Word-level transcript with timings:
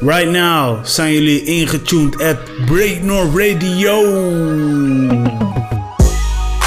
Right 0.00 0.28
now 0.28 0.84
zijn 0.84 1.12
jullie 1.12 1.44
ingetuned 1.44 2.22
at 2.22 2.36
Breaknor 2.66 3.24
Radio. 3.24 4.02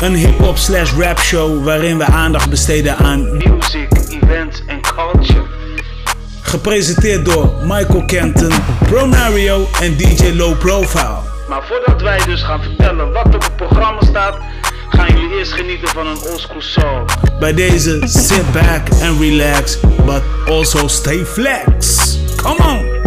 Een 0.01 0.15
hip-hop 0.15 0.57
slash 0.57 0.91
rap 0.93 1.19
show 1.19 1.63
waarin 1.63 1.97
we 1.97 2.05
aandacht 2.05 2.49
besteden 2.49 2.97
aan 2.97 3.37
music, 3.37 3.87
events 4.09 4.61
en 4.67 4.81
culture. 4.81 5.45
Gepresenteerd 6.41 7.25
door 7.25 7.53
Michael 7.61 8.05
Kenton, 8.05 8.51
Pronario 8.83 9.67
en 9.81 9.97
DJ 9.97 10.31
Low 10.35 10.57
Profile. 10.57 11.17
Maar 11.49 11.63
voordat 11.63 12.01
wij 12.01 12.19
dus 12.25 12.43
gaan 12.43 12.61
vertellen 12.63 13.11
wat 13.11 13.27
er 13.27 13.35
op 13.35 13.43
het 13.43 13.55
programma 13.55 14.01
staat, 14.01 14.37
gaan 14.89 15.07
jullie 15.07 15.37
eerst 15.37 15.51
genieten 15.51 15.87
van 15.87 16.07
een 16.07 16.19
oldschool 16.31 16.61
song. 16.61 17.05
Bij 17.39 17.53
deze 17.53 18.01
sit 18.05 18.51
back 18.51 18.89
and 19.03 19.19
relax, 19.19 19.79
but 20.05 20.21
also 20.47 20.87
stay 20.87 21.25
flex. 21.25 21.97
Come 22.35 22.57
on! 22.57 22.98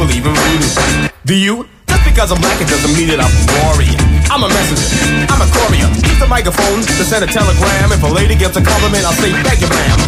Believe 0.00 0.24
in 0.24 0.32
voodoo. 0.32 1.08
Do 1.26 1.36
you? 1.36 1.68
Just 1.86 2.04
because 2.08 2.32
I'm 2.32 2.40
black, 2.40 2.56
it 2.56 2.68
doesn't 2.72 2.96
mean 2.96 3.12
that 3.12 3.20
I'm 3.20 3.28
a 3.28 3.44
warrior. 3.60 4.00
I'm 4.32 4.40
a 4.40 4.48
messenger. 4.48 4.88
I'm 5.28 5.44
a 5.44 5.48
courier. 5.52 5.88
Use 6.00 6.20
the 6.20 6.30
microphone 6.30 6.80
to 6.80 7.02
send 7.04 7.20
a 7.20 7.28
telegram. 7.28 7.92
If 7.92 8.02
a 8.02 8.08
lady 8.08 8.34
gets 8.34 8.56
a 8.56 8.64
compliment, 8.64 9.04
I'll 9.04 9.18
say, 9.20 9.28
thank 9.44 9.60
you, 9.60 9.68
ma'am. 9.68 9.98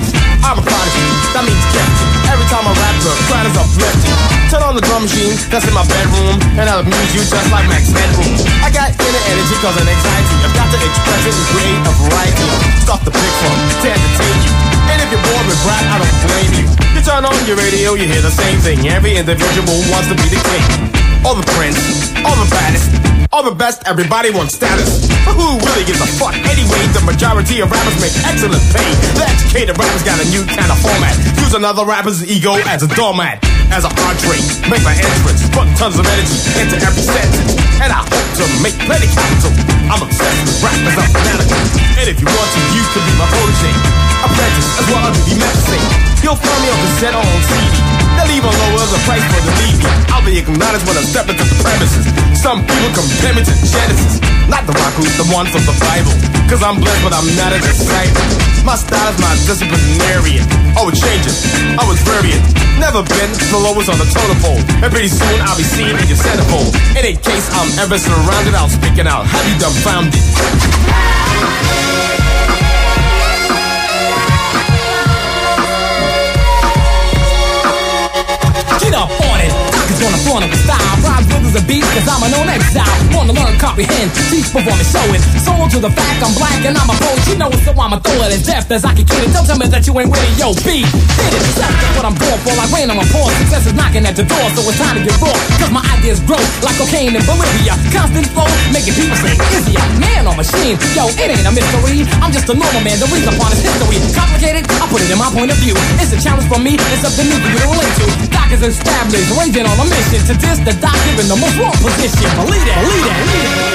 I'm 0.40 0.56
a 0.56 0.64
prodigy. 0.64 1.06
That 1.36 1.44
means 1.44 1.60
gifted. 1.76 2.21
Every 2.32 2.48
time 2.48 2.64
I 2.64 2.72
rap, 2.72 2.96
the 3.04 3.12
crowd 3.28 3.44
is 3.44 3.56
uplifted. 3.60 4.16
Turn 4.48 4.64
on 4.64 4.72
the 4.72 4.80
drum 4.80 5.04
machine 5.04 5.36
that's 5.52 5.68
in 5.68 5.76
my 5.76 5.84
bedroom, 5.84 6.40
and 6.56 6.64
I'll 6.64 6.80
amuse 6.80 7.12
you 7.12 7.20
just 7.20 7.44
like 7.52 7.68
Max 7.68 7.92
Headroom. 7.92 8.40
I 8.64 8.72
got 8.72 8.88
inner 8.88 9.24
energy 9.36 9.52
cause 9.60 9.76
an 9.76 9.84
anxiety. 9.84 10.36
I've 10.40 10.56
got 10.56 10.64
to 10.72 10.80
express 10.80 11.22
it 11.28 11.36
and 11.36 11.46
create 11.52 11.80
a 11.84 11.92
variety. 11.92 12.48
Stuff 12.80 13.04
to 13.04 13.12
pick 13.12 13.32
from 13.36 13.56
to 13.84 13.86
entertain 13.92 14.36
you. 14.48 14.52
And 14.88 14.96
if 15.04 15.12
you're 15.12 15.20
bored 15.28 15.44
with 15.44 15.60
rap, 15.68 15.84
I 15.92 15.96
don't 16.00 16.18
blame 16.24 16.52
you. 16.56 16.66
You 16.96 17.00
turn 17.04 17.28
on 17.28 17.36
your 17.44 17.60
radio, 17.60 18.00
you 18.00 18.08
hear 18.08 18.24
the 18.24 18.32
same 18.32 18.56
thing. 18.64 18.88
Every 18.88 19.12
individual 19.20 19.76
wants 19.92 20.08
to 20.08 20.16
be 20.16 20.32
the 20.32 20.40
king. 20.40 20.64
All 21.28 21.36
the 21.36 21.44
prince, 21.52 21.76
all 22.24 22.36
the 22.40 22.48
baddest, 22.48 23.11
all 23.32 23.42
the 23.42 23.56
best, 23.56 23.80
everybody 23.88 24.28
wants 24.28 24.54
status. 24.54 25.08
But 25.24 25.32
who 25.32 25.56
really 25.56 25.88
gives 25.88 26.04
a 26.04 26.08
fuck? 26.20 26.36
Anyway, 26.36 26.82
the 26.92 27.00
majority 27.00 27.64
of 27.64 27.72
rappers 27.72 27.96
make 27.96 28.12
excellent 28.28 28.60
pay. 28.76 28.84
The 29.16 29.24
educated 29.24 29.74
rappers 29.80 30.04
got 30.04 30.20
a 30.20 30.28
new 30.28 30.44
kind 30.44 30.68
of 30.68 30.76
format. 30.84 31.16
Use 31.40 31.56
another 31.56 31.88
rapper's 31.88 32.20
ego 32.20 32.60
as 32.68 32.84
a 32.84 32.90
doormat. 32.92 33.40
As 33.72 33.88
an 33.88 33.92
entree, 34.04 34.36
make 34.68 34.84
my 34.84 34.92
entrance, 34.92 35.48
put 35.48 35.64
tons 35.80 35.96
of 35.96 36.04
energy 36.04 36.38
into 36.60 36.76
every 36.84 37.00
sentence. 37.00 37.56
And 37.80 37.88
I 37.88 38.04
hope 38.04 38.28
to 38.36 38.44
make 38.60 38.76
plenty 38.84 39.08
capital. 39.08 39.56
I'm 39.88 40.04
obsessed 40.04 40.40
with 40.44 40.60
rap 40.60 40.76
as 40.84 40.92
I'm 40.92 41.08
fanatical. 41.08 41.60
And 42.04 42.06
if 42.12 42.20
you 42.20 42.28
want 42.28 42.48
to, 42.52 42.60
you 42.76 42.84
can 42.92 43.02
be 43.08 43.12
my 43.16 43.26
protege. 43.32 43.72
Apprentice, 44.28 44.68
as 44.76 44.86
well 44.92 45.08
as 45.08 45.16
be 45.24 45.34
menacing. 45.40 45.84
You'll 46.20 46.36
find 46.36 46.60
me 46.60 46.68
on 46.68 46.78
cassette 46.84 47.16
or 47.16 47.24
on 47.24 47.40
CD. 47.48 48.01
They'll 48.16 48.34
even 48.36 48.52
lower 48.52 48.86
the 48.88 49.00
price 49.08 49.24
for 49.32 49.40
the 49.42 49.52
leave. 49.60 49.80
I'll 50.12 50.24
be 50.24 50.38
acknowledged 50.38 50.84
when 50.86 50.96
I 50.96 51.04
step 51.04 51.28
into 51.28 51.44
the 51.44 51.56
premises. 51.60 52.04
Some 52.36 52.66
people 52.66 52.90
compare 52.92 53.34
me 53.34 53.42
to 53.46 53.54
Genesis. 53.62 54.20
Not 54.50 54.66
the 54.66 54.74
rock 54.74 54.94
who's 54.98 55.14
the 55.16 55.28
one 55.32 55.46
from 55.48 55.62
the 55.64 55.76
Bible. 55.80 56.12
Cause 56.50 56.60
I'm 56.60 56.76
blessed, 56.82 57.02
but 57.06 57.14
I'm 57.14 57.28
not 57.38 57.54
a 57.54 57.60
disciple. 57.62 58.26
My 58.66 58.76
style 58.76 59.10
is 59.10 59.18
my 59.18 59.32
disciplinarian. 59.48 60.44
Oh, 60.76 60.90
it 60.90 60.98
changes. 60.98 61.42
Oh, 61.78 61.82
I 61.82 61.84
was 61.88 61.98
variant. 62.02 62.42
Never 62.78 63.02
been 63.02 63.30
the 63.50 63.58
lowest 63.58 63.88
on 63.88 63.98
the 63.98 64.06
totem 64.10 64.38
pole. 64.42 64.60
And 64.82 64.90
pretty 64.90 65.08
soon 65.08 65.38
I'll 65.42 65.56
be 65.56 65.64
seen 65.64 65.94
in 65.94 66.06
your 66.06 66.18
centerfold. 66.18 66.74
In 66.92 67.02
any 67.02 67.14
case 67.16 67.46
I'm 67.54 67.70
ever 67.78 67.98
surrounded, 67.98 68.54
I'll 68.54 68.70
speak 68.70 68.98
it 68.98 69.06
out. 69.06 69.26
Have 69.26 69.44
you 69.48 69.56
dumbfounded? 69.58 70.20
Up 78.94 79.10
on 79.10 79.40
it. 79.40 79.50
Talkers 79.72 80.00
gonna 80.00 80.21
up 80.30 80.54
style. 80.54 80.94
Rhymes 81.02 81.26
with 81.26 81.50
is 81.50 81.56
a 81.58 81.62
beat, 81.66 81.82
cause 81.90 82.06
I'm 82.06 82.22
a 82.22 82.28
known 82.30 82.46
exile. 82.46 82.86
Wanna 83.10 83.34
learn, 83.34 83.58
comprehend, 83.58 84.14
teach, 84.30 84.46
perform, 84.54 84.78
and 84.78 84.86
show 84.86 85.02
it. 85.10 85.22
Sold 85.42 85.70
to 85.74 85.78
the 85.82 85.90
fact 85.90 86.22
I'm 86.22 86.30
black 86.38 86.62
and 86.62 86.78
I'm 86.78 86.86
a 86.86 86.94
poet. 86.94 87.26
You 87.26 87.34
know 87.34 87.50
it, 87.50 87.58
so 87.66 87.74
I'ma 87.74 87.98
throw 87.98 88.14
it 88.22 88.30
as 88.30 88.46
deft 88.46 88.70
as 88.70 88.86
I 88.86 88.94
can 88.94 89.02
get 89.02 89.26
it. 89.26 89.34
Don't 89.34 89.46
tell 89.46 89.58
me 89.58 89.66
that 89.66 89.82
you 89.86 89.92
ain't 89.98 90.14
it, 90.14 90.34
yo, 90.38 90.54
beat. 90.62 90.86
Hit 90.86 91.34
it. 91.34 91.42
That's 91.58 91.74
what 91.98 92.06
I'm 92.06 92.14
going 92.14 92.38
for. 92.46 92.54
Like 92.54 92.70
rain 92.70 92.86
on 92.92 93.02
my 93.02 93.06
paws. 93.10 93.34
Success 93.42 93.66
is 93.66 93.74
knocking 93.74 94.06
at 94.06 94.14
the 94.14 94.22
door, 94.22 94.46
so 94.54 94.62
it's 94.62 94.78
time 94.78 94.94
to 94.94 95.02
get 95.02 95.18
raw. 95.18 95.34
Cause 95.58 95.72
my 95.74 95.82
ideas 95.98 96.22
grow 96.22 96.40
like 96.62 96.78
cocaine 96.78 97.18
in 97.18 97.24
Bolivia. 97.26 97.74
Constant 97.90 98.30
flow, 98.30 98.46
making 98.70 98.94
people 98.94 99.18
say, 99.18 99.34
is 99.58 99.66
he 99.66 99.74
a 99.74 99.86
man 99.98 100.30
or 100.30 100.38
machine? 100.38 100.78
Yo, 100.94 101.10
it 101.18 101.28
ain't 101.34 101.46
a 101.46 101.52
mystery. 101.52 102.06
I'm 102.22 102.30
just 102.30 102.46
a 102.46 102.54
normal 102.54 102.82
man. 102.86 103.02
The 103.02 103.10
reason 103.10 103.34
upon 103.34 103.50
his 103.50 103.66
history. 103.66 103.98
Complicated? 104.14 104.70
I 104.78 104.86
put 104.86 105.02
it 105.02 105.10
in 105.10 105.18
my 105.18 105.28
point 105.34 105.50
of 105.50 105.58
view. 105.58 105.74
It's 105.98 106.14
a 106.14 106.20
challenge 106.22 106.46
for 106.46 106.62
me. 106.62 106.78
It's 106.78 107.02
something 107.02 107.26
new 107.26 107.38
for 107.42 107.50
you 107.50 107.58
to 107.58 107.68
relate 107.74 107.94
to. 108.00 108.06
Doc 108.30 108.48
is 108.54 108.62
established, 108.62 109.28
raging 109.34 109.66
on 109.66 109.76
a 109.82 109.86
mission 109.90 110.11
to 110.20 110.34
diss 110.34 110.58
the 110.58 110.76
doc 110.78 110.94
in 111.18 111.26
the 111.26 111.36
most 111.36 111.56
wrong 111.58 111.72
position. 111.72 112.28
Believe 112.44 112.66
it, 112.66 112.74
believe 112.74 113.06
it, 113.06 113.16
believe 113.16 113.68
it. 113.68 113.71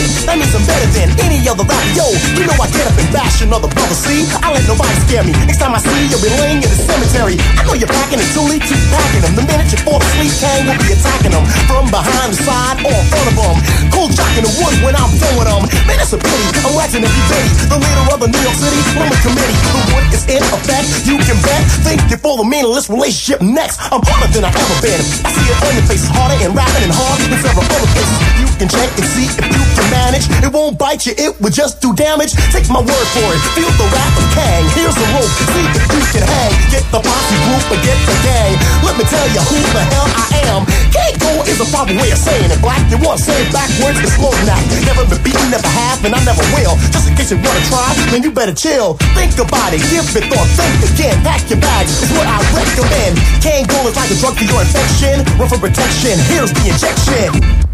A 0.00 0.08
veteran. 0.08 0.26
That 0.26 0.36
means 0.40 0.54
I'm 0.54 0.64
better 0.64 0.88
than 0.96 1.08
any 1.20 1.38
other 1.48 1.64
rapper. 1.64 1.92
Yo, 1.96 2.06
you 2.36 2.44
know 2.48 2.56
I 2.56 2.68
get 2.72 2.86
up 2.88 2.96
and 2.96 3.08
bash 3.12 3.42
another 3.42 3.68
brother. 3.68 3.96
See, 3.96 4.24
I 4.40 4.52
let 4.52 4.64
nobody 4.64 4.94
scare 5.06 5.24
me. 5.24 5.32
Next 5.44 5.60
time 5.60 5.74
I 5.76 5.80
see 5.80 5.92
you, 5.92 6.16
you'll 6.16 6.24
be 6.24 6.32
laying 6.40 6.60
in 6.62 6.70
the 6.70 6.78
cemetery. 6.78 7.36
I 7.58 7.64
know 7.66 7.74
you're 7.76 7.90
packing 7.90 8.20
and 8.20 8.30
Julie 8.32 8.60
keep 8.60 8.80
packing 8.92 9.22
them. 9.24 9.34
The 9.36 9.44
minute 9.44 9.68
you 9.72 9.78
fall 9.84 10.00
asleep, 10.00 10.32
Kang 10.40 10.64
will 10.68 10.80
be 10.80 10.94
attacking 10.94 11.32
them 11.34 11.44
from 11.68 11.88
behind, 11.92 12.32
the 12.32 12.38
side, 12.40 12.80
or 12.84 12.94
in 12.94 13.06
front 13.10 13.28
of 13.28 13.36
them. 13.36 13.56
Cold 13.92 14.12
jock 14.16 14.32
in 14.36 14.44
the 14.46 14.52
wood 14.60 14.76
when 14.84 14.94
I'm 14.96 15.12
done 15.20 15.44
them. 15.44 15.62
Man, 15.84 15.96
that's 16.00 16.12
a 16.14 16.18
pity. 16.20 16.48
I'm 16.64 16.74
watching 16.76 17.04
every 17.04 17.24
the 17.70 17.78
leader 17.78 18.04
of 18.10 18.18
the 18.20 18.28
New 18.28 18.42
York 18.42 18.56
City 18.56 18.80
Women 18.96 19.18
Committee. 19.22 19.56
The 19.70 19.82
wood 19.92 20.06
is 20.14 20.24
in 20.26 20.42
effect. 20.42 20.86
You 21.06 21.16
can 21.22 21.38
bet. 21.44 21.62
Think 21.84 22.00
you're 22.10 22.22
for 22.22 22.38
the 22.40 22.46
meaningless 22.46 22.88
relationship 22.90 23.42
next. 23.42 23.78
I'm 23.90 24.02
harder 24.02 24.30
than 24.32 24.44
I've 24.46 24.56
ever 24.56 24.76
been. 24.82 25.00
I 25.26 25.28
see 25.30 25.46
it 25.46 25.58
on 25.60 25.72
your 25.74 25.86
face, 25.86 26.06
harder 26.10 26.38
and 26.40 26.52
rapping 26.54 26.84
and 26.86 26.94
hard 26.94 27.18
than 27.22 27.38
several 27.42 27.66
other 27.66 27.90
places. 27.94 28.16
You 28.38 28.48
can 28.58 28.68
check 28.70 28.90
and 28.94 29.06
see 29.14 29.26
if 29.30 29.46
you 29.46 29.62
can 29.76 29.89
manage. 29.90 30.30
It 30.40 30.50
won't 30.52 30.78
bite 30.78 31.04
you, 31.06 31.14
it 31.18 31.36
will 31.42 31.52
just 31.52 31.82
do 31.82 31.92
damage. 31.92 32.32
Take 32.54 32.70
my 32.70 32.80
word 32.80 33.08
for 33.14 33.28
it. 33.34 33.40
Feel 33.58 33.70
the 33.76 33.88
wrath 33.90 34.16
of 34.16 34.26
Kang. 34.32 34.64
Here's 34.72 34.96
a 34.96 35.06
rope. 35.14 35.32
See 35.52 35.66
if 35.66 35.84
you 35.90 36.02
can 36.14 36.24
hang. 36.24 36.52
Get 36.70 36.86
the 36.94 37.02
posse 37.02 37.38
group 37.46 37.64
and 37.74 37.82
get 37.82 37.98
the 38.06 38.16
gang. 38.24 38.54
Let 38.86 38.94
me 38.96 39.04
tell 39.04 39.26
you 39.30 39.42
who 39.44 39.58
the 39.74 39.82
hell 39.90 40.08
I 40.14 40.26
am. 40.50 40.62
Kango 40.94 41.46
is 41.46 41.58
a 41.60 41.68
proper 41.70 41.94
way 41.98 42.10
of 42.10 42.18
saying 42.18 42.50
it. 42.50 42.60
Black, 42.62 42.82
you 42.90 42.98
want 43.02 43.18
to 43.18 43.24
say 43.24 43.36
it 43.38 43.50
backwards, 43.52 43.98
it's 44.02 44.14
slow 44.16 44.34
now. 44.46 44.58
Never 44.86 45.06
been 45.06 45.22
beaten, 45.22 45.50
never 45.50 45.68
have, 45.68 46.02
and 46.04 46.14
I 46.14 46.20
never 46.24 46.42
will. 46.54 46.74
Just 46.90 47.08
in 47.08 47.14
case 47.14 47.30
you 47.30 47.38
wanna 47.38 47.62
try, 47.70 47.94
then 48.10 48.22
you 48.22 48.30
better 48.30 48.54
chill. 48.54 48.94
Think 49.14 49.38
about 49.38 49.72
it, 49.72 49.82
give 49.90 50.06
it 50.16 50.26
thought, 50.30 50.48
think 50.58 50.82
again. 50.90 51.16
Pack 51.22 51.48
your 51.48 51.60
bags, 51.60 52.02
it's 52.02 52.12
what 52.12 52.26
I 52.26 52.38
recommend. 52.54 53.18
Kango 53.42 53.86
is 53.88 53.96
like 53.96 54.10
a 54.10 54.16
drug 54.18 54.34
for 54.36 54.44
your 54.44 54.60
infection. 54.60 55.24
Run 55.38 55.48
for 55.48 55.58
protection, 55.58 56.18
here's 56.26 56.52
the 56.52 56.64
injection. 56.68 57.69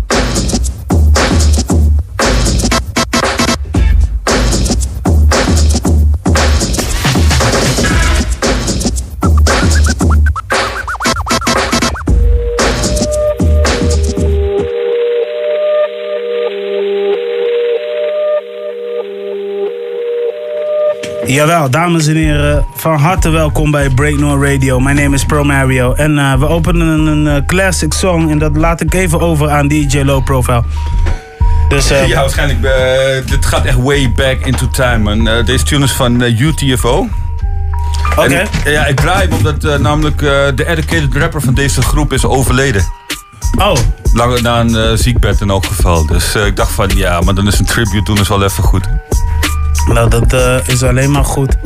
Jawel, 21.26 21.70
dames 21.70 22.06
en 22.06 22.16
heren, 22.16 22.66
van 22.74 22.98
harte 22.98 23.30
welkom 23.30 23.70
bij 23.70 23.90
Breaknor 23.90 24.52
Radio. 24.52 24.80
Mijn 24.80 24.96
naam 24.96 25.14
is 25.14 25.24
Pro 25.24 25.44
Mario 25.44 25.92
en 25.94 26.18
eh, 26.18 26.38
we 26.38 26.48
openen 26.48 27.06
een 27.06 27.26
eh, 27.26 27.46
classic 27.46 27.92
song 27.92 28.30
en 28.30 28.38
dat 28.38 28.56
laat 28.56 28.80
ik 28.80 28.94
even 28.94 29.20
over 29.20 29.50
aan 29.50 29.68
DJ 29.68 30.00
Low 30.00 30.24
Profile. 30.24 30.62
Dus 31.68 31.90
eh, 31.90 32.06
Ja, 32.08 32.20
waarschijnlijk. 32.20 32.60
dit 33.28 33.46
gaat 33.46 33.64
echt 33.64 33.76
way 33.76 34.12
back 34.16 34.40
into 34.46 34.68
time. 34.68 34.98
man. 35.14 35.44
Deze 35.44 35.64
tune 35.64 35.84
is 35.84 35.92
van 35.92 36.20
UTFO. 36.20 37.08
oké. 38.16 38.42
Ja, 38.64 38.86
ik 38.86 38.96
draai 39.00 39.28
hem 39.28 39.36
omdat 39.36 39.80
namelijk 39.80 40.18
de 40.56 40.64
educated 40.66 41.14
rapper 41.14 41.42
van 41.42 41.54
deze 41.54 41.82
groep 41.82 42.12
is 42.12 42.24
overleden. 42.24 42.84
Oh, 43.58 43.76
Langer 44.12 44.42
na 44.42 44.60
een 44.60 44.98
ziekbed 44.98 45.40
in 45.40 45.50
elk 45.50 45.66
geval. 45.66 46.06
Dus 46.06 46.34
ik 46.34 46.56
dacht 46.56 46.72
van 46.72 46.90
ja, 46.94 47.20
maar 47.20 47.34
dan 47.34 47.46
is 47.46 47.58
een 47.58 47.64
tribute 47.64 48.02
doen 48.02 48.18
is 48.18 48.28
wel 48.28 48.44
even 48.44 48.62
goed. 48.62 48.84
Nou, 49.84 50.10
dat 50.10 50.32
eh, 50.32 50.56
is 50.66 50.82
alleen 50.82 51.10
maar 51.10 51.24
goed. 51.24 51.56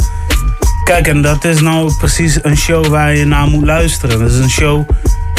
Kijk, 0.84 1.06
en 1.06 1.22
dat 1.22 1.44
is 1.44 1.60
nou 1.60 1.94
precies 1.94 2.44
een 2.44 2.56
show 2.56 2.86
waar 2.86 3.16
je 3.16 3.24
naar 3.24 3.46
moet 3.46 3.64
luisteren. 3.64 4.18
Dat 4.18 4.30
is 4.30 4.38
een 4.38 4.50
show 4.50 4.88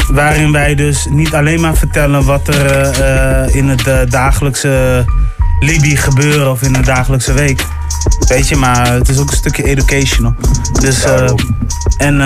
waarin 0.08 0.52
wij 0.52 0.74
dus 0.74 1.06
niet 1.10 1.34
alleen 1.34 1.60
maar 1.60 1.76
vertellen 1.76 2.24
wat 2.24 2.48
er 2.48 2.66
eh, 2.66 3.44
eh, 3.44 3.54
in 3.54 3.68
het 3.68 4.10
dagelijkse 4.10 5.04
Libi 5.60 5.96
gebeuren 5.96 6.50
of 6.50 6.62
in 6.62 6.72
de 6.72 6.80
dagelijkse 6.80 7.32
week. 7.32 7.66
Weet 8.28 8.48
je, 8.48 8.56
maar 8.56 8.92
het 8.92 9.08
is 9.08 9.18
ook 9.18 9.30
een 9.30 9.36
stukje 9.36 9.64
educational. 9.64 10.34
Dus, 10.80 11.04
en 11.96 12.16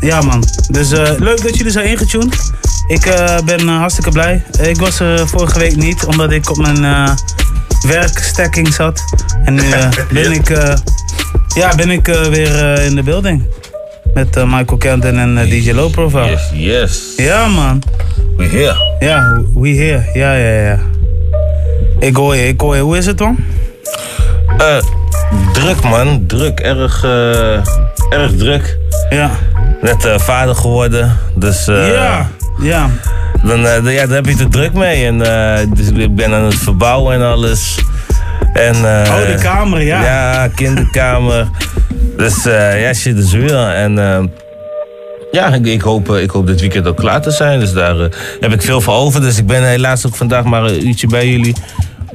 ja 0.00 0.20
man, 0.20 0.44
dus 0.68 0.90
leuk 1.18 1.42
dat 1.42 1.56
jullie 1.56 1.72
zijn 1.72 1.86
ingetuned. 1.86 2.52
Ik 2.86 3.14
ben 3.44 3.68
hartstikke 3.68 4.10
blij. 4.10 4.44
Ik 4.62 4.76
was 4.76 5.00
er 5.00 5.28
vorige 5.28 5.58
week 5.58 5.76
niet, 5.76 6.04
omdat 6.04 6.32
ik 6.32 6.50
op 6.50 6.56
mijn 6.56 7.16
werkstacking 7.82 8.74
zat. 8.74 9.02
En 9.44 9.54
nu 9.54 9.62
ben 10.12 10.32
ik, 10.32 10.50
eh, 10.50 10.74
ja, 11.54 11.74
ben 11.74 11.90
ik 11.90 12.08
eh, 12.08 12.20
weer 12.20 12.72
eh, 12.72 12.86
in 12.86 12.94
de 12.94 13.02
building. 13.02 13.42
Met 14.14 14.34
Michael 14.34 14.76
Kenton 14.78 15.18
en 15.18 15.34
DJ 15.34 15.72
Low 15.72 15.90
Profile. 15.90 16.30
Yes, 16.30 16.50
yes. 16.52 17.12
Ja 17.16 17.46
man, 17.46 17.82
We're 18.36 18.48
here. 18.48 18.96
ja, 18.98 19.42
we 19.54 19.68
here. 19.68 20.10
Ja, 20.14 20.32
ja, 20.32 20.60
ja. 20.60 20.78
Ik 21.98 22.16
hoor 22.16 22.36
je, 22.36 22.48
ik 22.48 22.60
hoor 22.60 22.76
je. 22.76 22.82
Hoe 22.82 22.96
is 22.96 23.06
het? 23.06 23.20
Eh, 23.20 24.76
druk 25.52 25.82
man, 25.82 26.26
druk, 26.26 26.60
erg, 26.60 27.04
erg 28.10 28.36
druk. 28.36 28.78
Ja. 29.10 29.30
Net 29.80 30.22
vader 30.22 30.54
geworden, 30.54 31.16
dus 31.34 31.68
eh, 31.68 31.92
ja, 31.92 32.30
ja. 32.58 32.90
dan, 33.42 33.66
eh, 33.66 33.94
ja, 33.94 34.06
daar 34.06 34.16
heb 34.16 34.26
je 34.26 34.36
er 34.38 34.50
druk 34.50 34.72
mee. 34.72 35.06
En, 35.06 35.22
eh, 35.22 35.66
dus 35.74 35.88
ik 35.88 36.14
ben 36.14 36.34
aan 36.34 36.44
het 36.44 36.54
verbouwen 36.54 37.14
en 37.14 37.22
alles. 37.22 37.78
En, 38.52 38.74
eh, 38.74 39.12
Oh, 39.14 39.26
de 39.26 39.38
kamer, 39.42 39.82
ja. 39.82 40.04
Ja, 40.04 40.48
kinderkamer. 40.48 41.48
dus 42.16 42.44
ja, 42.44 42.92
shit 42.92 43.16
is 43.16 43.32
weer. 43.32 43.68
En 43.68 43.94
ja, 45.30 45.54
ik, 45.54 45.66
ik, 45.66 45.80
hoop, 45.80 46.14
ik 46.14 46.30
hoop 46.30 46.46
dit 46.46 46.60
weekend 46.60 46.86
ook 46.86 46.96
klaar 46.96 47.22
te 47.22 47.30
zijn. 47.30 47.60
Dus 47.60 47.72
daar 47.72 47.96
heb 48.40 48.52
ik 48.52 48.62
veel 48.62 48.80
voor 48.80 48.94
over. 48.94 49.20
Dus 49.20 49.38
ik 49.38 49.46
ben 49.46 49.68
helaas 49.68 50.06
ook 50.06 50.16
vandaag 50.16 50.44
maar 50.44 50.64
een 50.64 50.86
uurtje 50.86 51.06
bij 51.06 51.28
jullie. 51.28 51.54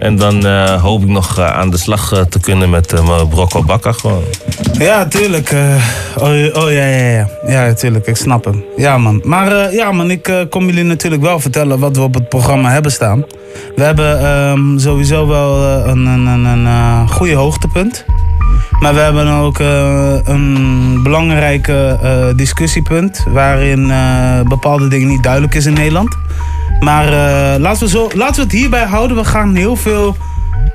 En 0.01 0.15
dan 0.15 0.45
eh, 0.45 0.81
hoop 0.81 1.01
ik 1.01 1.07
nog 1.07 1.38
eh, 1.38 1.57
aan 1.57 1.69
de 1.69 1.77
slag 1.77 2.12
eh, 2.12 2.21
te 2.21 2.39
kunnen 2.39 2.69
met 2.69 3.06
mijn 3.06 3.27
brokko 3.27 3.63
bakker 3.63 3.94
gewoon. 3.94 4.24
Ja, 4.74 5.06
tuurlijk. 5.06 5.56
oh, 6.18 6.30
oh 6.63 6.71
ja, 6.71 6.86
ja, 6.86 7.07
ja. 7.07 7.27
Ja, 7.48 7.74
tuurlijk. 7.74 8.07
Ik 8.07 8.15
snap 8.15 8.45
hem. 8.45 8.63
Ja, 8.77 8.98
man. 8.98 9.21
Maar 9.24 9.74
ja, 9.74 9.92
man, 9.92 10.12
ik 10.12 10.45
kom 10.50 10.65
jullie 10.65 10.83
natuurlijk 10.83 11.21
wel 11.21 11.39
vertellen 11.39 11.80
wat 11.80 11.95
we 11.95 12.01
op 12.01 12.13
het 12.13 12.30
programma 12.30 12.71
hebben 12.71 12.92
staan. 12.92 13.25
We 13.75 13.83
hebben 13.83 14.19
ehm, 14.19 14.77
sowieso 14.77 15.27
wel 15.27 15.63
een, 15.88 16.06
een, 16.06 16.45
een, 16.45 17.09
goede 17.09 17.33
hoogtepunt. 17.36 18.06
Maar 18.80 18.94
we 18.94 19.00
hebben 19.00 19.27
ook 19.27 19.59
een 19.59 21.00
belangrijk 21.03 21.71
discussiepunt 22.36 23.25
waarin 23.30 23.92
bepaalde 24.48 24.88
dingen 24.88 25.07
niet 25.07 25.24
duidelijk 25.24 25.56
is 25.56 25.65
in 25.65 25.74
Nederland. 25.74 26.18
Maar 26.79 27.06
eh, 27.06 27.59
laten, 27.59 27.83
we 27.83 27.89
zo, 27.89 28.09
laten 28.15 28.35
we 28.35 28.41
het 28.41 28.51
hierbij 28.51 28.85
houden. 28.85 29.18
We 29.18 29.25
gaan 29.25 29.56
heel 29.56 29.75
veel 29.75 30.15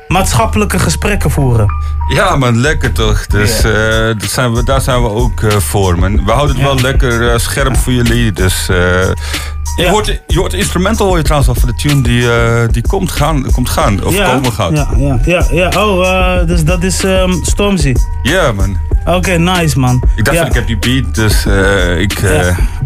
maatschappelijke 0.08 0.78
gesprekken 0.78 1.30
voeren. 1.30 1.66
Ja, 2.08 2.36
man, 2.36 2.60
lekker 2.60 2.92
toch. 2.92 3.26
Dus 3.26 3.62
eh, 3.64 4.06
dat 4.18 4.30
zijn 4.30 4.52
we, 4.52 4.64
daar 4.64 4.80
zijn 4.80 5.02
we 5.02 5.08
ook 5.08 5.42
eh, 5.42 5.56
voor, 5.56 5.98
man. 5.98 6.24
We 6.24 6.32
houden 6.32 6.56
het 6.56 6.64
wel 6.64 6.80
lekker 6.80 7.32
eh, 7.32 7.38
scherp 7.38 7.76
voor 7.76 7.92
jullie. 7.92 8.32
Dus 8.32 8.66
je, 8.66 9.88
hoort, 9.88 10.20
je 10.26 10.38
hoort 10.38 10.52
instrumental 10.52 11.06
hoor 11.06 11.16
je 11.16 11.22
trouwens 11.22 11.50
al 11.50 11.54
van 11.54 11.68
de 11.68 11.74
tune 11.74 12.02
die, 12.02 12.26
die 12.72 12.82
komt, 12.88 13.10
gaan, 13.10 13.50
komt 13.52 13.68
gaan. 13.68 14.04
Of 14.04 14.16
komen 14.16 14.52
gaat. 14.52 14.72
Ja, 14.72 14.88
ja, 14.96 15.18
ja, 15.24 15.46
ja. 15.50 15.68
Oh, 15.68 16.46
dus 16.46 16.64
dat 16.64 16.82
is 16.82 17.04
ehm, 17.04 17.32
Stormzy. 17.42 17.94
Ja, 18.22 18.52
man. 18.52 18.78
Oké, 19.04 19.30
nice 19.30 19.78
man. 19.78 20.02
Ik 20.16 20.24
dacht 20.24 20.38
van, 20.38 20.46
ik 20.46 20.52
heb 20.52 20.66
die 20.66 20.78
beat, 20.78 21.14
dus 21.14 21.46
ik... 21.98 22.22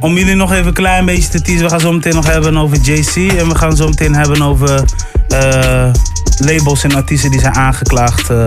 Om 0.00 0.16
jullie 0.16 0.34
nog 0.34 0.52
even 0.52 0.66
een 0.66 0.72
klein 0.72 1.04
beetje 1.04 1.28
te 1.28 1.42
teasen. 1.42 1.64
We 1.64 1.70
gaan 1.70 1.80
zo 1.80 1.92
meteen 1.92 2.14
nog 2.14 2.26
hebben 2.26 2.56
over 2.56 2.76
JC. 2.76 3.32
En 3.32 3.48
we 3.48 3.54
gaan 3.54 3.76
zo 3.76 3.88
meteen 3.88 4.14
hebben 4.14 4.42
over 4.42 4.84
labels 6.40 6.84
en 6.84 6.94
artiesten 6.94 7.09
die 7.10 7.40
zijn 7.40 7.54
aangeklaagd. 7.54 8.30
eh, 8.30 8.46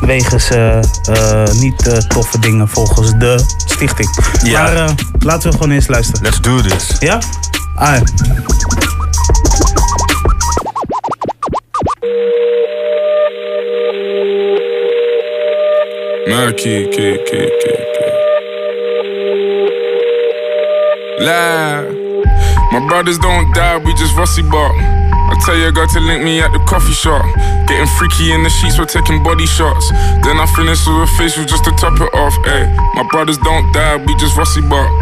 wegens 0.00 0.50
eh, 0.50 0.78
eh, 0.78 1.52
niet 1.54 2.04
toffe 2.08 2.38
dingen 2.38 2.68
volgens 2.68 3.10
de 3.18 3.44
stichting. 3.56 4.08
Ja. 4.42 4.62
Maar 4.62 4.94
laten 5.18 5.50
we 5.50 5.56
gewoon 5.56 5.70
eens 5.70 5.86
luisteren. 5.86 6.22
Let's 6.22 6.40
do 6.40 6.60
this. 6.60 6.96
Ja? 6.98 7.18
Ah, 7.74 7.96
ja. 7.96 8.02
Lie. 21.18 22.00
My 22.70 22.86
brothers 22.86 23.18
don't 23.18 23.54
die, 23.54 23.82
we 23.82 23.92
just 23.92 24.16
rusty 24.16 24.42
bark. 24.42 25.01
I 25.32 25.40
tell 25.48 25.56
your 25.56 25.72
girl 25.72 25.88
to 25.88 26.00
link 26.04 26.20
me 26.20 26.44
at 26.44 26.52
the 26.52 26.60
coffee 26.68 26.92
shop. 26.92 27.24
Getting 27.64 27.88
freaky 27.96 28.36
in 28.36 28.44
the 28.44 28.52
sheets, 28.52 28.76
we're 28.76 28.84
taking 28.84 29.24
body 29.24 29.48
shots. 29.48 29.88
Then 30.20 30.36
I 30.36 30.44
finish 30.52 30.84
with 30.84 31.08
a 31.08 31.10
facial 31.16 31.48
just 31.48 31.64
to 31.64 31.72
top 31.80 31.96
it 31.96 32.12
off. 32.12 32.36
Ay, 32.44 32.68
my 33.00 33.08
brothers 33.08 33.40
don't 33.40 33.64
die, 33.72 33.96
we 33.96 34.12
just 34.20 34.36
rusty 34.36 34.60
bark. 34.60 34.92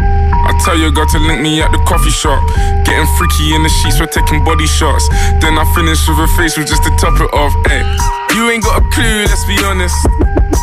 I 0.47 0.55
tell 0.63 0.79
your 0.79 0.87
girl 0.95 1.03
to 1.03 1.19
link 1.19 1.43
me 1.43 1.59
at 1.59 1.75
the 1.75 1.83
coffee 1.83 2.15
shop. 2.15 2.39
Getting 2.87 3.03
freaky 3.19 3.51
in 3.51 3.59
the 3.59 3.67
sheets, 3.83 3.99
we're 3.99 4.07
taking 4.07 4.39
body 4.47 4.63
shots. 4.71 5.03
Then 5.43 5.59
I 5.59 5.67
finish 5.75 5.99
with 6.07 6.23
a 6.23 6.27
facial 6.39 6.63
just 6.63 6.87
to 6.87 6.91
top 6.95 7.19
it 7.19 7.27
off. 7.35 7.51
Ay, 7.67 7.83
you 8.31 8.47
ain't 8.47 8.63
got 8.63 8.79
a 8.79 8.83
clue, 8.95 9.27
let's 9.27 9.43
be 9.51 9.59
honest. 9.67 9.99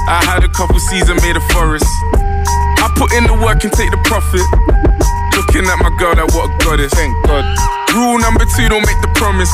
I 0.09 0.25
had 0.25 0.49
a 0.49 0.50
couple 0.56 0.81
seasons 0.81 1.20
made 1.20 1.37
a 1.37 1.44
forest. 1.53 1.85
I 2.81 2.88
put 2.97 3.12
in 3.12 3.29
the 3.29 3.37
work 3.37 3.69
and 3.69 3.73
take 3.76 3.93
the 3.93 4.00
profit. 4.09 4.49
Looking 5.37 5.69
at 5.69 5.76
my 5.76 5.93
girl, 6.00 6.17
that 6.17 6.32
what 6.32 6.49
a 6.49 6.65
goddess. 6.65 6.88
Thank 6.97 7.12
God. 7.29 7.44
Rule 7.94 8.19
number 8.19 8.44
two, 8.56 8.69
don't 8.69 8.87
make 8.87 9.00
the 9.00 9.11
promise. 9.14 9.50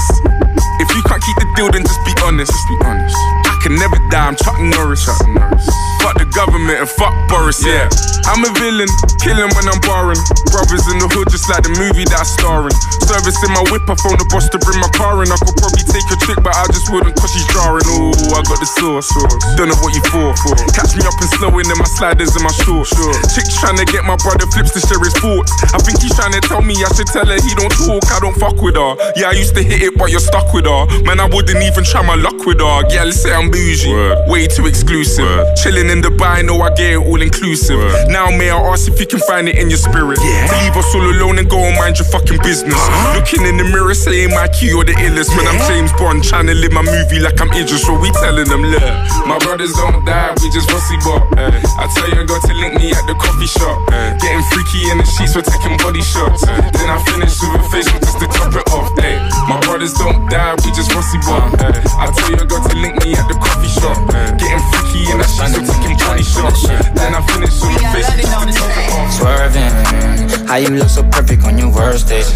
If 0.81 0.91
you 0.95 1.03
can't 1.05 1.23
keep 1.23 1.37
the 1.37 1.47
deal, 1.57 1.71
then 1.71 1.83
just 1.83 2.05
be 2.05 2.13
honest. 2.23 2.51
Just 2.51 2.69
be 2.69 2.77
honest. 2.85 3.17
I 3.47 3.59
can 3.63 3.77
never 3.77 3.97
die, 4.11 4.27
I'm 4.27 4.37
Chuck 4.37 4.61
Norris. 4.61 5.07
Chuck 5.07 5.27
Norris. 5.29 5.84
Fuck 6.05 6.21
the 6.21 6.29
government 6.37 6.85
and 6.85 6.91
fuck 7.01 7.17
Boris, 7.33 7.65
yeah. 7.65 7.89
I'm 8.29 8.45
a 8.45 8.53
villain, 8.61 8.89
killing 9.25 9.49
when 9.57 9.65
I'm 9.65 9.81
barring. 9.89 10.21
Brothers 10.53 10.85
in 10.93 11.01
the 11.01 11.09
hood, 11.09 11.33
just 11.33 11.49
like 11.49 11.65
the 11.65 11.73
movie 11.81 12.05
that 12.13 12.21
I'm 12.21 12.29
starring. 12.29 12.77
Service 13.09 13.41
in 13.41 13.57
my 13.57 13.65
whip, 13.73 13.89
I 13.89 13.97
phone 13.97 14.21
the 14.21 14.29
boss 14.29 14.53
to 14.53 14.61
bring 14.61 14.77
my 14.85 14.89
car 14.93 15.25
in. 15.25 15.33
I 15.33 15.41
could 15.41 15.57
probably 15.57 15.81
take 15.89 16.05
a 16.13 16.17
trick, 16.21 16.45
but 16.45 16.53
I 16.53 16.69
just 16.77 16.93
wouldn't 16.93 17.17
cause 17.17 17.33
she's 17.33 17.49
jarring. 17.57 17.89
Ooh, 17.89 18.37
I 18.37 18.45
got 18.45 18.61
the 18.61 18.69
sauce. 18.69 19.09
Don't 19.57 19.73
know 19.73 19.81
what 19.81 19.97
you 19.97 20.05
for. 20.13 20.37
Catch 20.77 20.93
me 20.93 21.09
up 21.09 21.17
and 21.17 21.31
slowing 21.41 21.69
in 21.73 21.77
my 21.81 21.89
sliders 21.97 22.37
and 22.37 22.45
my 22.45 22.53
shorts. 22.53 22.93
Chicks 23.33 23.57
trying 23.57 23.81
to 23.81 23.89
get 23.89 24.05
my 24.05 24.21
brother 24.21 24.45
flips 24.53 24.77
to 24.77 24.85
share 24.85 25.01
his 25.01 25.17
thoughts. 25.17 25.53
I 25.73 25.81
think 25.81 26.05
he's 26.05 26.13
trying 26.13 26.37
to 26.37 26.45
tell 26.45 26.61
me 26.61 26.77
I 26.85 26.93
should 26.93 27.09
tell 27.09 27.25
her 27.25 27.41
he 27.41 27.53
don't 27.57 27.73
talk, 27.81 28.05
I 28.13 28.21
don't 28.21 28.37
fuck 28.37 28.61
with 28.61 28.77
her. 28.77 28.93
Yeah, 29.17 29.33
I 29.33 29.41
used 29.41 29.57
to 29.57 29.65
hit 29.65 29.81
it, 29.81 29.97
but 29.97 30.13
you're 30.13 30.21
stuck 30.21 30.53
with 30.53 30.69
her. 30.69 30.85
Man, 31.09 31.17
I 31.17 31.33
wouldn't 31.33 31.65
even 31.65 31.85
try 31.85 32.05
my 32.05 32.17
luck 32.17 32.45
with 32.45 32.61
her. 32.61 32.77
Yeah, 32.93 33.09
let's 33.09 33.25
say 33.25 33.33
I'm 33.33 33.49
bougie. 33.49 33.89
Way 34.29 34.49
too 34.49 34.69
exclusive. 34.69 35.45
Chilling 35.61 35.93
in 35.95 36.03
Dubai, 36.03 36.43
know 36.43 36.59
I 36.59 36.75
get 36.75 36.99
it 36.99 37.03
all 37.07 37.23
inclusive. 37.23 37.79
Now, 38.11 38.27
may 38.35 38.51
I 38.51 38.59
ask 38.75 38.91
if 38.91 38.99
you 38.99 39.07
can 39.07 39.23
find 39.31 39.47
it 39.47 39.55
in 39.55 39.71
your 39.71 39.79
spirit? 39.79 40.19
To 40.19 40.55
leave 40.59 40.75
us 40.75 40.91
all 40.91 41.07
alone 41.07 41.39
and 41.39 41.47
go 41.49 41.63
and 41.63 41.79
mind 41.79 42.03
your 42.03 42.11
fucking 42.11 42.43
business. 42.43 42.75
Looking 43.15 43.47
in 43.47 43.57
the 43.57 43.65
mirror, 43.65 43.95
saying 43.95 44.35
my 44.35 44.51
key 44.51 44.75
or 44.75 44.83
the 44.83 44.93
illest. 44.99 45.31
When 45.39 45.47
I'm 45.47 45.61
James 45.71 45.95
Bond, 45.95 46.27
trying 46.27 46.51
to 46.51 46.55
live 46.55 46.75
my 46.75 46.83
movie 46.83 47.23
like 47.23 47.39
I'm 47.39 47.51
Idris. 47.55 47.87
So 47.87 47.95
we 47.95 48.11
telling 48.19 48.51
them, 48.51 48.67
look, 48.67 48.83
my 49.31 49.39
brothers 49.39 49.73
don't 49.79 50.03
die, 50.03 50.35
we 50.43 50.51
just 50.51 50.67
rusty 50.75 50.99
bop. 51.07 51.23
Eh. 51.39 51.63
I 51.79 51.87
tell 51.95 52.11
you, 52.11 52.27
got 52.27 52.43
to 52.43 52.55
link 52.59 52.75
me 52.75 52.91
at 52.91 53.07
the 53.07 53.15
coffee 53.15 53.47
shop. 53.47 53.79
Eh. 53.95 54.19
Getting 54.19 54.43
freaky 54.51 54.91
in 54.91 54.99
the 54.99 55.07
sheets, 55.07 55.39
we're 55.39 55.47
taking 55.47 55.79
body 55.79 56.03
shots. 56.03 56.43
Eh. 56.43 56.71
Then 56.75 56.91
I 56.91 56.99
finish 57.07 57.39
with 57.39 57.61
a 57.61 57.63
facial 57.71 58.01
just 58.03 58.19
to 58.19 58.27
top 58.27 58.51
it 58.57 58.67
off. 58.75 58.91
Ay, 58.99 59.21
my 59.47 59.61
brothers 59.63 59.95
don't 59.95 60.27
die, 60.27 60.59
we 60.65 60.75
just 60.75 60.91
rusty 60.91 61.23
bop. 61.23 61.55
I 62.01 62.11
tell 62.11 62.35
you, 62.35 62.43
got 62.49 62.67
to 62.67 62.75
link 62.83 62.99
me 63.05 63.15
at 63.15 63.29
the 63.29 63.39
coffee 63.39 63.71
shop. 63.71 63.95
Getting 64.41 64.65
freaky 64.73 65.13
in 65.13 65.23
the 65.23 65.29
sheets, 65.29 65.55
we're 65.55 65.63
taking 65.63 65.84
body 65.93 66.23
shots. 66.23 66.67
Then 66.97 67.15
I 67.15 67.21
finish 67.27 67.53
with 67.61 67.77
a 67.77 67.93
facial 67.93 68.17
just 68.17 68.41
to 68.41 68.53
top 68.57 68.73
it 68.73 68.93
off. 68.93 69.13
Swerving, 69.13 70.47
how 70.49 70.57
you 70.57 70.71
look 70.71 70.89
so 70.89 71.03
perfect 71.11 71.45
on 71.45 71.59
your 71.59 71.73
worst 71.73 72.09
days. 72.09 72.31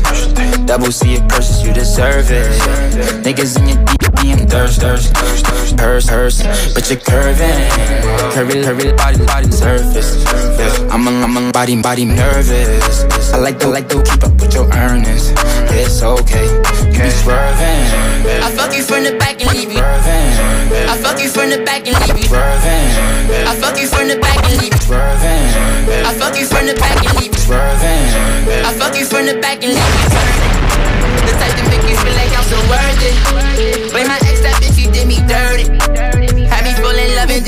Double 0.67 0.93
C 0.93 1.15
it 1.15 1.29
purchase, 1.29 1.65
you 1.65 1.73
deserve 1.73 2.31
it. 2.31 2.47
Niggas 3.25 3.59
in 3.59 3.69
your 3.69 3.79
DM 4.19 4.51
thirst, 4.51 4.81
thirst, 4.81 5.15
thirst, 5.15 5.77
purse, 5.77 6.07
purse, 6.07 6.75
but 6.75 6.91
you're 6.91 7.01
curving. 7.01 7.59
Curvy, 8.35 8.63
curvy 8.65 8.97
body, 8.97 9.25
body 9.25 9.51
surface. 9.51 10.25
I'm 10.91 11.07
a, 11.07 11.11
I'm 11.11 11.37
a 11.37 11.53
body, 11.53 11.81
body 11.81 12.05
nervous. 12.05 13.05
I 13.33 13.39
like 13.39 13.59
to, 13.61 13.69
like 13.69 13.89
to 13.89 14.03
keep 14.03 14.23
up 14.25 14.33
with 14.41 14.53
your 14.55 14.69
earnings. 14.75 15.33
It's 15.71 16.03
okay, 16.03 16.47
swerving. 17.07 17.87
I 18.43 18.51
fuck 18.51 18.75
you 18.75 18.83
from 18.83 19.05
the 19.05 19.15
back 19.15 19.39
and 19.41 19.51
leave 19.55 19.71
you. 19.71 19.79
I 19.79 20.99
fuck 20.99 21.23
you 21.23 21.31
from 21.31 21.51
the 21.51 21.63
back 21.63 21.87
and 21.87 21.95
leave 22.03 22.19
you. 22.19 22.31
I 22.35 23.55
fuck 23.55 23.79
you 23.79 23.87
from 23.87 24.09
the 24.09 24.19
back 24.19 24.43
and 24.43 24.59
leave 24.59 24.75
you. 24.75 24.95
I 26.03 26.13
fuck 26.19 26.35
you 26.35 26.47
from 26.47 26.67
the 26.67 26.75
back 26.75 26.99
and 26.99 27.15
leave 27.23 27.31
you. 27.31 27.45
I 27.55 28.75
fuck 28.75 28.99
you 28.99 29.07
from 29.07 29.27
the 29.27 29.39
back 29.39 29.63
and 29.63 29.71
leave 29.71 29.95
you. 29.95 30.09
The 31.23 31.33
type 31.39 31.55
to 31.55 31.63
make 31.71 31.87
you 31.87 31.97
feel 32.03 32.15
like 32.19 32.35
I'm 32.35 32.45
so 32.51 32.59
worth 32.67 33.03
it. 33.07 33.15
Blame 33.93 34.09
my 34.09 34.19
ex, 34.27 34.41
that 34.43 34.59
bitch, 34.59 34.79
you 34.83 34.91
did 34.91 35.07
me 35.07 35.23
dirty. 35.31 35.71
Had 36.51 36.65
me 36.65 36.73
full 36.75 36.99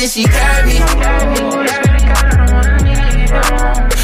then 0.01 0.09
she 0.09 0.25
curvy. 0.25 1.80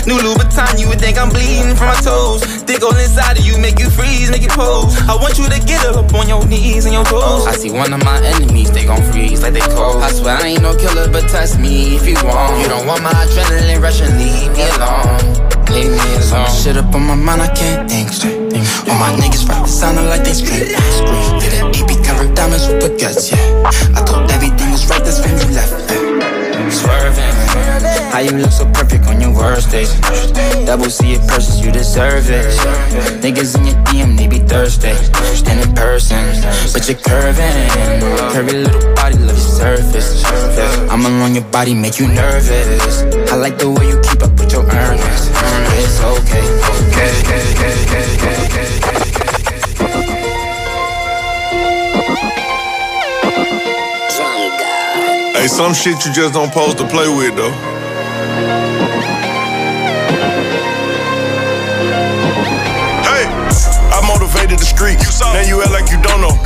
New 0.07 0.23
Louboutin, 0.23 0.79
you 0.79 0.87
would 0.87 1.01
think 1.01 1.19
I'm 1.19 1.31
bleeding 1.31 1.75
from 1.75 1.91
my 1.91 1.99
toes. 1.99 2.39
Thick 2.63 2.83
all 2.83 2.95
inside 2.95 3.39
of 3.39 3.45
you, 3.45 3.59
make 3.59 3.79
you 3.79 3.91
freeze, 3.91 4.31
make 4.31 4.43
you 4.43 4.55
pose. 4.55 4.95
I 5.11 5.19
want 5.19 5.37
you 5.37 5.51
to 5.51 5.59
get 5.67 5.85
up 5.85 6.15
on 6.15 6.29
your 6.29 6.47
knees 6.47 6.85
and 6.87 6.95
your 6.95 7.05
toes. 7.05 7.47
I 7.47 7.53
see 7.53 7.73
one 7.73 7.93
of 7.93 8.05
my 8.05 8.23
enemies, 8.23 8.71
they 8.71 8.87
gon' 8.87 9.03
freeze 9.11 9.43
like 9.43 9.55
they 9.55 9.67
cold. 9.75 9.99
I 10.03 10.13
swear 10.13 10.39
I 10.39 10.47
ain't 10.55 10.63
no 10.63 10.77
killer, 10.77 11.11
but 11.11 11.27
test 11.29 11.59
me 11.59 11.97
if 11.97 12.07
you 12.07 12.15
want. 12.23 12.63
You 12.63 12.69
don't 12.69 12.87
want 12.87 13.03
my 13.03 13.11
adrenaline 13.11 13.83
rushing, 13.83 14.15
leave 14.15 14.55
me 14.55 14.63
alone. 14.79 15.19
Leave 15.75 15.91
me 15.91 16.09
alone. 16.23 16.55
Shit 16.55 16.77
up 16.77 16.95
on 16.95 17.03
my 17.03 17.17
mind, 17.17 17.43
I 17.43 17.51
can't 17.51 17.91
think 17.91 18.11
straight. 18.11 18.39
All 18.87 18.99
my 19.03 19.11
niggas 19.19 19.49
right 19.49 19.67
sounding 19.67 20.07
like 20.07 20.23
they 20.23 20.35
scream. 20.35 20.71
Scream. 20.71 21.41
Did 21.43 21.53
an 21.59 21.67
AP 21.75 21.91
covered 22.07 22.33
diamonds 22.33 22.69
with 22.69 22.79
baguettes, 22.79 23.33
yeah. 23.33 23.71
I 23.99 24.07
thought 24.07 24.31
everything 24.31 24.71
was 24.71 24.89
right, 24.89 25.03
that's 25.03 25.19
when 25.19 25.35
you 25.35 25.55
left. 25.55 25.91
Yeah. 25.91 26.06
Swerving. 26.71 27.37
How 28.13 28.21
you 28.21 28.33
look 28.33 28.51
so 28.51 28.65
perfect 28.73 29.07
on 29.07 29.21
your 29.21 29.35
worst 29.35 29.71
days? 29.71 29.93
Double 30.67 30.91
C 30.91 31.13
it 31.15 31.21
purchase, 31.29 31.61
you 31.61 31.71
deserve 31.71 32.29
it. 32.31 32.47
Niggas 33.23 33.57
in 33.59 33.67
your 33.67 33.77
DM, 33.87 34.17
they 34.17 34.27
be 34.27 34.39
thirsty. 34.39 34.91
And 35.51 35.61
in 35.61 35.75
person, 35.75 36.25
but 36.73 36.89
you're 36.89 36.99
curving. 36.99 37.57
Curvy 38.33 38.65
little 38.65 38.95
body, 38.95 39.17
love 39.19 39.37
your 39.37 39.37
surface. 39.37 40.25
I'm 40.91 41.05
along 41.05 41.35
your 41.35 41.45
body, 41.45 41.75
make 41.75 41.99
you 41.99 42.09
nervous. 42.09 43.03
I 43.33 43.37
like 43.37 43.59
the 43.59 43.71
way 43.71 43.89
you 43.89 44.01
keep 44.01 44.23
up 44.23 44.33
with 44.39 44.53
your 44.53 44.65
earnings. 44.65 45.31
It's 45.79 46.01
okay, 46.01 46.47
okay, 46.91 47.13
okay, 47.21 47.43
okay, 47.55 48.36
some 55.57 55.73
shit 55.73 56.05
you 56.05 56.13
just 56.13 56.35
don't 56.35 56.53
pose 56.53 56.75
to 56.75 56.87
play 56.87 57.09
with 57.09 57.35
though. 57.35 57.51
Hey, 63.01 63.25
I 63.89 64.05
motivated 64.07 64.59
the 64.59 64.69
street. 64.69 65.01
now 65.33 65.41
you 65.49 65.63
act 65.63 65.73
like 65.73 65.89
you 65.91 65.97
don't 66.03 66.21
know. 66.21 66.37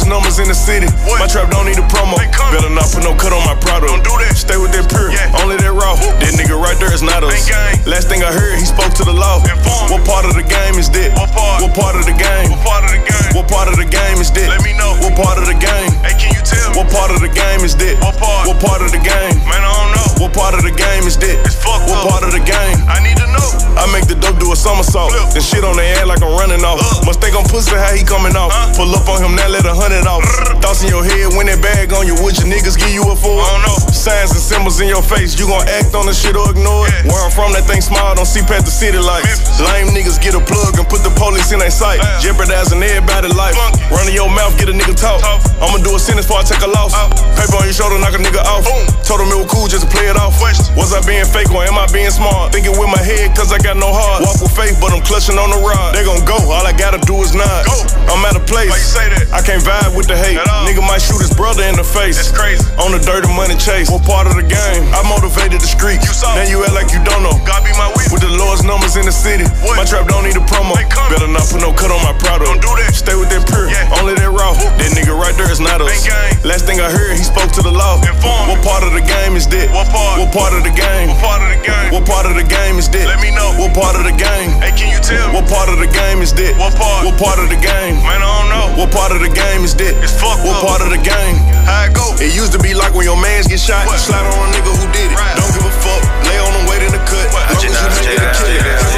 God 0.00 0.12
be 0.12 0.20
my 0.20 0.30
witness. 0.30 0.40
With 0.40 0.40
the 0.40 0.40
lowest 0.40 0.40
numbers 0.40 0.40
in 0.40 0.48
the 0.48 0.54
city. 0.54 0.88
My 1.18 1.26
trap 1.26 1.50
don't 1.50 1.66
need 1.66 1.78
a 1.78 1.86
promo. 1.88 2.16
Better 2.50 2.70
not 2.70 2.88
put 2.90 3.04
no 3.04 3.14
cut 3.14 3.32
on 3.32 3.44
my 3.44 3.54
product. 3.58 3.92
Don't 3.92 4.04
do 4.04 4.14
that. 4.24 4.36
Stay 4.36 4.56
with 4.56 4.72
that 4.72 4.88
pure. 4.88 5.12
Only 5.42 5.56
that 5.60 5.72
raw. 5.72 5.96
That 6.20 6.32
nigga 6.36 6.56
right 6.56 6.76
there 6.78 6.92
is 6.92 7.02
not 7.02 7.24
us. 7.24 7.48
Last 7.86 8.08
thing 8.08 8.22
I 8.22 8.32
heard, 8.32 8.58
he 8.58 8.64
spoke 8.64 8.94
to 8.96 9.04
the 9.04 9.12
law. 9.12 9.42
What 9.90 10.02
part 10.06 10.24
of 10.24 10.34
the 10.34 10.46
game 10.46 10.78
is 10.78 10.88
that? 10.90 11.12
What 11.18 11.30
part? 11.32 11.62
What 11.62 11.74
part 11.74 11.94
of 11.96 12.04
the 12.06 12.16
game? 12.16 12.50
What 12.50 12.62
part 12.64 12.84
of 12.84 12.90
the 12.90 13.02
game? 13.02 13.30
What 13.34 13.46
part 13.48 13.68
of 13.68 13.76
the 13.76 13.88
game 13.88 14.18
is 14.18 14.30
that? 14.32 14.48
Let 14.48 14.62
me 14.64 14.72
know. 14.74 14.96
What 15.02 15.14
part 15.18 15.38
of 15.38 15.46
the 15.46 15.58
game? 15.58 15.92
Hey, 16.02 16.16
can 16.16 16.32
you 16.32 16.42
tell? 16.42 16.72
What 16.74 16.88
part 16.90 17.10
of 17.10 17.20
the 17.20 17.30
game 17.30 17.62
is 17.62 17.74
that? 17.76 17.98
What 18.00 18.16
part? 18.18 18.46
What 18.46 18.58
part 18.62 18.80
of 18.82 18.90
the 18.90 19.02
game? 19.02 19.36
Man, 19.46 19.62
I 19.62 19.70
don't 19.70 19.92
know. 19.94 20.08
What 20.22 20.32
part 20.36 20.54
of 20.54 20.62
the 20.62 20.74
game 20.74 21.04
is 21.08 21.16
that? 21.18 21.36
It's 21.44 21.56
fucked 21.56 21.88
What 21.88 22.06
part 22.08 22.22
of 22.24 22.32
the 22.32 22.44
game? 22.44 22.76
I 22.86 23.00
need 23.02 23.16
to 23.18 23.28
know. 23.30 23.48
I 23.74 23.88
make 23.90 24.06
the 24.06 24.14
dope 24.14 24.38
do 24.38 24.52
a 24.52 24.56
somersault. 24.56 25.10
Then 25.32 25.42
shit 25.42 25.64
on 25.64 25.76
their 25.76 25.96
head 25.96 26.06
like 26.06 26.20
I'm 26.20 26.36
running 26.36 26.60
off. 26.60 26.78
Must 27.06 27.20
think 27.20 27.32
I'm 27.34 27.46
pussy 27.48 27.72
how 27.72 27.96
he 27.96 28.04
coming 28.04 28.36
off. 28.36 28.52
Pull 28.76 28.92
up 28.92 29.08
on 29.08 29.24
him 29.24 29.34
now, 29.34 29.48
let 29.48 29.64
a 29.64 29.74
hundred 29.74 29.89
off. 30.06 30.22
Thoughts 30.62 30.86
in 30.86 30.90
your 30.94 31.02
head 31.02 31.34
when 31.34 31.50
that 31.50 31.58
bag 31.58 31.90
on 31.90 32.06
you. 32.06 32.14
Would 32.22 32.38
your 32.38 32.46
niggas 32.46 32.78
give 32.78 32.94
you 32.94 33.02
a 33.10 33.16
fool? 33.18 33.42
I 33.42 33.50
don't 33.58 33.64
know. 33.66 33.78
Signs 33.90 34.30
and 34.30 34.38
symbols 34.38 34.78
in 34.78 34.86
your 34.86 35.02
face. 35.02 35.34
You 35.34 35.50
gon' 35.50 35.66
act 35.66 35.98
on 35.98 36.06
the 36.06 36.14
shit 36.14 36.38
or 36.38 36.46
ignore 36.46 36.86
it. 36.86 37.10
Where 37.10 37.18
I'm 37.18 37.34
from, 37.34 37.50
that 37.58 37.66
thing 37.66 37.82
smile, 37.82 38.14
don't 38.14 38.28
see 38.28 38.46
past 38.46 38.70
the 38.70 38.74
city 38.74 39.02
lights. 39.02 39.58
Lame 39.58 39.90
niggas 39.90 40.22
get 40.22 40.38
a 40.38 40.42
plug 40.42 40.78
and 40.78 40.86
put 40.86 41.02
the 41.02 41.10
police 41.18 41.50
in 41.50 41.58
their 41.58 41.74
sight. 41.74 41.98
Jeopardizing 42.22 42.78
everybody's 42.78 43.34
life. 43.34 43.58
Running 43.90 44.14
your 44.14 44.30
mouth, 44.30 44.54
get 44.54 44.70
a 44.70 44.76
nigga 44.76 44.94
talk. 44.94 45.18
I'ma 45.58 45.82
do 45.82 45.96
a 45.96 46.00
sentence 46.00 46.30
before 46.30 46.40
I 46.40 46.46
take 46.46 46.62
a 46.62 46.70
loss. 46.70 46.94
Paper 47.34 47.58
on 47.58 47.66
your 47.66 47.74
shoulder, 47.74 47.98
knock 47.98 48.14
a 48.14 48.22
nigga 48.22 48.46
off. 48.46 48.62
Told 49.02 49.26
him 49.26 49.34
it 49.34 49.38
was 49.42 49.50
cool 49.50 49.66
just 49.66 49.82
to 49.82 49.90
play 49.90 50.06
it 50.06 50.14
off. 50.14 50.38
Was 50.78 50.94
I 50.94 51.02
being 51.02 51.26
fake 51.26 51.50
or 51.50 51.66
am 51.66 51.74
I 51.74 51.90
being 51.90 52.14
smart? 52.14 52.54
Thinking 52.54 52.78
with 52.78 52.92
my 52.92 53.02
head, 53.02 53.34
cause 53.34 53.50
I 53.50 53.58
got 53.58 53.74
no 53.74 53.90
heart. 53.90 54.22
Walk 54.22 54.38
with 54.38 54.54
faith, 54.54 54.78
but 54.78 54.94
I'm 54.94 55.02
clutching 55.02 55.40
on 55.40 55.50
the 55.50 55.58
rod. 55.58 55.96
They 55.96 56.04
gon' 56.04 56.22
go, 56.22 56.38
all 56.52 56.62
I 56.62 56.72
gotta 56.76 57.02
do 57.02 57.18
is 57.24 57.34
nod. 57.34 57.66
Go. 57.66 57.74
I'm 58.12 58.22
out 58.22 58.36
of 58.36 58.46
place. 58.46 58.70
Why 58.70 58.78
you 58.78 58.90
say 58.94 59.06
that? 59.10 59.24
I 59.34 59.42
can't 59.42 59.62
vibe 59.62 59.79
with 59.96 60.06
the 60.06 60.16
hate. 60.16 60.38
Nigga 60.66 60.84
might 60.84 61.00
shoot 61.00 61.20
his 61.20 61.32
brother 61.32 61.64
in 61.64 61.76
the 61.76 61.86
face. 61.86 62.16
That's 62.16 62.32
crazy. 62.34 62.64
On 62.80 62.92
the 62.92 63.00
dirty 63.00 63.28
money 63.32 63.56
chase. 63.56 63.88
What 63.88 64.04
part 64.04 64.28
of 64.28 64.36
the 64.36 64.46
game? 64.46 64.82
I 64.92 65.00
motivated 65.08 65.60
the 65.60 65.70
street. 65.70 66.00
You 66.04 66.12
saw. 66.12 66.34
Now 66.36 66.44
you 66.44 66.62
act 66.64 66.74
like 66.76 66.90
you 66.92 67.00
don't 67.04 67.24
know. 67.24 67.34
God 67.48 67.64
be 67.64 67.72
my 67.80 67.88
witness. 67.96 68.12
With 68.12 68.24
the 68.26 68.32
lowest 68.32 68.64
numbers 68.66 68.96
in 69.00 69.06
the 69.06 69.14
city. 69.14 69.46
What? 69.64 69.80
My 69.80 69.86
trap 69.88 70.08
don't 70.08 70.24
need 70.26 70.36
a 70.36 70.44
promo. 70.44 70.76
Better 71.08 71.30
not 71.30 71.46
put 71.48 71.62
no 71.62 71.72
cut 71.72 71.90
on 71.90 72.02
my 72.04 72.14
product. 72.18 72.50
Don't 72.50 72.62
do 72.62 72.72
that. 72.82 72.92
Stay 72.92 73.16
with 73.16 73.30
that 73.30 73.46
pure. 73.48 73.70
Yeah. 73.70 73.98
Only 73.98 74.14
that 74.18 74.30
raw. 74.30 74.52
That 74.54 74.90
nigga 74.92 75.14
right 75.16 75.34
there 75.38 75.50
is 75.50 75.62
not 75.62 75.80
us. 75.80 76.06
Last 76.44 76.66
thing 76.66 76.80
I 76.80 76.90
heard, 76.90 77.16
he 77.16 77.24
spoke 77.24 77.50
to 77.56 77.62
the 77.62 77.72
law. 77.72 78.00
Inform. 78.02 78.50
What 78.50 78.60
part 78.64 78.82
of 78.82 78.92
the 78.92 79.04
game 79.04 79.36
is 79.36 79.46
that? 79.50 79.70
What 79.70 79.88
part? 79.90 80.18
What 80.18 80.30
part 80.32 80.52
of 80.54 80.62
the 80.62 80.74
game? 80.74 81.12
What 81.12 81.20
part 81.22 81.42
of 81.42 81.50
the 81.50 81.60
game? 81.62 81.88
What 81.92 82.04
part 82.06 82.26
of 82.26 82.34
the 82.34 82.46
game 82.46 82.76
is 82.78 82.88
that? 82.90 83.06
Let 83.06 83.20
me 83.22 83.30
know. 83.30 83.54
What 83.60 83.72
part 83.76 83.94
of 83.96 84.04
the 84.04 84.16
game? 84.16 84.50
Hey, 84.62 84.72
can 84.74 84.90
you 84.90 85.00
tell? 85.02 85.30
What 85.34 85.46
part 85.46 85.68
of 85.68 85.78
the 85.78 85.90
game 85.90 86.22
is 86.24 86.32
that? 86.34 86.56
What 86.56 86.74
part? 86.74 87.06
What 87.06 87.16
part 87.20 87.38
of 87.38 87.50
the 87.50 87.60
game? 87.60 88.00
Man, 88.02 88.22
I 88.22 88.30
don't 88.40 88.50
know. 88.50 88.66
What 88.80 88.90
part 88.90 89.12
of 89.12 89.20
the 89.20 89.30
game 89.30 89.59
is 89.64 89.74
that? 89.76 89.94
It's 90.02 90.14
fucked 90.16 90.44
What 90.44 90.62
part 90.64 90.80
of 90.80 90.90
the 90.90 91.00
game? 91.00 91.36
How 91.66 91.88
it 91.88 91.94
go? 91.94 92.14
It 92.20 92.32
used 92.34 92.52
to 92.52 92.60
be 92.60 92.74
like 92.74 92.94
when 92.94 93.04
your 93.04 93.20
mans 93.20 93.46
get 93.46 93.60
shot. 93.60 93.88
Slide 93.98 94.24
on 94.24 94.32
a 94.32 94.52
nigga 94.52 94.72
who 94.72 94.86
did 94.92 95.12
it. 95.12 95.16
Don't 95.16 95.52
give 95.52 95.64
a 95.64 95.74
fuck. 95.84 96.02
Lay 96.28 96.38
on 96.38 96.52
him, 96.54 96.64
wait 96.68 96.82
in 96.82 96.92
the 96.92 97.02
cut. 97.04 97.26
Long 97.32 97.56
as 97.56 97.64
you 97.64 97.70
make 97.70 98.16
it 98.16 98.22
a 98.22 98.30
kill. 98.36 98.89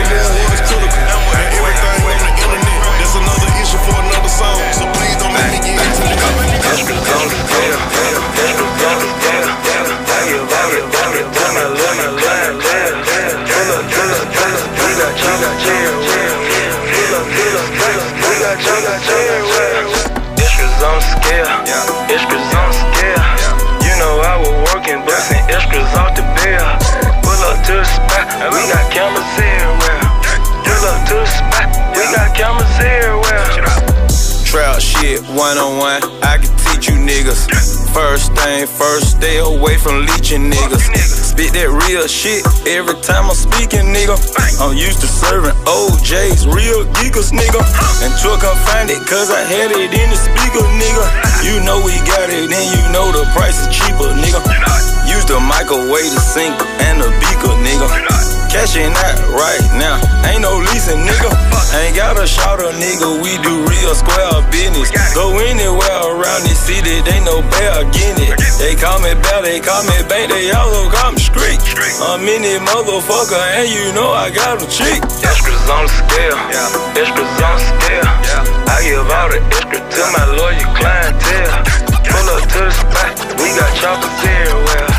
One 35.20 35.58
on 35.58 35.76
one, 35.76 36.00
I 36.24 36.40
can 36.40 36.48
teach 36.64 36.88
you 36.88 36.96
niggas. 36.96 37.44
First 37.92 38.32
thing 38.32 38.66
first, 38.66 39.18
stay 39.20 39.38
away 39.38 39.76
from 39.76 40.06
leeching 40.06 40.48
niggas. 40.48 40.80
Spit 41.32 41.52
that 41.52 41.68
real 41.68 42.08
shit 42.08 42.40
every 42.64 42.96
time 43.04 43.28
I'm 43.28 43.36
speaking, 43.36 43.92
nigga. 43.92 44.16
I'm 44.60 44.72
used 44.76 45.00
to 45.04 45.08
serving 45.08 45.52
OJs, 45.68 46.48
real 46.48 46.88
geekers, 46.96 47.28
nigga. 47.28 47.60
And 48.00 48.12
truck 48.24 48.40
I 48.40 48.56
find 48.64 48.88
it 48.88 49.04
cause 49.04 49.28
I 49.28 49.44
had 49.44 49.72
it 49.72 49.92
in 49.92 50.08
the 50.08 50.16
speaker, 50.16 50.64
nigga. 50.80 51.04
You 51.44 51.60
know 51.60 51.84
we 51.84 51.92
got 52.08 52.32
it, 52.32 52.48
and 52.48 52.66
you 52.72 52.82
know 52.92 53.12
the 53.12 53.28
price 53.36 53.60
is 53.60 53.68
cheaper, 53.68 54.08
nigga. 54.16 54.40
Use 55.04 55.26
the 55.28 55.40
microwave, 55.40 56.08
the 56.08 56.20
sink, 56.20 56.56
and 56.88 57.00
the 57.04 57.10
beaker, 57.20 57.52
nigga. 57.60 58.41
Cashing 58.52 58.92
out 58.92 59.16
right 59.32 59.64
now, 59.80 59.96
ain't 60.28 60.44
no 60.44 60.60
leasing, 60.60 61.00
nigga. 61.08 61.32
Ain't 61.80 61.96
got 61.96 62.20
a 62.20 62.28
shout 62.28 62.60
a 62.60 62.68
nigga, 62.76 63.16
we 63.24 63.40
do 63.40 63.64
real 63.64 63.96
square 63.96 64.44
business. 64.52 64.92
Go 65.16 65.40
anywhere 65.40 66.04
around 66.04 66.44
this 66.44 66.60
city, 66.60 67.00
they 67.00 67.16
know 67.24 67.40
better 67.48 67.88
get 67.96 68.12
it. 68.20 68.36
They 68.60 68.76
call 68.76 69.00
me 69.00 69.16
Bell, 69.24 69.40
they 69.40 69.56
call 69.56 69.80
me 69.88 69.96
Bank, 70.04 70.28
they 70.28 70.52
also 70.52 70.84
call 70.92 71.16
me 71.16 71.20
Street. 71.24 71.64
I'm 72.04 72.28
in 72.28 72.44
it, 72.44 72.60
motherfucker, 72.60 73.40
and 73.56 73.72
you 73.72 73.88
know 73.96 74.12
I 74.12 74.28
got 74.28 74.60
a 74.60 74.68
chick. 74.68 75.00
Extras 75.00 75.64
on 75.72 75.88
the 75.88 75.92
scale, 76.04 76.36
extras 76.92 77.32
on 77.40 77.56
the 77.56 77.64
scale. 77.72 78.04
I 78.68 78.84
give 78.84 79.00
all 79.00 79.32
the 79.32 79.40
extra 79.48 79.80
to 79.80 80.02
my 80.12 80.28
loyal 80.28 80.68
clientele. 80.76 81.56
Pull 82.04 82.28
up 82.36 82.44
to 82.52 82.60
the 82.68 82.74
spot, 82.76 83.16
we 83.40 83.48
got 83.56 83.72
choppers 83.80 84.12
everywhere. 84.28 84.91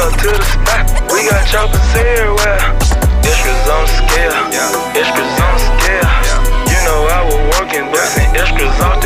Up 0.00 0.16
to 0.16 0.32
the 0.32 0.44
spot, 0.48 0.88
we 1.12 1.28
got 1.28 1.44
choppers 1.44 1.92
everywhere. 1.92 2.56
Extras 3.20 3.68
on 3.68 3.84
scale, 3.84 4.32
extras 4.96 5.36
on 5.44 5.56
scale. 5.60 6.08
You 6.72 6.78
know 6.88 7.04
I 7.04 7.20
was 7.28 7.36
working, 7.52 7.84
busting 7.92 8.32
extras 8.32 8.80
off 8.80 8.99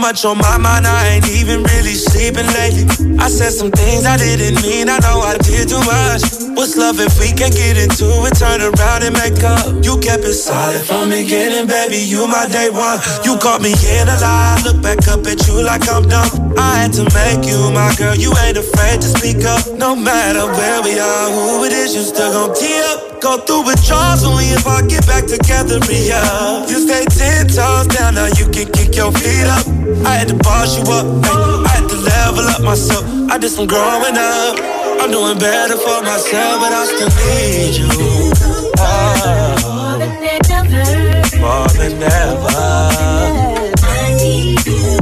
much 0.00 0.24
on 0.24 0.38
my 0.38 0.56
mind, 0.56 0.86
I 0.86 1.08
ain't 1.08 1.28
even 1.28 1.62
really 1.62 1.92
sleeping 1.92 2.48
lately. 2.56 2.88
I 3.20 3.28
said 3.28 3.52
some 3.52 3.70
things 3.70 4.06
I 4.06 4.16
didn't 4.16 4.62
mean, 4.62 4.88
I 4.88 4.98
know 5.04 5.20
I 5.20 5.36
did 5.36 5.68
too 5.68 5.84
much. 5.84 6.24
What's 6.56 6.76
love 6.76 6.98
if 6.98 7.20
we 7.20 7.28
can't 7.36 7.52
get 7.52 7.76
into 7.76 8.08
it, 8.24 8.34
turn 8.40 8.64
around 8.64 9.04
and 9.04 9.12
make 9.12 9.44
up? 9.44 9.84
You 9.84 10.00
kept 10.00 10.24
it 10.24 10.34
solid 10.34 10.80
from 10.82 11.10
beginning, 11.10 11.68
baby, 11.68 12.00
you 12.00 12.26
my 12.26 12.48
day 12.48 12.70
one. 12.70 12.98
You 13.24 13.36
caught 13.38 13.60
me 13.60 13.76
in 13.76 14.08
a 14.08 14.16
lie, 14.18 14.60
look 14.64 14.80
back 14.82 15.06
up 15.06 15.20
at 15.28 15.46
you 15.46 15.60
like 15.62 15.84
I'm 15.88 16.08
dumb. 16.08 16.56
I 16.56 16.88
had 16.88 16.92
to 16.96 17.04
make 17.12 17.44
you 17.44 17.70
my 17.70 17.92
girl, 18.00 18.16
you 18.16 18.32
ain't 18.40 18.56
afraid 18.56 19.00
to 19.04 19.08
speak 19.08 19.44
up. 19.44 19.68
No 19.76 19.94
matter 19.94 20.48
where 20.48 20.80
we 20.82 20.98
are, 20.98 21.28
who 21.30 21.64
it 21.64 21.72
is, 21.72 21.94
you 21.94 22.02
still 22.02 22.32
gon' 22.32 22.56
tee 22.56 22.80
up. 22.88 23.09
Go 23.20 23.36
through 23.36 23.66
withdrawals 23.66 24.24
only 24.24 24.46
if 24.46 24.66
I 24.66 24.80
get 24.86 25.06
back 25.06 25.26
together, 25.26 25.78
yeah. 25.92 26.66
You 26.66 26.80
stay 26.80 27.04
ten 27.04 27.46
toes 27.48 27.86
down, 27.88 28.14
now 28.14 28.26
you 28.26 28.48
can 28.48 28.72
kick 28.72 28.96
your 28.96 29.12
feet 29.12 29.46
up. 29.46 29.66
I 30.06 30.16
had 30.16 30.28
to 30.28 30.34
boss 30.36 30.78
you 30.78 30.84
up, 30.88 31.04
ay, 31.28 31.64
I 31.66 31.68
had 31.68 31.88
to 31.90 31.96
level 31.96 32.48
up 32.48 32.62
myself. 32.62 33.04
I 33.30 33.36
did 33.36 33.50
some 33.50 33.66
growing 33.66 34.16
up. 34.16 34.56
I'm 35.00 35.10
doing 35.10 35.38
better 35.38 35.76
for 35.76 36.00
myself, 36.02 36.60
but 36.62 36.72
I 36.72 36.86
still 36.86 37.12
need 37.20 37.76
you. 37.76 37.88
Oh, 38.78 39.20
more 41.40 41.68
than 41.76 42.02
ever. 42.02 42.48
I 43.84 44.16
need 44.16 44.64
you 44.64 44.96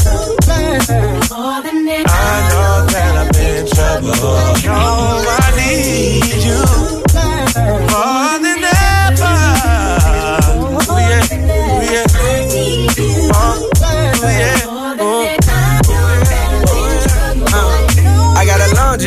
more 1.31 1.63
than 1.63 1.89
ever. 1.89 2.09
I 2.09 2.35
know 2.51 2.83
that 2.93 3.13
I'm 3.23 3.31
in 3.47 3.67
trouble. 3.69 4.11
No, 4.67 5.23
I 5.31 5.55
need 5.57 6.43
you 6.45 6.99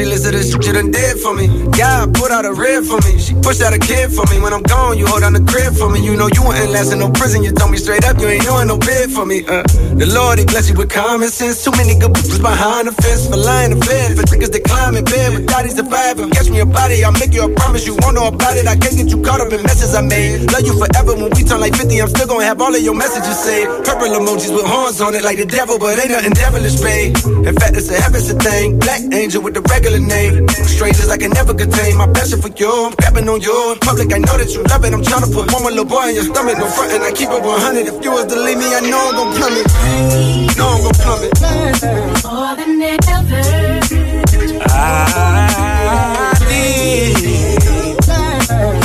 got 0.03 0.13
a 0.13 0.21
laundry 0.21 0.33
list 0.33 0.63
shit 0.63 0.73
done 0.73 0.91
did 0.91 1.19
for 1.19 1.33
me. 1.33 1.47
God 1.77 2.13
put 2.13 2.31
out 2.31 2.45
a 2.45 2.53
rib 2.53 2.83
for 2.83 2.99
me. 3.05 3.19
She 3.19 3.33
pushed 3.35 3.61
out 3.61 3.73
a 3.73 3.79
kid 3.79 4.11
for 4.11 4.25
me. 4.31 4.41
When 4.41 4.53
I'm 4.53 4.63
gone, 4.63 4.97
you 4.97 5.05
hold 5.07 5.21
down 5.21 5.33
the 5.33 5.43
crib 5.43 5.73
for 5.73 5.89
me. 5.89 6.03
You 6.03 6.15
know 6.15 6.29
you 6.33 6.43
ain't 6.51 6.71
last 6.71 6.91
in 6.91 6.99
no 6.99 7.09
prison. 7.11 7.43
You 7.43 7.51
told 7.51 7.71
me 7.71 7.77
straight 7.77 8.03
up, 8.05 8.19
you 8.19 8.27
ain't 8.27 8.43
doing 8.43 8.67
no 8.67 8.77
bid 8.77 9.11
for 9.11 9.25
me. 9.25 9.45
Uh, 9.45 9.63
the 9.97 10.07
Lord, 10.07 10.39
he 10.39 10.45
bless 10.45 10.69
you 10.69 10.75
with 10.75 10.89
common 10.89 11.29
sense. 11.29 11.63
Too 11.63 11.71
many 11.71 11.97
good 11.97 12.13
bitches 12.13 12.41
behind 12.41 12.87
the 12.87 12.93
fence 12.93 13.27
for 13.27 13.37
lying 13.37 13.71
in 13.71 13.79
bed. 13.79 14.17
For 14.17 14.23
niggas 14.23 14.51
that 14.51 14.63
climb 14.63 14.95
in 14.95 15.05
bed 15.05 15.33
with 15.33 15.47
daddies 15.47 15.75
surviving. 15.75 16.29
Catch 16.31 16.49
me 16.49 16.59
a 16.59 16.65
body, 16.65 17.03
I'll 17.03 17.11
make 17.13 17.33
you 17.33 17.43
a 17.45 17.49
promise. 17.53 17.85
You 17.85 17.95
won't 18.01 18.15
know 18.15 18.27
about 18.27 18.57
it. 18.57 18.67
I 18.67 18.75
can't 18.77 18.95
get 18.95 19.09
you 19.09 19.21
caught 19.21 19.41
up 19.41 19.51
in 19.51 19.61
messes 19.63 19.93
I 19.93 20.01
made. 20.01 20.51
Love 20.51 20.65
you 20.65 20.73
forever 20.77 21.13
when 21.15 21.29
we 21.35 21.43
turn 21.43 21.59
like 21.59 21.75
50. 21.75 22.01
I'm 22.01 22.09
still 22.09 22.27
gonna 22.27 22.45
have 22.45 22.61
all 22.61 22.73
of 22.73 22.81
your 22.81 22.95
messages 22.95 23.37
saved. 23.37 23.85
Purple 23.85 24.07
emojis 24.07 24.53
with 24.53 24.65
horns 24.65 25.01
on 25.01 25.15
it 25.15 25.23
like 25.23 25.37
the 25.37 25.45
devil, 25.45 25.77
but 25.77 25.99
ain't 25.99 26.11
nothing 26.11 26.33
devilish, 26.33 26.79
babe. 26.79 27.15
In 27.45 27.55
fact, 27.55 27.75
it's 27.75 27.89
a 27.89 27.99
heaven's 27.99 28.29
a 28.29 28.35
thing. 28.35 28.79
Black 28.79 29.01
angel 29.11 29.41
with 29.41 29.53
the 29.53 29.61
regular 29.61 29.90
name. 29.99 30.47
Strangers 30.49 31.09
I 31.09 31.17
can 31.17 31.31
never 31.31 31.53
contain. 31.53 31.97
My 31.97 32.07
passion 32.07 32.41
for 32.41 32.49
you, 32.49 32.71
I'm 32.85 32.93
grabbing 32.95 33.27
on 33.27 33.41
you. 33.41 33.71
In 33.71 33.79
public, 33.79 34.13
I 34.13 34.19
know 34.19 34.37
that 34.37 34.49
you 34.53 34.63
love 34.63 34.85
it. 34.85 34.93
I'm 34.93 35.03
trying 35.03 35.23
to 35.25 35.31
put 35.31 35.51
one 35.51 35.61
more 35.63 35.71
little 35.71 35.85
boy 35.85 36.09
in 36.09 36.15
your 36.15 36.23
stomach. 36.23 36.57
No 36.57 36.67
front, 36.67 36.91
and 36.93 37.03
I 37.03 37.11
keep 37.11 37.29
it 37.29 37.41
100. 37.43 37.87
If 37.87 38.03
you 38.03 38.11
was 38.11 38.25
to 38.25 38.35
leave 38.39 38.57
me, 38.57 38.67
I 38.73 38.81
know 38.81 39.01
I'm 39.09 39.15
gon' 39.19 39.33
plummet. 39.35 39.67
Know 40.57 40.69
I'm 40.69 40.81
gon' 40.85 40.95
plummet. 41.03 41.33
More 42.23 42.55
than 42.55 42.81
ever. 42.81 43.41
I 44.69 44.75
need. 46.49 47.31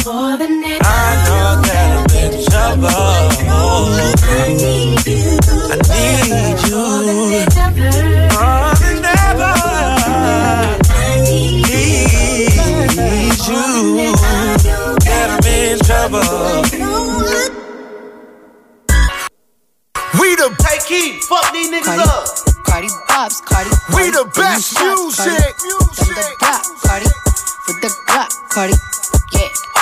More 0.07 0.37
than 0.37 0.65
ever. 0.65 0.85
I 0.85 1.15
know 1.27 1.61
that 1.67 1.89
I'm 1.99 2.11
in 2.19 2.33
trouble. 2.47 2.91
I 4.27 4.51
need 4.57 5.07
you. 5.07 5.39
I 5.71 5.77
need 5.87 6.59
you 6.65 8.36
you. 13.49 14.13
That 15.07 15.29
I'm 15.31 15.47
in 15.47 15.79
trouble. 15.81 16.21
We 20.21 20.35
the 20.37 20.49
pay 20.63 20.79
key. 20.87 21.21
Fuck 21.29 21.53
these 21.53 21.71
niggas 21.71 21.99
up. 21.99 22.65
Cardi 22.65 22.89
Bobs, 23.09 23.41
Cardi. 23.43 23.71
We 23.95 24.11
the 24.11 24.25
best 24.35 24.79
music. 24.81 25.55
From 25.95 26.15
the 26.15 26.37
block, 26.41 26.65
Cardi. 26.83 27.07
For 27.67 27.75
the 27.81 27.91
Glock, 28.07 28.31
Cardi. 28.51 28.75
Yeah. 29.33 29.76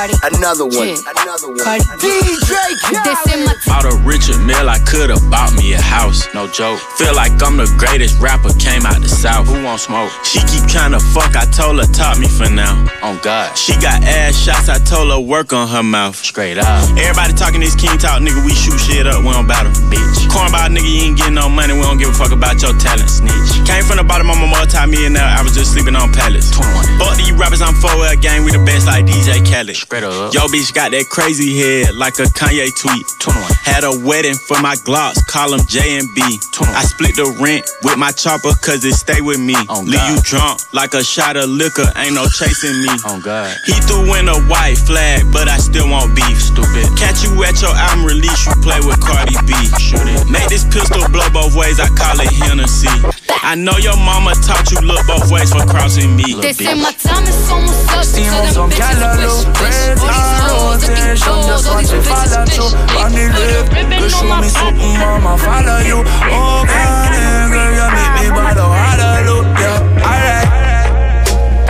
Cardi. 0.00 0.16
Another 0.32 0.64
one. 0.64 0.88
Yeah. 0.88 1.12
Another 1.12 1.48
one. 1.48 1.60
Cardi. 1.60 1.84
DJ 2.00 2.56
This 3.04 3.20
in 3.36 3.44
my 3.44 3.52
Out 3.68 3.84
a 3.84 3.92
richer 4.00 4.32
mill, 4.48 4.70
I 4.70 4.78
could've 4.88 5.20
bought 5.28 5.52
me 5.52 5.74
a 5.74 5.80
house. 5.80 6.24
No 6.32 6.48
joke. 6.48 6.80
Feel 6.96 7.14
like 7.14 7.36
I'm 7.44 7.60
the 7.60 7.68
greatest 7.76 8.18
rapper, 8.18 8.48
came 8.56 8.86
out 8.86 9.02
the 9.02 9.08
south. 9.08 9.48
Who 9.48 9.62
won't 9.62 9.80
smoke? 9.80 10.08
She 10.24 10.40
keep 10.48 10.64
tryna 10.64 11.04
fuck, 11.12 11.36
I 11.36 11.44
told 11.52 11.84
her 11.84 11.90
top 11.92 12.16
me 12.16 12.28
for 12.28 12.48
now. 12.48 12.80
On 13.02 13.20
God. 13.20 13.52
She 13.58 13.76
got 13.76 14.00
ass 14.04 14.40
shots, 14.40 14.70
I 14.70 14.78
told 14.78 15.12
her 15.12 15.20
work 15.20 15.52
on 15.52 15.68
her 15.68 15.82
mouth. 15.82 16.16
Straight 16.16 16.56
up. 16.56 16.64
Everybody 16.96 17.34
talking 17.34 17.60
this 17.60 17.76
king 17.76 17.98
talk, 18.00 18.24
nigga, 18.24 18.40
we 18.40 18.56
shoot 18.56 18.80
shit 18.80 19.06
up, 19.06 19.20
we 19.20 19.28
don't 19.36 19.46
battle. 19.46 19.72
Bitch. 19.92 20.32
Cornball 20.32 20.72
nigga, 20.72 20.88
you 20.88 21.12
ain't 21.12 21.18
getting 21.18 21.34
no 21.34 21.50
money, 21.50 21.74
we 21.74 21.84
don't 21.84 21.98
give 21.98 22.08
a 22.08 22.16
fuck 22.16 22.32
about 22.32 22.56
your 22.62 22.72
talent. 22.80 23.10
Snitch. 23.10 23.68
Came 23.68 23.84
from 23.84 24.00
the 24.00 24.04
bottom, 24.04 24.30
I'm 24.32 24.40
a 24.40 24.48
multi-millionaire, 24.48 25.28
I 25.28 25.42
was 25.44 25.52
just 25.52 25.76
sleeping 25.76 25.94
on 25.94 26.08
pallets. 26.12 26.48
21. 26.56 26.88
Fuck 26.96 27.20
these 27.20 27.32
rappers, 27.36 27.60
I'm 27.60 27.76
4L 27.76 28.16
gang, 28.22 28.48
we 28.48 28.52
the 28.52 28.64
best 28.64 28.88
like 28.88 29.04
DJ 29.04 29.44
Khaled. 29.44 29.76
Spread 29.90 30.04
up. 30.04 30.32
Yo, 30.32 30.46
bitch 30.46 30.70
got 30.70 30.94
that 30.94 31.10
crazy 31.10 31.58
head 31.58 31.98
like 31.98 32.14
a 32.22 32.30
Kanye 32.30 32.70
tweet. 32.78 33.10
21. 33.18 33.42
Had 33.66 33.82
a 33.82 33.90
wedding 34.06 34.38
for 34.46 34.54
my 34.62 34.78
Glocks, 34.86 35.18
call 35.26 35.50
them 35.50 35.66
J 35.66 35.98
and 35.98 36.06
B. 36.14 36.22
21. 36.54 36.78
I 36.78 36.86
split 36.86 37.18
the 37.18 37.26
rent 37.42 37.66
with 37.82 37.98
my 37.98 38.14
chopper 38.14 38.54
cause 38.62 38.86
it 38.86 38.94
stay 38.94 39.18
with 39.18 39.42
me. 39.42 39.58
Oh, 39.66 39.82
Leave 39.82 39.98
you 40.06 40.22
drunk 40.22 40.62
like 40.70 40.94
a 40.94 41.02
shot 41.02 41.34
of 41.34 41.50
liquor, 41.50 41.90
ain't 41.98 42.14
no 42.14 42.30
chasing 42.30 42.78
me. 42.86 42.94
Oh 43.02 43.18
God. 43.18 43.50
He 43.66 43.74
threw 43.90 44.06
in 44.14 44.30
a 44.30 44.38
white 44.46 44.78
flag, 44.78 45.26
but 45.34 45.50
I 45.50 45.58
still 45.58 45.90
want 45.90 46.14
beef. 46.14 46.38
Stupid. 46.38 46.86
Catch 46.94 47.26
you 47.26 47.34
at 47.42 47.58
your 47.58 47.74
album 47.74 48.06
release, 48.06 48.46
you 48.46 48.54
play 48.62 48.78
with 48.86 49.02
Cardi 49.02 49.34
B. 49.42 49.58
Shoot 49.82 50.06
it. 50.06 50.22
Make 50.30 50.46
this 50.54 50.62
pistol 50.70 51.02
blow 51.10 51.26
both 51.34 51.58
ways, 51.58 51.82
I 51.82 51.90
call 51.98 52.14
it 52.22 52.30
Hennessy. 52.46 52.94
I 53.42 53.58
know 53.58 53.74
your 53.82 53.96
mama 53.96 54.38
taught 54.46 54.70
you 54.70 54.78
look 54.86 55.02
both 55.06 55.32
ways 55.32 55.50
for 55.50 55.66
crossing 55.66 56.14
me. 56.14 56.38
They 56.38 56.52
say 56.52 56.78
my 56.78 56.92
time 56.92 57.24
is 57.24 57.50
almost 57.50 57.90
up. 57.90 58.04
Steamers 58.04 58.54
so 58.54 58.62
on 58.62 58.70
them 58.70 58.78
bitches 58.78 59.00
Callaloo, 59.00 59.48
wish, 59.64 59.69
wish. 59.70 59.86
red 59.86 60.02
All 60.02 60.10
these 60.10 60.10
eye 60.10 60.50
hoes 60.50 60.82
looking 60.82 61.14
rotation, 61.14 61.36
just 61.46 61.66
watch 61.70 61.92
it 61.94 62.02
follow 62.02 62.42
through. 62.50 62.74
On 62.98 63.10
the 63.14 63.24
Put 63.30 63.38
a 63.38 63.46
lip, 63.46 63.66
ribbon 63.70 64.02
you 64.02 64.08
show 64.10 64.26
my 64.26 64.40
me 64.42 64.48
something, 64.50 64.94
mama, 64.98 65.32
follow 65.38 65.78
you. 65.86 65.98
Oh, 66.02 66.66
God, 66.66 67.12
girl, 67.54 67.70
you 67.78 67.86
make 67.94 68.12
me 68.18 68.26
bother. 68.34 68.66
Alright. 68.66 70.48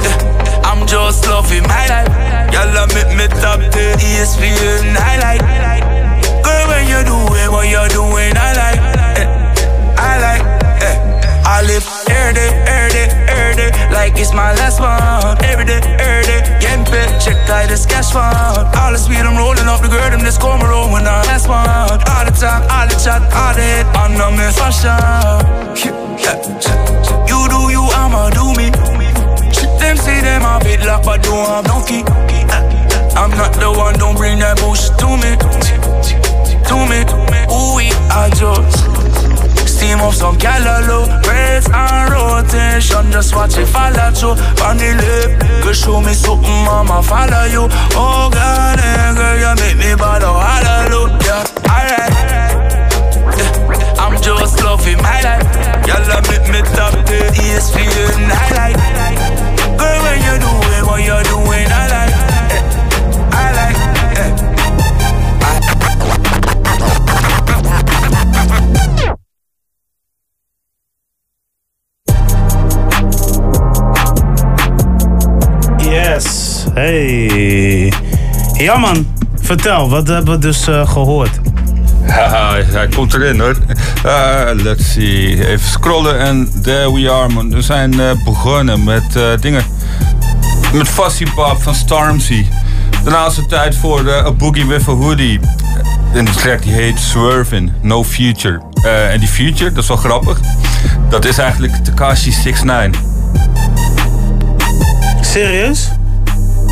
Yeah, 0.03 0.69
I'm 0.69 0.87
just 0.87 1.27
loving 1.29 1.63
my 1.69 1.85
life. 1.89 2.09
Y'all 2.53 2.87
make 2.95 3.11
me 3.17 3.27
top 3.41 3.61
10 3.61 3.99
ESPN 4.01 4.97
highlight. 4.97 5.41
Girl, 6.45 6.65
when 6.69 6.85
you 6.89 7.01
do 7.05 7.17
it, 7.37 7.49
what 7.51 7.69
you're 7.69 7.89
doing, 7.89 8.33
I 8.37 8.51
like. 8.59 8.81
eh, 9.21 9.27
I 9.97 10.13
like. 10.25 10.43
eh. 10.83 10.97
I 11.45 11.63
live 11.63 11.87
every 12.09 12.35
day, 12.35 12.51
every 12.67 12.80
day, 13.61 13.71
like 13.93 14.17
it's 14.17 14.33
my 14.33 14.53
last 14.57 14.81
one. 14.81 15.37
Every 15.45 15.65
day, 15.65 15.81
every 16.01 16.25
day, 16.25 16.41
getting 16.61 16.85
paid, 16.89 17.21
check 17.21 17.37
out 17.53 17.69
this 17.69 17.85
cash 17.85 18.11
fund. 18.13 18.65
All 18.81 18.93
the 18.93 18.99
speed 18.99 19.25
I'm 19.29 19.37
rolling 19.37 19.69
off 19.69 19.83
the 19.83 19.89
girl, 19.89 20.09
them 20.09 20.21
just 20.21 20.41
come 20.41 20.63
around 20.63 20.93
when 20.93 21.05
I 21.05 21.21
last 21.29 21.49
one. 21.49 21.69
All 21.69 22.25
the 22.25 22.33
time, 22.33 22.65
all 22.73 22.87
the 22.89 22.97
chat, 22.97 23.23
all 23.37 23.53
the 23.53 23.61
hit, 23.61 23.87
on 24.01 24.17
the 24.17 24.29
miss 24.37 24.57
fashion. 24.57 24.97
You 27.29 27.41
do 27.53 27.61
you, 27.75 27.85
I'ma 28.01 28.31
do 28.31 28.47
me. 28.57 28.73
Them 29.81 29.97
say 29.97 30.21
them 30.21 30.43
a 30.43 30.61
bit 30.63 30.81
lock, 30.87 31.05
but 31.05 31.23
don't 31.23 31.47
have 31.49 31.67
no 31.67 31.85
key. 31.85 32.05
I'm 33.21 33.31
not 33.31 33.53
the 33.61 33.71
one, 33.71 33.95
don't 33.99 34.17
bring 34.17 34.39
that 34.39 34.57
bullshit 34.61 34.97
to 35.03 35.09
me. 35.21 35.37
To 36.71 36.77
me, 36.87 37.01
ooh, 37.51 37.77
we 37.77 37.91
are 38.15 38.31
just. 38.31 38.90
Steam 39.81 40.01
up 40.01 40.13
some 40.13 40.37
callaloo, 40.37 41.09
reds 41.25 41.67
and 41.73 42.13
rotation. 42.13 43.11
Just 43.11 43.35
watch 43.35 43.57
it 43.57 43.65
follow 43.65 44.13
through 44.13 44.37
on 44.61 44.77
the 44.77 44.93
lip. 44.93 45.41
Girl, 45.65 45.73
show 45.73 46.01
me 46.03 46.13
something, 46.13 46.65
mama, 46.69 47.03
follow 47.03 47.49
you. 47.49 47.65
Oh 47.97 48.29
God, 48.29 48.79
eh, 48.79 49.15
girl, 49.17 49.41
you 49.41 49.53
make 49.57 49.79
me 49.81 49.97
bother, 49.97 50.29
hallelujah. 50.29 51.49
Alright, 51.65 52.13
yeah. 52.13 52.61
I'm 53.97 54.21
just 54.21 54.63
loving 54.63 55.01
my 55.01 55.17
life. 55.25 55.49
Y'all 55.89 56.29
make 56.29 56.45
me 56.53 56.61
top 56.77 56.93
the 57.09 57.33
ESPN 57.41 58.29
highlight. 58.37 58.77
Girl, 59.81 59.99
when 60.05 60.21
you 60.21 60.37
do 60.45 60.53
it, 60.77 60.85
what 60.85 61.01
you're 61.01 61.25
doing, 61.25 61.41
I 61.41 61.50
hey. 76.75 77.93
Ja 78.53 78.77
man, 78.77 79.07
vertel, 79.41 79.91
wat 79.91 80.09
hebben 80.09 80.35
we 80.35 80.39
dus 80.39 80.69
eh, 80.69 80.91
gehoord? 80.91 81.41
Haha, 82.07 82.63
hij 82.63 82.89
komt 82.89 83.15
erin 83.15 83.41
hoor. 83.41 83.57
Eh, 84.05 84.51
let's 84.55 84.93
see. 84.93 85.47
Even 85.47 85.69
scrollen 85.69 86.19
en 86.19 86.63
there 86.63 86.93
we 86.93 87.11
are 87.11 87.29
man. 87.29 87.51
We 87.51 87.63
zijn 87.63 88.01
eh, 88.01 88.11
begonnen 88.25 88.85
met 88.85 89.19
dingen. 89.41 89.65
Met 90.73 90.89
Fussy 90.89 91.27
Bob 91.35 91.63
van 91.63 91.75
Stormzy. 91.75 92.47
Daarna 93.05 93.27
is 93.27 93.37
het 93.37 93.49
tijd 93.49 93.77
voor 93.77 94.11
A 94.11 94.33
Boogie 94.33 94.67
with 94.67 94.89
a 94.89 94.93
Hoodie. 94.93 95.41
En 96.15 96.25
die 96.25 96.35
track 96.35 96.63
die 96.63 96.73
heet 96.73 96.99
Swervin', 96.99 97.73
No 97.81 98.05
Future. 98.05 98.61
En 99.11 99.19
die 99.19 99.29
Future, 99.29 99.73
dat 99.73 99.83
is 99.83 99.89
wel 99.89 99.97
grappig. 99.97 100.41
Dat 101.09 101.25
is 101.25 101.39
eigenlijk 101.39 101.75
Takashi 101.85 102.31
69. 102.31 103.01
Serieus? 105.21 105.91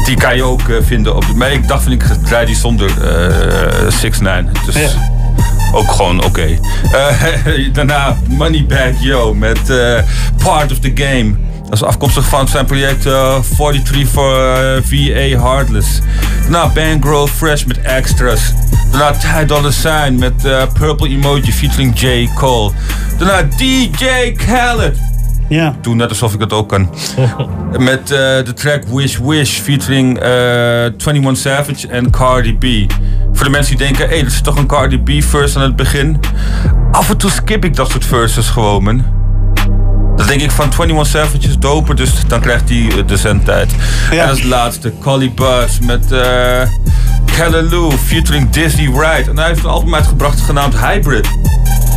Die 0.08 0.16
kan 0.16 0.36
je 0.36 0.42
ook 0.42 0.68
eh, 0.68 0.76
vinden 0.80 1.16
op 1.16 1.26
de... 1.26 1.34
Maar 1.34 1.52
ik 1.52 1.68
dacht 1.68 1.82
van 1.82 1.92
ik 1.92 2.02
draai 2.02 2.46
die 2.46 2.56
zonder 2.56 2.90
eh 3.02 3.92
69. 4.00 4.64
Dus 4.64 4.96
ook 5.72 5.90
gewoon 5.90 6.24
oké. 6.24 6.58
Eh, 6.92 7.22
daarna 7.72 8.16
Moneybag 8.28 9.00
Yo 9.00 9.34
met 9.34 9.60
Part 10.44 10.72
of 10.72 10.78
the 10.78 10.90
Game. 10.94 11.34
Dat 11.62 11.72
is 11.72 11.82
afkomstig 11.82 12.28
van 12.28 12.48
zijn 12.48 12.66
project 12.66 13.06
eh, 13.06 13.38
43 13.56 14.08
voor 14.08 14.34
VA 14.84 15.42
Heartless. 15.42 16.00
Daarna 16.40 16.68
Bankroll 16.68 17.26
Fresh 17.26 17.64
met 17.64 17.80
Extras. 17.80 18.52
Daarna 18.90 19.12
Ty 19.12 19.44
Dolla 19.44 19.70
Sign 19.70 20.14
met 20.14 20.42
Purple 20.72 21.08
Emoji 21.08 21.52
featuring 21.52 22.00
J. 22.00 22.28
Cole. 22.34 22.72
Daarna 23.18 23.48
DJ 23.56 24.32
Khaled. 24.32 25.17
Ja. 25.48 25.76
Doe 25.80 25.94
net 25.94 26.08
alsof 26.08 26.32
ik 26.32 26.38
dat 26.38 26.52
ook 26.52 26.68
kan. 26.68 26.94
Met 27.78 28.00
eh, 28.00 28.18
de 28.44 28.52
track 28.54 28.82
Wish 28.84 29.16
Wish 29.16 29.58
featuring 29.58 30.18
eh 30.18 30.82
21 30.82 31.36
Savage 31.36 31.88
en 31.88 32.10
Cardi 32.10 32.56
B. 32.56 32.92
Voor 33.32 33.44
de 33.44 33.50
mensen 33.50 33.76
die 33.76 33.86
denken, 33.86 34.08
hé, 34.08 34.14
hey, 34.14 34.24
er 34.24 34.30
zit 34.30 34.44
toch 34.44 34.56
een 34.56 34.66
Cardi 34.66 34.98
B 34.98 35.22
verse 35.22 35.58
aan 35.58 35.64
het 35.64 35.76
begin. 35.76 36.20
Af 36.92 37.10
en 37.10 37.16
toe 37.16 37.30
skip 37.30 37.64
ik 37.64 37.76
dat 37.76 37.90
soort 37.90 38.04
verses 38.04 38.48
gewoon, 38.48 38.82
man. 38.82 39.04
Dan 40.16 40.26
denk 40.26 40.40
ik 40.40 40.50
van 40.50 40.68
21 40.78 41.06
Savage 41.06 41.48
is 41.48 41.58
doper, 41.58 41.96
dus 41.96 42.26
dan 42.26 42.40
krijgt 42.40 42.68
hij 42.68 42.86
eh, 42.88 43.06
de 43.06 43.16
zendtijd. 43.16 43.72
En 44.10 44.28
als 44.28 44.42
laatste, 44.42 44.92
Collie 45.00 45.30
Buzz 45.30 45.78
met 45.78 46.12
eh 46.12 46.62
Callaloo 47.36 47.90
featuring 47.90 48.50
Disney 48.50 48.90
Wright. 48.90 49.28
En 49.28 49.38
hij 49.38 49.46
heeft 49.46 49.64
een 49.64 49.70
album 49.70 49.94
uitgebracht 49.94 50.40
genaamd 50.40 50.80
Hybrid. 50.80 51.28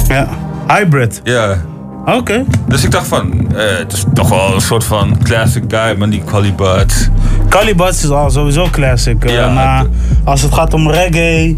Ja, 0.08 0.30
Hybrid. 0.68 1.22
Ja. 1.24 1.62
Oké. 2.06 2.44
Dus 2.68 2.84
ik 2.84 2.92
dacht 2.92 3.08
van, 3.08 3.48
eh, 3.56 3.78
het 3.78 3.94
is 3.94 4.04
toch 4.14 4.30
wel 4.30 4.54
een 4.54 4.62
soort 4.62 4.84
van 4.84 5.18
classic 5.24 5.64
guy, 5.68 5.96
man, 5.98 6.10
die 6.10 6.24
Buzz. 6.56 7.08
Calibat 7.50 7.94
is 7.94 8.10
al 8.10 8.30
sowieso 8.30 8.68
classic. 8.72 9.26
eh, 9.26 9.34
Ja, 9.34 9.50
maar 9.50 9.86
als 10.24 10.42
het 10.42 10.54
gaat 10.54 10.74
om 10.74 10.90
reggae, 10.92 11.58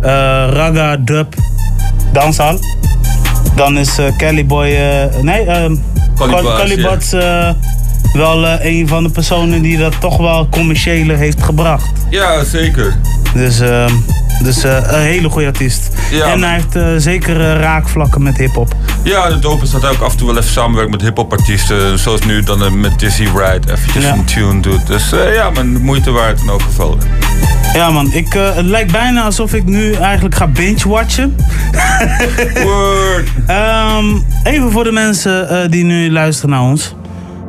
eh 0.00 0.10
raga, 0.50 0.96
dub, 0.96 1.34
dancehall, 2.12 2.58
dan 3.56 3.78
is 3.78 3.98
eh 3.98 4.16
Caliboy... 4.16 4.66
eh, 4.66 5.22
nee, 5.22 5.46
Calibat 6.56 7.02
is 7.02 7.12
eh, 7.12 7.48
wel 8.12 8.46
eh, 8.46 8.64
een 8.64 8.88
van 8.88 9.02
de 9.02 9.10
personen 9.10 9.62
die 9.62 9.78
dat 9.78 10.00
toch 10.00 10.16
wel 10.16 10.48
commerciële 10.48 11.14
heeft 11.14 11.42
gebracht. 11.42 11.90
Ja, 12.10 12.44
zeker. 12.44 12.96
Dus, 13.34 13.60
ehm, 13.60 13.92
dus 14.42 14.64
eh, 14.64 14.76
een 14.86 15.00
hele 15.00 15.28
goede 15.28 15.46
artiest. 15.46 15.88
Ja. 16.10 16.32
En 16.32 16.42
hij 16.42 16.54
heeft 16.54 16.76
eh, 16.76 16.86
zeker 16.96 17.36
raakvlakken 17.60 18.22
met 18.22 18.36
hip-hop. 18.36 18.74
Ja, 19.02 19.28
de 19.28 19.38
dope 19.38 19.64
is 19.64 19.70
dat 19.70 19.82
hij 19.82 19.90
ook 19.90 20.00
af 20.00 20.12
en 20.12 20.18
toe 20.18 20.26
wel 20.26 20.36
even 20.36 20.50
samenwerkt 20.50 20.90
met 20.90 21.00
hip-hop 21.00 21.32
artiesten. 21.32 21.98
Zoals 21.98 22.20
nu 22.20 22.42
dan 22.42 22.80
met 22.80 22.98
Dizzy 22.98 23.28
Wright 23.32 23.70
eventjes 23.70 24.04
een 24.04 24.24
tune 24.24 24.60
doet. 24.60 24.86
Dus 24.86 25.10
ja, 25.34 25.50
man, 25.50 25.72
de 25.72 25.80
moeite 25.80 26.10
waard 26.10 26.40
in 26.40 26.48
elk 26.48 26.62
geval. 26.62 26.98
Ja 27.72 27.90
man, 27.90 28.12
ik, 28.12 28.32
het 28.32 28.64
lijkt 28.64 28.92
bijna 28.92 29.22
alsof 29.22 29.54
ik 29.54 29.64
nu 29.64 29.92
eigenlijk 29.92 30.34
ga 30.34 30.46
binge-watchen. 30.46 31.36
Word. 32.62 33.28
Ehm, 33.46 34.04
even 34.44 34.70
voor 34.70 34.84
de 34.84 34.92
mensen 34.92 35.70
die 35.70 35.84
nu 35.84 36.12
luisteren 36.12 36.50
naar 36.50 36.62
ons. 36.62 36.94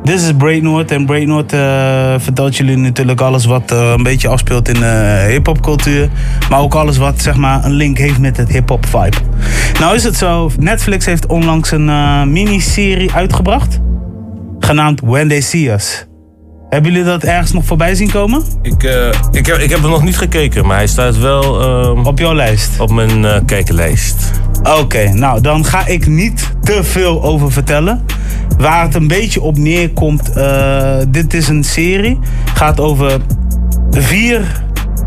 Dit 0.06 0.20
is 0.20 0.32
Braid 0.32 0.62
Noord 0.62 0.90
en 0.90 1.06
Braid 1.06 1.26
Noord 1.26 1.52
eh, 1.52 2.14
vertelt 2.18 2.56
jullie 2.56 2.76
natuurlijk 2.76 3.20
alles 3.20 3.44
wat 3.44 3.72
eh, 3.72 3.92
een 3.96 4.02
beetje 4.02 4.28
afspeelt 4.28 4.68
in 4.68 4.80
de 4.80 5.26
hip-hop 5.28 5.62
cultuur. 5.62 6.08
Maar 6.50 6.60
ook 6.60 6.74
alles 6.74 6.96
wat 6.96 7.22
zeg 7.22 7.36
maar 7.36 7.64
een 7.64 7.72
link 7.72 7.98
heeft 7.98 8.18
met 8.18 8.36
het 8.36 8.48
hip-hop 8.48 8.86
vibe. 8.86 9.16
Nou 9.80 9.94
is 9.94 10.04
het 10.04 10.16
zo, 10.16 10.50
Netflix 10.58 11.04
heeft 11.06 11.26
onlangs 11.26 11.70
een 11.70 11.88
eh, 11.88 12.22
miniserie 12.22 13.12
uitgebracht. 13.12 13.80
Genaamd 14.58 15.00
When 15.00 15.28
They 15.28 15.40
See 15.40 15.72
Us. 15.72 16.06
Hebben 16.68 16.92
jullie 16.92 17.06
dat 17.06 17.22
ergens 17.22 17.52
nog 17.52 17.64
voorbij 17.64 17.94
zien 17.94 18.10
komen? 18.10 18.42
Ik, 18.62 18.82
eh, 18.82 19.08
ik, 19.32 19.46
heb, 19.46 19.56
ik 19.56 19.70
heb 19.70 19.82
er 19.82 19.88
nog 19.88 20.04
niet 20.04 20.18
gekeken, 20.18 20.66
maar 20.66 20.76
hij 20.76 20.86
staat 20.86 21.18
wel... 21.18 21.60
ehm, 21.60 22.06
op 22.06 22.18
jouw 22.18 22.34
lijst? 22.34 22.80
Op 22.80 22.90
mijn 22.90 23.24
eh 23.24 23.40
kijkenlijst. 23.46 24.30
Oké, 24.74 25.12
nou 25.12 25.40
dan 25.40 25.64
ga 25.64 25.86
ik 25.86 26.06
niet 26.06 26.52
te 26.60 26.84
veel 26.84 27.22
over 27.22 27.52
vertellen. 27.52 28.04
Waar 28.58 28.82
het 28.82 28.94
een 28.94 29.08
beetje 29.08 29.40
op 29.40 29.58
neerkomt, 29.58 30.32
eh, 30.32 30.96
dit 31.08 31.34
is 31.34 31.48
een 31.48 31.64
serie. 31.64 32.18
Gaat 32.54 32.80
over 32.80 33.20
vier, 33.90 34.62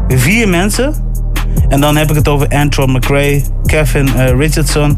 vier 0.08 0.50
mensen. 0.50 0.94
En 1.68 1.82
dan 1.82 1.96
heb 1.96 2.10
ik 2.10 2.16
het 2.16 2.28
over 2.28 2.48
Antron 2.48 2.92
McRae, 2.92 3.44
Kevin 3.66 4.16
eh, 4.16 4.38
Richardson, 4.38 4.98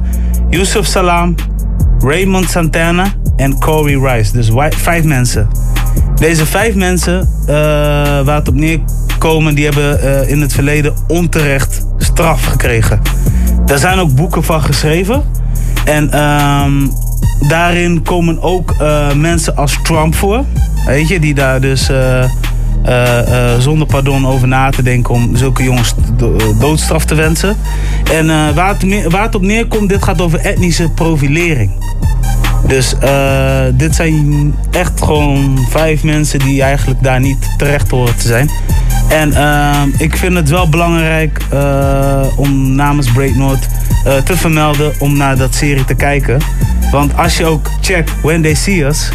Yusuf 0.49 0.85
Salam, 0.85 1.35
Raymond 1.99 2.49
Santana 2.49 3.05
en 3.35 3.59
Corey 3.59 3.95
Rice. 3.95 4.31
Dus 4.31 4.51
vijf 4.69 5.03
mensen. 5.03 5.47
Deze 6.15 6.45
vijf 6.45 6.75
mensen 6.75 7.19
eh, 7.41 7.55
waar 8.25 8.35
het 8.35 8.47
op 8.47 8.55
neerkomen, 8.55 9.55
die 9.55 9.65
hebben 9.65 10.27
in 10.27 10.41
het 10.41 10.53
verleden 10.53 10.93
onterecht 11.07 11.85
straf 11.97 12.45
gekregen. 12.45 13.01
Daar 13.65 13.77
zijn 13.77 13.99
ook 13.99 14.15
boeken 14.15 14.43
van 14.43 14.61
geschreven. 14.61 15.23
En 15.85 16.11
ehm, 16.11 16.87
daarin 17.47 18.01
komen 18.03 18.41
ook 18.41 18.71
eh, 18.79 19.13
mensen 19.13 19.55
als 19.55 19.77
Trump 19.83 20.15
voor. 20.15 20.43
Weet 20.85 21.07
je, 21.07 21.19
die 21.19 21.33
daar 21.33 21.61
dus 21.61 21.89
eh, 21.89 22.23
eh, 22.83 23.59
zonder 23.59 23.87
pardon 23.87 24.27
over 24.27 24.47
na 24.47 24.69
te 24.69 24.83
denken 24.83 25.13
om 25.13 25.35
zulke 25.35 25.63
jongens 25.63 25.93
do- 26.17 26.37
doodstraf 26.59 27.05
te 27.05 27.15
wensen. 27.15 27.55
En 28.13 28.55
waar, 28.55 28.75
het 28.79 29.11
waar 29.11 29.23
het 29.23 29.35
op 29.35 29.41
neerkomt, 29.41 29.89
dit 29.89 30.03
gaat 30.03 30.21
over 30.21 30.39
etnische 30.39 30.89
profilering. 30.89 31.71
Dus 32.67 32.95
dit 33.73 33.95
zijn 33.95 34.55
echt 34.71 35.03
gewoon 35.03 35.59
vijf 35.69 36.03
mensen 36.03 36.39
die 36.39 36.61
eigenlijk 36.61 37.03
daar 37.03 37.19
niet 37.19 37.49
terecht 37.57 37.89
horen 37.91 38.15
te 38.17 38.27
zijn. 38.27 38.49
En 39.11 39.33
eh, 39.33 39.81
ik 39.97 40.17
vind 40.17 40.35
het 40.35 40.49
wel 40.49 40.69
belangrijk 40.69 41.41
eh, 41.49 42.25
om 42.35 42.75
namens 42.75 43.11
Break 43.11 43.35
North 43.35 43.67
eh, 44.05 44.15
te 44.15 44.37
vermelden 44.37 44.93
om 44.99 45.17
naar 45.17 45.37
dat 45.37 45.55
serie 45.55 45.85
te 45.85 45.95
kijken. 45.95 46.39
Want 46.91 47.17
als 47.17 47.37
je 47.37 47.45
ook 47.45 47.69
checkt 47.81 48.21
When 48.21 48.41
They 48.41 48.53
See 48.53 48.85
Us, 48.85 49.09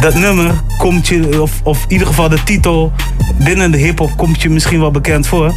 dat 0.00 0.14
nummer 0.14 0.50
komt 0.78 1.06
je, 1.08 1.42
of, 1.42 1.60
of 1.62 1.82
in 1.82 1.92
ieder 1.92 2.06
geval 2.06 2.28
de 2.28 2.42
titel 2.42 2.92
binnen 3.38 3.70
de 3.70 3.78
hip-hop 3.78 4.16
komt 4.16 4.42
je 4.42 4.50
misschien 4.50 4.80
wel 4.80 4.90
bekend 4.90 5.26
voor. 5.26 5.54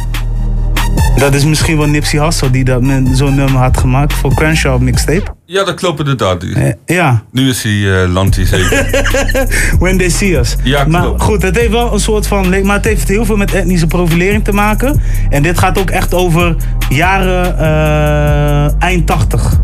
Dat 1.16 1.34
is 1.34 1.44
misschien 1.44 1.76
wel 1.76 1.86
Nipsey 1.86 2.24
Hussle 2.24 2.50
die 2.50 2.64
dat 2.64 2.82
met 2.82 3.08
zo'n 3.12 3.34
nummer 3.34 3.60
had 3.60 3.76
gemaakt 3.76 4.12
voor 4.12 4.34
Crenshaw 4.34 4.80
mixtape. 4.80 5.22
Ja, 5.46 5.64
dat 5.64 5.74
klopt 5.74 5.98
inderdaad. 5.98 6.44
Ja. 6.86 7.22
Nu 7.32 7.48
is 7.48 7.62
hij 7.62 7.72
uh, 7.72 8.12
Lanty 8.12 8.44
zeker. 8.44 9.06
When 9.80 9.98
they 9.98 10.08
see 10.08 10.38
us. 10.38 10.56
Ja, 10.62 10.84
maar 10.84 11.02
klopt. 11.02 11.22
goed, 11.22 11.42
het 11.42 11.56
heeft 11.56 11.70
wel 11.70 11.92
een 11.92 12.00
soort 12.00 12.26
van. 12.26 12.64
Maar 12.64 12.76
het 12.76 12.84
heeft 12.84 13.08
heel 13.08 13.24
veel 13.24 13.36
met 13.36 13.54
etnische 13.54 13.86
profilering 13.86 14.44
te 14.44 14.52
maken. 14.52 15.00
En 15.30 15.42
dit 15.42 15.58
gaat 15.58 15.78
ook 15.78 15.90
echt 15.90 16.14
over 16.14 16.56
jaren 16.88 17.58
eh, 17.58 18.82
eind 18.82 19.06
80. 19.06 19.60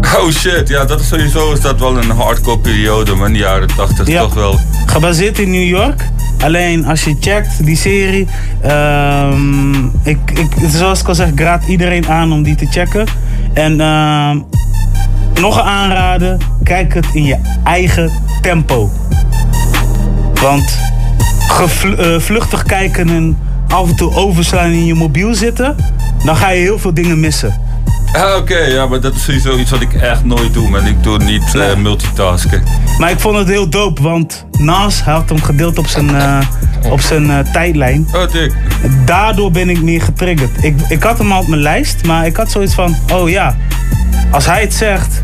Oh 0.00 0.30
shit, 0.30 0.68
ja, 0.68 0.84
dat 0.84 1.00
is 1.00 1.08
sowieso 1.08 1.52
is 1.52 1.60
dat 1.60 1.78
wel 1.80 1.96
een 1.96 2.10
hardcore 2.10 2.58
periode, 2.58 3.14
man. 3.14 3.32
De 3.32 3.38
jaren 3.38 3.68
80 3.76 4.06
Ja. 4.06 4.20
toch 4.20 4.34
wel. 4.34 4.58
Gebaseerd 4.86 5.38
in 5.38 5.50
New 5.50 5.68
York. 5.68 6.08
Alleen 6.44 6.86
als 6.86 7.04
je 7.04 7.16
checkt 7.20 7.64
die 7.64 7.76
serie. 7.76 8.26
ehm, 8.62 9.84
ik, 10.02 10.30
ik, 10.30 10.46
zoals 10.70 11.00
ik 11.00 11.08
al 11.08 11.14
zeg, 11.14 11.28
ik 11.28 11.40
raad 11.40 11.62
iedereen 11.66 12.08
aan 12.08 12.32
om 12.32 12.42
die 12.42 12.54
te 12.54 12.66
checken. 12.70 13.06
En 13.52 13.80
ehm, 13.80 14.38
nog 15.40 15.56
een 15.56 15.62
aanraden: 15.62 16.38
kijk 16.62 16.94
het 16.94 17.06
in 17.12 17.24
je 17.24 17.36
eigen 17.64 18.10
tempo. 18.42 18.90
Want 20.40 20.78
eh, 21.98 22.18
vluchtig 22.18 22.62
kijken 22.62 23.08
en 23.08 23.38
af 23.68 23.88
en 23.88 23.96
toe 23.96 24.14
overslaan 24.14 24.70
in 24.70 24.86
je 24.86 24.94
mobiel 24.94 25.34
zitten, 25.34 25.76
dan 26.24 26.36
ga 26.36 26.50
je 26.50 26.60
heel 26.60 26.78
veel 26.78 26.94
dingen 26.94 27.20
missen. 27.20 27.60
Ah, 28.12 28.36
Oké, 28.36 28.58
ja, 28.58 28.86
maar 28.86 29.00
dat 29.00 29.14
is 29.14 29.24
sowieso 29.24 29.56
iets 29.56 29.70
wat 29.70 29.80
ik 29.80 29.92
echt 29.94 30.24
nooit 30.24 30.54
doe, 30.54 30.68
man. 30.68 30.86
Ik 30.86 31.02
doe 31.02 31.18
niet 31.18 31.54
eh, 31.54 31.76
multitasken. 31.76 32.62
Maar 32.98 33.10
ik 33.10 33.20
vond 33.20 33.36
het 33.38 33.48
heel 33.48 33.68
dope, 33.68 34.02
want 34.02 34.44
Nas 34.58 35.02
had 35.02 35.28
hem 35.28 35.42
gedeeld 35.42 35.78
op 35.78 35.86
zijn, 35.86 36.14
eh, 36.16 36.40
op 36.90 37.00
zijn 37.00 37.30
eh, 37.30 37.38
tijdlijn. 37.52 38.08
Oh, 38.14 38.30
dik. 38.32 38.52
Daardoor 39.04 39.50
ben 39.50 39.68
ik 39.70 39.82
meer 39.82 40.02
getriggerd. 40.02 40.64
Ik, 40.64 40.80
ik 40.88 41.02
had 41.02 41.18
hem 41.18 41.32
al 41.32 41.40
op 41.40 41.48
mijn 41.48 41.60
lijst, 41.62 42.04
maar 42.06 42.26
ik 42.26 42.36
had 42.36 42.50
zoiets 42.50 42.74
van: 42.74 42.96
oh 43.12 43.28
ja, 43.28 43.56
als 44.30 44.46
hij 44.46 44.60
het 44.60 44.74
zegt 44.74 45.22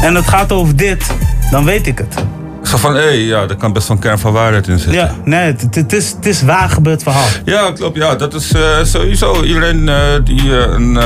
en 0.00 0.14
het 0.14 0.28
gaat 0.28 0.52
over 0.52 0.76
dit, 0.76 1.06
dan 1.50 1.64
weet 1.64 1.86
ik 1.86 1.98
het. 1.98 2.24
Zo 2.64 2.76
van, 2.76 2.94
hé, 2.94 3.08
ja, 3.08 3.46
daar 3.46 3.56
kan 3.56 3.72
best 3.72 3.88
wel 3.88 3.96
een 3.96 4.02
kern 4.02 4.18
van 4.18 4.32
waarheid 4.32 4.68
in 4.68 4.78
zitten. 4.78 5.00
Ja, 5.00 5.14
nee, 5.24 5.54
het, 5.70 5.92
is, 5.92 6.10
het 6.10 6.26
is 6.26 6.42
waar 6.42 6.68
gebeurd 6.68 7.02
verhaal. 7.02 7.26
Ja, 7.44 7.72
klopt. 7.72 7.96
Ja, 7.96 8.14
dat 8.14 8.34
is 8.34 8.52
eh, 8.52 8.62
sowieso. 8.82 9.42
Iedereen 9.42 9.88
eh, 9.88 9.96
die 10.24 10.58
eh, 10.58 10.72
een 10.72 10.98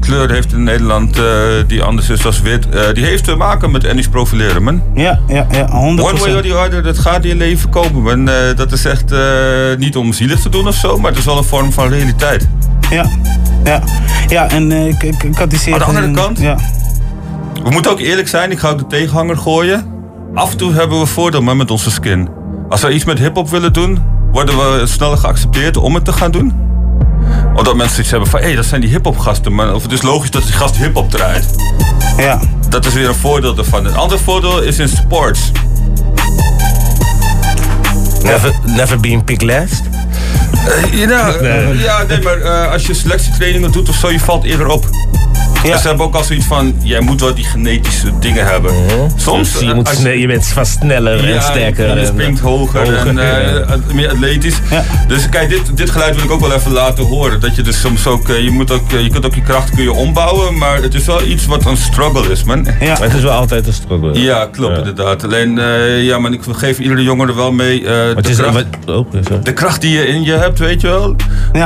kleur 0.00 0.30
heeft 0.30 0.52
in 0.52 0.62
Nederland 0.62 1.20
die 1.66 1.82
anders 1.82 2.08
is 2.08 2.20
dan 2.20 2.32
wit, 2.42 2.66
die 2.94 3.04
heeft 3.04 3.24
te 3.24 3.36
maken 3.36 3.70
met 3.70 3.84
etnisch 3.84 4.08
profileren, 4.08 4.62
man. 4.62 4.82
Ja, 4.94 5.20
ja, 5.28 5.46
ja, 5.50 5.66
100%. 5.66 5.70
One 5.72 5.98
way 6.18 6.34
or 6.34 6.42
the 6.42 6.54
other, 6.54 6.82
dat 6.82 6.98
gaat 6.98 7.24
je 7.24 7.36
leven 7.36 7.68
komen, 7.68 8.02
man. 8.02 8.24
Dat 8.56 8.72
is 8.72 8.84
echt 8.84 9.14
niet 9.78 9.96
om 9.96 10.12
zielig 10.12 10.40
te 10.40 10.48
doen 10.48 10.68
of 10.68 10.74
zo, 10.74 10.98
maar 10.98 11.10
het 11.10 11.18
is 11.18 11.24
wel 11.24 11.36
een 11.36 11.44
vorm 11.44 11.72
van 11.72 11.88
realiteit. 11.88 12.48
Ja, 12.90 13.06
ja. 13.64 13.82
Ja, 14.28 14.50
en 14.50 14.72
ik, 14.72 15.02
ik, 15.02 15.22
ik 15.22 15.36
had 15.36 15.50
die 15.50 15.58
serie 15.58 15.74
Aan 15.74 15.94
de 15.94 16.00
andere 16.00 16.26
kant? 16.26 16.38
Ja. 16.38 16.56
We 17.62 17.70
moeten 17.70 17.90
ook 17.90 18.00
eerlijk 18.00 18.28
zijn, 18.28 18.50
ik 18.50 18.58
ga 18.58 18.68
ook 18.68 18.78
de 18.78 18.86
tegenhanger 18.86 19.36
gooien. 19.36 19.91
Af 20.34 20.50
en 20.50 20.56
toe 20.56 20.72
hebben 20.72 20.98
we 21.00 21.06
voordeel 21.06 21.42
maar 21.42 21.56
met 21.56 21.70
onze 21.70 21.90
skin. 21.90 22.28
Als 22.68 22.80
we 22.82 22.92
iets 22.92 23.04
met 23.04 23.18
hip-hop 23.18 23.50
willen 23.50 23.72
doen, 23.72 23.98
worden 24.32 24.56
we 24.56 24.86
sneller 24.86 25.18
geaccepteerd 25.18 25.76
om 25.76 25.94
het 25.94 26.04
te 26.04 26.12
gaan 26.12 26.30
doen. 26.30 26.52
Omdat 27.54 27.76
mensen 27.76 28.00
iets 28.00 28.10
hebben 28.10 28.28
van, 28.28 28.40
hé, 28.40 28.54
dat 28.54 28.64
zijn 28.64 28.80
die 28.80 28.90
hip-hop 28.90 29.18
gasten. 29.18 29.54
Maar 29.54 29.74
of 29.74 29.82
het 29.82 29.92
is 29.92 30.02
logisch 30.02 30.30
dat 30.30 30.42
die 30.42 30.52
gast 30.52 30.76
hip-hop 30.76 31.10
draait. 31.10 31.54
Ja. 32.16 32.40
Dat 32.68 32.86
is 32.86 32.92
weer 32.92 33.08
een 33.08 33.14
voordeel 33.14 33.56
ervan. 33.56 33.86
Een 33.86 33.96
ander 33.96 34.18
voordeel 34.18 34.62
is 34.62 34.78
in 34.78 34.88
sports. 34.88 35.50
Never, 38.22 38.52
never 38.64 39.00
been 39.00 39.24
picked 39.24 39.42
last? 39.42 39.82
Eh, 40.66 41.08
ja, 41.08 41.34
eh, 41.34 41.80
ja, 41.80 42.02
nee, 42.02 42.22
maar 42.22 42.40
eh, 42.40 42.72
als 42.72 42.86
je 42.86 42.94
selectietrainingen 42.94 43.72
doet 43.72 43.88
of 43.88 43.94
zo, 43.94 44.10
je 44.10 44.20
valt 44.20 44.44
eerder 44.44 44.68
op. 44.68 44.86
Ja. 45.64 45.78
Ze 45.78 45.86
hebben 45.88 46.06
ook 46.06 46.14
al 46.14 46.24
zoiets 46.24 46.46
van, 46.46 46.74
jij 46.82 47.00
moet 47.00 47.20
wel 47.20 47.34
die 47.34 47.44
genetische 47.44 48.10
dingen 48.20 48.46
hebben. 48.46 48.72
Soms... 49.16 49.52
Dus 49.52 49.60
je, 49.60 49.66
eh, 49.68 49.74
moet 49.74 50.00
je 50.20 50.26
bent 50.26 50.46
vast 50.46 50.78
sneller 50.80 51.34
en 51.34 51.42
sterker. 51.42 51.86
Ja, 51.86 51.94
je 51.94 52.00
en, 52.00 52.06
springt 52.06 52.40
hoger, 52.40 52.80
hoger, 52.80 53.06
en 53.06 53.18
eh, 53.18 53.74
meer 53.94 54.10
atletisch. 54.10 54.56
Dus 55.08 55.28
kijk, 55.28 55.48
dit, 55.48 55.76
dit 55.76 55.90
geluid 55.90 56.14
wil 56.14 56.24
ik 56.24 56.30
ook 56.30 56.40
wel 56.40 56.52
even 56.52 56.72
laten 56.72 57.04
horen. 57.04 57.40
Dat 57.40 57.56
je 57.56 57.62
dus 57.62 57.80
soms 57.80 58.06
ook, 58.06 58.28
eh, 58.28 58.44
je, 58.44 58.50
moet 58.50 58.70
ook, 58.70 58.92
eh, 58.92 59.00
je 59.02 59.08
kunt 59.10 59.26
ook 59.26 59.34
je 59.34 59.42
kracht 59.42 59.70
kun 59.70 59.82
je 59.82 59.92
ombouwen, 59.92 60.58
maar 60.58 60.82
het 60.82 60.94
is 60.94 61.04
wel 61.04 61.22
iets 61.22 61.46
wat 61.46 61.64
een 61.66 61.76
struggle 61.76 62.30
is, 62.30 62.44
man. 62.44 62.62
Maar 62.62 63.00
het 63.00 63.14
is 63.14 63.22
wel 63.22 63.32
altijd 63.32 63.66
een 63.66 63.72
struggle. 63.72 64.20
Ja, 64.20 64.46
klopt 64.52 64.78
inderdaad. 64.78 65.24
Alleen, 65.24 65.58
eh, 65.58 66.02
ja, 66.04 66.18
maar 66.18 66.32
ik 66.32 66.40
geef 66.52 66.78
iedere 66.78 67.02
jongere 67.02 67.34
wel 67.34 67.52
mee. 67.52 67.78
eh, 67.78 67.84
de, 67.86 68.16
is- 68.28 68.36
kracht, 68.36 68.54
wat- 68.84 68.96
oh, 68.96 69.12
de 69.42 69.52
kracht 69.52 69.80
die 69.80 69.92
je 69.92 70.06
in 70.06 70.22
je 70.22 70.32
hebt, 70.32 70.58
weet 70.58 70.80
je 70.80 70.86
wel. 70.88 71.16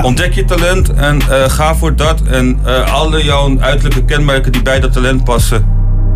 Ontdek 0.03 0.33
je 0.35 0.45
talent 0.45 0.93
en 0.95 1.19
eh, 1.31 1.51
ga 1.51 1.75
voor 1.75 1.97
dat. 1.97 2.21
En 2.31 2.59
eh, 2.65 2.93
alle 2.95 3.25
jouw 3.25 3.57
uiterlijke 3.87 4.15
kenmerken 4.15 4.53
die 4.53 4.63
bij 4.63 4.81
dat 4.81 4.93
talent 4.93 5.25
passen, 5.25 5.67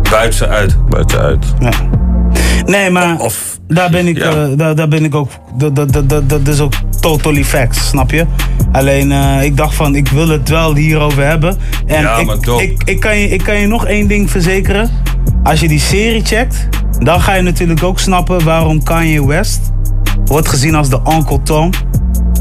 buit 0.09 0.35
ze 0.35 0.47
uit. 0.47 0.85
Buit 0.89 1.11
ze 1.11 1.19
uit. 1.19 1.45
Ja. 1.59 1.71
Nee, 2.65 2.89
maar 2.89 3.17
daar, 3.67 3.89
ben 3.89 4.07
ik, 4.07 4.17
eh, 4.17 4.43
daar, 4.55 4.75
daar 4.75 4.87
ben 4.87 5.03
ik 5.03 5.15
ook. 5.15 5.29
Dat, 5.57 5.75
dat, 5.75 5.93
dat, 5.93 6.09
dat, 6.09 6.29
dat 6.29 6.47
is 6.47 6.59
ook 6.59 6.73
totally 6.99 7.43
facts, 7.43 7.87
snap 7.87 8.11
je? 8.11 8.25
Alleen 8.71 9.11
eh, 9.11 9.43
ik 9.43 9.57
dacht 9.57 9.75
van, 9.75 9.95
ik 9.95 10.07
wil 10.07 10.27
het 10.27 10.49
wel 10.49 10.75
hierover 10.75 11.25
hebben. 11.25 11.57
En 11.85 12.01
Ja, 12.01 12.17
ik, 12.17 12.45
ik, 12.45 12.83
ik, 12.83 12.99
kan 12.99 13.17
je, 13.17 13.27
ik 13.27 13.43
kan 13.43 13.59
je 13.59 13.67
nog 13.67 13.85
één 13.85 14.07
ding 14.07 14.31
verzekeren. 14.31 14.89
Als 15.43 15.59
je 15.59 15.67
die 15.67 15.79
serie 15.79 16.25
checkt, 16.25 16.67
dan 16.99 17.21
ga 17.21 17.33
je 17.33 17.41
natuurlijk 17.41 17.83
ook 17.83 17.99
snappen 17.99 18.43
waarom 18.43 18.83
Kanye 18.83 19.27
West 19.27 19.71
wordt 20.25 20.47
gezien 20.47 20.75
als 20.75 20.89
de 20.89 20.99
Uncle 21.11 21.41
Tom 21.41 21.69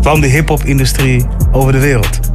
van 0.00 0.20
de 0.20 0.26
hip-hop-industrie 0.26 1.26
over 1.52 1.72
de 1.72 1.78
wereld. 1.78 2.29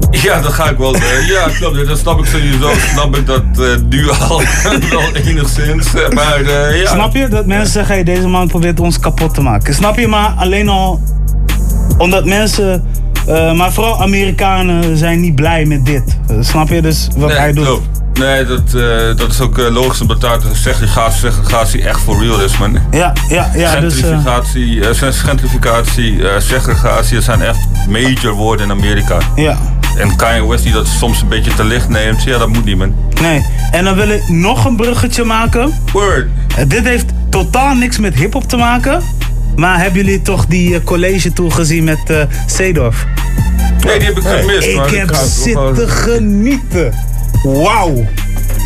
Ja, 0.22 0.40
dat 0.40 0.52
ga 0.52 0.70
ik 0.70 0.78
wel. 0.78 0.94
eh, 0.94 1.28
ja, 1.28 1.48
klopt. 1.58 1.86
Dat 1.86 1.98
snap 1.98 2.18
ik 2.18 2.26
sowieso. 2.26 2.70
Snap 2.92 3.16
ik 3.16 3.26
dat 3.26 3.42
eh, 3.58 3.64
nu 3.88 4.10
al 4.10 4.42
wel 4.90 5.14
enigszins. 5.14 5.94
eh, 5.94 6.08
maar 6.08 6.40
eh, 6.40 6.80
ja. 6.82 6.90
Snap 6.90 7.14
je? 7.14 7.28
Dat 7.28 7.46
mensen 7.46 7.72
zeggen, 7.72 7.94
hey, 7.94 8.04
deze 8.04 8.26
man 8.28 8.48
probeert 8.48 8.80
ons 8.80 8.98
kapot 9.00 9.34
te 9.34 9.40
maken. 9.40 9.74
Snap 9.74 9.98
je? 9.98 10.08
Maar 10.08 10.32
alleen 10.36 10.68
al 10.68 11.00
omdat 11.98 12.24
mensen, 12.24 12.84
maar 13.56 13.72
vooral 13.72 14.02
Amerikanen 14.02 14.96
zijn 14.96 15.20
niet 15.20 15.34
blij 15.34 15.64
met 15.64 15.86
dit. 15.86 16.18
Snap 16.40 16.68
je? 16.68 16.82
Dus 16.82 17.08
wat 17.16 17.28
Nee, 17.28 17.38
hij 17.38 17.52
doet. 17.52 17.64
klopt. 17.64 17.88
Nee, 18.18 18.44
dat, 18.44 18.70
dat 19.18 19.30
is 19.30 19.40
ook 19.40 19.58
logisch 19.58 20.00
omdat 20.00 20.20
daar 20.20 20.40
de 20.40 20.46
segregatie, 20.52 21.18
segregatie 21.20 21.82
echt 21.88 22.00
voor 22.00 22.22
real 22.24 22.40
is, 22.40 22.58
man. 22.58 22.78
Ja, 22.90 23.12
ja, 23.28 23.50
ja. 23.54 23.80
Dus, 23.80 23.94
Gentrificatie, 23.94 24.88
eh, 24.88 25.12
gentrificatie 25.12 26.28
eh, 26.28 26.40
segregatie, 26.40 27.14
dat 27.14 27.24
zijn 27.24 27.42
echt 27.42 27.58
major 27.88 28.32
woorden 28.32 28.66
in 28.66 28.72
Amerika. 28.72 29.18
ja. 29.36 29.58
En 29.98 30.16
Kanye 30.16 30.48
West 30.48 30.64
die 30.64 30.72
dat 30.72 30.86
soms 30.86 31.20
een 31.22 31.28
beetje 31.28 31.54
te 31.54 31.64
licht 31.64 31.88
neemt, 31.88 32.22
ja, 32.22 32.38
dat 32.38 32.48
moet 32.48 32.64
niet, 32.64 32.76
man. 32.76 32.94
Nee. 33.20 33.46
En 33.70 33.84
dan 33.84 33.94
wil 33.94 34.08
ik 34.08 34.28
nog 34.28 34.64
een 34.64 34.76
bruggetje 34.76 35.24
maken. 35.24 35.74
Word. 35.92 36.28
dit 36.68 36.84
heeft 36.84 37.06
totaal 37.30 37.74
niks 37.74 37.98
met 37.98 38.14
hip-hop 38.14 38.48
te 38.48 38.56
maken. 38.56 39.02
Maar 39.56 39.78
hebben 39.80 40.04
jullie 40.04 40.22
toch 40.22 40.46
die 40.46 40.74
eh, 40.74 40.84
college 40.84 41.32
tour 41.32 41.50
gezien 41.50 41.84
met 41.84 42.10
eh 42.10 42.22
Seedorf? 42.46 43.06
Nee, 43.84 43.98
die 43.98 44.08
heb 44.08 44.16
ik 44.16 44.22
gemist. 44.22 44.76
maar 44.76 44.86
Ik 44.86 44.94
heb 44.94 45.14
zitten 45.14 45.88
genieten. 45.88 46.94
Wauw. 47.42 48.06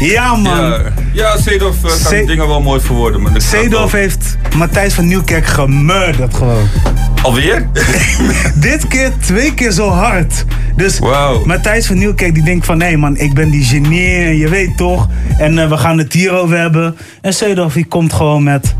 Ja, 0.01 0.35
man. 0.37 0.61
Ja, 0.61 0.79
ja 1.13 1.37
Seedorf 1.37 1.77
eh, 1.77 1.83
kan 1.91 1.91
Se- 1.99 2.25
dingen 2.27 2.49
wel 2.49 2.61
mooi 2.63 2.81
verwoorden. 2.81 3.23
Maar 3.23 3.41
Seedorf 3.41 3.93
wel. 3.93 4.01
heeft 4.01 4.37
Matthijs 4.57 4.95
van 4.95 5.07
Nieuwkerk 5.07 5.47
gemurderd 5.47 6.35
gewoon. 6.35 6.69
Alweer? 7.23 7.69
Dit 8.55 8.89
keer 8.89 9.13
twee 9.21 9.55
keer 9.55 9.71
zo 9.71 9.89
hard. 9.89 10.45
Dus 10.77 11.01
Matthijs 11.45 11.87
van 11.87 11.99
Nieuwkerk 11.99 12.35
die 12.35 12.43
denkt 12.43 12.67
van... 12.67 12.79
nee 12.79 12.97
man, 12.97 13.17
ik 13.17 13.35
ben 13.35 13.51
die 13.51 13.65
genier, 13.65 14.33
je 14.33 14.49
weet 14.49 14.77
toch. 14.77 15.09
En 15.39 15.59
eh, 15.59 15.69
we 15.69 15.77
gaan 15.77 15.99
het 15.99 16.13
hierover 16.13 16.59
hebben. 16.59 16.97
En 17.21 17.35
Seedorf 17.35 17.73
die 17.73 17.87
komt 17.87 18.13
gewoon 18.13 18.43
met... 18.43 18.75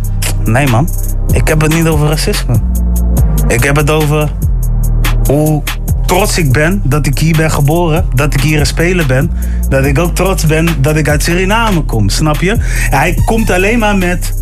nee 0.45 0.67
man, 0.69 0.89
ik 1.33 1.49
heb 1.49 1.61
het 1.61 1.75
niet 1.75 1.87
over 1.87 2.09
racisme. 2.09 2.55
Ik 3.49 3.63
heb 3.63 3.77
het 3.77 3.91
over 3.91 4.29
hoe 5.27 5.63
trots 6.11 6.39
ik 6.39 6.53
ben 6.53 6.83
dat 6.85 7.07
ik 7.07 7.19
hier 7.19 7.37
ben 7.37 7.51
geboren. 7.51 8.07
Dat 8.15 8.35
ik 8.35 8.41
hier 8.41 8.61
een 8.61 8.67
speler 8.67 9.07
ben. 9.07 9.31
Dat 9.69 9.85
ik 9.85 9.99
ook 9.99 10.15
trots 10.15 10.47
ben 10.47 10.69
dat 10.81 10.97
ik 10.97 11.09
uit 11.09 11.23
Suriname 11.23 11.81
kom, 11.81 12.09
snap 12.09 12.41
je? 12.41 12.57
Hij 12.91 13.15
komt 13.25 13.51
alleen 13.51 13.79
maar 13.79 13.97
met... 13.97 14.35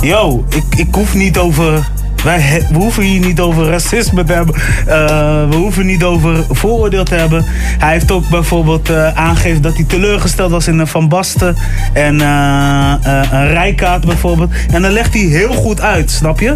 Yo, 0.00 0.44
ik, 0.48 0.64
ik 0.76 0.94
hoef 0.94 1.14
niet 1.14 1.38
over... 1.38 1.88
Wij, 2.24 2.66
we 2.70 2.78
hoeven 2.78 3.02
hier 3.02 3.20
niet 3.20 3.40
over 3.40 3.68
racisme 3.68 4.24
te 4.24 4.32
hebben. 4.32 4.54
Eh, 4.54 5.48
we 5.48 5.56
hoeven 5.56 5.86
niet 5.86 6.04
over 6.04 6.44
vooroordeel 6.50 7.04
te 7.04 7.14
hebben. 7.14 7.44
Hij 7.78 7.92
heeft 7.92 8.10
ook 8.10 8.28
bijvoorbeeld 8.28 8.90
eh, 8.90 9.14
aangegeven 9.14 9.62
dat 9.62 9.74
hij 9.74 9.84
teleurgesteld 9.84 10.50
was 10.50 10.68
in 10.68 10.78
een 10.78 10.86
Van 10.86 11.08
Basten. 11.08 11.56
En 11.92 12.20
eh, 12.20 12.94
een 13.30 13.48
Rijkaard 13.48 14.06
bijvoorbeeld. 14.06 14.52
En 14.72 14.82
dan 14.82 14.90
legt 14.90 15.14
hij 15.14 15.22
heel 15.22 15.52
goed 15.52 15.80
uit, 15.80 16.10
snap 16.10 16.40
je? 16.40 16.52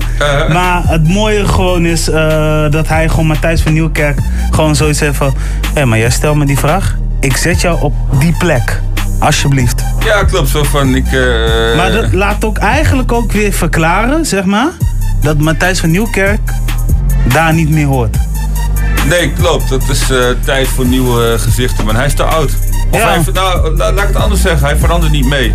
Maar 0.52 0.83
het 0.85 1.09
mooie 1.09 1.46
gewoon 1.46 1.87
is 1.87 2.04
dat 2.70 2.88
hij 2.88 3.09
gewoon 3.09 3.26
Matthijs 3.26 3.62
van 3.62 3.72
Nieuwkerk 3.72 4.18
gewoon 4.50 4.76
zoiets 4.76 5.00
heeft 5.00 5.16
van... 5.16 5.35
Hé, 5.74 5.85
maar 5.85 5.98
jij 5.98 6.11
stelt 6.11 6.37
me 6.37 6.44
die 6.44 6.59
vraag. 6.59 6.96
Ik 7.20 7.37
zet 7.37 7.61
jou 7.61 7.81
op 7.81 7.94
die 8.18 8.35
plek. 8.38 8.83
Alsjeblieft. 9.18 9.85
Ja, 10.04 10.24
klopt. 10.24 10.48
Zo 10.48 10.62
van, 10.62 10.94
ik... 10.94 11.04
Maar 11.76 11.92
dat 11.92 12.12
laat 12.12 12.44
ook 12.44 12.59
eigenlijk 12.59 13.12
ook 13.12 13.33
weer 13.33 13.52
verklaren, 13.52 14.26
zeg 14.26 14.44
maar, 14.44 14.68
dat 15.20 15.38
Matthijs 15.38 15.81
van 15.81 15.90
Nieuwkerk 15.90 16.50
daar 17.33 17.54
niet 17.54 17.70
meer 17.70 17.87
hoort. 17.87 18.16
Nee, 19.09 19.33
klopt. 19.33 19.70
Het 19.70 19.88
is 19.88 20.11
eh, 20.11 20.18
tijd 20.44 20.68
voor 20.68 20.85
nieuwe 20.87 21.33
eh, 21.33 21.40
gezichten. 21.40 21.85
Maar 21.85 21.94
hij 21.94 22.07
is 22.07 22.14
te 22.14 22.22
oud. 22.22 22.50
Of 22.90 23.02
hij, 23.02 23.20
nou, 23.33 23.76
la- 23.76 23.92
laat 23.92 24.02
ik 24.02 24.07
het 24.14 24.16
anders 24.22 24.40
zeggen. 24.42 24.66
Hij 24.66 24.76
verandert 24.76 25.12
niet 25.12 25.26
mee. 25.28 25.54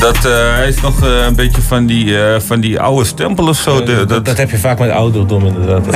Dat, 0.00 0.16
eh, 0.16 0.54
hij 0.54 0.68
is 0.68 0.80
nog 0.80 1.02
eh, 1.04 1.24
een 1.26 1.34
beetje 1.34 1.62
van 1.62 1.86
die, 1.86 2.22
eh, 2.24 2.40
van 2.40 2.60
die 2.60 2.80
oude 2.80 3.04
stempel 3.04 3.48
of 3.48 3.56
zo. 3.56 3.82
De- 3.82 4.04
dat, 4.06 4.24
Dat 4.24 4.36
heb 4.36 4.50
je 4.50 4.58
vaak 4.58 4.78
met 4.78 4.90
ouderdom 4.90 5.46
inderdaad. 5.46 5.86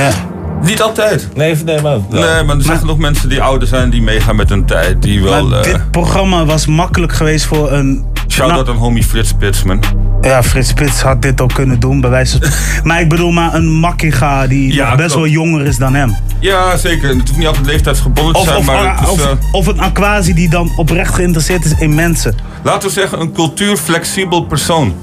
Niet 0.63 0.81
altijd. 0.81 1.27
Nee, 1.35 1.55
nee, 1.65 1.81
maar... 1.81 1.97
Nee, 2.09 2.43
maar 2.43 2.55
er 2.55 2.61
zijn 2.63 2.77
genoeg 2.79 2.97
mensen 2.97 3.29
die 3.29 3.41
ouder 3.41 3.67
zijn 3.67 3.89
die 3.89 4.01
meegaan 4.01 4.35
met 4.35 4.49
hun 4.49 4.65
tijd. 4.65 5.01
Die 5.01 5.23
wel... 5.23 5.47
maar 5.47 5.57
eh, 5.59 5.63
dit 5.63 5.91
programma 5.91 6.45
was 6.45 6.65
makkelijk 6.67 7.13
geweest 7.13 7.45
voor 7.45 7.71
een... 7.71 8.05
Shout-out 8.31 8.69
aan 8.69 8.75
homie 8.75 9.03
Frits 9.03 9.29
Spits, 9.29 9.63
man. 9.63 9.83
Ja, 10.21 10.43
Frits 10.43 10.69
Spits 10.69 11.01
had 11.01 11.21
dit 11.21 11.41
ook 11.41 11.53
kunnen 11.53 11.79
doen, 11.79 12.01
bij 12.01 12.09
wijze 12.09 12.37
van... 12.41 12.49
maar 12.87 13.01
ik 13.01 13.09
bedoel 13.09 13.31
maar 13.31 13.53
een 13.53 13.71
Makkiga 13.79 14.47
die 14.47 14.73
Ja, 14.73 14.95
best 14.95 15.13
klopt. 15.13 15.13
wel 15.13 15.27
jonger 15.27 15.65
is 15.65 15.77
dan 15.77 15.93
hem. 15.95 16.15
Ja, 16.39 16.77
zeker. 16.77 17.09
Het 17.09 17.17
hoeft 17.17 17.37
niet 17.37 17.47
altijd 17.47 17.65
leeftijdsgebonden 17.65 18.33
te 18.33 18.41
zijn, 18.43 18.57
of, 18.57 18.65
maar 18.65 19.01
is, 19.03 19.09
of, 19.09 19.25
eh, 19.25 19.31
of 19.51 19.67
een 19.67 19.79
Aquasi 19.79 20.33
die 20.33 20.49
dan 20.49 20.71
oprecht 20.77 21.13
geïnteresseerd 21.15 21.65
is 21.65 21.73
in 21.79 21.95
mensen. 21.95 22.35
laten 22.63 22.87
we 22.87 22.93
zeggen 22.93 23.19
een 23.21 23.31
cultuurflexibel 23.31 24.41
persoon. 24.45 24.93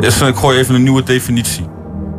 Is, 0.00 0.20
ik 0.20 0.34
gooi 0.36 0.58
even 0.58 0.74
een 0.74 0.82
nieuwe 0.82 1.02
definitie. 1.02 1.64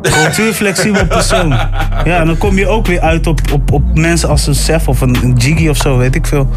Cultuurflexibel 0.02 1.06
persoon. 1.06 1.48
Ja, 2.04 2.20
en 2.20 2.26
dan 2.26 2.38
kom 2.38 2.58
je 2.58 2.66
ook 2.68 2.86
weer 2.86 3.00
uit 3.00 3.26
op, 3.26 3.40
op, 3.52 3.72
op 3.72 3.82
mensen 3.94 4.28
als 4.28 4.46
een 4.46 4.54
Sef 4.54 4.88
of 4.88 5.00
een, 5.00 5.16
een 5.22 5.32
Jiggy 5.36 5.68
of 5.68 5.76
zo, 5.76 5.96
weet 5.98 6.14
ik 6.14 6.26
veel. 6.26 6.48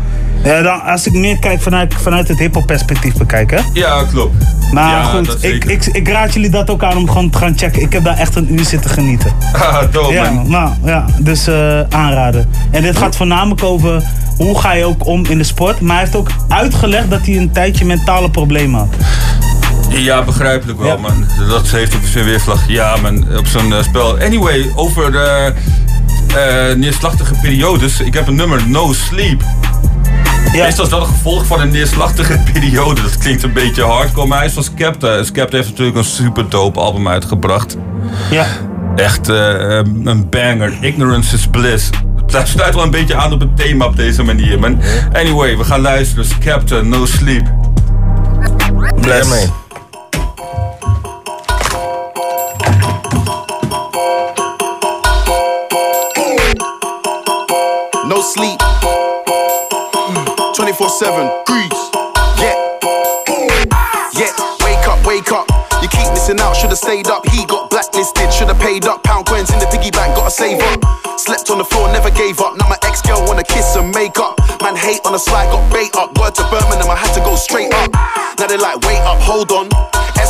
Ja, 0.43 0.61
dan, 0.61 0.81
als 0.81 1.07
ik 1.07 1.13
meer 1.13 1.39
kijk 1.39 1.61
vanuit, 1.61 1.93
vanuit 1.93 2.27
het 2.27 2.39
hip-hop 2.39 2.65
perspectief 2.65 3.13
bekijk, 3.13 3.51
hè? 3.51 3.59
Ja, 3.73 4.03
klopt. 4.03 4.35
Maar 4.71 4.89
Ja, 4.89 5.03
goed, 5.03 5.43
ik, 5.43 5.65
ik, 5.65 5.85
ik 5.85 6.07
raad 6.07 6.33
jullie 6.33 6.49
dat 6.49 6.69
ook 6.69 6.83
aan 6.83 6.97
om 6.97 7.07
gewoon 7.07 7.29
te 7.29 7.37
gaan 7.37 7.57
checken. 7.57 7.81
Ik 7.81 7.93
heb 7.93 8.03
daar 8.03 8.17
echt 8.17 8.35
een 8.35 8.53
uur 8.53 8.65
zitten 8.65 8.91
genieten. 8.91 9.31
Ah, 9.53 9.91
dope, 9.91 10.13
ja, 10.13 10.31
man. 10.31 10.49
nou, 10.49 10.73
ja, 10.83 11.05
dus 11.19 11.47
eh, 11.47 11.79
aanraden. 11.89 12.49
En 12.71 12.81
dit 12.81 12.97
gaat 12.97 13.15
voornamelijk 13.15 13.63
over 13.63 14.03
hoe 14.37 14.59
ga 14.59 14.73
je 14.73 14.85
ook 14.85 15.05
om 15.05 15.25
in 15.25 15.37
de 15.37 15.43
sport. 15.43 15.81
Maar 15.81 15.95
hij 15.95 16.03
heeft 16.03 16.15
ook 16.15 16.29
uitgelegd 16.47 17.09
dat 17.09 17.25
hij 17.25 17.37
een 17.37 17.51
tijdje 17.51 17.85
mentale 17.85 18.29
problemen 18.29 18.79
had. 18.79 18.95
Ja, 19.89 20.23
begrijpelijk 20.23 20.79
wel, 20.79 20.97
man. 20.97 21.25
Dat 21.49 21.67
heeft 21.67 21.95
op 21.95 22.01
zijn 22.05 22.25
weerslag. 22.25 22.67
Ja, 22.67 22.95
man, 23.01 23.37
op 23.37 23.47
zo'n 23.47 23.73
eh, 23.73 23.83
spel. 23.83 24.19
Anyway, 24.19 24.71
over 24.75 25.11
de 25.11 25.53
eh, 26.35 26.75
neerslachtige 26.75 27.33
periodes. 27.41 27.99
Ik 27.99 28.13
heb 28.13 28.27
een 28.27 28.35
nummer, 28.35 28.61
No 28.67 28.93
Sleep. 28.93 29.43
Meestal 30.51 30.83
is 30.83 30.89
dat 30.89 31.01
een 31.01 31.07
gevolg 31.07 31.45
van 31.45 31.61
een 31.61 31.71
neerslachtige 31.71 32.39
periode. 32.53 33.01
Dat 33.01 33.17
klinkt 33.17 33.43
een 33.43 33.53
beetje 33.53 33.83
hardcore, 33.83 34.27
maar 34.27 34.37
hij 34.37 34.47
is 34.47 34.53
van 34.53 34.63
Skepta. 34.63 35.23
Skepta 35.23 35.55
heeft 35.57 35.69
natuurlijk 35.69 35.97
een 35.97 36.03
super 36.03 36.49
dope 36.49 36.79
album 36.79 37.07
uitgebracht. 37.07 37.77
Ja. 38.31 38.45
Echt 38.95 39.29
eh, 39.29 39.79
een 40.03 40.29
banger. 40.29 40.77
Ignorance 40.81 41.35
is 41.35 41.47
bliss. 41.47 41.89
Het 42.31 42.47
sluit 42.47 42.75
wel 42.75 42.83
een 42.83 42.91
beetje 42.91 43.15
aan 43.15 43.33
op 43.33 43.39
het 43.39 43.57
thema 43.57 43.85
op 43.85 43.95
deze 43.95 44.23
manier, 44.23 44.59
man. 44.59 44.81
Anyway, 45.13 45.57
we 45.57 45.63
gaan 45.63 45.81
luisteren. 45.81 46.25
Skepta, 46.25 46.81
No 46.81 47.05
Sleep. 47.05 47.47
Bless. 49.01 49.29
Ja. 49.29 49.57
No 58.07 58.21
sleep. 58.21 58.68
24 60.69 60.89
7. 61.01 61.43
Grease. 61.49 61.81
Yeah. 62.37 62.53
Yeah. 64.13 64.29
Wake 64.61 64.85
up, 64.85 65.01
wake 65.01 65.31
up. 65.33 65.49
You 65.81 65.89
keep 65.89 66.05
missing 66.13 66.39
out, 66.39 66.53
should've 66.53 66.77
stayed 66.77 67.07
up. 67.07 67.25
He 67.25 67.43
got 67.47 67.71
blacklisted, 67.71 68.31
should've 68.31 68.59
paid 68.59 68.85
up. 68.85 69.01
Pound 69.01 69.25
coins 69.25 69.49
in 69.49 69.57
the 69.57 69.65
piggy 69.65 69.89
bank, 69.89 70.15
gotta 70.15 70.29
save 70.29 70.61
up. 70.61 70.85
Slept 71.17 71.49
on 71.49 71.57
the 71.57 71.65
floor, 71.65 71.91
never 71.91 72.11
gave 72.11 72.39
up. 72.39 72.55
Now 72.59 72.69
my 72.69 72.77
ex 72.83 73.01
girl 73.01 73.25
wanna 73.25 73.43
kiss 73.43 73.75
and 73.77 73.89
make 73.95 74.19
up. 74.19 74.37
Man 74.61 74.75
hate 74.75 75.01
on 75.05 75.13
the 75.13 75.17
slide, 75.17 75.49
got 75.49 75.65
bait 75.73 75.89
up. 75.97 76.15
Word 76.19 76.35
to 76.35 76.43
Birmingham, 76.53 76.85
I 76.85 76.95
had 76.95 77.17
to 77.17 77.21
go 77.21 77.33
straight 77.33 77.73
up. 77.73 77.89
Now 78.37 78.45
they 78.45 78.57
like, 78.57 78.77
wait 78.85 79.01
up, 79.09 79.17
hold 79.25 79.51
on. 79.51 79.73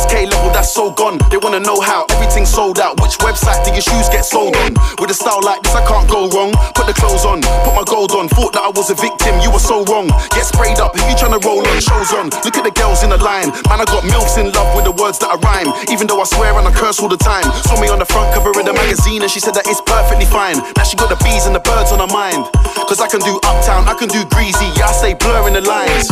SK 0.00 0.32
level, 0.32 0.48
that's 0.48 0.72
so 0.72 0.90
gone. 0.90 1.20
They 1.28 1.36
wanna 1.36 1.60
know 1.60 1.80
how 1.80 2.06
everything's 2.16 2.48
sold 2.48 2.78
out. 2.80 2.96
Which 3.00 3.20
website 3.20 3.60
do 3.64 3.70
your 3.70 3.84
shoes 3.84 4.08
get 4.08 4.24
sold 4.24 4.56
on? 4.56 4.72
With 4.96 5.10
a 5.12 5.14
style 5.14 5.44
like 5.44 5.60
this, 5.62 5.74
I 5.76 5.84
can't 5.84 6.08
go 6.08 6.28
wrong. 6.32 6.56
Put 6.72 6.88
the 6.88 6.96
clothes 6.96 7.28
on, 7.28 7.44
put 7.68 7.74
my 7.76 7.84
gold 7.84 8.12
on. 8.12 8.28
Thought 8.28 8.56
that 8.56 8.64
I 8.64 8.72
was 8.72 8.88
a 8.88 8.96
victim, 8.96 9.36
you 9.44 9.52
were 9.52 9.60
so 9.60 9.84
wrong. 9.84 10.08
Get 10.32 10.48
sprayed 10.48 10.80
up, 10.80 10.96
who 10.96 11.04
you 11.04 11.16
tryna 11.16 11.44
roll 11.44 11.60
on? 11.60 11.76
Shows 11.84 12.16
on. 12.16 12.32
Look 12.48 12.56
at 12.56 12.64
the 12.64 12.72
girls 12.72 13.04
in 13.04 13.10
the 13.10 13.20
line. 13.20 13.52
Man, 13.68 13.78
I 13.80 13.84
got 13.84 14.04
MILFs 14.08 14.40
in 14.40 14.48
love 14.56 14.72
with 14.72 14.88
the 14.88 14.94
words 14.96 15.18
that 15.20 15.28
I 15.28 15.36
rhyme. 15.44 15.68
Even 15.92 16.06
though 16.06 16.20
I 16.20 16.24
swear 16.24 16.56
and 16.56 16.64
I 16.64 16.72
curse 16.72 17.00
all 17.00 17.12
the 17.12 17.20
time. 17.20 17.44
Saw 17.68 17.76
me 17.76 17.92
on 17.92 17.98
the 17.98 18.08
front 18.08 18.32
cover 18.32 18.56
of 18.56 18.64
the 18.64 18.72
magazine 18.72 19.20
and 19.20 19.30
she 19.30 19.40
said 19.40 19.52
that 19.54 19.68
it's 19.68 19.84
perfectly 19.84 20.24
fine. 20.26 20.56
Now 20.80 20.84
she 20.88 20.96
got 20.96 21.12
the 21.12 21.20
bees 21.20 21.44
and 21.44 21.54
the 21.54 21.60
birds 21.60 21.92
on 21.92 22.00
her 22.00 22.12
mind. 22.12 22.48
Cause 22.88 23.00
I 23.00 23.08
can 23.08 23.20
do 23.20 23.36
uptown, 23.44 23.84
I 23.84 23.94
can 23.94 24.08
do 24.08 24.24
greasy. 24.32 24.66
Yeah, 24.80 24.88
I 24.88 24.92
say 24.92 25.12
blurring 25.12 25.54
the 25.54 25.60
lines. 25.60 26.08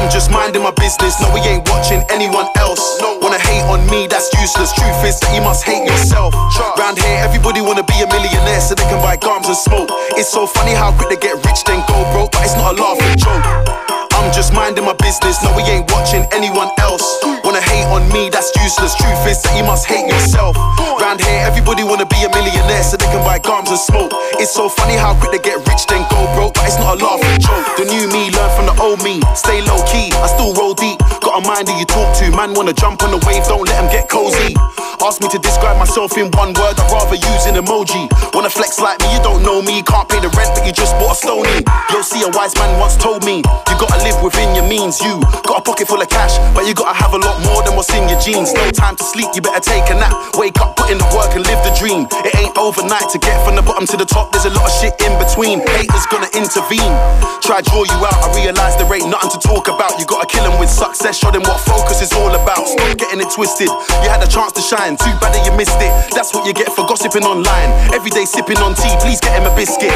I'm 0.00 0.08
just 0.08 0.30
minding 0.32 0.62
my 0.62 0.72
business. 0.80 1.20
No, 1.20 1.28
we 1.32 1.40
ain't 1.44 1.68
watching 1.68 2.00
anyone 2.08 2.48
else. 2.56 2.80
No 3.00 3.20
wanna 3.20 3.38
hate 3.38 3.62
on 3.68 3.84
me, 3.92 4.08
that's 4.08 4.32
useless. 4.40 4.72
Truth 4.72 5.04
is 5.04 5.20
that 5.20 5.30
you 5.36 5.42
must 5.42 5.62
hate 5.62 5.84
yourself. 5.84 6.32
Round 6.80 6.96
here, 6.98 7.20
everybody 7.20 7.60
wanna 7.60 7.84
be 7.84 8.00
a 8.00 8.08
millionaire 8.08 8.60
so 8.60 8.74
they 8.74 8.88
can 8.88 9.00
buy 9.04 9.16
gums 9.16 9.46
and 9.46 9.56
smoke. 9.56 9.88
It's 10.16 10.32
so 10.32 10.46
funny 10.46 10.72
how 10.72 10.96
quick 10.96 11.10
they 11.10 11.20
get 11.20 11.36
rich, 11.44 11.64
then 11.64 11.84
go 11.86 12.00
broke, 12.12 12.32
but 12.32 12.42
it's 12.42 12.56
not 12.56 12.78
a 12.78 12.82
laughing 12.82 13.16
joke. 13.20 14.09
I'm 14.20 14.28
just 14.36 14.52
minding 14.52 14.84
my 14.84 14.92
business. 15.00 15.40
No, 15.42 15.48
we 15.56 15.64
ain't 15.64 15.88
watching 15.90 16.28
anyone 16.30 16.68
else. 16.78 17.02
Wanna 17.42 17.64
hate 17.64 17.88
on 17.88 18.04
me, 18.12 18.28
that's 18.28 18.52
useless. 18.60 18.94
Truth 18.94 19.24
is 19.24 19.40
that 19.42 19.56
you 19.56 19.64
must 19.64 19.88
hate 19.88 20.04
yourself. 20.04 20.54
Round 21.00 21.18
here, 21.24 21.40
everybody 21.48 21.82
wanna 21.82 22.04
be 22.04 22.20
a 22.22 22.28
millionaire 22.28 22.84
so 22.84 23.00
they 23.00 23.08
can 23.08 23.24
buy 23.24 23.40
gums 23.40 23.70
and 23.72 23.80
smoke. 23.80 24.12
It's 24.36 24.52
so 24.52 24.68
funny 24.68 24.94
how 24.94 25.16
quick 25.16 25.32
they 25.32 25.42
get 25.42 25.56
rich, 25.64 25.88
then 25.88 26.04
go 26.12 26.20
broke, 26.36 26.52
but 26.54 26.68
it's 26.68 26.76
not 26.76 27.00
a 27.00 27.04
laughing 27.04 27.40
joke. 27.40 27.64
The 27.80 27.88
new 27.88 28.06
me 28.12 28.28
learn 28.30 28.50
from 28.52 28.66
the 28.68 28.76
old 28.76 29.00
me. 29.02 29.24
Stay 29.34 29.64
low 29.64 29.80
key, 29.88 30.12
I 30.20 30.28
still 30.28 30.52
roll 30.52 30.74
deep. 30.74 30.98
Got 31.24 31.40
a 31.40 31.42
mind 31.46 31.68
that 31.68 31.76
you 31.80 31.86
talk 31.86 32.12
to. 32.20 32.28
Man 32.36 32.52
wanna 32.52 32.74
jump 32.74 33.02
on 33.02 33.16
the 33.16 33.20
wave, 33.24 33.44
don't 33.48 33.64
let 33.64 33.80
them 33.80 33.88
get 33.88 34.08
cozy. 34.08 34.52
Ask 35.00 35.22
me 35.22 35.28
to 35.32 35.38
describe 35.40 35.78
myself 35.78 36.12
in 36.18 36.28
one 36.36 36.52
word, 36.60 36.76
I'd 36.76 36.92
rather 36.92 37.16
use 37.16 37.48
an 37.48 37.56
emoji. 37.56 38.04
Wanna 38.34 38.50
flex 38.50 38.78
like 38.78 39.00
me, 39.00 39.08
you 39.16 39.22
don't 39.24 39.42
know 39.42 39.62
me. 39.62 39.80
Can't 39.82 40.06
pay 40.08 40.20
the 40.20 40.28
rent, 40.36 40.52
but 40.52 40.66
you 40.66 40.72
just 40.72 40.92
bought 41.00 41.16
a 41.16 41.18
stony. 41.18 41.64
Yo, 41.88 42.02
see, 42.02 42.20
a 42.22 42.28
wise 42.36 42.54
man 42.60 42.78
once 42.78 42.96
told 43.00 43.24
me, 43.24 43.40
you 43.40 43.74
gotta 43.80 43.96
live 44.04 44.09
within 44.22 44.54
your 44.54 44.66
means. 44.66 45.00
You 45.00 45.20
got 45.46 45.60
a 45.60 45.64
pocket 45.64 45.86
full 45.86 46.00
of 46.02 46.08
cash, 46.08 46.34
but 46.54 46.66
you 46.66 46.74
gotta 46.74 46.96
have 46.96 47.14
a 47.14 47.20
lot 47.20 47.38
more 47.46 47.62
than 47.62 47.76
what's 47.76 47.92
in 47.94 48.08
your 48.08 48.18
jeans. 48.20 48.52
No 48.52 48.70
time 48.70 48.96
to 48.96 49.04
sleep, 49.04 49.30
you 49.34 49.42
better 49.42 49.62
take 49.62 49.86
a 49.90 49.94
nap. 49.94 50.14
Wake 50.34 50.58
up, 50.60 50.76
put 50.76 50.90
in 50.90 50.98
the 50.98 51.08
work 51.14 51.34
and 51.36 51.46
live 51.46 51.60
the 51.62 51.74
dream. 51.78 52.06
It 52.26 52.34
ain't 52.36 52.56
overnight 52.58 53.08
to 53.14 53.18
get 53.18 53.36
from 53.44 53.54
the 53.56 53.62
bottom 53.62 53.86
to 53.86 53.96
the 53.96 54.04
top. 54.04 54.32
There's 54.32 54.46
a 54.46 54.54
lot 54.54 54.66
of 54.66 54.74
shit 54.80 54.94
in 55.04 55.14
between. 55.18 55.60
Haters 55.66 56.06
gonna 56.10 56.30
intervene. 56.34 56.94
Try 57.42 57.60
draw 57.62 57.84
you 57.84 57.98
out. 58.02 58.18
I 58.24 58.28
realize 58.34 58.76
there 58.76 58.90
ain't 58.90 59.08
nothing 59.08 59.30
to 59.36 59.40
talk 59.40 59.68
about. 59.68 59.98
You 59.98 60.06
gotta 60.06 60.26
kill 60.26 60.44
'em 60.44 60.58
with 60.58 60.70
success. 60.70 61.16
Show 61.16 61.30
them 61.30 61.42
what 61.42 61.60
focus 61.60 62.00
is 62.02 62.12
all 62.12 62.34
about. 62.34 62.66
Stop 62.66 62.96
getting 62.96 63.20
it 63.20 63.30
twisted. 63.30 63.68
You 64.02 64.08
had 64.08 64.22
a 64.22 64.28
chance 64.28 64.52
to 64.52 64.62
shine. 64.62 64.96
Too 64.96 65.12
bad 65.20 65.34
that 65.34 65.44
you 65.46 65.52
missed 65.52 65.80
it. 65.80 65.92
That's 66.14 66.32
what 66.34 66.46
you 66.46 66.52
get 66.52 66.72
for 66.72 66.84
gossiping 66.86 67.24
online. 67.24 67.70
Every 67.92 68.10
day 68.10 68.24
sipping 68.24 68.58
on 68.58 68.74
tea. 68.74 68.94
Please 69.00 69.20
get 69.20 69.32
him 69.32 69.46
a 69.46 69.54
biscuit. 69.54 69.92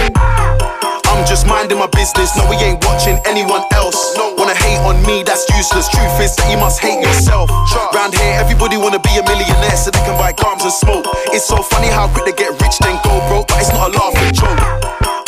I'm 1.14 1.22
just 1.24 1.46
minding 1.46 1.79
my 1.79 1.87
business. 1.94 2.35
No, 2.37 2.42
we 2.50 2.57
ain't 2.59 2.83
watching 2.85 3.18
anyone 3.24 3.62
else. 3.72 4.18
Wanna 4.37 4.55
hate 4.55 4.83
on 4.83 4.98
me, 5.07 5.22
that's 5.22 5.46
useless. 5.55 5.88
Truth 5.88 6.18
is 6.20 6.35
that 6.37 6.50
you 6.50 6.59
must 6.59 6.81
hate 6.83 7.00
yourself. 7.00 7.48
Round 7.94 8.12
here, 8.12 8.35
everybody 8.37 8.77
wanna 8.77 8.98
be 8.98 9.14
a 9.16 9.22
millionaire 9.22 9.79
so 9.79 9.90
they 9.94 10.03
can 10.03 10.18
buy 10.18 10.33
gums 10.35 10.64
and 10.66 10.74
smoke. 10.74 11.07
It's 11.31 11.46
so 11.46 11.62
funny 11.62 11.88
how 11.88 12.09
quick 12.11 12.27
they 12.27 12.37
get 12.37 12.50
rich, 12.61 12.77
then 12.83 12.98
go 13.07 13.14
broke, 13.31 13.48
but 13.48 13.62
it's 13.62 13.70
not 13.72 13.94
a 13.94 13.96
laughing 13.96 14.35
joke. 14.35 14.59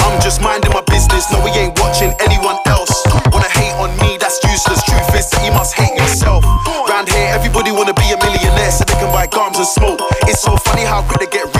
I'm 0.02 0.20
just 0.20 0.42
minding 0.42 0.72
my 0.74 0.82
business. 0.90 1.30
No, 1.32 1.40
we 1.40 1.50
ain't 1.54 1.78
watching 1.80 2.12
anyone 2.20 2.58
else. 2.66 2.92
Wanna 3.32 3.48
hate 3.48 3.74
on 3.78 3.94
me, 4.02 4.18
that's 4.18 4.42
useless. 4.44 4.82
Truth 4.84 5.14
is 5.14 5.30
that 5.30 5.46
you 5.46 5.52
must 5.54 5.72
hate 5.74 5.96
yourself. 5.96 6.44
Round 6.90 7.08
here, 7.08 7.30
everybody 7.32 7.70
wanna 7.70 7.94
be 7.94 8.10
a 8.10 8.18
millionaire 8.18 8.70
so 8.74 8.84
they 8.84 8.98
can 8.98 9.08
buy 9.14 9.26
gums 9.30 9.56
and 9.56 9.66
smoke. 9.66 10.02
It's 10.28 10.42
so 10.42 10.56
funny 10.66 10.82
how 10.84 11.02
quick 11.06 11.24
they 11.24 11.30
get 11.30 11.46
rich, 11.54 11.55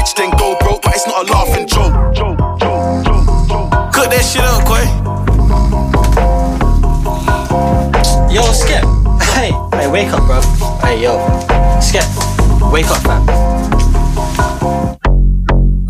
wake 12.77 12.91
up, 12.91 13.03
fam. 13.03 13.23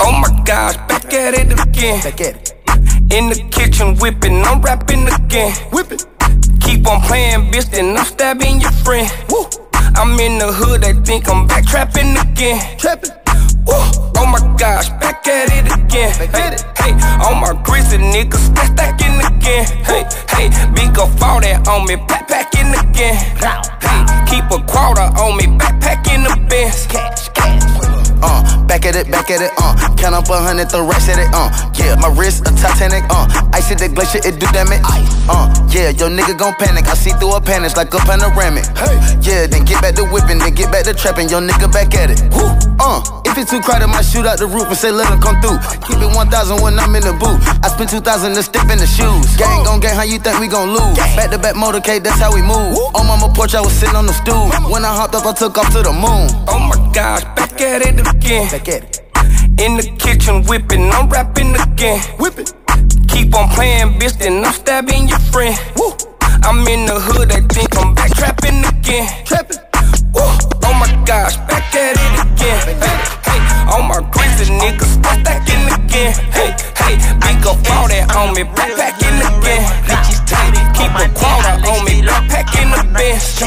Oh 0.00 0.12
my 0.22 0.42
gosh, 0.44 0.76
back 0.86 1.12
at 1.12 1.34
it 1.34 1.50
again. 1.60 2.00
Back 2.00 2.20
at 2.20 2.36
it. 2.36 3.12
In 3.12 3.28
the 3.28 3.48
kitchen 3.50 3.96
whipping, 3.96 4.44
I'm 4.44 4.60
rapping 4.62 5.08
again. 5.08 5.52
Whipping. 5.72 5.98
Keep 6.60 6.86
on 6.86 7.00
playing, 7.02 7.50
bitch, 7.50 7.70
then 7.72 7.96
I'm 7.96 8.04
stabbing 8.04 8.60
your 8.60 8.70
friend. 8.84 9.10
Woo. 9.30 9.46
I'm 9.96 10.18
in 10.20 10.38
the 10.38 10.52
hood, 10.52 10.82
they 10.82 10.92
think 10.92 11.28
I'm 11.28 11.48
back 11.48 11.66
trapping 11.66 12.16
again. 12.16 12.78
Trapping. 12.78 13.25
Woo. 13.66 13.74
Oh 14.16 14.26
my 14.26 14.40
gosh, 14.56 14.88
back 15.00 15.26
at 15.28 15.50
it 15.52 15.66
again. 15.72 16.12
hey, 16.32 16.56
hey, 16.78 16.92
on 17.26 17.40
my 17.40 17.52
grizzly 17.64 17.98
niggas, 17.98 18.46
stack 18.50 18.66
stacking 18.72 19.18
again. 19.20 19.66
Hey, 19.84 20.04
hey, 20.30 20.48
big 20.74 20.98
up 20.98 21.10
all 21.22 21.40
that 21.40 21.66
on 21.68 21.86
me, 21.86 21.96
backpacking 21.96 22.72
again. 22.78 23.16
Hey, 23.82 24.00
keep 24.26 24.44
a 24.50 24.62
quarter 24.70 25.08
on 25.20 25.36
me, 25.36 25.46
backpacking 25.58 26.24
the 26.24 26.36
Benz. 26.48 26.86
Cash, 26.86 27.28
cash. 27.30 27.62
uh, 28.22 28.65
back 28.76 28.92
at 28.92 28.96
it, 28.96 29.10
back 29.10 29.30
at 29.30 29.40
it, 29.40 29.50
uh, 29.56 29.72
count 29.96 30.12
up 30.14 30.28
a 30.28 30.36
hundred, 30.36 30.68
the 30.68 30.82
rest 30.82 31.08
at 31.08 31.16
it, 31.16 31.32
uh, 31.32 31.48
yeah, 31.80 31.96
my 31.96 32.12
wrist 32.12 32.44
a 32.44 32.52
Titanic, 32.52 33.08
uh, 33.08 33.24
ice 33.56 33.72
at 33.72 33.80
the 33.80 33.88
glacier, 33.88 34.20
it 34.20 34.36
do 34.36 34.44
damage, 34.52 34.84
uh, 35.32 35.48
yeah, 35.72 35.88
your 35.96 36.12
nigga 36.12 36.36
gon' 36.36 36.52
panic, 36.60 36.84
I 36.84 36.92
see 36.92 37.16
through 37.16 37.32
a 37.32 37.40
panic 37.40 37.72
like 37.72 37.88
a 37.96 38.00
panoramic, 38.04 38.68
hey, 38.76 39.00
yeah, 39.24 39.48
then 39.48 39.64
get 39.64 39.80
back 39.80 39.96
to 39.96 40.04
whipping, 40.04 40.44
then 40.44 40.52
get 40.52 40.68
back 40.68 40.84
to 40.84 40.92
trapping, 40.92 41.32
your 41.32 41.40
nigga 41.40 41.72
back 41.72 41.88
at 41.96 42.12
it, 42.12 42.20
Woo. 42.36 42.52
uh, 42.76 43.00
if 43.24 43.32
it's 43.40 43.48
too 43.48 43.64
crowded, 43.64 43.88
might 43.88 44.04
shoot 44.04 44.28
out 44.28 44.36
the 44.36 44.44
roof 44.44 44.68
and 44.68 44.76
say 44.76 44.92
let 44.92 45.08
him 45.08 45.24
come 45.24 45.40
through, 45.40 45.56
keep 45.80 45.96
it 45.96 46.12
1,000 46.12 46.60
when 46.60 46.76
I'm 46.76 46.92
in 46.92 47.00
the 47.08 47.16
booth, 47.16 47.40
I 47.64 47.72
spend 47.72 47.88
2,000 47.88 48.36
to 48.36 48.44
step 48.44 48.68
in 48.68 48.76
the 48.76 48.84
shoes, 48.84 49.24
gang 49.40 49.64
gon' 49.64 49.80
gang, 49.80 49.96
how 49.96 50.04
you 50.04 50.20
think 50.20 50.36
we 50.36 50.52
gon' 50.52 50.76
lose, 50.76 51.00
back 51.16 51.32
to 51.32 51.40
back 51.40 51.56
motorcade, 51.56 52.04
that's 52.04 52.20
how 52.20 52.28
we 52.28 52.44
move, 52.44 52.76
on 52.92 53.08
mama 53.08 53.32
porch, 53.32 53.56
I 53.56 53.64
was 53.64 53.72
sitting 53.72 53.96
on 53.96 54.04
the 54.04 54.12
stool, 54.20 54.52
when 54.68 54.84
I 54.84 54.92
hopped 54.92 55.16
up, 55.16 55.24
I 55.24 55.32
took 55.32 55.56
off 55.56 55.72
to 55.72 55.80
the 55.80 55.96
moon, 55.96 56.28
Oh 56.44 56.60
my 56.60 56.76
gosh, 56.92 57.24
back 57.32 57.56
at 57.64 57.80
it 57.80 57.96
again. 58.04 58.52
Back 58.66 58.82
at 58.82 58.98
it. 58.98 59.62
In 59.62 59.76
the 59.76 59.86
kitchen 59.98 60.42
whipping, 60.44 60.90
I'm 60.90 61.08
rapping 61.08 61.54
again. 61.54 62.00
Whipping. 62.18 62.46
Keep 63.06 63.34
on 63.36 63.48
playing, 63.50 63.94
bitch, 63.98 64.18
then 64.18 64.44
I'm 64.44 64.52
stabbing 64.52 65.06
your 65.08 65.20
friend. 65.30 65.54
Woo. 65.76 65.94
I'm 66.42 66.66
in 66.66 66.86
the 66.86 66.98
hood, 66.98 67.30
they 67.30 67.42
think 67.54 67.76
I'm 67.78 67.94
back 67.94 68.10
trapping 68.14 68.64
again. 68.64 69.06
Trapping. 69.24 69.62
Woo. 70.14 70.26
Oh 70.66 70.74
my 70.74 70.90
gosh, 71.06 71.36
back 71.46 71.74
at 71.78 71.94
it 71.94 72.14
again. 72.26 72.58
Hey, 72.82 72.98
hey, 73.22 73.40
all 73.70 73.82
my 73.86 74.02
grizzly 74.10 74.50
niggas 74.58 74.98
start 74.98 75.20
stacking 75.22 75.66
again. 75.70 76.10
Hey, 76.34 76.50
hey, 76.74 76.94
big 77.22 77.46
up 77.46 77.62
all 77.70 77.86
that 77.86 78.10
on 78.18 78.34
me, 78.34 78.42
backpacking 78.42 79.22
again. 79.22 79.62
Hey, 79.86 80.02
keep 80.74 80.90
a 80.90 81.06
quarter 81.14 81.54
on 81.70 81.84
me, 81.86 81.95
backpacking 82.36 82.70
the 82.72 82.82
bench. 82.92 83.40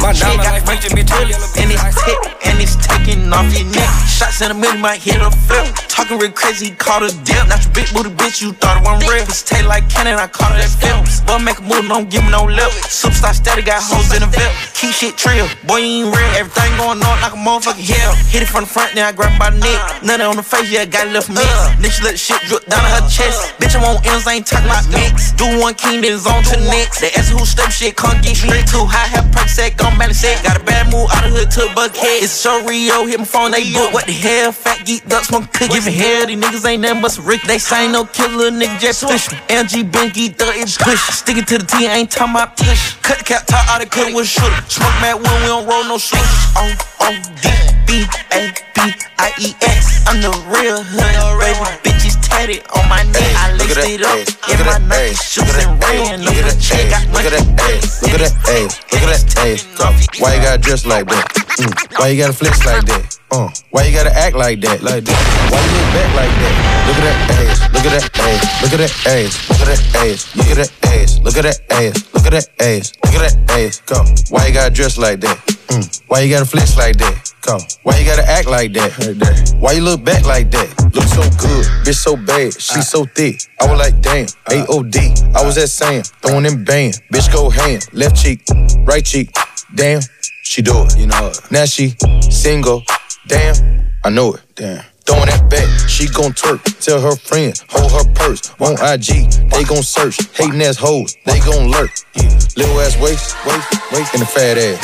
My 0.00 0.12
diamond 0.12 0.44
like 0.44 0.64
bitch, 0.64 0.84
and 0.88 1.70
it's 1.70 2.04
tick 2.04 2.34
and 2.44 2.60
it's 2.60 2.76
taking 2.76 3.32
off 3.32 3.48
your 3.56 3.66
neck. 3.72 3.88
Shots 4.06 4.40
in 4.42 4.50
a 4.50 4.54
minute 4.54 4.80
might 4.80 5.00
hit 5.00 5.20
a 5.20 5.30
flip. 5.30 5.66
Talking 5.88 6.18
real 6.18 6.32
crazy, 6.32 6.70
caught 6.70 7.02
a 7.02 7.10
dip. 7.24 7.48
Not 7.48 7.64
your 7.64 7.72
big 7.72 7.88
booty 7.92 8.10
bitch, 8.10 8.42
you 8.42 8.52
thought 8.52 8.80
it 8.80 8.84
wasn't 8.84 9.10
real. 9.10 9.24
Pussy 9.26 9.54
taste 9.54 9.66
like 9.66 9.88
cannon, 9.88 10.14
I 10.14 10.26
caught 10.26 10.52
it 10.56 10.62
that 10.62 10.72
film. 10.76 11.02
Boy, 11.26 11.42
make 11.42 11.58
a 11.58 11.64
move, 11.64 11.88
don't 11.88 12.08
give 12.08 12.22
me 12.24 12.30
no 12.30 12.44
lip. 12.44 12.70
Superstar 12.88 13.34
steady, 13.34 13.62
got 13.62 13.82
hoes 13.82 14.12
in 14.14 14.20
the 14.22 14.30
VIP. 14.30 14.52
Keep 14.74 14.92
shit 14.92 15.14
trill, 15.16 15.48
boy, 15.66 15.80
you 15.80 16.06
ain't 16.06 16.14
real. 16.14 16.30
Everything 16.36 16.70
going 16.76 17.00
on 17.00 17.16
like 17.24 17.32
a 17.32 17.40
motherfucking 17.40 17.84
hell. 17.84 18.12
Hit 18.28 18.42
it 18.44 18.50
from 18.50 18.64
the 18.64 18.70
front, 18.70 18.94
then 18.94 19.04
I 19.04 19.12
grab 19.12 19.34
the 19.34 19.58
neck. 19.58 19.80
Nothing 20.04 20.26
on 20.26 20.36
the 20.36 20.46
face, 20.46 20.70
yeah, 20.70 20.84
got 20.84 21.08
left 21.10 21.26
for 21.26 21.36
me. 21.36 21.46
Then 21.80 21.90
she 21.90 22.04
let 22.04 22.14
the 22.14 22.22
shit 22.22 22.40
drip 22.46 22.64
down 22.70 22.84
her 22.84 23.02
chest. 23.08 23.56
Bitch, 23.58 23.74
I'm 23.74 23.84
on 23.84 23.98
M's, 24.04 24.26
I 24.26 24.38
ain't 24.38 24.46
talking 24.46 24.68
about 24.68 24.86
mix. 24.92 25.32
Do 25.34 25.46
one 25.58 25.74
king, 25.74 26.04
then 26.04 26.14
it's 26.14 26.26
on 26.28 26.44
to 26.52 26.54
the 26.54 26.66
next. 26.70 27.00
They 27.00 27.10
ask 27.18 27.32
who 27.32 27.42
step 27.42 27.73
shit, 27.74 27.96
can't 27.96 28.22
get 28.22 28.36
straight 28.36 28.66
too 28.70 28.86
high. 28.86 29.10
Have 29.10 29.26
perk 29.34 29.48
set, 29.50 29.76
gon' 29.76 29.98
balance 29.98 30.22
set. 30.22 30.38
Got 30.46 30.62
a 30.62 30.64
bad 30.64 30.86
move 30.94 31.10
out 31.10 31.26
of 31.26 31.34
hood 31.34 31.50
to 31.58 31.66
a 31.66 31.70
buckhead. 31.74 32.22
It's 32.22 32.30
so 32.30 32.62
Rio, 32.62 33.06
hit 33.06 33.18
my 33.18 33.26
phone, 33.26 33.50
they 33.50 33.66
book. 33.74 33.92
What 33.92 34.06
the 34.06 34.14
hell? 34.14 34.52
Fat 34.52 34.86
geek 34.86 35.02
duck, 35.10 35.24
smoke 35.24 35.50
cook. 35.52 35.70
Giving 35.74 35.92
hell, 35.92 36.26
these 36.26 36.38
niggas 36.38 36.64
ain't 36.64 36.82
nothing 36.82 37.02
but 37.02 37.10
some 37.10 37.26
Rick. 37.26 37.42
They 37.42 37.58
say 37.58 37.90
no 37.90 38.06
killer, 38.06 38.54
nigga, 38.54 38.78
just 38.78 39.02
push 39.02 39.30
me. 39.30 39.38
LG 39.50 39.90
Ben 39.90 40.14
geek 40.14 40.38
duck, 40.38 40.54
it's 40.54 40.78
push. 40.78 41.02
Sticking 41.10 41.44
to 41.44 41.58
the 41.58 41.66
T, 41.66 41.86
ain't 41.86 42.10
talking 42.10 42.34
about 42.34 42.56
push. 42.56 42.94
Cut 43.02 43.18
the 43.18 43.24
cap, 43.24 43.46
top 43.46 43.66
out 43.68 43.82
of 43.82 43.90
cut 43.90 44.14
with 44.14 44.28
shooter. 44.28 44.54
Smoke 44.70 44.94
mad 45.02 45.18
when 45.18 45.34
we 45.42 45.46
don't 45.50 45.66
roll 45.66 45.84
no 45.84 45.98
shooters. 45.98 46.30
O 46.54 46.62
oh, 46.62 47.10
O 47.10 47.10
oh, 47.10 47.16
D 47.42 47.50
B 47.86 48.06
A 48.30 48.54
B 48.74 48.78
I 49.18 49.34
E 49.42 49.50
X. 49.60 50.06
I'm 50.06 50.22
the 50.22 50.30
real 50.46 50.78
hood, 50.78 51.02
baby. 51.42 51.66
Bitches 51.82 52.13
faded 52.34 52.62
on 52.74 52.88
my 52.88 53.02
neck. 53.14 53.22
Ay, 53.22 53.34
I 53.38 53.52
laced 53.54 53.78
it 53.78 54.02
up 54.02 54.18
in 54.50 54.58
my 54.66 54.78
Nike 54.90 55.14
shoes 55.14 55.56
and 55.62 55.78
ran 55.82 56.20
up 56.20 56.34
a 56.34 56.52
check. 56.58 56.90
Got 56.90 57.06
money. 57.14 57.30
Look 57.30 58.14
at 58.14 58.26
that, 58.26 58.34
ayy. 58.50 58.68
Look 58.90 59.02
at 59.02 59.10
that, 59.14 59.22
ayy. 59.46 60.20
Why 60.20 60.34
you 60.34 60.42
gotta 60.42 60.60
dress 60.60 60.86
like 60.86 61.06
that? 61.06 61.26
Mm. 61.58 61.98
Why 61.98 62.08
you 62.08 62.18
gotta 62.18 62.32
flex 62.32 62.64
like 62.66 62.84
that? 62.86 63.18
Uh, 63.30 63.50
why 63.70 63.84
you 63.84 63.92
gotta 63.94 64.14
act 64.16 64.36
like 64.36 64.60
that, 64.60 64.82
like 64.82 65.04
that? 65.04 65.20
Why 65.50 65.60
you 65.62 65.70
look 65.74 65.90
back 65.94 66.10
like 66.14 66.34
that? 66.42 66.54
Look 66.86 66.98
at 66.98 67.04
that 67.04 67.18
ass, 67.34 67.58
look 67.72 67.84
at 67.84 67.92
that 67.94 68.06
ass, 68.20 68.62
look 68.62 68.72
at 68.72 68.78
that 68.78 68.94
ass, 69.06 69.48
look 69.50 69.60
at 69.60 69.66
that 69.66 69.82
ass, 69.96 70.34
look 70.34 70.46
at 70.46 70.56
that 70.56 70.70
ass, 70.84 71.20
look 71.24 71.36
at 71.36 71.42
that 71.42 71.58
ass, 71.70 71.96
look 72.14 72.26
at 72.26 72.32
that 72.32 72.46
ass, 72.60 72.92
look 73.04 73.14
at 73.14 73.22
that 73.22 73.50
ass. 73.50 73.80
Come, 73.86 74.06
why 74.30 74.46
you 74.46 74.54
gotta 74.54 74.74
dress 74.74 74.98
like 74.98 75.20
that? 75.20 75.38
Mm. 75.68 76.02
Why 76.08 76.20
you 76.20 76.30
gotta 76.30 76.46
flex 76.46 76.76
like 76.76 76.96
that? 76.98 77.33
Come. 77.44 77.60
Why 77.82 77.98
you 77.98 78.06
gotta 78.06 78.26
act 78.26 78.48
like 78.48 78.72
that? 78.72 78.98
Like 79.04 79.18
that. 79.18 79.54
Why 79.60 79.72
you 79.72 79.82
look 79.82 80.02
back 80.02 80.24
like 80.24 80.50
that? 80.52 80.68
Look 80.94 81.04
so 81.04 81.20
good, 81.36 81.66
bitch 81.84 82.00
so 82.00 82.16
bad, 82.16 82.54
she 82.54 82.80
so 82.80 83.04
thick. 83.04 83.36
I 83.60 83.70
was 83.70 83.78
like, 83.78 84.00
damn, 84.00 84.26
A-O-D. 84.50 84.98
I 85.34 85.44
was 85.44 85.58
at 85.58 85.68
Sam, 85.68 86.02
throwing 86.22 86.44
them 86.44 86.64
band. 86.64 87.02
Bitch 87.12 87.30
go 87.30 87.50
hand, 87.50 87.86
left 87.92 88.16
cheek, 88.16 88.40
right 88.86 89.04
cheek. 89.04 89.30
Damn, 89.74 90.00
she 90.42 90.62
do 90.62 90.72
it. 90.84 90.96
You 90.96 91.06
know 91.06 91.26
it. 91.26 91.38
Now 91.50 91.66
she 91.66 91.96
single. 92.30 92.82
Damn, 93.26 93.92
I 94.04 94.08
know 94.08 94.32
it. 94.32 94.40
Damn. 94.54 94.82
Throwing 95.04 95.26
that 95.26 95.50
back, 95.50 95.68
she 95.86 96.08
gon' 96.08 96.32
twerk. 96.32 96.64
Tell 96.80 96.98
her 96.98 97.14
friend, 97.14 97.52
hold 97.68 97.92
her 97.92 98.10
purse. 98.14 98.58
Want 98.58 98.80
IG, 98.80 99.50
they 99.50 99.64
gon' 99.64 99.82
search. 99.82 100.16
Hating 100.32 100.62
ass 100.62 100.78
hoes, 100.78 101.14
they 101.26 101.40
gon' 101.40 101.70
lurk. 101.70 101.90
Yeah. 102.16 102.40
Little 102.56 102.80
ass 102.80 102.96
waist, 102.98 103.36
waist, 103.44 103.92
waist, 103.92 104.14
and 104.14 104.22
a 104.22 104.26
fat 104.32 104.56
ass. 104.56 104.80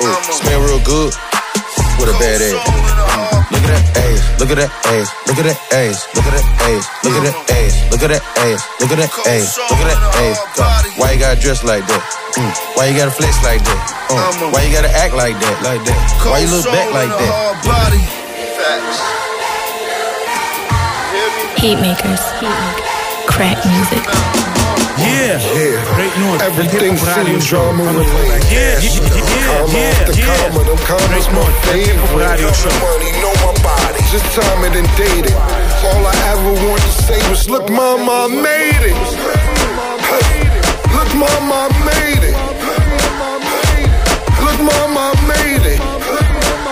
Ooh, 0.00 0.32
smell 0.32 0.60
real 0.60 0.84
good 0.84 1.12
with 1.98 2.10
a 2.10 2.16
bad 2.18 2.40
ass. 2.42 2.58
Look 3.52 3.62
at 3.64 3.70
that 3.70 3.86
ass, 3.96 4.22
look 4.40 4.50
at 4.50 4.56
that 4.56 4.72
ass, 4.88 5.08
look 5.28 5.38
at 5.38 5.44
that 5.44 5.58
ass, 5.72 5.98
look 6.16 6.26
at 6.26 6.32
that 6.32 6.46
ass, 6.64 6.84
look 7.04 7.14
at 7.14 7.22
that 7.22 7.36
ass, 7.54 7.74
look 7.92 8.02
at 8.02 8.10
that 8.10 8.22
ass, 8.40 8.62
look 8.80 8.90
at 8.90 8.98
that 8.98 9.12
ass, 9.28 9.58
look 9.70 9.80
at 9.80 9.88
that 9.88 10.00
ass. 10.20 10.98
Why 10.98 11.12
you 11.12 11.18
gotta 11.20 11.40
dress 11.40 11.62
like 11.64 11.86
that? 11.86 12.02
Mm. 12.34 12.52
Why 12.76 12.86
you 12.88 12.96
gotta 12.96 13.10
flex 13.14 13.36
like 13.44 13.62
that? 13.62 13.80
Uh. 14.10 14.50
Why 14.50 14.64
you 14.64 14.72
gotta 14.72 14.90
act 14.90 15.14
like 15.14 15.38
that? 15.38 15.56
Like 15.62 15.82
that? 15.84 15.98
Why 16.24 16.40
you 16.40 16.48
look 16.50 16.66
back 16.66 16.90
like 16.92 17.12
that? 17.12 17.30
Body. 17.64 18.02
Heat 21.60 21.80
makers. 21.80 22.20
Crack 23.28 23.58
music. 23.64 24.63
Yeah. 24.98 25.42
Yeah. 25.54 25.82
Great 25.98 26.14
North. 26.22 26.42
Everything 26.42 26.94
Radio 26.94 27.40
seems 27.40 27.46
drama 27.48 27.82
related. 27.82 28.46
Yeah, 28.46 28.78
yeah, 28.78 29.46
Comma 29.50 29.74
yeah, 29.74 29.90
after 29.98 30.14
yeah. 30.14 30.26
comma, 30.30 30.60
them 30.62 30.80
commas 30.86 31.26
my 31.34 31.48
favorite. 31.66 32.14
Radio 32.14 32.50
show. 32.54 32.70
Money, 32.78 33.10
know 33.18 33.34
my 33.42 33.54
body. 33.62 34.00
Just 34.14 34.26
time 34.38 34.62
it 34.64 34.76
and 34.78 34.88
date 34.94 35.26
it. 35.26 35.36
All 35.90 36.06
I 36.06 36.14
ever 36.30 36.52
want 36.68 36.80
to 36.80 36.92
say 37.02 37.18
was, 37.28 37.50
look, 37.50 37.68
mama, 37.70 38.26
I 38.26 38.28
made 38.30 38.84
it. 38.86 38.98
Look, 40.94 41.10
mama, 41.18 41.66
I 41.66 41.70
made 41.82 42.22
it. 42.22 42.36
Look, 44.46 44.58
mama, 44.62 45.10
I 45.10 45.14
made 45.26 45.66
it. 45.74 45.82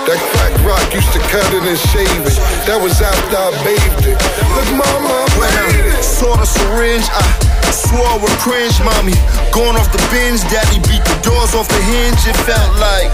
That 0.06 0.20
crack 0.30 0.54
rock 0.62 0.94
used 0.94 1.12
to 1.12 1.20
cut 1.26 1.46
it 1.54 1.62
and 1.66 1.78
shave 1.90 2.22
it. 2.22 2.38
That 2.70 2.78
was 2.78 3.00
after 3.02 3.36
I 3.36 3.50
bathed 3.66 4.06
it. 4.06 4.18
Look, 4.54 4.70
mama, 4.78 5.26
I 5.26 5.40
made 5.42 5.90
it. 5.90 6.02
Saw 6.04 6.36
the 6.36 6.46
syringe, 6.46 7.06
I 7.10 7.61
swore 7.92 8.16
with 8.24 8.32
cringe, 8.40 8.80
mommy. 8.80 9.12
Going 9.52 9.76
off 9.76 9.92
the 9.92 10.00
binge, 10.08 10.40
daddy 10.48 10.80
beat 10.88 11.04
the 11.04 11.16
doors 11.20 11.52
off 11.52 11.68
the 11.68 11.82
hinge. 11.92 12.20
It 12.24 12.36
felt 12.48 12.72
like 12.80 13.12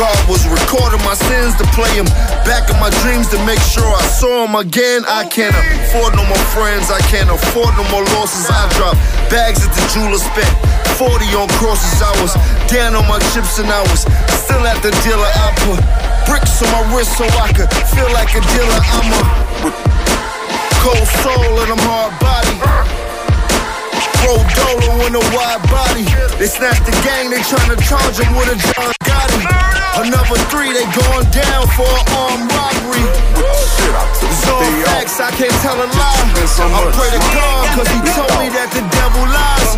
God 0.00 0.16
was 0.24 0.40
recording 0.48 1.02
my 1.04 1.12
sins 1.12 1.52
to 1.60 1.64
play 1.76 1.92
him 1.92 2.08
back 2.48 2.72
in 2.72 2.80
my 2.80 2.88
dreams 3.04 3.28
to 3.36 3.38
make 3.44 3.60
sure 3.60 3.84
I 3.84 4.04
saw 4.08 4.48
him 4.48 4.56
again. 4.56 5.04
I 5.04 5.28
can't 5.28 5.52
afford 5.52 6.16
no 6.16 6.24
more 6.24 6.46
friends, 6.56 6.88
I 6.88 7.00
can't 7.12 7.28
afford 7.28 7.76
no 7.76 7.84
more 7.92 8.04
losses. 8.16 8.48
I 8.48 8.64
dropped 8.80 8.96
bags 9.28 9.60
at 9.60 9.72
the 9.76 9.84
jeweler, 9.92 10.16
spent 10.16 10.48
40 10.96 11.36
on 11.36 11.48
crosses. 11.60 12.00
I 12.00 12.12
was 12.24 12.32
down 12.72 12.96
on 12.96 13.04
my 13.04 13.20
chips 13.36 13.60
and 13.60 13.68
I 13.68 13.84
was 13.92 14.08
still 14.40 14.64
at 14.64 14.80
the 14.80 14.96
dealer. 15.04 15.28
I 15.28 15.52
put 15.68 15.80
bricks 16.24 16.64
on 16.64 16.72
my 16.72 16.82
wrist 16.96 17.12
so 17.20 17.28
I 17.36 17.52
could 17.52 17.68
feel 17.92 18.08
like 18.16 18.32
a 18.32 18.40
dealer. 18.56 18.80
I'm 18.96 19.68
a 19.68 19.72
cold 20.80 21.08
soul 21.20 21.60
and 21.60 21.76
I'm 21.76 21.84
hard 21.84 22.16
body. 22.24 22.69
Roll 24.26 24.42
dolo 24.54 25.06
in 25.06 25.12
a 25.16 25.24
wide 25.34 25.62
body. 25.70 26.04
They 26.38 26.46
snatched 26.46 26.84
the 26.86 26.94
gang, 27.04 27.30
they 27.30 27.42
tryna 27.44 27.76
charge 27.80 28.20
him 28.20 28.32
with 28.36 28.52
a 28.52 28.56
John 28.56 28.92
Gotti. 29.04 29.44
Another 30.00 30.38
three, 30.48 30.72
they 30.72 30.86
going 30.94 31.26
down 31.34 31.66
for 31.76 31.88
an 31.88 32.04
armed 32.16 32.48
robbery. 32.52 33.04
It's 33.40 34.46
all 34.48 34.64
facts, 34.86 35.20
I 35.20 35.30
can't 35.34 35.52
tell 35.60 35.76
a 35.76 35.88
lie. 35.88 36.18
I 36.60 36.80
pray 36.94 37.10
to 37.10 37.22
God, 37.32 37.64
cause 37.76 37.88
he 37.88 38.00
told 38.14 38.32
me 38.40 38.48
that 38.54 38.68
the 38.72 38.84
devil 38.92 39.24
lies. 39.28 39.76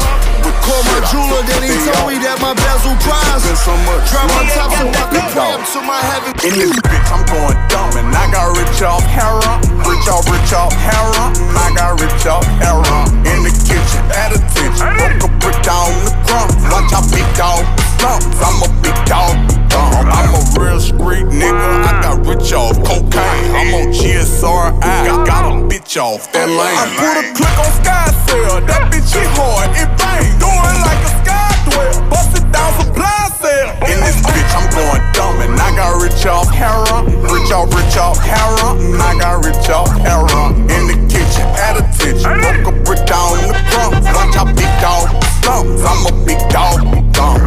Call 0.62 0.82
my 0.94 1.02
jeweler, 1.10 1.42
then 1.42 1.62
he 1.66 1.74
told 1.82 2.06
me 2.06 2.22
that 2.22 2.38
my 2.38 2.54
bezel 2.54 2.94
prize. 3.02 3.42
Drop 3.66 4.30
on 4.30 4.46
top 4.54 4.70
so 4.70 4.86
I 4.86 5.06
can 5.10 5.26
pray 5.34 5.50
up 5.58 5.62
to 5.74 5.80
my 5.82 5.98
heaven. 5.98 6.30
In 6.46 6.54
this 6.54 6.74
bitch, 6.86 7.08
I'm 7.10 7.26
going 7.26 7.58
dumb, 7.66 7.90
and 7.98 8.14
I 8.14 8.30
got 8.30 8.54
rich 8.54 8.78
off 8.82 9.02
heroin. 9.02 9.58
Rich 9.82 10.06
off, 10.06 10.22
rich 10.30 10.54
off 10.54 10.70
heroin. 10.70 11.34
I 11.58 11.74
got 11.74 11.98
rich 11.98 12.26
off 12.30 12.46
heroin. 12.62 13.10
In 13.26 13.42
the 13.42 13.50
kitchen, 13.82 14.04
at 14.14 14.30
attention. 14.30 14.86
Broke 14.94 15.26
a 15.26 15.30
brick 15.42 15.58
down 15.62 15.90
the 16.06 16.14
crumb. 16.26 16.50
Watch 16.70 16.90
how 16.94 17.02
big 17.10 17.26
dog 17.34 17.66
slumps. 17.98 18.38
I'm 18.38 18.62
a 18.62 18.70
big 18.82 18.98
dog. 19.06 19.34
dumb. 19.68 20.06
I'm 20.06 20.34
a 20.34 20.42
real 20.58 20.80
street 20.80 21.26
nigga. 21.26 21.68
I 21.86 21.92
got 22.02 22.26
rich 22.26 22.52
off 22.52 22.76
cocaine. 22.86 23.46
I'm 23.54 23.74
on 23.74 23.88
GSRI. 23.92 24.80
Got, 24.80 25.26
got 25.26 25.44
a 25.50 25.54
bitch 25.66 25.96
off 25.96 26.30
that 26.32 26.48
lane. 26.48 26.78
I 26.78 26.86
put 26.98 27.16
a 27.18 27.24
click 27.34 27.56
on 27.58 27.70
Skycell. 27.80 28.66
That 28.66 28.82
bitch 28.92 29.10
hit 29.14 29.28
hard. 29.38 29.70
It 29.74 29.90
bang. 29.98 30.26
Doing 30.38 30.78
like 30.86 31.02
a 31.02 31.12
sky 31.22 31.50
dwell. 31.66 32.10
Busted 32.10 32.46
down 32.52 32.70
supply 32.80 33.21
sale. 33.52 33.72
In 33.92 33.98
this 34.00 34.18
bitch, 34.24 34.52
I'm 34.56 34.68
going 34.72 35.02
dumb, 35.12 35.36
and 35.44 35.54
I 35.60 35.68
got 35.76 36.00
rich 36.00 36.24
off 36.26 36.48
heroin. 36.48 37.04
Rich 37.20 37.52
off, 37.52 37.68
rich 37.74 37.96
off 37.96 38.18
heroin. 38.18 39.00
I 39.00 39.12
got 39.18 39.44
rich 39.44 39.68
off 39.68 39.92
heroin. 40.00 40.64
In 40.72 40.82
the 40.88 40.96
kitchen, 41.12 41.46
at 41.60 41.76
attention. 41.80 42.32
Broke 42.40 42.66
a 42.68 42.74
brick 42.84 43.02
down 43.04 43.36
the 43.44 43.56
crumb. 43.70 43.92
Watch 44.16 44.34
how 44.34 44.46
big 44.48 44.72
dog 44.80 45.08
slumps. 45.42 45.82
I'm 45.84 46.00
a 46.08 46.12
big 46.24 46.40
dog. 46.48 46.80
Dumb. 47.12 47.40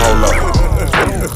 Hold 0.00 0.24
up. 0.24 0.54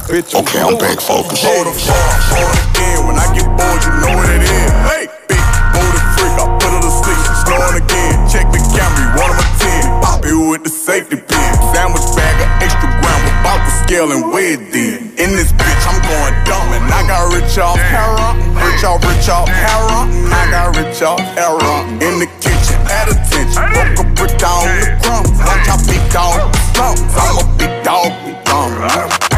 Okay, 0.08 0.60
I'm 0.60 0.78
back 0.78 1.00
focused. 1.00 1.44
Hold 1.44 1.68
the 1.68 1.74
phone, 1.76 2.16
hold 2.32 2.54
again. 2.56 2.98
When 3.06 3.16
I 3.20 3.28
get 3.36 3.44
bored, 3.44 3.80
you 3.84 3.92
know 4.00 4.12
what 4.16 4.28
it 4.32 4.40
is. 4.40 4.70
Hey, 4.88 5.04
big 5.28 5.44
booty 5.74 6.00
freak, 6.16 6.34
I 6.40 6.48
put 6.56 6.72
her 6.72 6.80
to 6.80 6.92
sleep. 6.92 7.20
Snoring 7.44 7.76
again. 7.84 8.16
Check 8.24 8.46
the 8.48 8.60
Camry, 8.72 9.04
one 9.20 9.28
of 9.28 9.36
my 9.36 9.48
ten. 9.60 9.84
Pop 10.00 10.24
it 10.24 10.32
with 10.32 10.64
the 10.64 10.72
safety 10.72 11.16
pin. 11.20 11.52
Sandwich 11.76 11.97
about 13.88 14.08
the 14.08 14.12
scale 14.12 14.12
and 14.12 14.32
weigh 14.32 14.54
it 14.54 14.72
then. 14.72 15.10
In 15.18 15.36
this 15.36 15.52
bitch, 15.52 15.86
I'm 15.86 16.00
going 16.02 16.44
dumb, 16.44 16.72
and 16.72 16.84
I 16.92 17.06
got 17.06 17.32
rich 17.32 17.58
off 17.58 17.78
heroin. 17.78 18.54
Rich 18.54 18.84
off, 18.84 19.02
rich 19.04 19.28
off 19.28 19.48
heroin. 19.48 20.32
I 20.32 20.50
got 20.50 20.76
rich 20.76 21.02
off 21.02 21.20
heroin. 21.20 21.94
In 22.02 22.18
the 22.18 22.28
kitchen, 22.40 22.78
at 22.88 23.08
attention. 23.08 23.62
Broke 23.72 24.06
a 24.06 24.14
brick 24.14 24.38
down 24.38 24.64
the 24.80 24.98
crumbs. 25.02 25.38
Watch 25.38 25.66
how 25.66 25.78
big 25.86 26.12
dog 26.12 26.54
slumps. 26.74 27.02
I'm 27.16 27.38
a 27.38 27.58
big 27.58 27.84
dog. 27.84 28.12
Dumb. 28.44 29.37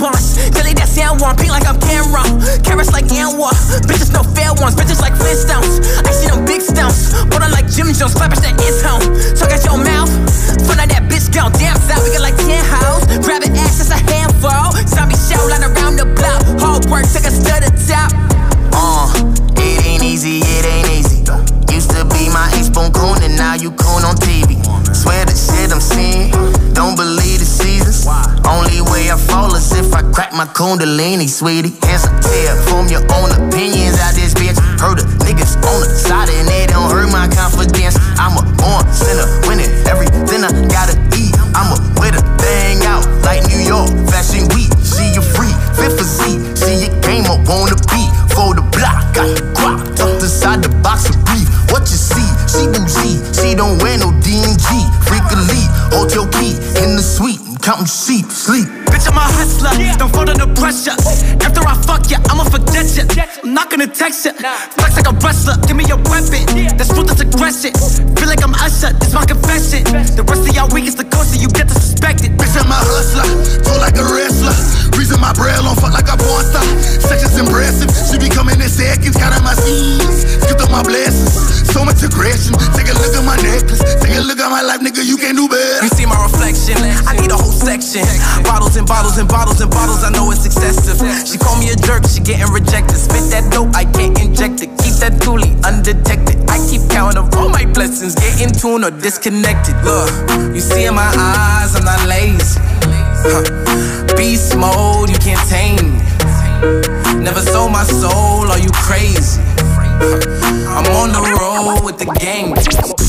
Boss, 0.00 0.40
Daily 0.56 0.72
that 0.80 0.88
I 0.96 1.12
want 1.12 1.36
pink 1.36 1.52
like 1.52 1.68
I'm 1.68 1.76
camera, 1.76 2.24
Carrots 2.64 2.88
like 2.88 3.04
Anwar. 3.12 3.52
Bitches, 3.84 4.08
no 4.16 4.24
fair 4.32 4.48
ones. 4.56 4.72
Bitches 4.72 4.96
like 5.04 5.12
Flintstones. 5.12 5.84
I 6.08 6.10
see 6.16 6.32
them 6.32 6.48
big 6.48 6.64
stones. 6.64 7.12
put 7.28 7.44
on 7.44 7.52
like 7.52 7.68
Jim 7.68 7.92
Jones. 7.92 8.16
Clap 8.16 8.32
at 8.32 8.40
that 8.40 8.56
is 8.64 8.80
home. 8.80 9.04
So 9.36 9.44
kundalini, 30.54 31.28
sweetie. 31.28 31.76
Here's 31.86 32.04
a 32.04 32.12
tip, 32.20 32.56
form 32.68 32.88
your 32.88 33.02
own 33.16 33.30
opinions 33.32 33.98
out 34.00 34.14
this 34.14 34.34
bitch. 34.34 34.58
Heard 34.80 34.98
the 34.98 35.06
niggas 35.24 35.56
on 35.56 35.80
the 35.80 35.88
side 35.96 36.28
and 36.30 36.48
they 36.48 36.66
don't 36.66 36.90
hurt 36.90 37.10
my 37.12 37.28
confidence. 37.28 37.96
I'm 38.18 38.36
a 38.36 38.44
born 38.56 38.84
sinner, 38.92 39.26
gonna 63.80 63.92
text 63.96 64.26
ya. 64.26 64.32
Flex 64.76 64.96
like 64.96 65.08
a 65.08 65.16
wrestler. 65.24 65.56
Give 65.64 65.76
me 65.76 65.84
your 65.88 65.96
weapon. 66.12 66.44
That's 66.76 66.92
ruthless 66.92 67.20
aggression. 67.20 67.72
Feel 68.16 68.28
like 68.28 68.44
I'm 68.44 68.52
Usher. 68.60 68.92
This 69.00 69.16
my 69.16 69.24
confession. 69.24 69.84
The 70.16 70.24
rest 70.28 70.44
of 70.44 70.52
y'all 70.52 70.68
weak 70.68 70.84
is 70.84 70.96
the 70.96 71.04
closer 71.08 71.40
you 71.40 71.48
get 71.48 71.68
to 71.68 71.74
suspect 71.74 72.20
it. 72.24 72.36
Bitch, 72.36 72.52
I'm 72.60 72.68
a 72.68 72.76
hustler, 72.76 73.24
talk 73.64 73.80
like 73.80 73.96
a 73.96 74.04
wrestler. 74.04 74.52
Reason 75.00 75.16
my 75.16 75.32
braille 75.32 75.64
on 75.64 75.76
fuck 75.80 75.96
like 75.96 76.12
a 76.12 76.16
porn 76.20 76.44
star. 76.44 76.64
Sex 77.00 77.24
is 77.24 77.40
impressive, 77.40 77.88
she 77.88 78.20
be 78.20 78.28
coming 78.28 78.60
in 78.60 78.68
seconds. 78.68 79.16
Got 79.16 79.32
on 79.32 79.44
my 79.44 79.56
scenes, 79.56 80.28
skipped 80.44 80.60
up 80.60 80.68
my 80.68 80.84
blessings. 80.84 81.32
So 81.72 81.80
much 81.86 82.04
aggression. 82.04 82.52
Take 82.76 82.92
a 82.92 82.96
look 83.00 83.16
at 83.16 83.24
my 83.24 83.40
necklace, 83.40 83.80
take 84.04 84.12
a 84.12 84.20
look 84.20 84.40
at 84.44 84.50
my 84.52 84.60
life, 84.60 84.84
nigga. 84.84 85.00
You 85.00 85.16
can't 85.16 85.38
do 85.40 85.48
better. 85.48 85.80
You 85.80 85.90
see 85.96 86.04
my 86.04 86.20
reflection. 86.20 86.76
I 87.08 87.16
need 87.16 87.32
a 87.32 87.38
whole 87.38 87.54
section. 87.54 88.04
Bottles 88.44 88.76
and 88.76 88.84
bottles 88.84 89.16
and 89.16 89.28
bottles 89.28 89.60
and 89.64 89.70
bottles. 89.70 90.04
I 90.04 90.10
know 90.12 90.28
it's 90.34 90.44
excessive. 90.44 91.00
She 91.24 91.38
call 91.38 91.56
me 91.56 91.72
a 91.72 91.76
jerk. 91.80 92.04
She 92.04 92.20
getting 92.20 92.52
rejected. 92.52 92.89
Coolie 95.90 95.96
undetected. 95.96 96.50
I 96.50 96.58
keep 96.68 96.88
counting 96.90 97.18
of 97.18 97.34
all 97.34 97.48
my 97.48 97.64
blessings. 97.66 98.14
Get 98.14 98.40
in 98.40 98.52
tune 98.52 98.84
or 98.84 98.90
disconnected. 98.90 99.76
Look, 99.84 100.54
you 100.54 100.60
see 100.60 100.86
in 100.86 100.94
my 100.94 101.12
eyes, 101.16 101.74
I'm 101.76 101.84
not 101.84 102.06
lazy. 102.08 102.60
Huh. 103.22 104.16
Beast 104.16 104.56
mode, 104.56 105.10
you 105.10 105.16
can't 105.18 105.40
tame 105.48 105.94
me. 105.94 107.22
Never 107.22 107.40
sold 107.40 107.72
my 107.72 107.84
soul, 107.84 108.50
are 108.50 108.58
you 108.58 108.70
crazy? 108.72 109.42
Huh. 109.58 110.78
I'm 110.78 110.86
on 110.96 111.12
the 111.12 111.22
road 111.38 111.84
with 111.84 111.98
the 111.98 112.06
gang. 112.18 112.99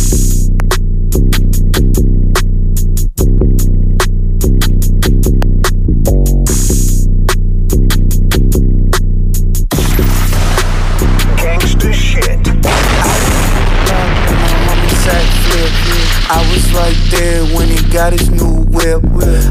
Got 18.01 18.13
his 18.13 18.31
new 18.31 18.63
whip. 18.73 19.03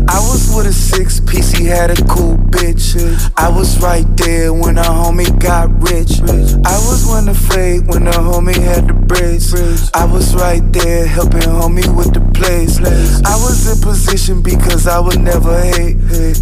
I 0.08 0.18
was 0.26 0.52
with 0.52 0.66
a 0.66 0.72
six 0.72 1.19
he 1.30 1.66
had 1.66 1.90
a 1.90 2.04
cool 2.06 2.36
bitch. 2.36 2.96
I 3.36 3.48
was 3.48 3.78
right 3.80 4.06
there 4.16 4.52
when 4.52 4.78
a 4.78 4.82
homie 4.82 5.30
got 5.38 5.70
rich. 5.80 6.20
I 6.20 6.76
was 6.88 7.06
when 7.06 7.26
the 7.26 7.34
fade 7.34 7.86
when 7.86 8.04
the 8.04 8.12
homie 8.12 8.56
had 8.56 8.88
the 8.88 8.94
braids. 8.94 9.54
I 9.94 10.04
was 10.04 10.34
right 10.34 10.62
there 10.72 11.06
helping 11.06 11.40
homie 11.42 11.86
with 11.96 12.14
the 12.14 12.20
plays. 12.34 12.78
I 13.24 13.36
was 13.36 13.66
in 13.70 13.80
position 13.82 14.42
because 14.42 14.86
I 14.86 14.98
would 14.98 15.20
never 15.20 15.58
hate. 15.60 15.96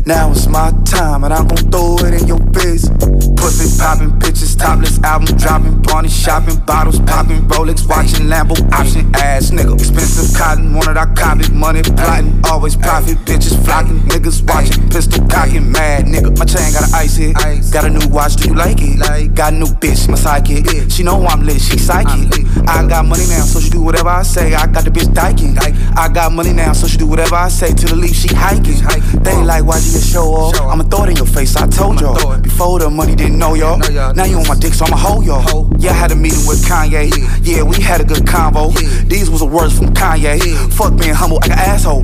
Now 0.07 0.31
it's 0.31 0.47
my 0.47 0.73
time 0.85 1.25
and 1.25 1.35
I'm 1.35 1.49
gon' 1.49 1.71
throw 1.71 1.97
it 2.07 2.21
in 2.21 2.27
your 2.27 2.41
face. 2.53 2.89
Pussy 3.37 3.79
popping, 3.79 4.11
bitches 4.19 4.59
topless, 4.59 4.99
album 5.03 5.37
dropping, 5.37 5.83
party 5.83 6.09
shopping, 6.09 6.57
bottles 6.67 7.01
popping, 7.01 7.43
Rolex 7.49 7.89
watching, 7.89 8.27
Lambo 8.27 8.57
option, 8.73 9.15
ass 9.17 9.51
nigga. 9.51 9.75
Expensive 9.75 10.37
cotton, 10.37 10.75
wanted 10.75 10.97
I 10.97 11.07
copy, 11.15 11.51
money 11.53 11.83
plotting, 11.83 12.41
always 12.45 12.77
profit, 12.77 13.17
bitches 13.19 13.57
flocking, 13.65 14.01
niggas 14.11 14.43
watching, 14.47 14.78
pistol 14.91 15.27
cocking, 15.29 15.71
mad 15.71 16.07
nigga. 16.07 16.37
My 16.39 16.45
chain 16.45 16.73
got 16.73 16.89
an 16.89 16.95
ice 16.95 17.17
hit, 17.17 17.35
got 17.73 17.85
a 17.85 17.91
new 17.91 18.07
watch, 18.09 18.37
do 18.37 18.49
you 18.49 18.55
like 18.55 18.79
it? 18.81 18.99
Like. 18.99 19.35
Got 19.35 19.53
a 19.53 19.57
new 19.57 19.67
bitch, 19.67 20.09
my 20.09 20.17
sidekick. 20.17 20.91
She 20.91 21.03
know 21.03 21.25
I'm 21.27 21.43
lit, 21.45 21.61
she 21.61 21.79
psychic. 21.79 22.45
I 22.67 22.87
got 22.89 23.07
money 23.07 23.27
now, 23.29 23.45
so 23.45 23.61
she 23.61 23.71
do 23.71 23.81
whatever 23.81 24.09
I 24.09 24.23
say. 24.23 24.55
I 24.55 24.67
got 24.67 24.85
the 24.85 24.91
bitch 24.91 25.13
diking. 25.15 25.57
I 25.97 26.09
got 26.09 26.33
money 26.33 26.53
now, 26.53 26.73
so 26.73 26.89
she 26.89 26.99
do 26.99 27.07
whatever 27.07 27.37
I 27.37 27.49
say. 27.49 27.73
To 27.73 27.87
the 27.87 27.95
leaf, 27.95 28.17
she 28.17 28.29
hiking. 28.35 28.83
They 29.23 29.37
like, 29.37 29.65
why'd 29.65 29.83
you 29.85 30.01
show 30.01 30.25
off? 30.35 30.61
I'ma 30.61 30.85
throw 30.85 31.05
it 31.05 31.11
in 31.11 31.17
your 31.17 31.27
face, 31.27 31.55
I 31.57 31.69
told 31.69 32.01
y'all. 32.01 32.39
Before 32.39 32.79
the 32.81 32.91
money 32.91 33.15
didn't 33.15 33.39
know 33.39 33.55
y'all. 33.55 33.79
Now 34.15 34.25
you 34.25 34.39
on 34.39 34.49
my 34.49 34.57
dick, 34.57 34.75
so 34.75 34.87
I'ma 34.87 34.97
hold 34.97 35.25
y'all. 35.25 35.71
Yeah, 35.79 35.91
I 35.91 35.95
had 35.95 36.11
a 36.11 36.17
meeting 36.17 36.47
with 36.47 36.65
Kanye. 36.65 37.11
Yeah, 37.47 37.63
we 37.63 37.81
had 37.81 38.01
a 38.01 38.05
good 38.05 38.25
convo. 38.25 38.75
These 39.09 39.31
was 39.31 39.41
the 39.41 39.47
words 39.47 39.79
from 39.79 39.95
Kanye. 39.95 40.41
Fuck 40.73 40.99
being 40.99 41.15
humble, 41.15 41.37
like 41.37 41.51
an 41.51 41.59
asshole. 41.59 42.03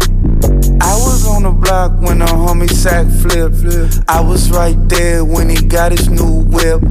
I 0.81 0.95
was 0.95 1.27
on 1.27 1.43
the 1.45 1.51
block 1.51 1.93
when 2.01 2.19
the 2.19 2.27
homie 2.27 2.69
sack 2.71 3.07
flipped. 3.07 3.65
I 4.09 4.21
was 4.21 4.51
right 4.51 4.77
there 4.89 5.25
when 5.25 5.49
he 5.49 5.57
got 5.67 5.93
his 5.93 6.09
new 6.09 6.43
whip. 6.45 6.83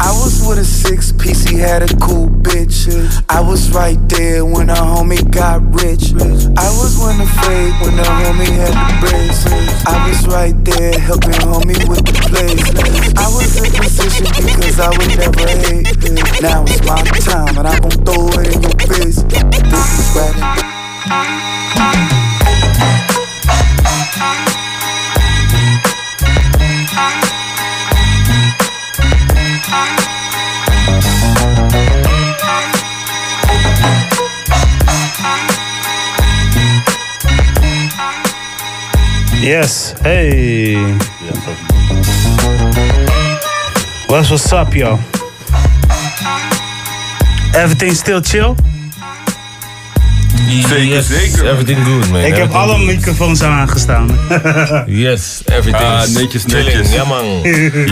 I 0.00 0.10
was 0.22 0.42
with 0.46 0.58
a 0.58 0.64
six 0.64 1.12
piece, 1.12 1.44
he 1.44 1.58
had 1.58 1.82
a 1.82 1.88
cool 1.96 2.28
bitch. 2.28 2.86
I 3.28 3.40
was 3.40 3.70
right 3.72 3.98
there 4.08 4.44
when 4.44 4.68
the 4.68 4.74
homie 4.74 5.28
got 5.30 5.62
rich. 5.74 6.12
I 6.14 6.70
was 6.78 6.96
when 6.98 7.18
the 7.18 7.26
fade 7.42 7.74
when 7.82 7.96
the 7.96 8.04
homie 8.04 8.46
had 8.46 8.74
the 8.74 8.96
braids. 9.00 9.44
I 9.86 10.08
was 10.08 10.26
right 10.26 10.64
there 10.64 10.98
helping 10.98 11.38
homie 11.42 11.88
with 11.88 12.04
the 12.04 12.12
plays. 12.28 12.74
I 13.16 13.28
was 13.34 13.56
in 13.56 13.72
position 13.72 14.26
because 14.46 14.78
I 14.80 14.90
would 14.90 15.16
never 15.18 15.46
hate. 15.66 15.86
Now 16.40 16.62
it's 16.64 16.80
my 16.86 17.02
time 17.24 17.58
and 17.58 17.66
I'm 17.66 17.80
gon' 17.80 18.04
throw 18.04 18.28
it 18.40 18.54
in 18.54 18.62
your 18.62 18.76
face. 18.86 19.22
This 19.22 19.98
is 19.98 20.08
rapping. 20.16 22.15
Yes, 39.46 39.92
hey. 40.00 40.74
What's 44.08 44.30
what's 44.30 44.52
up, 44.52 44.74
yo? 44.74 44.98
Everything 47.54 47.94
still 47.94 48.20
chill? 48.20 48.56
Zeker, 50.48 50.84
Yes, 50.84 51.06
zeker. 51.06 51.46
Everything 51.50 51.84
good, 51.86 52.10
man. 52.10 52.20
Ik 52.20 52.26
heb 52.26 52.32
Everything 52.32 52.52
alle 52.54 52.74
good. 52.74 52.84
microfoons 52.86 53.42
aangestaan. 53.42 54.10
Yes, 54.86 55.40
everything 55.44 55.90
Ah, 55.90 56.02
is 56.02 56.10
netjes, 56.10 56.46
netjes. 56.46 56.92
Ja, 56.92 57.04
man. 57.04 57.24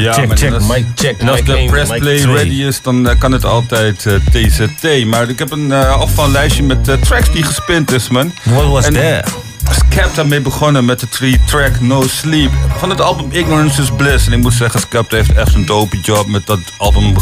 Ja, 0.05 0.12
check, 0.12 0.26
maar 0.28 0.36
check, 0.36 0.52
als- 0.52 0.66
mic 0.66 0.84
check, 0.94 1.18
En 1.18 1.28
als 1.28 1.36
mic 1.42 1.46
de 1.46 1.64
pressplay 1.66 2.12
mic 2.12 2.20
twee. 2.22 2.34
ready 2.34 2.62
is, 2.62 2.82
dan 2.82 3.09
eh, 3.09 3.18
kan 3.18 3.32
het 3.32 3.44
altijd 3.44 4.07
eh, 4.07 4.14
TZT. 4.32 5.07
Maar 5.07 5.28
ik 5.28 5.38
heb 5.38 5.50
een 5.50 5.72
eh 5.72 5.88
afvallijstje 6.00 6.62
met 6.62 6.88
eh, 6.88 6.94
tracks 6.96 7.30
die 7.32 7.42
gespind 7.42 7.92
is, 7.92 8.09
man. 8.09 8.32
What 8.42 8.66
was 8.68 8.84
En 8.86 8.92
that? 8.92 9.34
Skep 9.90 10.14
daarmee 10.14 10.40
begonnen 10.40 10.84
met 10.84 11.00
de 11.00 11.09
three 11.09 11.40
track 11.46 11.80
No 11.80 12.07
Sleep. 12.07 12.50
Van 12.76 12.90
het 12.90 13.00
album 13.00 13.26
Ignorance 13.30 13.82
is 13.82 13.88
Bliss. 13.96 14.26
En 14.26 14.32
ik 14.32 14.38
moet 14.38 14.52
zeggen, 14.55 14.80
Skep 14.80 15.11
heeft 15.11 15.32
echt 15.34 15.55
een 15.55 15.66
dope 15.66 16.00
job 16.02 16.26
met 16.26 16.46
dat 16.46 16.59
album. 16.76 17.14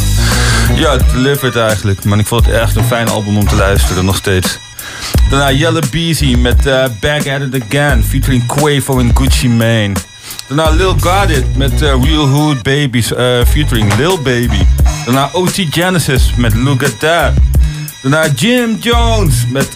Ja, 0.75 0.93
het 0.93 1.03
delivered 1.13 1.57
eigenlijk. 1.57 2.05
Maar 2.05 2.19
ik 2.19 2.27
vond 2.27 2.47
het 2.47 2.55
echt 2.55 2.77
een 2.77 2.85
fijn 2.85 3.09
album 3.09 3.37
om 3.37 3.47
te 3.49 3.57
luisteren, 3.57 4.05
nog 4.05 4.17
steeds. 4.17 4.59
Daarna 5.31 5.51
Yellow 5.51 5.83
Beezy 5.91 6.35
met 6.37 6.67
eh, 6.67 6.85
Back 7.01 7.27
at 7.27 7.41
It 7.41 7.63
Again, 7.63 8.03
featuring 8.03 8.47
Quavo 8.47 8.99
en 8.99 9.11
Gucci 9.15 9.49
Mane. 9.49 9.93
Daarna 10.49 10.71
Lil 10.71 10.95
Got 11.01 11.31
It 11.31 11.57
met 11.57 11.83
eh, 11.83 11.95
Real 12.03 12.27
Hood 12.27 12.63
Babies, 12.63 13.15
eh, 13.15 13.45
featuring 13.47 13.97
Lil 13.97 14.23
Baby. 14.23 14.67
Daarna 15.05 15.31
OT 15.33 15.67
Genesis 15.71 16.35
met 16.37 16.55
Look 16.55 16.83
at 16.83 16.99
That. 16.99 17.33
Daarna 18.03 18.29
Jim 18.35 18.77
Jones 18.81 19.35
met 19.49 19.75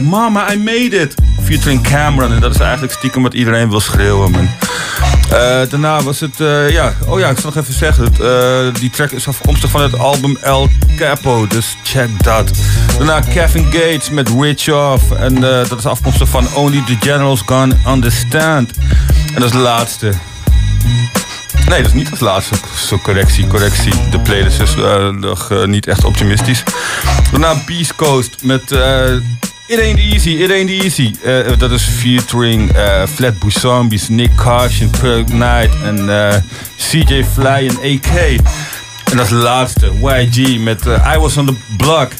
Mama 0.00 0.52
I 0.52 0.56
Made 0.56 0.96
It, 1.00 1.14
featuring 1.42 1.82
Cameron. 1.82 2.32
En 2.32 2.40
dat 2.40 2.54
is 2.54 2.60
eigenlijk 2.60 2.92
stiekem 2.92 3.22
wat 3.22 3.34
iedereen 3.34 3.70
wil 3.70 3.80
schreeuwen, 3.80 4.30
man. 4.30 4.48
Eh, 5.32 5.38
daarna 5.68 6.02
was 6.02 6.20
het, 6.20 6.40
eh, 6.40 6.70
ja, 6.70 6.94
oh 7.06 7.18
ja, 7.18 7.28
ik 7.28 7.38
zal 7.38 7.50
nog 7.54 7.62
even 7.62 7.74
zeggen. 7.74 8.04
Het, 8.04 8.20
eh, 8.20 8.80
die 8.80 8.90
track 8.90 9.10
is 9.10 9.28
afkomstig 9.28 9.70
van 9.70 9.82
het 9.82 9.98
album 9.98 10.38
El 10.40 10.70
Capo, 10.96 11.46
dus 11.46 11.76
check 11.82 12.24
dat. 12.24 12.50
Daarna 12.98 13.20
Kevin 13.20 13.64
Gates 13.64 14.10
met 14.10 14.28
Rich 14.38 14.68
Off. 14.68 15.10
En 15.10 15.40
dat 15.40 15.78
is 15.78 15.86
afkomstig 15.86 16.28
van 16.28 16.54
Only 16.54 16.82
the 16.86 16.96
Generals 17.00 17.44
Can 17.44 17.78
Understand. 17.88 18.70
En 19.34 19.34
dat 19.34 19.44
is 19.44 19.50
de 19.50 19.58
laatste. 19.58 20.12
Nee, 21.68 21.82
dat 21.82 21.86
is 21.86 21.92
niet 21.92 22.10
als 22.10 22.20
laatste. 22.20 22.54
Zo 22.86 22.98
correctie, 22.98 23.46
correctie. 23.46 23.92
De 24.10 24.20
playlist 24.20 24.60
is 24.60 24.74
eh, 24.74 25.08
nog 25.08 25.66
niet 25.66 25.86
echt 25.86 26.04
optimistisch. 26.04 26.62
Daarna 27.30 27.54
Beast 27.66 27.94
Coast 27.94 28.36
met 28.42 28.72
eh 28.72 29.04
It 29.72 29.78
Ain't 29.80 29.98
Easy, 29.98 30.30
It 30.42 30.50
Ain't 30.50 30.70
Easy. 30.70 31.14
Eh, 31.24 31.58
dat 31.58 31.70
is 31.70 31.82
featuring 31.82 32.72
eh 32.76 33.02
Flatbush 33.14 33.56
Zombies, 33.56 34.08
Nick 34.08 34.30
Caution, 34.36 34.90
Kirk 35.00 35.26
Knight 35.26 35.70
en 35.84 36.08
eh, 36.28 36.34
CJ 36.76 37.24
Fly 37.34 37.68
en 37.68 37.76
AK. 37.76 38.06
En 39.10 39.16
dat 39.16 39.24
is 39.24 39.28
de 39.28 39.34
laatste, 39.34 39.90
YG 40.02 40.58
met 40.58 40.86
eh, 40.86 41.12
I 41.14 41.18
Was 41.18 41.36
On 41.36 41.46
The 41.46 41.54
Block. 41.76 42.12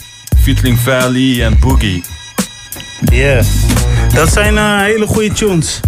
Featuring 0.43 0.79
Valley 0.79 1.45
en 1.45 1.59
Boogie. 1.61 2.05
Yeah. 3.13 3.45
Dat 4.15 4.33
zijn 4.33 4.57
eh, 4.59 4.79
hele 4.79 5.07
goede 5.07 5.33
tunes. 5.33 5.81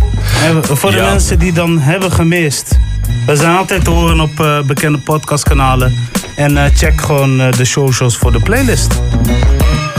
Eh, 0.42 0.56
voor 0.76 0.90
de 0.90 0.96
Ja. 0.96 1.10
mensen 1.10 1.38
die 1.38 1.52
dan 1.52 1.78
hebben 1.78 2.12
gemist. 2.12 2.78
We 3.26 3.36
zijn 3.36 3.56
altijd 3.56 3.84
te 3.84 3.90
horen 3.90 4.20
op 4.20 4.40
eh, 4.40 4.60
bekende 4.60 4.98
podcastkanalen. 4.98 6.08
En 6.36 6.56
eh, 6.56 6.64
check 6.74 7.00
gewoon 7.00 7.40
eh, 7.40 7.52
de 7.52 7.64
socials 7.64 8.16
voor 8.16 8.32
de 8.32 8.40
playlist. 8.40 8.94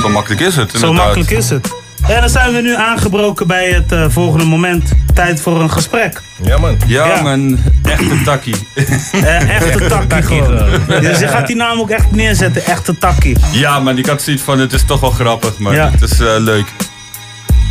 Zo 0.06 0.12
makkelijk 0.12 0.42
is 0.42 0.56
het 0.56 0.72
Zo 0.72 0.94
makkelijk 0.94 1.32
is 1.32 1.50
het. 1.50 1.74
En 2.08 2.20
dan 2.20 2.30
zijn 2.30 2.54
we 2.54 2.62
nu 2.62 2.76
aangebroken 2.76 3.48
bij 3.48 3.70
het 3.70 3.92
eh, 3.92 4.06
volgende 4.10 4.46
moment. 4.46 4.92
Tijd 5.14 5.42
voor 5.42 5.62
een 5.62 5.72
gesprek. 5.72 6.22
Ja 6.44 6.58
man. 6.58 6.78
Ja, 6.88 7.06
Ja. 7.08 7.22
man, 7.22 7.60
echte 7.84 8.22
takkie. 8.24 8.56
Eh, 9.12 9.50
echte 9.62 9.86
takkie 9.88 10.22
gewoon. 10.22 10.80
Dus 10.88 11.20
je 11.20 11.28
gaat 11.28 11.48
die 11.48 11.56
naam 11.56 11.80
ook 11.80 11.90
echt 11.90 12.12
neerzetten. 12.12 12.66
Echte 12.66 12.98
takkie. 12.98 13.38
Ja, 13.52 13.80
man, 13.80 13.98
ik 13.98 14.06
had 14.06 14.22
zoiets 14.22 14.44
van, 14.44 14.60
het 14.60 14.74
is 14.74 14.84
toch 14.86 15.00
wel 15.00 15.10
grappig, 15.12 15.58
maar 15.58 15.74
Ja. 15.74 15.92
het 15.92 16.02
is 16.02 16.20
eh, 16.20 16.28
leuk. 16.38 16.66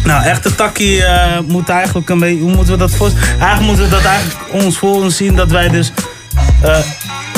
Nou, 0.04 0.24
echte 0.24 0.54
takkie 0.54 1.04
eh, 1.04 1.38
moet 1.46 1.68
eigenlijk 1.68 2.08
een 2.08 2.18
beetje. 2.18 2.40
Hoe 2.42 2.52
moeten 2.54 2.72
we 2.72 2.78
dat 2.78 2.90
voorstellen? 2.94 3.28
Eigenlijk 3.28 3.66
moeten 3.66 3.84
we 3.84 3.90
dat 3.90 4.04
eigenlijk 4.04 4.38
ons 4.52 4.78
voor 4.78 4.94
ons 5.02 5.16
zien 5.16 5.34
dat 5.34 5.50
wij 5.50 5.68
dus 5.68 5.92
eh, 6.62 6.76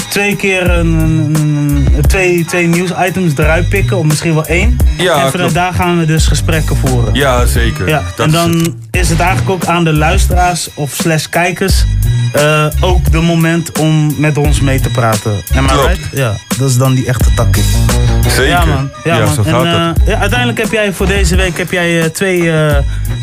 twee 0.09 0.36
keer 0.36 0.70
een, 0.70 1.88
twee, 2.07 2.44
twee 2.44 2.66
nieuwsitems 2.66 3.32
eruit 3.36 3.68
pikken, 3.68 3.96
of 3.98 4.04
misschien 4.04 4.34
wel 4.34 4.46
één. 4.46 4.76
Ja, 4.98 5.24
en 5.24 5.30
vanuit 5.30 5.54
daar 5.54 5.72
gaan 5.74 5.98
we 5.98 6.04
dus 6.04 6.26
gesprekken 6.26 6.76
voeren. 6.76 7.14
Ja, 7.14 7.46
zeker. 7.46 7.88
Ja, 7.88 8.02
Dat 8.16 8.26
en 8.26 8.26
is 8.26 8.32
dan 8.32 8.74
is 8.90 9.09
het 9.09 9.20
eigenlijk 9.20 9.50
ook 9.50 9.64
aan 9.64 9.84
de 9.84 9.92
luisteraars 9.92 10.68
of 10.74 10.90
slash 10.92 11.26
kijkers 11.26 11.84
eh, 12.32 12.66
ook 12.80 13.11
de 13.12 13.20
moment 13.20 13.78
om 13.78 14.14
met 14.18 14.38
ons 14.38 14.61
mee 14.61 14.80
te 14.80 14.88
praten. 14.90 15.32
I 15.54 15.66
Klopt. 15.66 15.86
right? 15.86 16.00
Ja, 16.12 16.32
dat 16.59 16.68
is 16.70 16.76
dan 16.76 16.94
die 16.94 17.07
echte 17.07 17.34
takkie. 17.34 17.62
Zeker. 18.28 18.46
Ja 18.48 18.64
man, 18.64 18.90
ja, 19.04 19.16
Ja, 19.16 19.24
man. 19.24 19.34
zo 19.34 19.42
gaat 19.42 19.64
en, 19.64 19.80
het. 19.86 19.98
eh, 19.98 20.07
ja, 20.07 20.18
uiteindelijk 20.18 20.59
heb 20.59 20.72
jij 20.72 20.92
voor 20.92 21.07
deze 21.07 21.36
week 21.36 21.59
heb 21.59 21.70
jij, 21.70 22.00
eh, 22.02 22.09
twee 22.09 22.52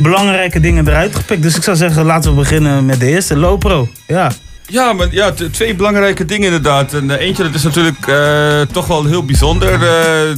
belangrijke 0.02 0.60
dingen 0.60 0.88
eruit 0.88 1.16
gepikt. 1.16 1.42
Dus 1.44 1.56
ik 1.56 1.64
zou 1.64 1.78
zeggen, 1.78 2.06
laten 2.06 2.30
we 2.32 2.38
beginnen 2.38 2.86
met 2.86 3.00
de 3.00 3.06
eerste. 3.08 3.38
Lopro. 3.38 3.88
Ja. 4.08 4.32
Ja, 4.68 4.94
maar 4.94 5.08
ja, 5.12 5.32
twee 5.52 5.76
belangrijke 5.76 6.26
dingen 6.26 6.46
inderdaad. 6.46 6.94
En 6.94 7.12
eh, 7.12 7.26
eentje, 7.26 7.44
dat 7.44 7.54
is 7.54 7.64
natuurlijk 7.64 8.08
eh, 8.08 8.62
toch 8.72 8.88
wel 8.88 9.06
heel 9.06 9.26
bijzonder. 9.26 9.74
eh. 9.74 10.36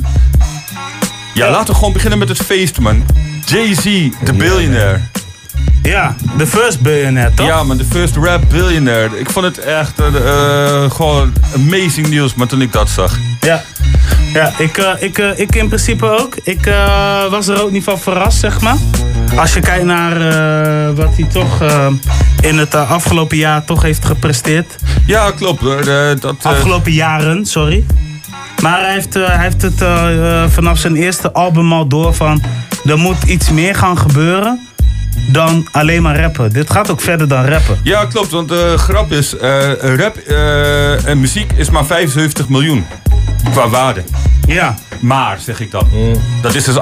ja, 1.33 1.49
laten 1.49 1.67
we 1.67 1.73
gewoon 1.73 1.93
beginnen 1.93 2.19
met 2.19 2.29
het 2.29 2.37
feest, 2.37 2.79
man. 2.79 3.03
Jay-Z, 3.45 3.83
de 4.23 4.33
billionaire. 4.33 4.99
Ja, 5.83 6.15
de 6.37 6.47
first 6.47 6.81
billionaire, 6.81 7.33
toch? 7.33 7.47
Ja, 7.47 7.63
man, 7.63 7.77
de 7.77 7.85
first 7.85 8.15
rap 8.15 8.43
billionaire. 8.49 9.19
Ik 9.19 9.29
vond 9.29 9.45
het 9.45 9.57
echt 9.59 9.93
gewoon 10.93 11.33
amazing 11.55 12.07
nieuws, 12.07 12.33
maar 12.35 12.47
toen 12.47 12.61
ik 12.61 12.71
dat 12.71 12.89
zag. 12.89 13.17
Ja. 13.39 13.63
Ja, 14.33 14.53
ik, 14.57 14.77
ik, 14.99 15.17
ik 15.17 15.55
in 15.55 15.67
principe 15.67 16.05
ook. 16.05 16.35
Ik 16.43 16.65
was 17.29 17.47
er 17.47 17.63
ook 17.63 17.71
niet 17.71 17.83
van 17.83 17.99
verrast, 17.99 18.39
zeg 18.39 18.61
maar. 18.61 18.77
Als 19.35 19.53
je 19.53 19.59
kijkt 19.59 19.85
naar 19.85 20.11
eh, 20.11 20.95
wat 20.95 21.15
hij 21.15 21.27
toch 21.31 21.61
eh, 21.61 21.87
in 22.41 22.57
het 22.57 22.73
eh, 22.73 22.91
afgelopen 22.91 23.37
jaar 23.37 23.65
toch 23.65 23.81
heeft 23.81 24.05
gepresteerd. 24.05 24.75
Ja, 25.05 25.31
klopt. 25.31 25.61
dat, 26.21 26.35
Afgelopen 26.41 26.91
jaren, 26.91 27.45
sorry. 27.45 27.83
Maar 28.61 28.79
hij 28.79 28.93
heeft, 28.93 29.13
hij 29.13 29.37
heeft 29.37 29.61
het 29.61 29.83
vanaf 30.53 30.77
zijn 30.77 30.95
eerste 30.95 31.31
album 31.31 31.73
al 31.73 31.87
door 31.87 32.13
van... 32.13 32.43
er 32.85 32.97
moet 32.97 33.23
iets 33.23 33.49
meer 33.49 33.75
gaan 33.75 33.97
gebeuren 33.97 34.67
dan 35.31 35.67
alleen 35.71 36.01
maar 36.01 36.19
rappen. 36.19 36.53
Dit 36.53 36.69
gaat 36.69 36.91
ook 36.91 37.01
verder 37.01 37.27
dan 37.27 37.45
rappen. 37.45 37.79
Ja, 37.83 38.05
klopt. 38.05 38.31
Want 38.31 38.49
de 38.49 38.73
grap 38.77 39.11
is, 39.11 39.35
rap 39.79 40.17
en 41.05 41.19
muziek 41.19 41.51
is 41.51 41.69
maar 41.69 41.85
75 41.85 42.49
miljoen 42.49 42.85
qua 43.51 43.69
waarde. 43.69 44.03
Ja. 44.47 44.75
Maar, 44.99 45.39
zeg 45.39 45.59
ik 45.59 45.71
dan. 45.71 45.87
Dat 46.41 46.55
is 46.55 46.63
dus 46.63 46.75
8% 46.75 46.79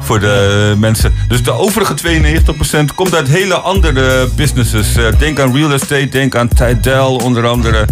voor 0.00 0.20
de 0.20 0.74
mensen. 0.78 1.14
Dus 1.28 1.42
de 1.42 1.52
overige 1.52 1.94
92% 1.94 2.94
komt 2.94 3.14
uit 3.14 3.28
hele 3.28 3.54
andere 3.54 4.28
businesses. 4.36 4.96
Eh, 4.96 5.04
denk 5.18 5.40
aan 5.40 5.54
real 5.54 5.72
estate, 5.72 6.08
denk 6.08 6.36
aan 6.36 6.48
Tidal 6.48 7.16
onder 7.16 7.46
andere. 7.46 7.86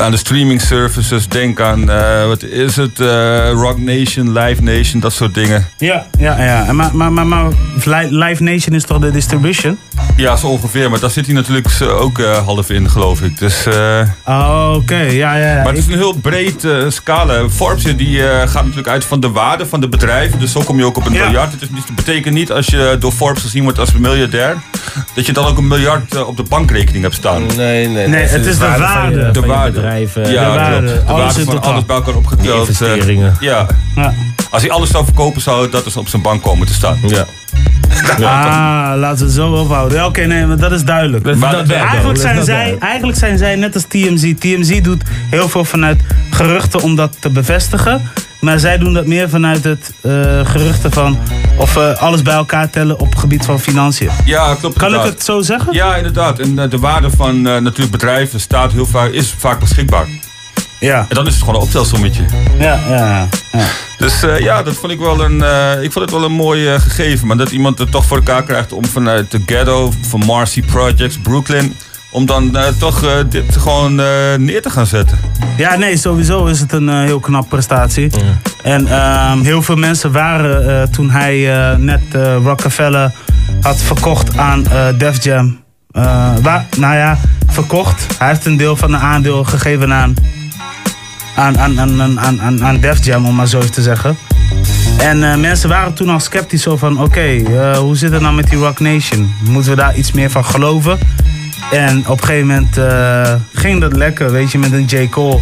Aan 0.00 0.10
de 0.10 0.16
streaming 0.16 0.60
services, 0.60 1.28
denk 1.28 1.60
aan, 1.60 1.90
eh, 1.90 2.26
wat 2.26 2.42
is 2.42 2.76
het, 2.76 3.00
eh, 3.00 3.50
Rock 3.50 3.78
Nation, 3.78 4.32
Live 4.38 4.62
Nation, 4.62 5.00
dat 5.00 5.12
soort 5.12 5.34
dingen. 5.34 5.66
Ja, 5.78 6.06
ja, 6.18 6.42
ja. 6.44 6.66
En 6.66 6.76
Maar, 6.76 6.90
maar, 6.96 7.12
maar, 7.12 7.26
maar 7.26 7.44
Li- 7.84 8.16
Live 8.24 8.42
Nation 8.42 8.74
is 8.74 8.84
toch 8.84 8.98
de 8.98 9.10
distribution? 9.10 9.78
Ja, 10.16 10.36
zo 10.36 10.46
ongeveer. 10.46 10.90
Maar 10.90 11.00
daar 11.00 11.10
zit 11.10 11.26
hij 11.26 11.34
natuurlijk 11.34 11.68
ook 11.88 12.18
eh, 12.18 12.44
half 12.44 12.70
in, 12.70 12.90
geloof 12.90 13.20
ik. 13.22 13.38
Dus, 13.38 13.66
eh, 13.66 14.00
Oh, 14.26 14.72
oké. 14.74 14.94
Ja, 14.96 15.34
ja, 15.36 15.46
ja. 15.48 15.54
Maar 15.62 15.66
het 15.72 15.76
is 15.78 15.86
een 15.86 15.92
heel 15.98 16.12
breed 16.14 16.64
eh, 16.64 16.72
scala. 16.88 17.48
Forbes 17.48 17.96
die, 17.96 18.28
eh, 18.28 18.38
gaat 18.48 18.62
natuurlijk 18.62 18.88
uit 18.88 19.04
van 19.04 19.20
de 19.20 19.30
waarde 19.30 19.66
van 19.66 19.80
de 19.80 19.88
bedrijven. 19.88 20.38
Dus 20.38 20.52
zo 20.52 20.60
kom 20.60 20.78
je 20.78 20.84
ook 20.84 20.96
op 20.96 21.06
een 21.06 21.12
Ja. 21.12 21.24
miljard. 21.24 21.52
Het 21.52 21.62
is 21.62 21.70
niet, 21.70 21.94
betekent 21.94 22.34
niet 22.34 22.52
als 22.52 22.66
je 22.66 22.96
door 22.98 23.12
Forbes 23.12 23.42
gezien 23.42 23.62
wordt 23.62 23.78
als 23.78 23.92
een 23.94 24.00
miljardair... 24.00 24.56
dat 25.14 25.26
je 25.26 25.32
dan 25.32 25.46
ook 25.46 25.58
een 25.58 25.68
miljard 25.68 26.24
op 26.24 26.36
de 26.36 26.42
bankrekening 26.42 27.02
hebt 27.02 27.14
staan. 27.14 27.46
Nee, 27.56 27.88
nee. 27.88 28.08
Nee, 28.08 28.22
het 28.26 28.46
is 28.46 28.58
de 28.58 28.66
waarde. 28.78 29.30
De 29.30 29.40
waarde. 29.40 29.82
Bedrijven. 29.84 30.30
ja. 30.32 30.80
De 30.80 31.02
Alles 31.06 31.34
van 31.34 31.44
totaal. 31.44 31.72
alles 31.72 31.84
bij 31.86 31.96
elkaar 31.96 32.14
opgeteld. 32.14 32.46
Eh, 32.48 32.58
investeringen. 32.58 33.34
ja. 33.40 33.66
Ja. 33.96 34.12
Als 34.50 34.62
hij 34.62 34.70
alles 34.70 34.90
zou 34.90 35.04
verkopen, 35.04 35.40
zou 35.42 35.70
dat 35.70 35.84
dus 35.84 35.96
op 35.96 36.08
zijn 36.08 36.22
bank 36.22 36.42
komen 36.42 36.66
te 36.66 36.72
staan. 36.74 36.98
Ja. 38.18 38.40
Ah, 38.92 38.98
laten 38.98 39.18
we 39.18 39.24
het 39.24 39.32
zo 39.32 39.52
ophouden. 39.52 39.98
Ja, 39.98 40.06
Oké, 40.06 40.20
nee, 40.24 40.46
maar 40.46 40.56
dat 40.56 40.72
is 40.72 40.84
duidelijk. 40.84 41.24
Dat- 41.24 41.40
dat 41.40 41.68
Eigenlijk 41.70 42.18
zijn, 42.20 42.36
dat 42.36 42.44
zij, 42.44 42.64
werkt. 42.68 42.82
eigenlijk 42.82 43.18
zijn 43.18 43.38
zij 43.38 43.56
net 43.56 43.74
als 43.74 43.84
TMZ. 43.88 44.32
TMZ 44.38 44.80
doet 44.80 45.02
heel 45.30 45.48
veel 45.48 45.64
vanuit 45.64 46.00
geruchten 46.30 46.80
om 46.82 46.96
dat 46.96 47.16
te 47.20 47.30
bevestigen. 47.30 48.02
Maar 48.44 48.58
zij 48.58 48.78
doen 48.78 48.92
dat 48.92 49.06
meer 49.06 49.28
vanuit 49.28 49.64
het 49.64 49.92
eh, 50.00 50.10
geruchten 50.46 50.92
van... 50.92 51.18
of 51.56 51.76
eh, 51.76 51.96
alles 51.96 52.22
bij 52.22 52.34
elkaar 52.34 52.70
tellen 52.70 52.98
op 52.98 53.10
het 53.10 53.18
gebied 53.18 53.44
van 53.44 53.60
financiën. 53.60 54.10
Ja, 54.24 54.54
klopt. 54.54 54.78
Kan 54.78 54.94
ik 54.94 55.02
het 55.02 55.24
zo 55.24 55.40
zeggen? 55.40 55.72
Ja, 55.72 55.96
inderdaad. 55.96 56.38
En 56.38 56.58
eh, 56.58 56.70
de 56.70 56.78
waarde 56.78 57.10
van 57.10 57.46
eh, 57.46 57.56
natuurlijk 57.56 57.90
bedrijven 57.90 58.40
staat 58.40 58.72
heel 58.72 58.86
vaak, 58.86 59.10
is 59.10 59.34
vaak 59.38 59.60
beschikbaar. 59.60 60.06
Ja. 60.80 61.06
En 61.08 61.14
dan 61.14 61.26
is 61.26 61.32
het 61.32 61.42
gewoon 61.42 61.54
een 61.54 61.66
optelsommetje. 61.66 62.22
Ja, 62.58 62.80
ja, 62.88 63.28
ja. 63.52 63.64
Dus 63.98 64.20
ja, 64.38 64.62
dat 64.62 64.74
vond 64.74 64.92
ik 64.92 64.98
wel 64.98 65.24
een, 65.24 65.42
ik 65.82 65.92
vond 65.92 66.04
het 66.04 66.10
wel 66.10 66.24
een 66.24 66.32
mooi 66.32 66.80
gegeven. 66.80 67.26
Maar 67.26 67.36
dat 67.36 67.50
iemand 67.50 67.78
het 67.78 67.90
toch 67.90 68.04
voor 68.04 68.16
elkaar 68.16 68.42
krijgt 68.42 68.72
om 68.72 68.84
vanuit 68.84 69.30
de 69.30 69.42
ghetto, 69.46 69.92
van 70.08 70.20
Marcy 70.26 70.62
Projects, 70.62 71.18
Brooklyn... 71.18 71.76
om 72.14 72.26
dan 72.26 72.56
eh, 72.56 72.64
toch 72.78 73.02
eh, 73.04 73.10
dit 73.28 73.56
gewoon 73.56 74.00
eh, 74.00 74.06
neer 74.38 74.62
te 74.62 74.70
gaan 74.70 74.86
zetten. 74.86 75.18
Ja, 75.56 75.76
nee, 75.76 75.96
sowieso 75.96 76.44
is 76.46 76.60
het 76.60 76.72
een 76.72 76.88
eh, 76.88 77.00
heel 77.00 77.20
knap 77.20 77.48
prestatie. 77.48 78.10
En 78.62 78.86
ehm, 78.86 79.40
heel 79.40 79.62
veel 79.62 79.76
mensen 79.76 80.12
waren 80.12 80.80
eh, 80.80 80.88
toen 80.88 81.10
hij 81.10 81.54
eh, 81.70 81.76
net 81.76 82.00
eh, 82.12 82.36
Rockefeller 82.44 83.12
had 83.60 83.76
verkocht 83.76 84.36
aan 84.36 84.66
eh 84.66 84.86
Def 84.98 85.24
Jam. 85.24 85.60
Eh, 85.90 86.30
waar, 86.42 86.64
nou 86.78 86.94
ja, 86.94 87.18
verkocht. 87.46 88.06
Hij 88.18 88.28
heeft 88.28 88.44
een 88.46 88.56
deel 88.56 88.76
van 88.76 88.90
de 88.90 88.96
aandeel 88.96 89.44
gegeven 89.44 89.92
aan, 89.92 90.14
aan, 91.36 91.58
aan, 91.58 91.80
aan, 91.80 92.20
aan, 92.40 92.64
aan, 92.64 92.80
Def 92.80 93.04
Jam, 93.04 93.26
om 93.26 93.34
maar 93.34 93.46
zo 93.46 93.58
even 93.58 93.72
te 93.72 93.82
zeggen. 93.82 94.16
En 94.98 95.30
eh, 95.32 95.36
mensen 95.38 95.68
waren 95.68 95.94
toen 95.94 96.08
al 96.08 96.20
sceptisch 96.20 96.62
zo 96.62 96.76
van, 96.76 97.00
oké, 97.02 97.20
eh, 97.20 97.76
hoe 97.76 97.96
zit 97.96 98.12
het 98.12 98.20
nou 98.22 98.34
met 98.34 98.50
die 98.50 98.58
Rock 98.58 98.80
Nation? 98.80 99.34
Moeten 99.48 99.70
we 99.70 99.76
daar 99.76 99.96
iets 99.96 100.12
meer 100.12 100.30
van 100.30 100.44
geloven? 100.44 100.98
En 101.72 101.98
op 102.08 102.20
een 102.20 102.26
gegeven 102.26 102.46
moment 102.46 102.76
eh, 102.78 103.34
ging 103.54 103.80
dat 103.80 103.96
lekker, 103.96 104.32
weet 104.32 104.52
je, 104.52 104.58
met 104.58 104.72
een 104.72 104.84
J. 104.84 105.08
Cole. 105.08 105.38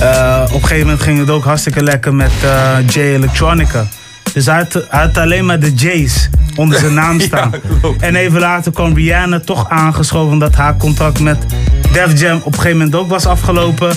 Eh, 0.00 0.42
op 0.46 0.54
een 0.54 0.60
gegeven 0.60 0.84
moment 0.86 1.02
ging 1.02 1.18
het 1.18 1.30
ook 1.30 1.44
hartstikke 1.44 1.82
lekker 1.82 2.14
met 2.14 2.30
eh, 2.42 2.76
J 2.86 2.98
Electronica. 2.98 3.86
Dus 4.32 4.46
hij 4.46 4.56
had, 4.56 4.72
hij 4.88 5.00
had 5.00 5.18
alleen 5.18 5.44
maar 5.46 5.60
de 5.60 5.72
J's 5.74 6.28
onder 6.56 6.78
zijn 6.78 6.94
naam 6.94 7.20
staan. 7.30 7.52
en 8.00 8.16
even 8.16 8.40
later 8.40 8.72
kwam 8.72 8.94
Rihanna 8.94 9.40
toch 9.40 9.70
aangeschoven 9.70 10.32
omdat 10.32 10.54
haar 10.54 10.76
contract 10.76 11.20
met 11.20 11.38
Def 11.92 12.20
Jam 12.20 12.36
op 12.36 12.46
een 12.46 12.54
gegeven 12.54 12.76
moment 12.76 12.94
ook 12.96 13.08
was 13.08 13.26
afgelopen. 13.26 13.94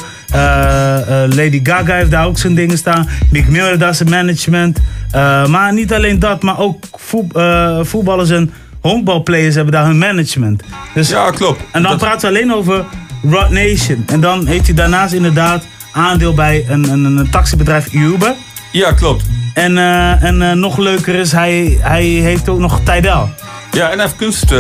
Lady 1.30 1.60
Gaga 1.64 1.94
heeft 1.96 2.12
daar 2.12 2.26
ook 2.26 2.38
zijn 2.38 2.56
dingen 2.56 2.78
staan. 2.78 3.08
Mick 3.32 3.48
Miller 3.48 3.78
daar 3.80 3.96
zijn 3.96 4.10
management. 4.10 4.80
Maar 5.48 5.74
niet 5.74 5.94
alleen 5.94 6.20
dat, 6.20 6.42
maar 6.44 6.60
ook 6.60 6.84
voet- 6.98 7.34
voetballers 7.82 8.30
en 8.30 8.52
honkbalplayers 8.82 9.56
hebben 9.56 9.74
daar 9.74 9.86
hun 9.86 9.98
management. 9.98 10.64
Dus, 10.94 11.10
ja, 11.10 11.32
klopt. 11.32 11.62
En 11.72 11.84
dan 11.84 11.98
praten 11.98 12.32
we 12.32 12.38
alleen 12.38 12.54
over 12.54 12.86
Rod 13.30 13.50
Nation. 13.50 14.04
En 14.08 14.20
dan 14.20 14.48
heeft 14.48 14.66
hij 14.66 14.76
daarnaast 14.76 15.14
inderdaad 15.14 15.64
aandeel 15.92 16.34
bij 16.34 16.66
een, 16.68 16.90
een, 16.90 17.06
een 17.18 17.30
taxibedrijf 17.30 17.94
Uber. 17.94 18.34
Ja, 18.72 18.92
klopt. 18.92 19.24
En, 19.54 19.78
eh, 19.78 20.24
en 20.24 20.42
eh, 20.42 20.52
nog 20.52 20.78
leuker 20.78 21.16
is, 21.16 21.32
hij, 21.32 21.78
hij 21.82 22.04
heeft 22.04 22.50
ook 22.50 22.60
nog 22.60 22.80
Tidal. 22.84 23.30
Ja, 23.72 23.86
en 23.90 23.92
hij 23.98 24.02
heeft 24.02 24.16
kunst, 24.16 24.52
eh, 24.52 24.60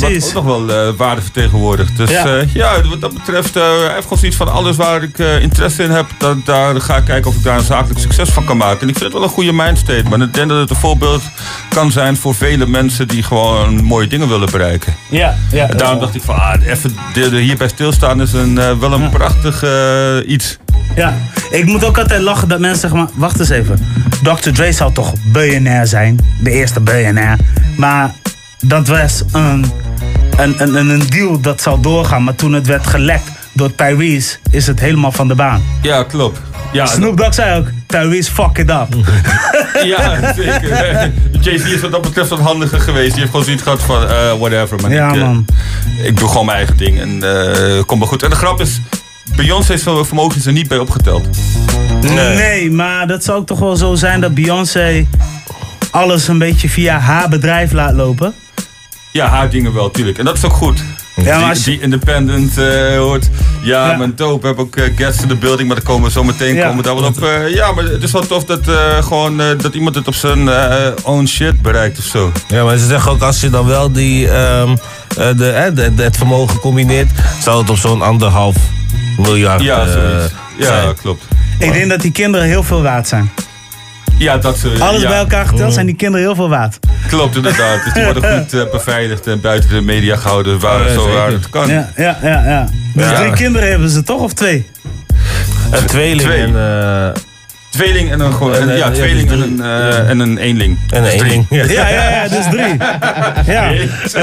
wat 0.00 0.26
ook 0.26 0.32
nog 0.34 0.44
wel 0.44 0.70
eh, 0.70 0.92
waarde 0.96 1.22
vertegenwoordigt. 1.22 1.96
Dus 1.96 2.10
Ja. 2.10 2.26
ja, 2.26 2.44
ja 2.52 2.82
wat 2.88 3.00
dat 3.00 3.12
betreft, 3.14 3.56
eh, 3.56 3.62
hij 3.62 3.90
heeft 3.92 4.02
gewoon 4.02 4.18
zoiets 4.18 4.36
van 4.36 4.52
alles 4.52 4.76
waar 4.76 5.02
ik 5.02 5.18
eh, 5.18 5.42
interesse 5.42 5.82
in 5.82 5.90
heb. 5.90 6.06
Dat, 6.18 6.36
daar 6.46 6.80
ga 6.80 6.96
ik 6.96 7.04
kijken 7.04 7.30
of 7.30 7.36
ik 7.36 7.42
daar 7.42 7.58
een 7.58 7.64
zakelijk 7.64 8.00
succes 8.00 8.28
van 8.30 8.44
kan 8.44 8.56
maken. 8.56 8.80
En 8.80 8.88
ik 8.88 8.94
vind 8.96 9.04
het 9.04 9.12
wel 9.12 9.22
een 9.22 9.34
goede 9.34 9.52
mindstate. 9.52 10.02
Maar 10.08 10.20
ik 10.20 10.34
denk 10.34 10.48
dat 10.48 10.58
het 10.58 10.70
een 10.70 10.76
voorbeeld 10.76 11.22
kan 11.68 11.90
zijn 11.92 12.16
voor 12.16 12.34
vele 12.34 12.66
mensen 12.66 13.08
die 13.08 13.22
gewoon 13.22 13.84
mooie 13.84 14.06
dingen 14.06 14.28
willen 14.28 14.50
bereiken. 14.50 14.94
Ja, 15.10 15.36
ja. 15.52 15.68
En 15.68 15.76
daarom 15.76 16.00
dacht 16.00 16.14
ik 16.14 16.22
van, 16.22 16.34
ah, 16.34 16.66
even 16.66 16.94
hierbij 17.36 17.68
stilstaan 17.68 18.20
is 18.20 18.32
een, 18.32 18.58
eh, 18.58 18.78
wel 18.78 18.92
een 18.92 19.10
prachtig 19.10 19.62
eh, 19.62 20.16
iets. 20.26 20.58
Ja, 20.96 21.14
ik 21.50 21.64
moet 21.66 21.84
ook 21.84 21.98
altijd 21.98 22.22
lachen 22.22 22.48
dat 22.48 22.58
mensen 22.60 22.80
zeggen, 22.80 22.98
maar 22.98 23.08
wacht 23.14 23.38
eens 23.40 23.48
even. 23.48 23.78
Dr. 24.22 24.50
Dre 24.50 24.72
zou 24.72 24.92
toch 24.92 25.12
biljonair 25.32 25.86
zijn? 25.86 26.18
De 26.42 26.50
eerste 26.50 26.80
biljonair. 26.80 27.36
Maar 27.76 28.10
dat 28.60 28.88
was 28.88 29.22
een, 29.32 29.64
een, 30.36 30.54
een, 30.62 30.74
een- 30.90 31.06
deal 31.08 31.40
dat 31.40 31.60
zou 31.62 31.80
doorgaan. 31.82 32.24
Maar 32.24 32.34
toen 32.34 32.52
het 32.52 32.66
werd 32.66 32.86
gelekt 32.86 33.24
door 33.52 33.74
Tyrese, 33.74 34.36
is 34.50 34.66
het 34.66 34.80
helemaal 34.80 35.12
van 35.12 35.28
de 35.28 35.34
baan. 35.34 35.62
Ja, 35.82 36.02
klopt. 36.02 36.40
Ja, 36.72 36.86
Snoop 36.86 37.16
Dogg 37.16 37.34
zei 37.34 37.58
ook, 37.58 37.66
Tyrese 37.86 38.32
fuck 38.32 38.58
it 38.58 38.70
up. 38.70 38.86
Ja, 39.84 40.32
zeker. 40.34 41.10
Jay-Z 41.40 41.64
is 41.64 41.80
wat 41.80 41.90
dat 41.90 42.02
betreft 42.02 42.28
wat 42.28 42.38
handiger 42.40 42.80
geweest. 42.80 43.08
Die 43.10 43.18
heeft 43.18 43.30
gewoon 43.30 43.44
zoiets 43.44 43.62
gehad 43.62 43.82
van, 43.82 44.02
eh, 44.08 44.32
whatever. 44.38 44.80
Man. 44.80 44.90
Ja, 44.90 45.08
ik, 45.08 45.14
eh, 45.14 45.20
man. 45.22 45.44
ik 46.02 46.16
doe 46.18 46.28
gewoon 46.28 46.44
mijn 46.44 46.56
eigen 46.56 46.76
ding 46.76 47.00
en 47.00 47.22
eh 47.22 47.82
komt 47.86 47.98
wel 48.00 48.08
goed. 48.08 48.22
En 48.22 48.30
de 48.30 48.36
grap 48.36 48.60
is, 48.60 48.80
Beyoncé's 49.36 49.82
vermogen 49.82 50.38
is 50.38 50.46
er 50.46 50.52
niet 50.52 50.68
bij 50.68 50.78
opgeteld. 50.78 51.28
Nee. 52.00 52.70
maar 52.70 53.06
dat 53.06 53.24
zou 53.24 53.38
ook 53.38 53.46
toch 53.46 53.58
wel 53.58 53.76
zo 53.76 53.94
zijn 53.94 54.20
dat 54.20 54.34
Beyoncé 54.34 55.06
alles 55.90 56.28
een 56.28 56.38
beetje 56.38 56.68
via 56.68 56.98
haar 56.98 57.28
bedrijf 57.28 57.72
laat 57.72 57.92
lopen. 57.94 58.34
Ja, 59.12 59.26
haar 59.26 59.50
dingen 59.50 59.72
wel, 59.74 59.90
tuurlijk. 59.90 60.18
En 60.18 60.24
dat 60.24 60.36
is 60.36 60.44
ook 60.44 60.52
goed. 60.52 60.82
Ja, 61.16 61.38
maar 61.40 61.48
als 61.48 61.64
je- 61.64 61.70
die 61.70 61.80
independent 61.80 62.58
eh, 62.58 62.96
hoort. 62.96 63.28
Ja, 63.62 63.96
mijn 63.96 64.12
dope 64.16 64.46
heb 64.46 64.58
ook 64.58 64.76
eh, 64.76 64.96
guests 64.96 65.22
in 65.22 65.28
the 65.28 65.34
building, 65.36 65.68
maar 65.68 65.76
daar 65.76 65.84
komen 65.86 66.04
we 66.04 66.10
zo 66.10 66.24
meteen 66.24 66.54
Ja. 66.54 66.62
komen 66.62 66.76
we 66.76 66.82
daar 66.82 66.94
wel 66.94 67.04
op. 67.04 67.22
eh, 67.22 67.54
ja, 67.54 67.72
maar 67.72 67.84
het 67.84 68.02
is 68.02 68.10
wel 68.12 68.26
tof 68.26 68.44
dat, 68.44 68.68
eh, 68.68 69.02
gewoon, 69.02 69.40
eh, 69.40 69.46
dat 69.58 69.74
iemand 69.74 69.94
het 69.94 70.06
op 70.08 70.14
zijn 70.14 70.48
own 71.02 71.26
shit 71.26 71.62
bereikt 71.62 71.98
of 71.98 72.04
zo. 72.04 72.32
Ja, 72.48 72.64
maar 72.64 72.76
ze 72.76 72.86
zeggen 72.86 73.10
ook 73.12 73.22
als 73.22 73.40
je 73.40 73.50
dan 73.50 73.66
wel 73.66 73.92
die, 73.92 74.28
ehm, 74.30 74.70
eh, 75.08 75.16
de, 75.16 75.70
de, 75.74 75.94
de- 75.94 76.02
het 76.02 76.16
vermogen 76.16 76.60
combineert, 76.60 77.10
zou 77.42 77.60
het 77.60 77.70
op 77.70 77.76
zo'n 77.76 78.02
anderhalf 78.02 78.56
miljard 79.20 79.62
Ja, 79.62 79.86
eh. 79.86 80.24
Ja, 80.58 80.92
klopt. 81.00 81.24
Ik 81.58 81.72
denk 81.72 81.88
dat 81.90 82.00
die 82.00 82.12
kinderen 82.12 82.46
heel 82.46 82.62
veel 82.62 82.82
waard 82.82 83.08
zijn. 83.08 83.30
Ja, 84.18 84.38
dat 84.38 84.58
ze. 84.58 84.76
Alles 84.78 85.02
ja. 85.02 85.08
bij 85.08 85.18
elkaar 85.18 85.46
geteld 85.46 85.72
zijn 85.72 85.86
die 85.86 85.94
kinderen 85.94 86.26
heel 86.26 86.34
veel 86.34 86.48
waard. 86.48 86.78
Klopt 87.08 87.36
inderdaad. 87.36 87.84
Dus 87.84 87.92
die 87.92 88.04
worden 88.04 88.22
goed 88.38 88.52
eh, 88.54 88.70
beveiligd 88.70 89.26
en 89.26 89.40
buiten 89.40 89.68
de 89.70 89.80
media 89.80 90.16
gehouden 90.16 90.60
waar, 90.60 90.80
Ja, 90.86 90.94
zo 90.94 91.00
zeker. 91.00 91.14
waar 91.18 91.30
het 91.30 91.50
kan. 91.50 91.68
Ja, 91.68 91.90
ja, 91.96 92.18
ja. 92.22 92.44
ja. 92.44 92.66
Dus 92.94 93.04
Ja. 93.10 93.14
drie 93.20 93.32
kinderen 93.32 93.68
hebben 93.70 93.88
ze 93.90 94.02
toch 94.02 94.20
of 94.20 94.32
twee? 94.32 94.66
Een 95.70 95.86
tweeling 95.86 96.20
Twee. 96.20 96.42
en... 96.42 96.56
eh, 96.56 97.22
Tweeling 97.70 98.10
en 98.10 98.20
een, 98.20 98.32
gewoon, 98.32 98.54
En, 98.54 98.60
en, 98.62 98.68
eh, 98.70 98.78
ja, 98.78 98.86
ja, 98.86 98.92
tweeling 98.92 99.28
dus 99.28 99.40
en 99.40 99.42
een, 99.42 99.60
eh, 99.60 100.08
en 100.08 100.18
een 100.18 100.38
eenling. 100.38 100.78
En 100.88 100.96
een 100.98 101.02
Dus 101.04 101.12
eenling. 101.12 101.46
Ja. 101.50 101.64
Ja, 101.64 101.88
ja, 101.88 102.10
ja, 102.10 102.28
dus 102.28 102.44
drie. 102.50 102.76
Ja. 103.54 103.70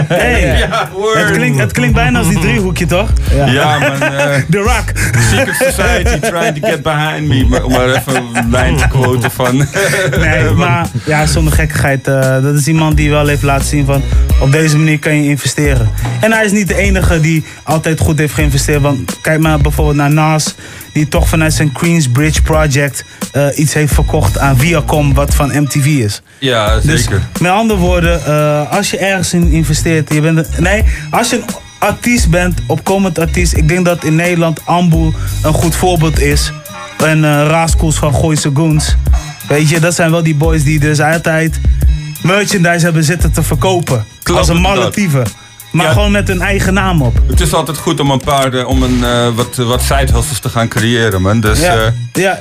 Hey, 0.07 0.57
Ja, 0.57 0.89
het, 1.17 1.31
klinkt, 1.31 1.59
het 1.59 1.71
klinkt 1.71 1.93
bijna 1.95 2.17
als 2.19 2.27
die 2.27 2.39
driehoekje, 2.39 2.85
toch? 2.85 3.09
Ja, 3.45 3.79
man. 3.79 4.01
eh, 4.01 4.35
The 4.49 4.57
Rock. 4.57 4.83
Secret 5.31 5.55
Society 5.55 6.19
trying 6.19 6.55
to 6.61 6.67
get 6.67 6.81
behind 6.83 7.27
me. 7.27 7.45
Maar, 7.49 7.63
om 7.63 7.71
maar 7.71 7.89
even 7.89 8.15
een 8.33 8.51
lijn 8.51 8.77
te 8.77 8.87
quoten 8.87 9.31
van... 9.31 9.57
Nee, 10.19 10.49
maar 10.51 10.87
ja, 11.05 11.25
zonder 11.25 11.53
gekkigheid. 11.53 12.07
eh, 12.07 12.41
dat 12.41 12.55
is 12.55 12.67
iemand 12.67 12.97
die 12.97 13.09
wel 13.09 13.27
heeft 13.27 13.43
laten 13.43 13.67
zien 13.67 13.85
van 13.85 14.01
op 14.39 14.51
deze 14.51 14.77
manier 14.77 14.99
kan 14.99 15.23
je 15.23 15.29
investeren. 15.29 15.89
En 16.19 16.31
hij 16.31 16.45
is 16.45 16.51
niet 16.51 16.67
de 16.67 16.75
enige 16.75 17.19
die 17.19 17.43
altijd 17.63 17.99
goed 17.99 18.17
heeft 18.19 18.33
geïnvesteerd. 18.33 18.81
Want 18.81 19.17
kijk 19.21 19.39
maar 19.39 19.57
bijvoorbeeld 19.59 19.97
naar 19.97 20.11
Nas, 20.13 20.55
die 20.93 21.07
toch 21.07 21.27
vanuit 21.27 21.53
zijn 21.53 21.71
Queensbridge 21.71 22.41
Project 22.41 23.03
eh, 23.38 23.57
iets 23.59 23.73
heeft 23.73 23.93
verkocht 23.93 24.39
aan 24.39 24.57
Viacom, 24.57 25.13
wat 25.13 25.35
van 25.35 25.61
MTV 25.61 25.85
is. 25.85 26.21
Ja, 26.39 26.79
Dus 26.79 27.01
zeker. 27.03 27.21
met 27.41 27.51
andere 27.51 27.79
woorden, 27.79 28.25
eh, 28.25 28.71
als 28.71 28.91
je 28.91 28.97
ergens 28.97 29.33
in 29.33 29.51
investeert, 29.51 30.13
je 30.13 30.21
bent 30.21 30.38
een- 30.38 30.63
nee, 30.63 30.83
als 31.11 31.29
je 31.29 31.35
een 31.35 31.43
artiest 31.79 32.29
bent, 32.29 32.59
opkomend 32.67 33.19
artiest, 33.19 33.53
ik 33.53 33.67
denk 33.67 33.85
dat 33.85 34.03
in 34.03 34.15
Nederland 34.15 34.59
Ambu 34.65 35.13
een 35.43 35.53
goed 35.53 35.75
voorbeeld 35.75 36.19
is. 36.21 36.51
En 37.05 37.47
Rascals 37.47 37.95
van 37.95 38.13
Gooise 38.15 38.51
Goons. 38.53 38.95
Weet 39.47 39.69
je, 39.69 39.79
dat 39.79 39.95
zijn 39.95 40.11
wel 40.11 40.23
die 40.23 40.35
boys 40.35 40.63
die 40.63 40.79
dus 40.79 40.99
altijd 40.99 41.59
merchandise 42.21 42.85
hebben 42.85 43.03
zitten 43.03 43.31
te 43.31 43.43
verkopen. 43.43 44.05
Klopt, 44.23 44.39
als 44.39 44.49
een 44.49 44.91
type. 44.91 45.23
Maar 45.72 45.86
Ja. 45.86 45.91
gewoon 45.91 46.11
met 46.11 46.28
hun 46.28 46.41
eigen 46.41 46.74
naam 46.74 47.01
op. 47.01 47.20
Het 47.28 47.41
is 47.41 47.53
altijd 47.53 47.78
goed 47.78 47.99
om 47.99 48.11
een 48.11 48.22
paar, 48.24 48.53
eh, 48.53 48.68
om 48.68 48.84
een, 48.84 49.03
eh, 49.03 49.28
wat, 49.36 49.55
wat 49.55 49.82
side 49.82 50.13
hustles 50.13 50.39
te 50.39 50.49
gaan 50.49 50.68
creëren, 50.68 51.22
man. 51.22 51.39
Dus 51.39 51.59
ja, 51.59 51.76
eh, 51.76 51.91
ja, 52.13 52.39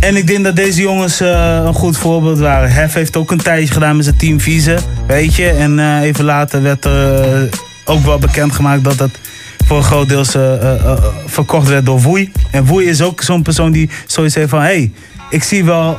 en 0.00 0.16
ik 0.16 0.26
denk 0.26 0.44
dat 0.44 0.56
deze 0.56 0.80
jongens 0.80 1.20
een 1.20 1.74
goed 1.74 1.96
voorbeeld 1.96 2.38
waren. 2.38 2.72
Hef 2.72 2.94
heeft 2.94 3.16
ook 3.16 3.30
een 3.30 3.42
tijdje 3.42 3.72
gedaan 3.72 3.96
met 3.96 4.04
zijn 4.04 4.16
team 4.16 4.40
Vieze, 4.40 4.78
weet 5.06 5.34
je. 5.34 5.48
En 5.50 6.00
even 6.02 6.24
later 6.24 6.62
werd 6.62 6.84
er 6.84 7.48
ook 7.84 8.04
wel 8.04 8.18
bekendgemaakt 8.18 8.84
dat 8.84 8.98
dat 8.98 9.10
voor 9.66 9.76
een 9.76 9.82
groot 9.84 10.08
deel 10.08 10.24
verkocht 11.26 11.68
werd 11.68 11.86
door 11.86 12.00
Woei. 12.00 12.32
En 12.50 12.64
Woei 12.66 12.86
is 12.86 13.02
ook 13.02 13.22
zo'n 13.22 13.42
persoon 13.42 13.72
die 13.72 13.90
zoiets 14.06 14.34
heeft 14.34 14.50
van... 14.50 14.60
Hey, 14.60 14.92
ik 15.30 15.42
zie 15.42 15.64
wel 15.64 15.98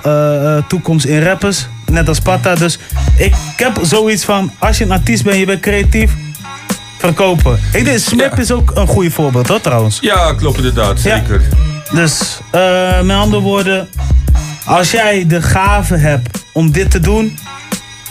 toekomst 0.67 1.05
in 1.05 1.23
rappers, 1.23 1.67
net 1.85 2.07
als 2.07 2.19
Patta. 2.19 2.55
Dus 2.55 2.79
ik 3.17 3.33
heb 3.57 3.79
zoiets 3.81 4.23
van, 4.23 4.51
als 4.59 4.77
je 4.77 4.83
een 4.83 4.91
artiest 4.91 5.23
bent, 5.23 5.37
je 5.37 5.45
bent 5.45 5.59
creatief... 5.61 6.11
Verkopen. 6.99 7.59
Ik 7.73 7.85
denk, 7.85 7.97
Smip 7.99 8.39
is 8.39 8.51
ook 8.51 8.71
een 8.73 8.87
goede 8.87 9.11
voorbeeld, 9.11 9.47
hoor, 9.47 9.61
trouwens. 9.61 9.97
ja, 10.01 10.33
klopt 10.33 10.57
inderdaad, 10.57 11.01
Ja. 11.01 11.17
zeker. 11.17 11.41
Dus 11.93 12.39
eh, 12.51 13.01
met 13.01 13.15
andere 13.17 13.41
woorden, 13.41 13.89
als 14.65 14.91
jij 14.91 15.27
de 15.27 15.41
gave 15.41 15.95
hebt 15.95 16.43
om 16.53 16.71
dit 16.71 16.91
te 16.91 16.99
doen, 16.99 17.37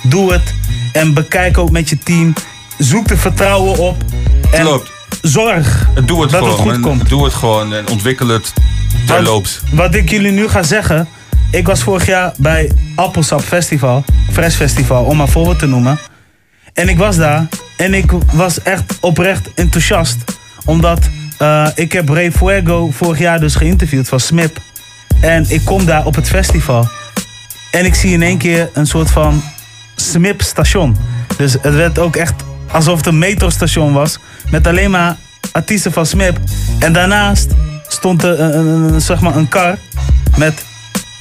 doe 0.02 0.32
het. 0.32 0.54
En 0.92 1.14
bekijk 1.14 1.58
ook 1.58 1.70
met 1.70 1.88
je 1.88 1.98
team. 1.98 2.32
Zoek 2.78 3.08
de 3.08 3.16
vertrouwen 3.16 3.78
op. 3.78 3.96
En 4.50 4.60
Klopt. 4.64 4.90
zorg 5.22 5.88
En 5.94 6.06
Doe 6.06 6.22
het 6.22 6.30
dat 6.30 6.40
gewoon. 6.40 6.54
het 6.56 6.60
goed 6.66 6.74
en 6.74 6.80
komt. 6.80 7.08
Doe 7.08 7.24
het 7.24 7.34
gewoon 7.34 7.74
en 7.74 7.88
ontwikkel 7.88 8.28
het 8.28 8.52
terloops. 9.06 9.60
Wat 9.72 9.94
ik 9.94 10.10
jullie 10.10 10.32
nu 10.32 10.48
ga 10.48 10.62
zeggen. 10.62 11.08
Ik 11.50 11.66
was 11.66 11.82
vorig 11.82 12.06
jaar 12.06 12.32
bij 12.36 12.70
Appelsap 12.94 13.40
Festival, 13.40 14.04
Fresh 14.32 14.54
Festival, 14.56 15.04
om 15.04 15.16
maar 15.16 15.28
voorbeeld 15.28 15.58
te 15.58 15.66
noemen. 15.66 15.98
En 16.78 16.88
ik 16.88 16.98
was 16.98 17.16
daar 17.16 17.46
en 17.76 17.94
ik 17.94 18.10
was 18.32 18.62
echt 18.62 18.96
oprecht 19.00 19.48
enthousiast. 19.54 20.16
Omdat 20.64 21.08
eh, 21.38 21.68
ik 21.74 21.92
heb 21.92 22.08
Ray 22.08 22.32
Fuego 22.32 22.90
vorig 22.90 23.18
jaar 23.18 23.40
dus 23.40 23.54
geïnterviewd 23.54 24.08
van 24.08 24.20
Smip. 24.20 24.58
En 25.20 25.44
ik 25.48 25.64
kom 25.64 25.84
daar 25.84 26.06
op 26.06 26.14
het 26.14 26.28
festival. 26.28 26.88
En 27.70 27.84
ik 27.84 27.94
zie 27.94 28.12
in 28.12 28.22
één 28.22 28.38
keer 28.38 28.68
een 28.72 28.86
soort 28.86 29.10
van 29.10 29.42
Smip 29.96 30.42
station. 30.42 30.96
Dus 31.36 31.52
het 31.52 31.74
werd 31.74 31.98
ook 31.98 32.16
echt 32.16 32.34
alsof 32.70 32.96
het 32.96 33.06
een 33.06 33.18
metrostation 33.18 33.92
was. 33.92 34.18
Met 34.50 34.66
alleen 34.66 34.90
maar 34.90 35.16
artiesten 35.52 35.92
van 35.92 36.06
Smip. 36.06 36.38
En 36.78 36.92
daarnaast 36.92 37.50
stond 37.88 38.22
er 38.22 38.40
een, 38.40 38.58
een- 38.58 38.92
een- 38.94 39.00
zeg 39.00 39.20
maar 39.20 39.36
een 39.36 39.48
kar 39.48 39.76
met 40.36 40.64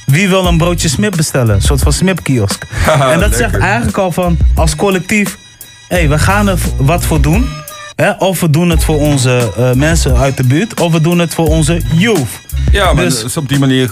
wie 0.06 0.28
wil 0.28 0.46
een 0.46 0.56
broodje 0.58 0.88
Smip 0.88 1.16
bestellen. 1.16 1.54
Een 1.54 1.62
soort 1.62 1.80
van 1.82 1.92
Smip-kiosk. 1.92 2.64
en 3.12 3.20
dat 3.20 3.36
zegt 3.36 3.58
eigenlijk 3.58 3.96
al 3.98 4.12
van 4.12 4.38
als 4.54 4.76
collectief... 4.76 5.36
hey, 5.88 6.08
we 6.08 6.18
gaan 6.18 6.48
er 6.48 6.58
wat 6.76 7.06
voor 7.06 7.20
doen. 7.20 7.48
Hè? 8.02 8.10
Of 8.18 8.40
we 8.40 8.50
doen 8.50 8.70
het 8.70 8.84
voor 8.84 8.98
onze 8.98 9.52
eh, 9.56 9.72
mensen 9.72 10.16
uit 10.16 10.36
de 10.36 10.42
buurt. 10.46 10.80
Of 10.80 10.92
we 10.92 11.00
doen 11.00 11.18
het 11.18 11.34
voor 11.34 11.46
onze 11.48 11.80
youth. 11.94 12.28
Ja, 12.72 12.92
maar 12.92 13.04
Dus- 13.04 13.22
dus, 13.22 13.36
op 13.36 13.48
die 13.48 13.58
manier 13.58 13.88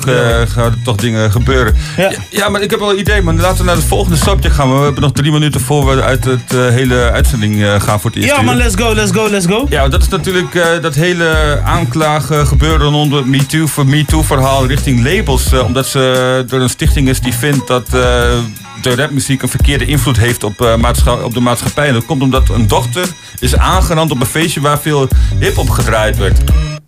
gaan 0.49 0.65
er 0.65 0.75
toch 0.85 0.97
dingen 0.97 1.31
gebeuren. 1.33 1.75
Ja. 1.97 2.11
Ja. 2.31 2.49
maar 2.49 2.61
ik 2.63 2.71
heb 2.71 2.81
wel 2.81 2.91
een 2.91 2.99
idee, 2.99 3.23
man. 3.23 3.41
Laten 3.41 3.59
we 3.59 3.65
naar 3.65 3.75
het 3.75 3.85
volgende 3.85 4.17
subject 4.17 4.55
gaan. 4.55 4.79
We 4.79 4.85
hebben 4.85 5.03
nog 5.03 5.13
drie 5.13 5.33
minuten 5.33 5.61
voor 5.61 5.97
we 5.97 6.03
uit 6.03 6.25
het 6.25 6.55
eh, 6.55 6.69
hele 6.69 7.11
uitzending 7.11 7.63
eh, 7.63 7.81
gaan 7.81 8.01
voor 8.01 8.11
het 8.11 8.19
eerst. 8.19 8.31
Ja, 8.35 8.39
uur. 8.39 8.45
maar 8.45 8.55
let's 8.57 8.75
go, 8.75 8.95
let's 8.95 9.11
go, 9.11 9.31
let's 9.31 9.47
go. 9.47 9.67
Ja, 9.69 9.89
dat 9.89 10.03
is 10.03 10.09
natuurlijk 10.09 10.79
dat 10.83 10.95
hele 10.95 11.61
aanklagen 11.65 12.47
gebeuren 12.47 12.91
rondom 12.91 13.19
het 13.19 13.27
MeToo 13.27 13.67
voor 13.67 13.87
MeToo 13.87 14.23
verhaal 14.23 14.67
richting 14.67 15.05
labels. 15.05 15.53
omdat 15.53 15.87
ze 15.87 16.45
door 16.49 16.61
een 16.61 16.69
stichting 16.71 17.09
is 17.09 17.21
die 17.21 17.35
vindt 17.35 17.67
dat 17.67 17.91
de 17.91 18.95
rapmuziek 18.95 19.43
een 19.43 19.49
verkeerde 19.49 19.87
invloed 19.87 20.17
heeft 20.17 20.45
op, 20.45 20.77
maatscha- 20.79 21.23
op 21.23 21.35
de 21.35 21.41
maatschappij. 21.41 21.87
En 21.89 21.95
dat 21.95 22.05
komt 22.07 22.23
omdat 22.23 22.49
een 22.49 22.67
dochter 22.67 23.07
is 23.39 23.57
aangerand 23.97 24.11
op 24.11 24.21
een 24.21 24.41
feestje 24.41 24.61
waar 24.61 24.79
veel 24.81 25.09
hip-hop 25.39 25.71
gedraaid 25.71 26.17
werd. 26.17 26.39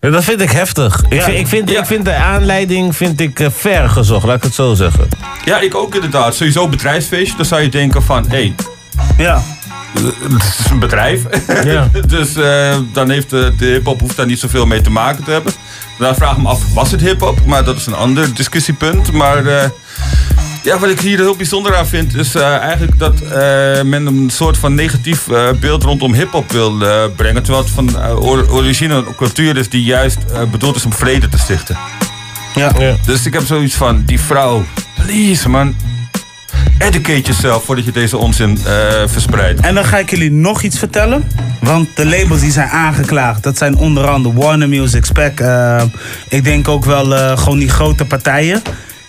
Ja, 0.00 0.10
dat 0.10 0.24
vind 0.24 0.40
ik 0.40 0.50
heftig. 0.50 1.02
Ik, 1.08 1.12
Ja. 1.12 1.22
vind, 1.24 1.38
ik, 1.38 1.46
vind, 1.46 1.70
Ja. 1.70 1.78
ik 1.78 1.86
vind 1.86 2.04
de 2.04 2.14
aanleiding 2.14 2.96
vind 2.96 3.20
ik, 3.20 3.40
eh, 3.40 3.46
ver 3.50 3.88
gezocht, 3.88 4.26
laat 4.26 4.36
ik 4.36 4.42
het 4.42 4.54
zo 4.54 4.74
zeggen. 4.74 5.08
Ja, 5.44 5.60
ik 5.60 5.74
ook 5.74 5.94
inderdaad. 5.94 6.34
Sowieso 6.34 6.68
bedrijfsfeestje. 6.68 7.36
Dan 7.36 7.44
zou 7.46 7.62
je 7.62 7.68
denken 7.68 8.02
van, 8.02 8.24
hé, 8.28 8.36
hey, 8.36 8.54
Ja. 9.18 9.42
het 10.32 10.42
is 10.58 10.70
een 10.70 10.78
bedrijf. 10.78 11.22
Ja. 11.64 11.88
dus 12.06 12.34
eh, 12.36 12.76
dan 12.92 13.10
heeft 13.10 13.30
de, 13.30 13.52
de 13.58 13.64
hip-hop 13.66 14.00
hoeft 14.00 14.16
daar 14.16 14.26
niet 14.26 14.38
zoveel 14.38 14.66
mee 14.66 14.80
te 14.80 14.90
maken 14.90 15.24
te 15.24 15.30
hebben. 15.30 15.52
Dan 15.98 16.14
vraag 16.14 16.32
ik 16.36 16.42
me 16.42 16.48
af, 16.48 16.72
was 16.74 16.90
het 16.90 17.00
hip-hop? 17.00 17.44
Maar 17.44 17.64
dat 17.64 17.76
is 17.76 17.86
een 17.86 17.94
ander 17.94 18.34
discussiepunt. 18.34 19.12
Maar 19.12 19.46
eh, 19.46 19.68
ja, 20.62 20.78
wat 20.78 20.90
ik 20.90 21.00
hier 21.00 21.18
heel 21.18 21.36
bijzonder 21.36 21.76
aan 21.76 21.86
vind, 21.86 22.14
is 22.16 22.34
eh, 22.34 22.56
eigenlijk 22.56 22.98
dat 22.98 23.20
eh, 23.20 23.30
men 23.82 24.06
een 24.06 24.30
soort 24.32 24.56
van 24.56 24.74
negatief 24.74 25.28
eh, 25.28 25.48
beeld 25.60 25.82
rondom 25.82 26.12
hip-hop 26.14 26.50
wil 26.52 26.80
eh, 26.82 27.04
brengen. 27.16 27.42
Terwijl 27.42 27.64
het 27.64 27.72
van 27.74 27.96
or- 28.16 28.50
origine 28.52 28.94
een 28.94 29.14
cultuur 29.16 29.56
is 29.56 29.68
die 29.68 29.82
juist 29.84 30.18
eh, 30.32 30.42
bedoeld 30.50 30.76
is 30.76 30.84
om 30.84 30.92
vrede 30.92 31.28
te 31.28 31.38
stichten. 31.38 31.76
Ja. 32.54 32.72
Dus 33.06 33.26
ik 33.26 33.32
heb 33.32 33.42
zoiets 33.46 33.74
van, 33.74 34.02
die 34.06 34.20
vrouw, 34.20 34.64
please 35.06 35.48
man, 35.48 35.76
educate 36.78 37.20
jezelf 37.20 37.64
voordat 37.64 37.84
je 37.84 37.92
deze 37.92 38.16
onzin 38.16 38.58
eh, 38.66 38.72
verspreidt. 39.06 39.60
En 39.60 39.74
dan 39.74 39.84
ga 39.84 39.98
ik 39.98 40.10
jullie 40.10 40.30
nog 40.30 40.62
iets 40.62 40.78
vertellen. 40.78 41.24
Want 41.60 41.88
de 41.96 42.06
labels 42.06 42.40
die 42.40 42.50
zijn 42.52 42.68
aangeklaagd, 42.68 43.42
dat 43.42 43.58
zijn 43.58 43.76
onder 43.76 44.06
andere 44.08 44.34
Warner 44.34 44.68
Music, 44.68 45.04
Spec. 45.04 45.40
eh, 45.40 45.82
ik 46.28 46.44
denk 46.44 46.68
ook 46.68 46.84
wel 46.84 47.14
eh, 47.16 47.38
gewoon 47.38 47.58
die 47.58 47.68
grote 47.68 48.04
partijen. 48.04 48.62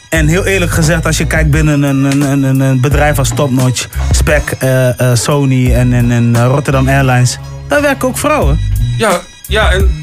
En 0.10 0.28
heel 0.28 0.46
eerlijk 0.46 0.72
gezegd, 0.72 1.06
als 1.06 1.18
je 1.18 1.26
kijkt 1.28 1.52
binnen 1.52 1.82
een, 1.84 2.04
een, 2.04 2.44
een, 2.44 2.60
een- 2.60 2.82
bedrijf 2.82 3.18
als 3.18 3.30
Topnotch, 3.36 3.88
Spec, 4.12 4.52
eh, 4.60 5.00
eh, 5.00 5.16
Sony 5.16 5.74
en, 5.74 5.94
en, 5.94 6.12
en 6.12 6.46
Rotterdam 6.46 6.88
Airlines, 6.88 7.38
daar 7.68 7.82
werken 7.82 8.08
ook 8.08 8.18
vrouwen. 8.18 8.60
Ja, 8.98 9.20
ja 9.48 9.72
en 9.72 9.99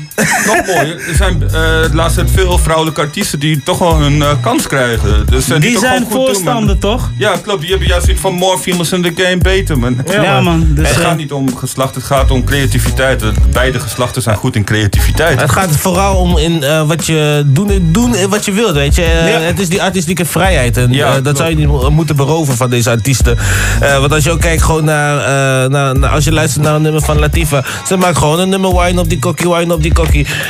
nog 0.47 0.67
mooier, 0.67 1.09
er 1.09 1.15
zijn 1.17 1.43
eh 1.43 1.51
de 1.51 1.91
laatste 1.93 2.21
tijd 2.25 2.35
veel 2.37 2.59
vrouwelijke 2.59 3.01
artiesten 3.01 3.39
die 3.41 3.63
toch 3.63 3.79
wel 3.79 3.97
hun 4.01 4.23
eh, 4.23 4.29
kans 4.41 4.67
krijgen. 4.67 5.27
Dus, 5.31 5.51
eh, 5.51 5.61
Die 5.61 5.73
toch 5.73 5.81
zijn 5.81 5.93
gewoon 5.97 6.11
goed 6.13 6.27
doen, 6.27 6.27
voorstander, 6.27 6.79
toch? 6.79 7.11
Ja, 7.17 7.37
klopt. 7.43 7.61
Die 7.61 7.71
hebben 7.71 7.89
juist 7.89 8.05
zoiets 8.05 8.23
van 8.23 8.35
more 8.35 8.59
females 8.59 8.93
in 8.93 9.03
the 9.03 9.13
game, 9.23 9.37
beter 9.39 9.79
man. 9.79 9.97
Ja, 10.11 10.41
man. 10.41 10.67
Dus, 10.75 10.89
het 10.89 10.97
gaat 10.97 11.17
niet 11.17 11.33
om 11.33 11.57
geslacht, 11.57 11.95
het 11.95 12.05
gaat 12.05 12.31
om 12.31 12.45
creativiteit. 12.45 13.23
Beide 13.53 13.81
geslachten 13.81 14.23
zijn 14.23 14.37
goed 14.37 14.57
in 14.57 14.65
creativiteit. 14.65 15.41
Het 15.41 15.51
gaat 15.51 15.71
vooral 15.77 16.17
om 16.17 16.39
in 16.39 16.63
eh, 16.63 16.87
wat 16.89 17.07
je 17.07 17.43
doen, 17.47 17.89
doen 17.93 18.29
wat 18.29 18.45
je 18.45 18.53
wilt, 18.53 18.73
weet 18.75 18.95
je. 18.95 19.03
Ja. 19.03 19.41
Het 19.41 19.59
is 19.61 19.69
die 19.69 19.83
artistieke 19.83 20.25
vrijheid. 20.25 20.77
En 20.77 20.93
Ja, 20.93 21.13
dat 21.13 21.23
klopt. 21.23 21.37
zou 21.39 21.51
je 21.51 21.57
niet 21.57 21.67
mo- 21.67 21.91
moeten 21.91 22.17
beroven 22.17 22.57
van 22.57 22.71
deze 22.71 22.91
artiesten. 22.91 23.39
Eh, 23.81 23.99
want 23.99 24.13
als 24.13 24.25
je 24.25 24.31
ook 24.31 24.41
kijkt 24.41 24.63
gewoon 24.63 24.85
naar, 24.85 25.19
eh, 25.19 25.71
naar, 25.71 25.99
naar- 25.99 26.11
Als 26.11 26.25
je 26.25 26.33
luistert 26.33 26.65
naar 26.65 26.75
een 26.75 26.83
nummer 26.83 27.03
van 27.03 27.19
Latifa. 27.19 27.65
Ze 27.87 27.97
maakt 27.97 28.19
gewoon 28.19 28.39
een 28.41 28.49
nummer 28.49 28.77
wine 28.81 29.01
op 29.01 29.09
die 29.09 29.19
kokkie, 29.19 29.51
wine 29.51 29.75
op 29.75 29.83
die 29.83 29.93
kokkie. 29.93 30.05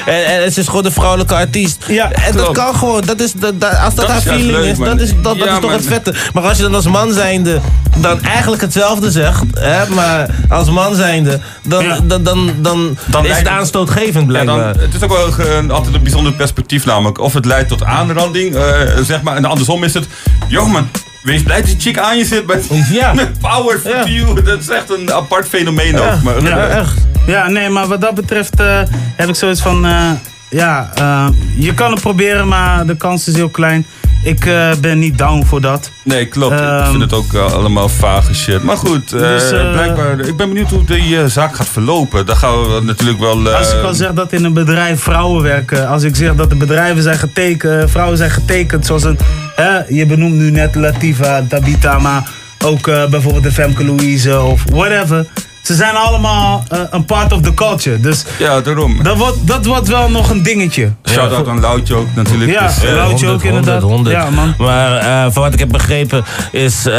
En, 0.06 0.26
en 0.26 0.42
het 0.42 0.56
is 0.56 0.66
gewoon 0.66 0.84
een 0.84 0.92
vrouwelijke 0.92 1.34
artiest. 1.34 1.84
Ja, 1.88 2.10
en 2.12 2.36
dat 2.36 2.50
kan 2.52 2.74
gewoon. 2.74 3.00
Dat 3.00 3.20
is, 3.20 3.32
dat, 3.32 3.60
dat- 3.60 3.70
als 3.78 3.94
dat, 3.94 3.96
Dat 3.96 4.06
haar 4.08 4.16
is 4.16 4.22
feeling 4.22 4.50
leuk, 4.50 4.70
is, 4.72 4.78
man. 4.78 4.88
dat 4.88 5.00
is, 5.00 5.12
dat, 5.22 5.36
Ja, 5.36 5.44
is 5.44 5.50
toch 5.52 5.60
man. 5.60 5.72
het 5.72 5.86
vette. 5.86 6.14
Maar 6.32 6.42
als 6.42 6.56
je 6.56 6.62
dan 6.62 6.74
als 6.74 6.86
man 6.86 7.12
zijnde 7.12 7.60
dan 7.96 8.22
eigenlijk 8.22 8.62
hetzelfde 8.62 9.10
zegt. 9.10 9.42
Hè, 9.58 9.88
maar 9.88 10.26
als 10.48 10.70
man 10.70 10.94
zijnde, 10.94 11.40
dan, 11.62 11.84
dan, 12.04 12.22
dan, 12.22 12.50
dan, 12.60 12.98
Dan 13.06 13.26
is 13.26 13.36
het 13.36 13.46
aanstootgevend 13.48 14.14
Ja, 14.24 14.24
blijkbaar. 14.26 14.72
dan, 14.72 14.82
het 14.82 14.94
is 14.94 15.02
ook 15.02 15.36
wel 15.38 15.46
een- 15.56 15.70
altijd 15.70 15.94
een 15.94 16.02
bijzonder 16.02 16.32
perspectief 16.32 16.84
namelijk. 16.84 17.18
Of 17.18 17.32
het 17.34 17.44
leidt 17.44 17.68
tot 17.68 17.84
aanranding, 17.84 18.54
eh, 18.54 18.62
zeg 19.02 19.22
maar. 19.22 19.36
En 19.36 19.44
andersom 19.44 19.84
is 19.84 19.94
het, 19.94 20.06
joh 20.48 20.66
man, 20.72 20.88
wees 21.26 21.42
blij 21.42 21.56
dat 21.56 21.66
die 21.66 21.76
chick 21.78 21.98
aan 21.98 22.18
je 22.18 22.24
zit 22.24 22.46
met, 22.46 22.66
Ja. 22.90 23.12
met 23.22 23.38
power 23.38 23.78
for 23.78 24.08
you. 24.08 24.42
Dat 24.42 24.60
is 24.60 24.68
echt 24.68 24.90
een 24.90 25.12
apart 25.12 25.48
fenomeen 25.48 25.98
ook. 25.98 26.22
Maar, 26.22 26.42
Ja, 26.42 26.66
echt. 26.80 26.94
Ja, 27.26 27.48
nee, 27.48 27.68
maar 27.68 27.86
wat 27.86 28.00
dat 28.00 28.14
betreft 28.14 28.60
eh, 28.60 28.80
heb 29.16 29.28
ik 29.28 29.34
zoiets 29.34 29.60
van... 29.62 29.86
eh, 29.86 30.10
ja, 30.50 30.90
eh, 30.94 31.28
je 31.56 31.74
kan 31.74 31.90
het 31.90 32.00
proberen, 32.00 32.48
maar 32.48 32.86
de 32.86 32.96
kans 32.96 33.28
is 33.28 33.34
heel 33.34 33.48
klein. 33.48 33.86
Ik 34.22 34.46
eh, 34.46 34.70
ben 34.80 34.98
niet 34.98 35.18
down 35.18 35.44
voor 35.44 35.60
dat. 35.60 35.90
Nee, 36.02 36.26
klopt. 36.26 36.54
ik 36.54 36.60
Ehm, 36.60 36.90
vind 36.90 37.02
het 37.02 37.12
ook 37.12 37.34
eh, 37.34 37.52
allemaal 37.52 37.88
vage 37.88 38.34
shit. 38.34 38.62
Maar 38.62 38.76
goed, 38.76 39.12
eh, 39.12 39.20
Dus, 39.20 39.48
blijkbaar, 39.48 40.20
ik 40.20 40.36
ben 40.36 40.48
benieuwd 40.48 40.70
hoe 40.70 40.84
die 40.84 41.28
zaak 41.28 41.54
gaat 41.56 41.68
verlopen. 41.68 42.26
Daar 42.26 42.36
gaan 42.36 42.62
we 42.62 42.80
natuurlijk 42.82 43.18
wel... 43.18 43.48
Als 43.48 43.72
ik 43.72 43.82
al 43.82 43.94
zeg 43.94 44.12
dat 44.12 44.32
in 44.32 44.44
een 44.44 44.52
bedrijf 44.52 45.00
vrouwen 45.00 45.42
werken, 45.42 45.88
als 45.88 46.02
ik 46.02 46.16
zeg 46.16 46.34
dat 46.34 46.50
de 46.50 46.56
bedrijven 46.56 47.02
zijn 47.02 47.18
getekend, 47.18 47.90
vrouwen 47.90 48.16
zijn 48.16 48.30
getekend, 48.30 48.86
zoals 48.86 49.04
een, 49.04 49.18
hè, 49.54 49.78
je 49.88 50.06
benoemt 50.06 50.34
nu 50.34 50.50
net 50.50 50.74
Latifa, 50.74 51.44
Tabita, 51.48 51.98
maar 51.98 52.30
ook 52.64 52.84
bijvoorbeeld 53.10 53.44
de 53.44 53.52
Femke 53.52 53.84
Louise 53.84 54.40
of 54.42 54.62
whatever. 54.70 55.26
Ze 55.66 55.74
zijn 55.74 55.94
allemaal 55.94 56.64
eh, 56.68 56.78
een 56.90 57.04
part 57.04 57.32
of 57.32 57.40
the 57.40 57.54
culture. 57.54 58.00
Dus 58.00 58.24
ja, 58.38 58.60
daarom. 58.60 59.02
dat 59.02 59.16
wordt, 59.16 59.46
dat 59.46 59.66
wordt 59.66 59.88
wel 59.88 60.10
nog 60.10 60.30
een 60.30 60.42
dingetje. 60.42 60.92
Shout-out 61.08 61.48
aan 61.48 61.60
Loutje 61.60 61.94
ook 61.94 62.06
natuurlijk. 62.14 62.50
Ja, 62.50 62.66
Dus, 62.66 62.84
eh, 62.84 62.92
Loutje 62.94 63.28
ook 63.28 63.42
inderdaad. 63.42 63.82
100. 63.82 64.16
Ja, 64.16 64.30
man. 64.30 64.54
Maar 64.58 64.96
eh 64.96 65.32
van 65.32 65.42
wat 65.42 65.52
ik 65.52 65.58
heb 65.58 65.68
begrepen 65.68 66.24
is, 66.52 66.86
eh, 66.86 66.94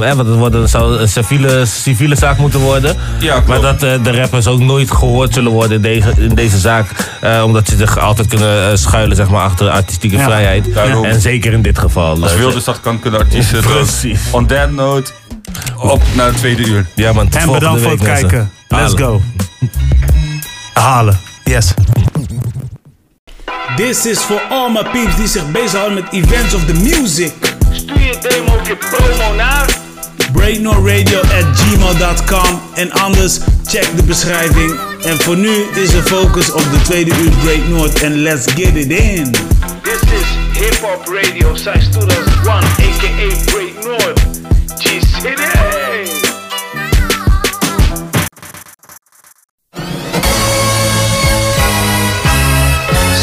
hè, 0.00 0.14
want 0.16 0.28
het 0.28 0.36
wordt, 0.36 0.54
het 0.54 0.70
zou 0.70 0.96
een 0.98 1.08
civiele, 1.08 1.64
civiele 1.66 2.14
zaak 2.16 2.38
moeten 2.38 2.60
worden. 2.60 2.96
Ja, 3.18 3.42
maar 3.46 3.60
dat 3.60 3.80
de 3.80 4.16
rappers 4.20 4.46
ook 4.46 4.60
nooit 4.60 4.90
gehoord 4.90 5.34
zullen 5.34 5.52
worden 5.52 5.76
in 5.76 5.82
deze, 5.82 6.12
in 6.16 6.34
deze 6.34 6.58
zaak. 6.58 7.08
eh, 7.20 7.42
omdat 7.44 7.68
ze 7.68 7.76
zich 7.76 7.98
altijd 7.98 8.28
kunnen 8.28 8.78
schuilen 8.78 9.16
zeg 9.16 9.28
maar, 9.28 9.42
achter 9.44 9.68
artistieke 9.70 10.16
Ja, 10.16 10.24
vrijheid. 10.24 10.74
daarom. 10.74 11.04
En 11.04 11.20
zeker 11.20 11.52
in 11.52 11.62
dit 11.62 11.78
geval. 11.78 12.22
Als 12.22 12.32
eh, 12.32 12.38
Wilders 12.38 12.64
dat 12.64 12.80
kan, 12.80 13.00
kunnen 13.00 13.20
artiesten. 13.20 13.60
Precies. 13.74 14.20
On 14.30 14.46
that 14.46 14.70
note, 14.70 15.12
op 15.76 16.02
naar 16.14 16.26
het 16.26 16.36
tweede 16.36 16.66
uur. 16.66 16.86
Ja 16.94 17.12
man, 17.12 17.30
En 17.30 17.52
bedankt 17.52 17.82
voor 17.82 17.90
het 17.90 18.02
kijken. 18.02 18.50
Let's 18.68 18.94
go. 18.94 19.22
Halen. 20.72 21.18
Yes. 21.44 21.74
This 23.76 24.06
is 24.06 24.18
voor 24.18 24.40
all 24.50 24.70
my 24.70 24.82
peeps 24.92 25.16
die 25.16 25.26
zich 25.26 25.50
bezighouden 25.50 25.94
met 25.94 26.12
events 26.12 26.54
of 26.54 26.64
the 26.64 26.72
music. 26.72 27.32
Stuur 27.72 28.00
je 28.00 28.18
demo 28.20 28.54
of 28.60 28.68
je 28.68 28.76
promo 28.76 29.34
naar 29.34 29.78
breaknoradio 30.32 31.20
at 31.20 31.44
gmail.com 31.52 32.60
en 32.74 32.92
anders 32.92 33.38
check 33.64 33.96
de 33.96 34.02
beschrijving. 34.02 34.78
En 35.02 35.20
voor 35.20 35.36
nu 35.36 35.64
is 35.74 35.90
de 35.90 36.02
focus 36.02 36.52
op 36.52 36.62
de 36.70 36.82
tweede 36.82 37.10
uur 37.10 37.30
Break 37.30 37.68
North 37.68 38.02
en 38.02 38.12
let's 38.16 38.44
get 38.46 38.76
it 38.76 38.90
in. 38.90 39.30
This 39.82 40.02
is 40.02 40.26
Hip 40.52 40.76
Hop 40.80 41.06
Radio 41.06 41.54
since 41.54 41.88
2001, 41.88 42.64
aka 42.64 43.52
Break 43.52 43.84
North. 43.84 44.40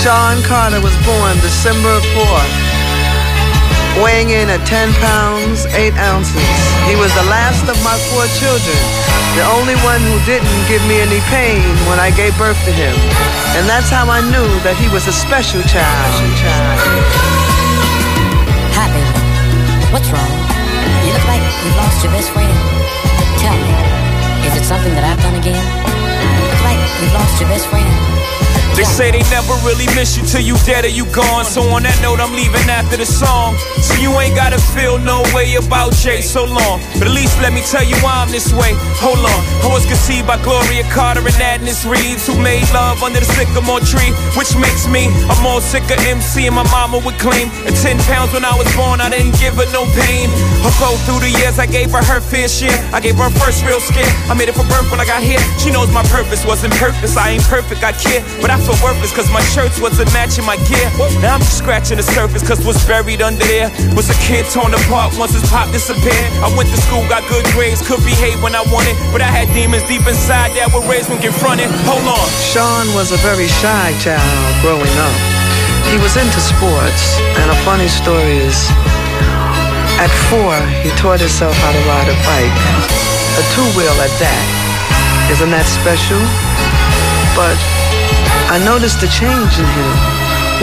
Sean 0.03 0.43
Carter 0.43 0.81
was 0.81 0.95
born 1.07 1.35
December 1.39 1.99
4th, 2.15 2.55
weighing 4.03 4.29
in 4.31 4.49
at 4.51 4.59
10 4.67 4.91
pounds, 4.99 5.65
8 5.71 5.95
ounces. 5.95 6.35
He 6.87 6.95
was 6.99 7.11
the 7.15 7.23
last 7.31 7.63
of 7.67 7.79
my 7.83 7.95
four 8.11 8.27
children, 8.39 8.79
the 9.39 9.47
only 9.47 9.75
one 9.87 10.03
who 10.03 10.19
didn't 10.27 10.67
give 10.67 10.83
me 10.87 10.99
any 10.99 11.19
pain 11.31 11.63
when 11.87 11.99
I 11.99 12.11
gave 12.11 12.37
birth 12.37 12.59
to 12.65 12.71
him. 12.71 12.95
And 13.55 13.67
that's 13.67 13.89
how 13.89 14.09
I 14.11 14.19
knew 14.19 14.51
that 14.67 14.75
he 14.75 14.87
was 14.91 15.07
a 15.07 15.13
special 15.15 15.63
child. 15.63 16.11
Hi, 18.75 18.87
baby. 18.91 19.91
What's 19.91 20.11
wrong? 20.11 20.56
Look 21.18 21.26
like 21.26 21.41
you've 21.41 21.76
lost 21.78 22.03
your 22.03 22.13
best 22.13 22.30
friend. 22.30 22.53
Tell 23.39 23.57
me, 23.57 23.74
is 24.45 24.55
it 24.55 24.65
something 24.65 24.93
that 24.93 25.03
I've 25.03 25.20
done 25.20 25.34
again? 25.34 25.65
Look 26.45 26.61
like 26.61 26.78
you've 27.01 27.13
lost 27.13 27.41
your 27.41 27.49
best 27.49 27.65
friend. 27.70 28.06
They 28.78 28.86
say 28.86 29.09
they 29.09 29.25
never 29.34 29.57
really 29.65 29.89
miss 29.97 30.15
you 30.15 30.23
till 30.23 30.45
you 30.45 30.53
dead 30.69 30.86
or 30.86 30.93
you 30.93 31.09
gone. 31.09 31.45
So 31.45 31.65
on 31.73 31.82
that 31.84 31.97
note, 32.01 32.21
I'm 32.21 32.32
leaving 32.38 32.69
after 32.69 32.95
the 32.95 33.09
song. 33.09 33.57
So 33.82 33.97
you 33.97 34.13
ain't 34.21 34.38
gotta 34.38 34.61
feel 34.78 35.01
no 35.01 35.25
way 35.34 35.57
about 35.57 35.97
Jay 35.97 36.21
so 36.21 36.45
long. 36.45 36.78
But 37.01 37.09
at 37.09 37.15
least 37.17 37.34
let 37.41 37.53
me 37.53 37.65
tell 37.65 37.82
you 37.82 37.97
why 38.05 38.21
I'm 38.21 38.30
this 38.30 38.53
way. 38.53 38.78
Hold 39.01 39.25
on. 39.25 39.41
I 39.65 39.73
was 39.73 39.86
conceived 39.89 40.30
by 40.30 40.38
Gloria 40.45 40.86
Carter 40.93 41.25
and 41.25 41.41
Agnes 41.41 41.86
Reeves, 41.86 42.30
who 42.30 42.38
made 42.38 42.69
love 42.69 43.01
under 43.01 43.19
the 43.19 43.30
sycamore 43.34 43.82
tree, 43.82 44.13
which 44.38 44.53
makes 44.61 44.86
me 44.86 45.09
a 45.09 45.36
more 45.41 45.59
sicker 45.59 45.97
MC. 46.05 46.45
And 46.45 46.53
my 46.53 46.67
mama 46.69 47.01
would 47.01 47.17
claim 47.17 47.49
at 47.65 47.73
10 47.82 47.97
pounds 48.05 48.32
when 48.34 48.45
I 48.45 48.53
was 48.53 48.69
born, 48.78 49.01
I 49.01 49.09
didn't 49.09 49.34
give 49.41 49.57
her 49.57 49.65
no 49.73 49.89
pain. 49.97 50.30
I'll 50.61 50.78
go 50.78 50.93
through 51.09 51.25
the 51.25 51.34
years, 51.34 51.57
I 51.57 51.65
gave 51.65 51.89
her 51.97 52.03
her 52.05 52.21
fair 52.21 52.45
share. 52.45 52.78
I 52.93 53.01
gave 53.01 53.17
her 53.17 53.25
her 53.25 53.36
first 53.41 53.65
real 53.65 53.82
scare. 53.82 54.07
I 54.30 54.38
made 54.38 54.49
it 54.49 54.55
for 54.55 54.67
birth 54.69 54.86
when 54.91 55.01
I 55.01 55.05
got 55.05 55.23
here. 55.23 55.41
She 55.57 55.71
knows 55.71 55.89
my 55.91 56.03
purpose 56.13 56.45
wasn't 56.45 56.73
purpose. 56.78 57.17
I 57.17 57.36
ain't 57.36 57.47
perfect, 57.49 57.84
I 57.84 57.91
care. 57.91 58.21
But 58.41 58.51
I 58.51 58.57
feel 58.68 58.76
worthless 58.84 59.15
cause 59.15 59.32
my 59.32 59.39
shirts 59.55 59.80
wasn't 59.80 60.11
matching 60.11 60.43
my 60.43 60.59
gear. 60.68 60.84
Now 61.24 61.39
I'm 61.39 61.43
just 61.43 61.63
scratching 61.63 61.95
the 61.95 62.03
surface 62.03 62.43
cause 62.43 62.59
what's 62.68 62.84
buried 62.84 63.24
under 63.24 63.47
there 63.47 63.72
was 63.95 64.11
a 64.11 64.18
kid 64.20 64.43
torn 64.51 64.76
apart 64.76 65.15
once 65.15 65.32
his 65.32 65.47
pop 65.47 65.72
disappeared. 65.72 66.28
I 66.43 66.51
went 66.59 66.68
to 66.76 66.80
school, 66.84 66.99
got 67.07 67.24
good 67.32 67.47
grades, 67.55 67.80
could 67.80 68.03
behave 68.03 68.43
when 68.43 68.51
I 68.59 68.68
wanted. 68.68 68.99
But 69.15 69.24
I 69.24 69.32
had 69.32 69.47
demons 69.55 69.88
deep 69.88 70.03
inside 70.03 70.51
that 70.59 70.68
were 70.76 70.84
raised 70.84 71.07
when 71.07 71.24
confronted. 71.24 71.72
Hold 71.88 72.03
on. 72.03 72.28
Sean 72.43 72.91
was 72.91 73.15
a 73.15 73.20
very 73.24 73.47
shy 73.63 73.95
child 74.03 74.51
growing 74.59 74.95
up. 74.99 75.15
He 75.88 75.95
was 76.03 76.20
into 76.20 76.41
sports, 76.43 77.15
and 77.39 77.47
a 77.47 77.57
funny 77.63 77.88
story 77.88 78.43
is 78.43 78.68
at 80.03 80.11
four, 80.28 80.53
he 80.84 80.91
taught 80.99 81.24
himself 81.24 81.55
how 81.63 81.72
to 81.72 81.82
ride 81.88 82.09
a 82.11 82.18
bike. 82.28 82.59
A 83.39 83.43
two 83.55 83.68
wheel 83.80 83.95
at 84.03 84.11
that. 84.20 84.43
Isn't 85.32 85.51
that 85.55 85.65
special? 85.65 86.20
But 87.34 87.76
I 88.47 88.63
noticed 88.63 89.03
a 89.03 89.09
change 89.11 89.59
in 89.59 89.67
him 89.67 89.91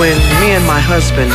when 0.00 0.16
me 0.40 0.56
and 0.56 0.64
my 0.64 0.80
husband 0.80 1.28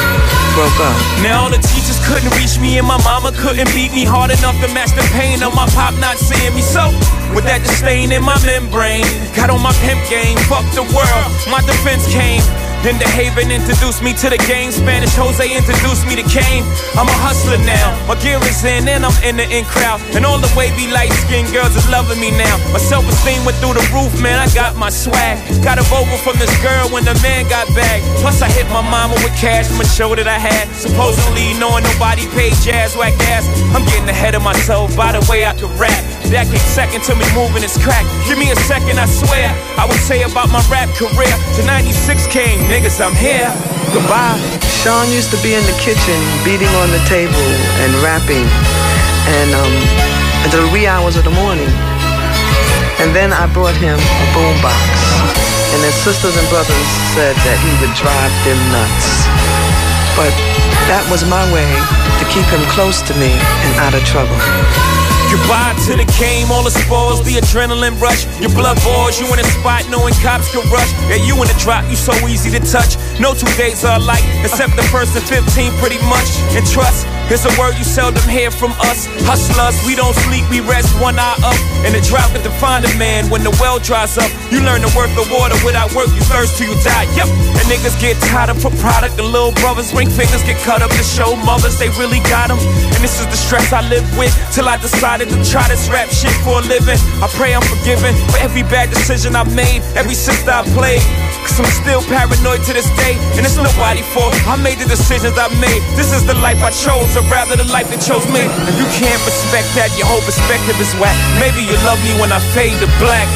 broke 0.57 0.79
up. 0.81 0.97
Now 1.21 1.45
all 1.45 1.51
the 1.53 1.61
teachers 1.61 2.01
couldn't 2.09 2.33
reach 2.33 2.57
me 2.57 2.81
and 2.81 2.87
my 2.89 2.97
mama 3.05 3.31
couldn't 3.37 3.69
beat 3.77 3.93
me 3.93 4.01
hard 4.03 4.33
enough 4.33 4.57
to 4.65 4.67
match 4.73 4.89
the 4.97 5.05
pain 5.13 5.45
of 5.45 5.53
my 5.53 5.69
pop 5.77 5.93
not 6.01 6.17
seeing 6.17 6.53
me. 6.57 6.65
So 6.65 6.89
with 7.37 7.45
that 7.45 7.61
disdain 7.61 8.11
in 8.11 8.25
my 8.25 8.35
membrane, 8.41 9.05
got 9.37 9.53
on 9.53 9.61
my 9.61 9.77
pimp 9.85 10.01
game, 10.09 10.41
fuck 10.49 10.65
the 10.73 10.83
world. 10.89 11.29
My 11.53 11.61
defense 11.69 12.09
came. 12.09 12.41
Then 12.79 12.95
the 12.95 13.07
Haven 13.11 13.51
introduced 13.51 13.99
me 13.99 14.15
to 14.23 14.31
the 14.31 14.39
game. 14.47 14.71
Spanish 14.71 15.11
Jose 15.19 15.43
introduced 15.43 16.07
me 16.07 16.15
to 16.15 16.23
Kane. 16.31 16.63
I'm 16.95 17.11
a 17.11 17.17
hustler 17.19 17.59
now. 17.67 17.91
My 18.07 18.15
gear 18.23 18.39
is 18.47 18.63
in 18.63 18.87
and 18.87 19.03
I'm 19.03 19.15
in 19.19 19.35
the 19.35 19.43
in 19.51 19.67
crowd. 19.67 19.99
And 20.15 20.23
all 20.23 20.39
the 20.39 20.47
wavy 20.55 20.87
light 20.87 21.11
skinned 21.27 21.51
girls 21.51 21.75
is 21.75 21.83
loving 21.91 22.23
me 22.23 22.31
now. 22.31 22.55
My 22.71 22.79
self 22.79 23.03
esteem 23.03 23.43
went 23.43 23.59
through 23.59 23.75
the 23.75 23.83
roof, 23.91 24.15
man. 24.23 24.39
I 24.39 24.47
got 24.55 24.79
my 24.79 24.87
swag. 24.87 25.43
Got 25.59 25.75
a 25.75 25.83
vocal 25.91 26.15
from 26.23 26.39
this 26.39 26.55
girl 26.63 26.87
when 26.87 27.03
the 27.03 27.19
man 27.19 27.51
got 27.51 27.67
back. 27.75 27.99
Plus 28.23 28.39
I 28.41 28.47
hit 28.47 28.67
my 28.71 28.81
mama 28.81 29.19
with 29.27 29.35
cash 29.35 29.67
from 29.67 29.83
a 29.83 29.87
show 29.87 30.15
that 30.15 30.27
I 30.31 30.39
had. 30.39 30.71
Supposedly 30.71 31.59
knowing 31.59 31.83
nobody 31.83 32.31
paid 32.31 32.55
jazz 32.63 32.95
whack 32.95 33.13
ass. 33.27 33.43
I'm 33.75 33.83
getting 33.91 34.07
ahead 34.07 34.35
of 34.35 34.41
myself 34.41 34.95
by 34.95 35.11
the 35.11 35.19
way 35.27 35.43
I 35.43 35.51
could 35.51 35.71
rap. 35.75 36.18
Came 36.29 36.45
second 36.61 37.01
to 37.09 37.17
me 37.17 37.25
moving 37.33 37.65
this 37.65 37.73
crack. 37.81 38.05
Give 38.29 38.37
me 38.37 38.53
a 38.53 38.59
second, 38.69 39.01
I 39.01 39.09
swear. 39.09 39.49
I 39.81 39.89
would 39.89 39.97
say 39.97 40.21
about 40.21 40.53
my 40.53 40.61
rap 40.69 40.85
career. 40.93 41.33
To 41.57 41.61
96 41.65 42.29
came, 42.29 42.61
niggas, 42.69 43.01
I'm 43.01 43.17
here. 43.17 43.49
Goodbye. 43.89 44.37
Sean 44.77 45.09
used 45.09 45.33
to 45.33 45.41
be 45.41 45.57
in 45.57 45.65
the 45.65 45.73
kitchen 45.81 46.21
beating 46.45 46.69
on 46.85 46.93
the 46.93 47.01
table 47.09 47.49
and 47.81 47.89
rapping 48.05 48.45
and 48.45 49.49
um, 49.57 49.73
the 50.53 50.69
wee 50.69 50.85
hours 50.85 51.17
of 51.17 51.25
the 51.25 51.33
morning. 51.33 51.69
And 53.01 53.09
then 53.09 53.33
I 53.33 53.49
brought 53.49 53.75
him 53.81 53.97
a 53.97 54.25
boombox. 54.37 54.85
And 55.73 55.81
his 55.81 55.97
sisters 55.97 56.37
and 56.37 56.45
brothers 56.53 56.89
said 57.17 57.33
that 57.41 57.57
he 57.57 57.73
would 57.81 57.93
drive 57.97 58.33
them 58.45 58.59
nuts. 58.69 59.25
But 60.13 60.33
that 60.93 61.01
was 61.09 61.25
my 61.25 61.41
way 61.49 61.73
to 62.21 62.23
keep 62.29 62.45
him 62.53 62.61
close 62.69 63.01
to 63.09 63.17
me 63.17 63.33
and 63.33 63.71
out 63.81 63.97
of 63.97 64.05
trouble. 64.05 64.37
Goodbye 65.29 65.77
to 65.85 65.93
the 65.93 66.09
game, 66.17 66.49
all 66.51 66.63
the 66.63 66.71
spoils, 66.71 67.21
the 67.23 67.37
adrenaline 67.37 68.01
rush. 68.01 68.25
Your 68.41 68.49
blood 68.49 68.81
boils, 68.81 69.19
you 69.19 69.29
in 69.29 69.39
a 69.39 69.43
spot 69.61 69.85
knowing 69.89 70.13
cops 70.25 70.49
can 70.51 70.65
rush. 70.73 70.89
Yeah, 71.05 71.21
you 71.21 71.37
in 71.37 71.47
the 71.47 71.57
drop, 71.61 71.85
you 71.89 71.95
so 71.95 72.13
easy 72.25 72.49
to 72.49 72.59
touch. 72.65 72.97
No 73.19 73.33
two 73.33 73.49
days 73.53 73.85
are 73.85 74.01
alike, 74.01 74.25
except 74.41 74.75
the 74.75 74.83
first 74.89 75.15
and 75.15 75.25
15 75.25 75.71
pretty 75.77 76.01
much. 76.09 76.29
And 76.57 76.65
trust, 76.65 77.05
it's 77.31 77.45
a 77.45 77.53
word 77.61 77.77
you 77.77 77.85
seldom 77.85 78.21
hear 78.25 78.49
from 78.49 78.73
us. 78.89 79.05
Hustlers, 79.29 79.77
we 79.85 79.93
don't 79.93 80.17
sleep, 80.25 80.43
we 80.49 80.59
rest 80.65 80.89
one 80.97 81.17
eye 81.21 81.37
up. 81.45 81.57
And 81.85 81.93
the 81.93 82.01
drought 82.01 82.33
can 82.33 82.41
define 82.41 82.83
a 82.83 82.93
man 82.97 83.29
when 83.29 83.45
the 83.45 83.53
well 83.61 83.77
dries 83.77 84.17
up. 84.17 84.29
You 84.49 84.65
learn 84.65 84.81
the 84.81 84.91
worth 84.97 85.13
of 85.13 85.29
water 85.29 85.55
without 85.61 85.93
work, 85.93 86.09
you 86.11 86.21
thirst 86.25 86.57
till 86.57 86.73
you 86.73 86.77
die. 86.81 87.05
Yep, 87.13 87.29
and 87.29 87.65
niggas 87.69 87.95
get 88.01 88.17
tired 88.33 88.49
of 88.49 88.57
for 88.57 88.73
product. 88.81 89.15
The 89.15 89.23
little 89.23 89.53
brothers, 89.61 89.93
ring 89.93 90.09
fingers 90.09 90.41
get 90.43 90.57
cut 90.65 90.81
up 90.81 90.89
to 90.89 91.05
show 91.05 91.37
mothers 91.45 91.77
they 91.77 91.89
really 92.01 92.19
got 92.25 92.49
them. 92.49 92.57
And 92.59 93.01
this 93.05 93.21
is 93.21 93.27
the 93.29 93.37
stress 93.37 93.71
I 93.71 93.85
live 93.85 94.05
with 94.17 94.33
till 94.51 94.67
I 94.67 94.77
decided 94.81 95.29
to 95.29 95.37
try 95.45 95.67
this 95.69 95.87
rap 95.87 96.09
shit 96.09 96.33
for 96.41 96.59
a 96.59 96.65
living. 96.65 96.97
I 97.21 97.29
pray 97.37 97.53
I'm 97.53 97.63
forgiven 97.63 98.17
for 98.33 98.41
every 98.41 98.63
bad 98.63 98.89
decision 98.89 99.35
I 99.35 99.45
made, 99.53 99.85
every 99.93 100.17
sister 100.17 100.49
I 100.49 100.65
played. 100.73 101.05
Cause 101.45 101.61
I'm 101.61 101.71
still 101.71 102.01
paranoid 102.09 102.65
to 102.67 102.73
this 102.73 102.89
day, 102.99 103.15
and 103.37 103.45
it's 103.45 103.55
nobody 103.55 104.01
fault. 104.11 104.35
I 104.43 104.57
made 104.59 104.77
the 104.79 104.89
decisions 104.89 105.37
I 105.37 105.47
made. 105.61 105.81
This 105.95 106.11
is 106.11 106.25
the 106.25 106.35
life 106.35 106.59
I 106.59 106.71
chose, 106.71 107.15
rather 107.27 107.59
the 107.59 107.67
life 107.67 107.91
that 107.91 107.99
chose 107.99 108.23
me. 108.31 108.47
If 108.69 108.75
you 108.79 108.87
can't 108.95 109.19
respect 109.27 109.67
that, 109.75 109.91
your 109.99 110.07
whole 110.07 110.23
perspective 110.23 110.79
is 110.79 110.95
whack. 110.95 111.15
Maybe 111.43 111.65
you 111.67 111.75
love 111.83 111.99
me 112.05 112.15
when 112.21 112.31
I 112.31 112.39
fade 112.55 112.77
to 112.79 112.87
black. 113.03 113.27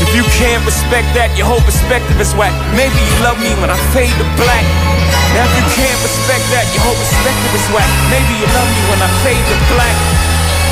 If 0.00 0.16
you 0.16 0.24
can't 0.40 0.64
respect 0.64 1.12
that, 1.12 1.36
your 1.36 1.44
whole 1.44 1.60
perspective 1.60 2.16
is 2.16 2.32
whack. 2.32 2.54
Maybe 2.72 2.96
you 2.96 3.14
love 3.20 3.36
me 3.36 3.52
when 3.60 3.68
I 3.68 3.76
fade 3.92 4.14
to 4.16 4.26
black. 4.40 4.64
Now 5.36 5.44
if 5.44 5.52
you 5.60 5.66
can't 5.76 6.00
respect 6.00 6.44
that, 6.56 6.64
your 6.72 6.80
whole 6.86 6.96
perspective 6.96 7.52
is 7.52 7.66
whack. 7.68 7.90
Maybe 8.08 8.32
you 8.40 8.48
love 8.48 8.70
me 8.72 8.82
when 8.88 9.00
I 9.04 9.10
fade 9.20 9.44
to 9.44 9.56
black. 9.68 9.96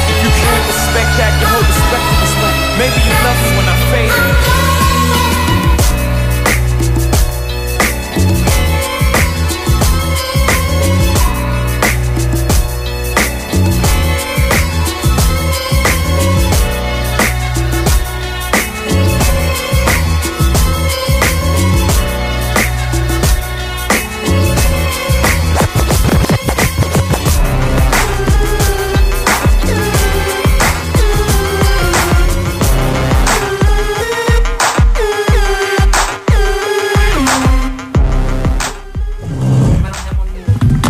If 0.08 0.18
you 0.24 0.32
can't 0.32 0.64
respect 0.64 1.10
that, 1.20 1.32
your 1.44 1.50
whole 1.52 1.66
perspective 1.68 2.20
is 2.24 2.34
whack. 2.40 2.56
Maybe 2.80 3.00
you 3.04 3.14
love 3.20 3.38
me 3.44 3.50
when 3.60 3.66
I 3.68 3.76
fade. 3.92 4.27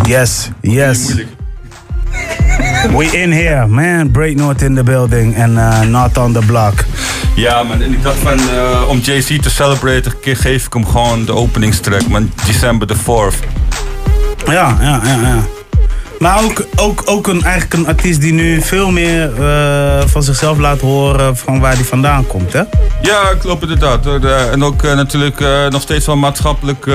Yes, 0.09 0.49
yes. 0.61 1.13
We 2.97 3.05
in 3.13 3.31
here, 3.31 3.67
man. 3.67 4.11
Break 4.11 4.37
North 4.37 4.63
in 4.63 4.73
the 4.73 4.83
building 4.83 5.35
and 5.35 5.57
uh, 5.57 5.83
not 5.83 6.17
on 6.17 6.33
the 6.33 6.41
block. 6.47 6.83
Ja, 7.35 7.63
man. 7.63 7.81
En 7.81 7.93
ik 7.93 8.03
dacht 8.03 8.17
van, 8.17 8.39
eh, 8.39 8.89
om 8.89 8.99
Jay-Z 8.99 9.39
te 9.39 9.49
celebraten, 9.49 10.13
geef 10.21 10.65
ik 10.65 10.73
hem 10.73 10.85
gewoon 10.85 11.25
de 11.25 11.33
openingstrack, 11.33 12.07
man. 12.07 12.31
December 12.45 12.87
the 12.87 12.95
4th. 12.95 13.45
Ja, 14.45 14.77
ja, 14.81 15.01
ja, 15.03 15.19
ja. 15.21 15.58
Maar 16.19 16.43
ook, 16.43 16.65
ook, 16.75 17.01
ook 17.05 17.27
een, 17.27 17.43
eigenlijk 17.43 17.73
een 17.73 17.87
artiest 17.87 18.21
die 18.21 18.33
nu 18.33 18.61
veel 18.61 18.91
meer 18.91 19.43
eh, 19.43 20.07
van 20.07 20.23
zichzelf 20.23 20.57
laat 20.57 20.81
horen 20.81 21.37
van 21.37 21.59
waar 21.59 21.73
hij 21.73 21.83
vandaan 21.83 22.27
komt, 22.27 22.53
hè? 22.53 22.63
Ja, 23.01 23.33
klopt 23.39 23.61
inderdaad. 23.61 24.05
En 24.51 24.63
ook 24.63 24.83
eh, 24.83 24.95
natuurlijk 24.95 25.41
eh, 25.41 25.67
nog 25.67 25.81
steeds 25.81 26.05
wel 26.05 26.15
maatschappelijk 26.15 26.85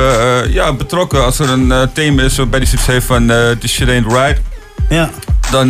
ja, 0.48 0.72
betrokken. 0.72 1.24
Als 1.24 1.38
er 1.38 1.50
een 1.50 1.90
thema 1.92 2.22
is 2.22 2.36
waarbij 2.36 2.58
hij 2.58 2.68
zoiets 2.68 2.86
heeft 2.86 3.06
van 3.06 3.32
this 3.58 3.72
shit 3.72 3.88
ain't 3.88 4.12
right. 4.12 4.40
Ja. 4.88 5.10
Dan 5.50 5.68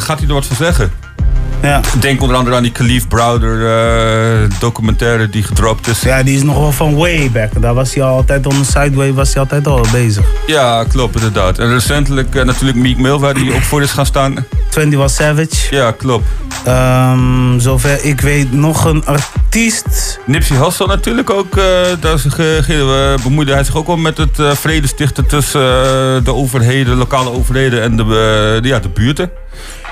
gaat 0.00 0.18
hij 0.18 0.28
er 0.28 0.34
wat 0.34 0.46
van 0.46 0.56
zeggen. 0.56 0.92
Ja. 1.62 1.80
Denk 2.00 2.20
onder 2.22 2.36
andere 2.36 2.56
aan 2.56 2.62
die 2.62 2.72
Khalif 2.72 3.08
Browder 3.08 3.66
eh, 3.66 4.50
documentaire 4.60 5.28
die 5.30 5.42
gedropt 5.42 5.86
is. 5.86 6.00
Ja, 6.00 6.22
die 6.22 6.36
is 6.36 6.42
nog 6.42 6.56
wel 6.58 6.72
van 6.72 6.96
way 6.96 7.30
back. 7.30 7.62
Daar 7.62 7.74
was 7.74 7.94
hij 7.94 8.04
altijd 8.04 8.46
on 8.46 8.62
the 8.62 8.64
sideway, 8.70 9.12
was 9.12 9.32
hij 9.32 9.42
altijd 9.42 9.66
al 9.66 9.86
bezig. 9.92 10.24
Ja, 10.46 10.84
klopt 10.84 11.14
inderdaad. 11.14 11.58
En 11.58 11.70
recentelijk 11.72 12.34
eh, 12.34 12.44
natuurlijk 12.44 12.78
Meek 12.78 12.98
Mill, 12.98 13.16
waar 13.18 13.34
hij 13.34 13.54
ook 13.54 13.62
voor 13.62 13.82
is 13.82 13.90
gaan 13.90 14.06
staan. 14.06 14.46
21 14.76 15.10
Savage. 15.10 15.74
Ja, 15.74 15.90
klopt. 15.90 16.24
Ehm, 16.64 17.58
zover 17.58 18.04
ik 18.04 18.20
weet, 18.20 18.52
nog 18.52 18.84
een 18.84 19.04
artiest. 19.06 20.18
Nipsey 20.26 20.56
Hussle 20.56 20.86
natuurlijk 20.86 21.30
ook. 21.30 21.56
eh, 21.56 21.64
daar 22.00 22.18
bemoeide 23.22 23.52
hij 23.52 23.64
zich 23.64 23.76
ook 23.76 23.86
wel 23.86 23.96
met 23.96 24.18
het 24.18 24.40
vredestichten 24.58 25.26
tussen 25.26 25.60
de 26.24 26.34
overheden, 26.34 26.96
lokale 26.96 27.30
overheden 27.30 27.82
en 27.82 27.96
de, 27.96 28.04
de- 28.62 28.68
ja, 28.68 28.78
de 28.78 28.88
buurten. 28.88 29.30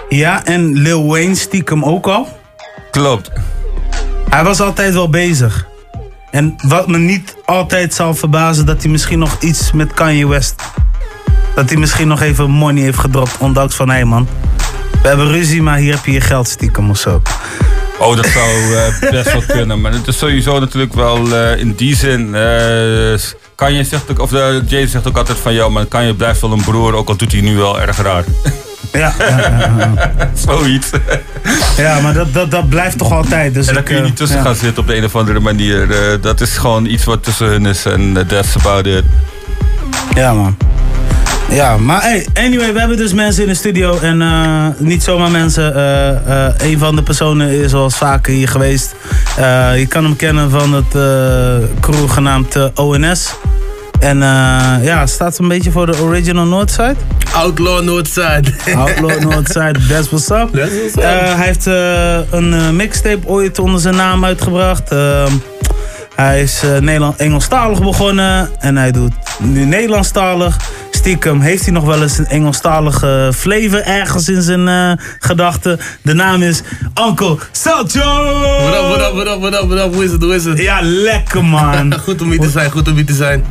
Ja, 0.09 0.45
en 0.45 0.73
Lil 0.73 1.07
Wayne 1.07 1.35
stiekem 1.35 1.85
ook 1.85 2.07
al. 2.07 2.29
Klopt. 2.91 3.31
Hij 4.29 4.45
was 4.45 4.61
altijd 4.61 4.95
wel 4.95 5.11
bezig. 5.11 5.67
En 6.31 6.55
wat 6.63 6.89
me 6.89 6.99
niet 6.99 7.37
altijd 7.45 7.95
zal 7.95 8.15
verbazen, 8.15 8.67
dat 8.67 8.83
hij 8.83 8.91
misschien 8.91 9.19
nog 9.19 9.37
iets 9.41 9.73
met 9.73 9.93
Kanye 9.93 10.29
West. 10.29 10.55
Dat 11.55 11.69
hij 11.69 11.79
misschien 11.79 12.09
nog 12.09 12.21
even 12.21 12.51
money 12.51 12.83
heeft 12.83 12.99
gedropt, 12.99 13.37
ondanks 13.39 13.75
van 13.75 13.89
hé 13.89 13.95
hey 13.95 14.05
man. 14.05 14.29
We 15.03 15.09
hebben 15.09 15.31
ruzie, 15.31 15.63
maar 15.63 15.79
hier 15.79 15.95
heb 15.95 16.05
je 16.05 16.13
je 16.13 16.21
geld 16.21 16.49
stiekem 16.49 16.91
of 16.91 16.99
zo. 16.99 17.23
Oh, 17.99 18.17
dat 18.17 18.27
zou 18.27 18.75
eh, 18.77 19.11
best 19.11 19.33
wel 19.33 19.43
kunnen. 19.57 19.81
Maar 19.81 19.93
het 19.93 20.07
is 20.07 20.19
sowieso 20.19 20.59
natuurlijk 20.59 20.95
wel 20.95 21.37
eh, 21.37 21.59
in 21.61 21.75
die 21.75 21.97
zin. 21.97 22.35
eh 22.35 23.19
Kanye 23.55 23.85
zegt 23.85 24.11
ook, 24.11 24.21
of 24.21 24.31
de 24.31 24.63
Jay 24.67 24.87
zegt 24.87 25.09
ook 25.09 25.17
altijd 25.17 25.39
van 25.39 25.55
jou, 25.55 25.71
maar 25.71 25.87
Kanye 25.87 26.15
blijft 26.15 26.41
wel 26.41 26.53
een 26.53 26.63
broer, 26.63 26.95
ook 26.95 27.09
al 27.09 27.17
doet 27.17 27.33
hij 27.33 27.41
nu 27.41 27.57
wel 27.57 27.81
erg 27.81 28.03
raar. 28.03 28.25
Ja, 28.93 29.14
ja, 29.18 29.27
ja, 29.39 29.74
ja. 29.79 30.12
Zoiets. 30.47 30.91
Ja, 31.77 32.01
maar 32.01 32.14
dat, 32.14 32.33
dat, 32.35 32.51
dat 32.51 32.68
blijft 32.68 32.99
toch 32.99 33.12
altijd. 33.12 33.55
Dus 33.55 33.66
en 33.66 33.74
daar 33.74 33.83
kun 33.83 33.95
je 33.95 34.01
eh, 34.01 34.07
niet 34.07 34.16
tussen 34.16 34.37
ja. 34.37 34.43
gaan 34.45 34.55
zitten 34.55 34.83
op 34.83 34.89
de 34.89 34.97
een 34.97 35.05
of 35.05 35.16
andere 35.16 35.41
manier. 35.41 35.91
Eh, 35.91 35.99
dat 36.20 36.41
is 36.41 36.57
gewoon 36.57 36.87
iets 36.87 37.05
wat 37.05 37.22
tussen 37.22 37.47
hun 37.47 37.66
is 37.66 37.85
en 37.85 38.16
eh, 38.16 38.22
that's 38.27 38.57
about 38.57 38.87
it. 38.87 39.05
Ja, 40.14 40.33
man. 40.33 40.57
Ja, 41.51 41.77
maar 41.77 42.03
hey, 42.03 42.27
anyway, 42.35 42.72
we 42.72 42.79
hebben 42.79 42.97
dus 42.97 43.12
mensen 43.12 43.43
in 43.43 43.49
de 43.49 43.55
studio. 43.55 43.99
En 43.99 44.22
eh, 44.22 44.66
niet 44.79 45.03
zomaar 45.03 45.31
mensen. 45.31 45.74
eh, 45.74 46.47
eh, 46.47 46.53
een 46.59 46.79
van 46.79 46.97
de 46.97 47.03
personen 47.03 47.49
is 47.62 47.74
al 47.74 47.91
vaker 47.91 48.33
hier 48.35 48.49
geweest. 48.49 48.95
Eh, 49.37 49.79
je 49.79 49.87
kan 49.87 50.05
hem 50.05 50.16
kennen 50.16 50.51
van 50.51 50.72
het 50.74 50.95
eh, 50.95 51.81
crew 51.81 52.11
genaamd 52.11 52.57
eh, 52.57 52.64
ONS. 52.74 53.35
En 53.99 54.23
eh, 54.23 54.85
ja, 54.85 55.07
staat 55.07 55.39
een 55.39 55.49
beetje 55.49 55.71
voor 55.71 55.87
de 55.87 56.01
original 56.03 56.45
Northside. 56.45 56.97
Outlaw 57.35 57.83
Northside. 57.83 58.45
Outlaw 58.77 59.23
Northside, 59.23 59.87
that's 59.89 60.09
what's 60.09 60.31
up. 60.31 60.49
That's 60.53 60.75
what's 60.77 60.97
up. 60.97 61.03
Eh, 61.03 61.35
hij 61.35 61.47
heeft 61.47 61.67
eh, 61.67 62.19
een 62.31 62.77
mixtape 62.77 63.27
ooit 63.27 63.59
onder 63.59 63.81
zijn 63.81 63.97
naam 63.97 64.25
uitgebracht. 64.25 64.91
Ehm, 64.91 65.33
hij 66.15 66.43
is 66.43 66.63
Nederland 66.81 67.17
Engelstalig 67.17 67.83
begonnen. 67.83 68.51
En 68.59 68.77
hij 68.77 68.93
doet 68.93 69.13
nu 69.39 69.65
Nederlandstalig. 69.65 70.57
Stiekem 71.07 71.41
heeft 71.41 71.65
hij 71.65 71.73
nog 71.73 71.85
wel 71.85 72.03
eens 72.03 72.19
een 72.19 72.27
Engelstalige 72.27 73.31
flavor 73.37 73.83
ergens 73.83 74.29
in 74.29 74.43
zijn 74.43 74.69
eh, 74.69 75.05
gedachten. 75.19 75.81
De 76.03 76.15
naam 76.15 76.43
is 76.43 76.63
Uncle 77.09 77.37
Salcho! 77.51 78.01
What 78.01 78.75
up, 78.75 78.89
what 78.89 79.01
up, 79.01 79.15
what 79.15 79.27
up, 79.27 79.41
what 79.41 79.63
up, 79.63 79.69
what 79.69 79.87
up, 79.87 79.95
hoe 79.95 80.05
is 80.05 80.11
het, 80.11 80.23
hoe 80.23 80.35
is 80.35 80.45
het? 80.45 80.59
Ja, 80.59 80.79
lekker 80.83 81.45
man. 81.45 81.95
goed 82.05 82.23
om 82.23 82.31
hier 82.31 82.41
te 82.41 82.51
zijn, 82.51 82.71
goed 82.71 82.89
om 82.89 82.95
hier 82.95 83.07
te 83.07 83.15
zijn. 83.15 83.45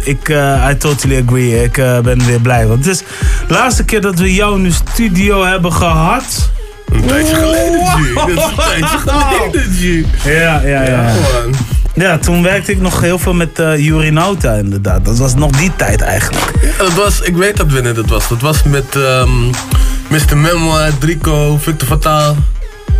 100%. 0.00 0.04
Ik, 0.04 0.28
eh, 0.28 0.68
I 0.70 0.76
totally 0.76 1.22
agree. 1.26 1.62
Ik 1.62 1.78
eh, 1.78 2.00
ben 2.00 2.26
weer 2.26 2.40
blij. 2.40 2.66
Want 2.66 2.84
het 2.84 2.94
is 2.94 3.02
de 3.46 3.54
laatste 3.54 3.84
keer 3.84 4.00
dat 4.00 4.18
we 4.18 4.34
jou 4.34 4.56
in 4.56 4.62
de 4.62 4.72
studio 4.72 5.44
hebben 5.44 5.72
gehad. 5.72 6.50
Een 6.92 7.06
tijdje 7.06 7.34
geleden, 7.34 7.86
G. 7.86 8.14
Dat 8.14 8.28
is 8.28 8.34
een 8.34 8.56
tijdje 8.56 8.98
geleden, 8.98 9.72
G. 9.72 10.24
Ja, 10.24 10.60
ja, 10.60 10.82
ja. 10.82 11.14
Ja, 11.96 12.18
toen 12.18 12.42
werkte 12.42 12.72
ik 12.72 12.80
nog 12.80 13.00
heel 13.00 13.18
veel 13.18 13.34
met 13.34 13.58
eh 13.58 13.78
Yuri 13.78 14.10
Nauta 14.10 14.52
inderdaad. 14.52 15.04
Dat 15.04 15.18
was 15.18 15.34
nog 15.34 15.50
die 15.50 15.72
tijd 15.76 16.00
eigenlijk. 16.00 16.52
Ja, 16.62 16.84
dat 16.84 16.94
was, 16.94 17.20
ik 17.20 17.36
weet 17.36 17.56
dat 17.56 17.72
wanneer 17.72 17.94
dat 17.94 18.08
was. 18.08 18.28
Dat 18.28 18.40
was 18.40 18.62
met 18.62 18.96
ehm 18.96 19.46
Mr. 20.08 20.36
Memoir, 20.36 20.98
Drico, 20.98 21.58
Victor 21.58 21.88
Fataal. 21.88 22.36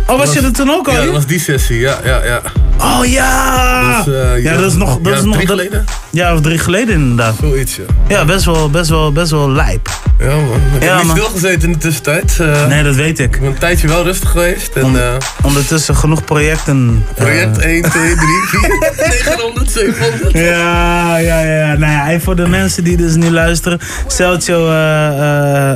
Oh, 0.07 0.17
was 0.17 0.33
je 0.33 0.41
er 0.41 0.51
toen 0.51 0.69
ook 0.69 0.87
al 0.87 0.93
Ja, 0.93 1.01
dat 1.03 1.13
was 1.13 1.25
die 1.25 1.39
sessie, 1.39 1.79
ja, 1.79 1.97
ja, 2.03 2.23
ja. 2.25 2.41
Oh 2.79 3.05
ja! 3.05 4.03
Dus, 4.03 4.13
eh, 4.15 4.43
ja, 4.43 4.55
dat 4.57 4.65
is 4.71 4.73
nog... 4.77 4.99
Dat 5.01 5.13
ja, 5.13 5.19
is 5.19 5.25
nog 5.25 5.35
drie 5.35 5.47
geleden? 5.47 5.85
Ja, 6.09 6.33
of 6.33 6.41
drie 6.41 6.57
geleden 6.57 6.95
inderdaad. 6.95 7.35
Zoiets, 7.39 7.75
ja. 7.75 7.83
Ja, 8.07 8.25
best 8.25 8.45
wel, 8.45 8.69
best 8.69 8.89
wel, 8.89 9.11
best 9.11 9.31
wel 9.31 9.51
lijp. 9.51 9.89
Ja, 10.19 10.25
man. 10.35 10.59
Ik 10.79 10.83
heb 10.83 11.03
niet 11.03 11.11
stilgezeten 11.11 11.61
in 11.61 11.71
de 11.71 11.77
tussentijd. 11.77 12.37
eh. 12.39 12.67
Nee, 12.67 12.83
dat 12.83 12.95
weet 12.95 13.19
ik. 13.19 13.35
Ik 13.35 13.41
ben 13.41 13.49
een 13.49 13.57
tijdje 13.57 13.87
wel 13.87 14.03
rustig 14.03 14.29
geweest. 14.29 14.75
En, 14.75 14.95
eh, 15.03 15.13
Ondertussen 15.41 15.95
genoeg 15.95 16.23
projecten. 16.23 17.05
project 17.15 17.57
1, 17.57 17.81
2, 17.81 18.15
3, 18.15 18.15
4, 18.45 19.25
900, 19.25 19.71
700. 19.71 20.31
Ja, 20.37 21.17
ja, 21.17 21.39
ja. 21.41 21.77
Nou 21.77 21.91
ja, 21.91 22.09
en 22.11 22.21
voor 22.21 22.35
de 22.35 22.47
mensen 22.47 22.83
die 22.83 22.97
dus 22.97 23.15
nu 23.15 23.29
luisteren. 23.31 23.79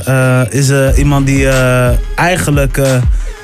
Eh, 0.05 0.41
is 0.49 0.71
iemand 0.97 1.25
die 1.25 1.47
eigenlijk 2.15 2.79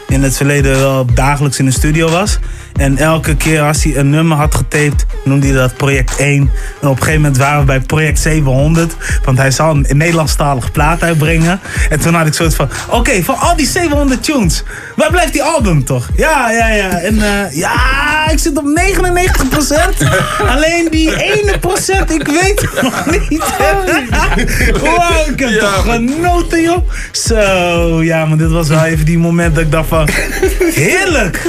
in 0.07 0.23
het 0.23 0.37
verleden 0.37 0.79
wel 0.79 1.05
dagelijks 1.13 1.59
in 1.59 1.65
de 1.65 1.71
studio 1.71 2.09
was. 2.09 2.39
En 2.77 2.97
elke 2.97 3.35
keer 3.35 3.61
als 3.61 3.83
hij 3.83 3.95
een 3.95 4.09
nummer 4.09 4.37
had 4.37 4.55
getaped, 4.55 5.05
noemde 5.23 5.47
hij 5.47 5.55
dat 5.55 5.77
project 5.77 6.15
1. 6.15 6.51
En 6.81 6.87
op 6.87 6.95
een 6.95 6.97
gegeven 6.97 7.21
moment 7.21 7.37
waren 7.37 7.59
we 7.59 7.65
bij 7.65 7.79
project 7.79 8.19
700. 8.19 8.95
Want 9.25 9.37
hij 9.37 9.51
zou 9.51 9.83
een 9.87 9.97
Nederlandstalige 9.97 10.71
plaat 10.71 11.03
uitbrengen. 11.03 11.59
En 11.89 11.99
toen 11.99 12.13
had 12.13 12.27
ik 12.27 12.33
zoiets 12.33 12.55
van, 12.55 12.69
oké, 12.89 13.23
van 13.23 13.37
al 13.37 13.55
die 13.55 13.67
700 13.67 14.23
tunes, 14.23 14.63
waar 14.95 15.11
blijft 15.11 15.33
die 15.33 15.43
album 15.43 15.83
toch? 15.83 16.09
Ja, 16.15 16.51
ja, 16.51 16.67
ja. 16.67 16.99
En 16.99 17.21
eh, 17.21 17.55
ja, 17.55 18.29
ik 18.29 18.39
zit 18.39 18.57
op 18.57 18.65
99%. 18.65 20.07
Alleen 20.53 20.87
die 20.91 21.23
ene 21.23 21.59
procent, 21.59 22.11
ik 22.11 22.27
weet 22.27 22.61
het 22.61 22.81
nog 22.81 23.05
niet. 23.05 23.43
wow, 24.83 25.29
ik 25.29 25.39
heb 25.39 25.59
toch 25.59 25.83
genoten, 25.83 26.61
joh. 26.61 26.89
Zo, 27.11 28.03
ja, 28.03 28.25
maar 28.25 28.37
dit 28.37 28.49
was 28.51 28.67
wel 28.67 28.83
even 28.83 29.05
die 29.05 29.19
moment 29.19 29.55
dat 29.55 29.63
ik 29.63 29.71
dacht 29.71 29.87
van, 29.87 30.09
heerlijk. 30.83 31.41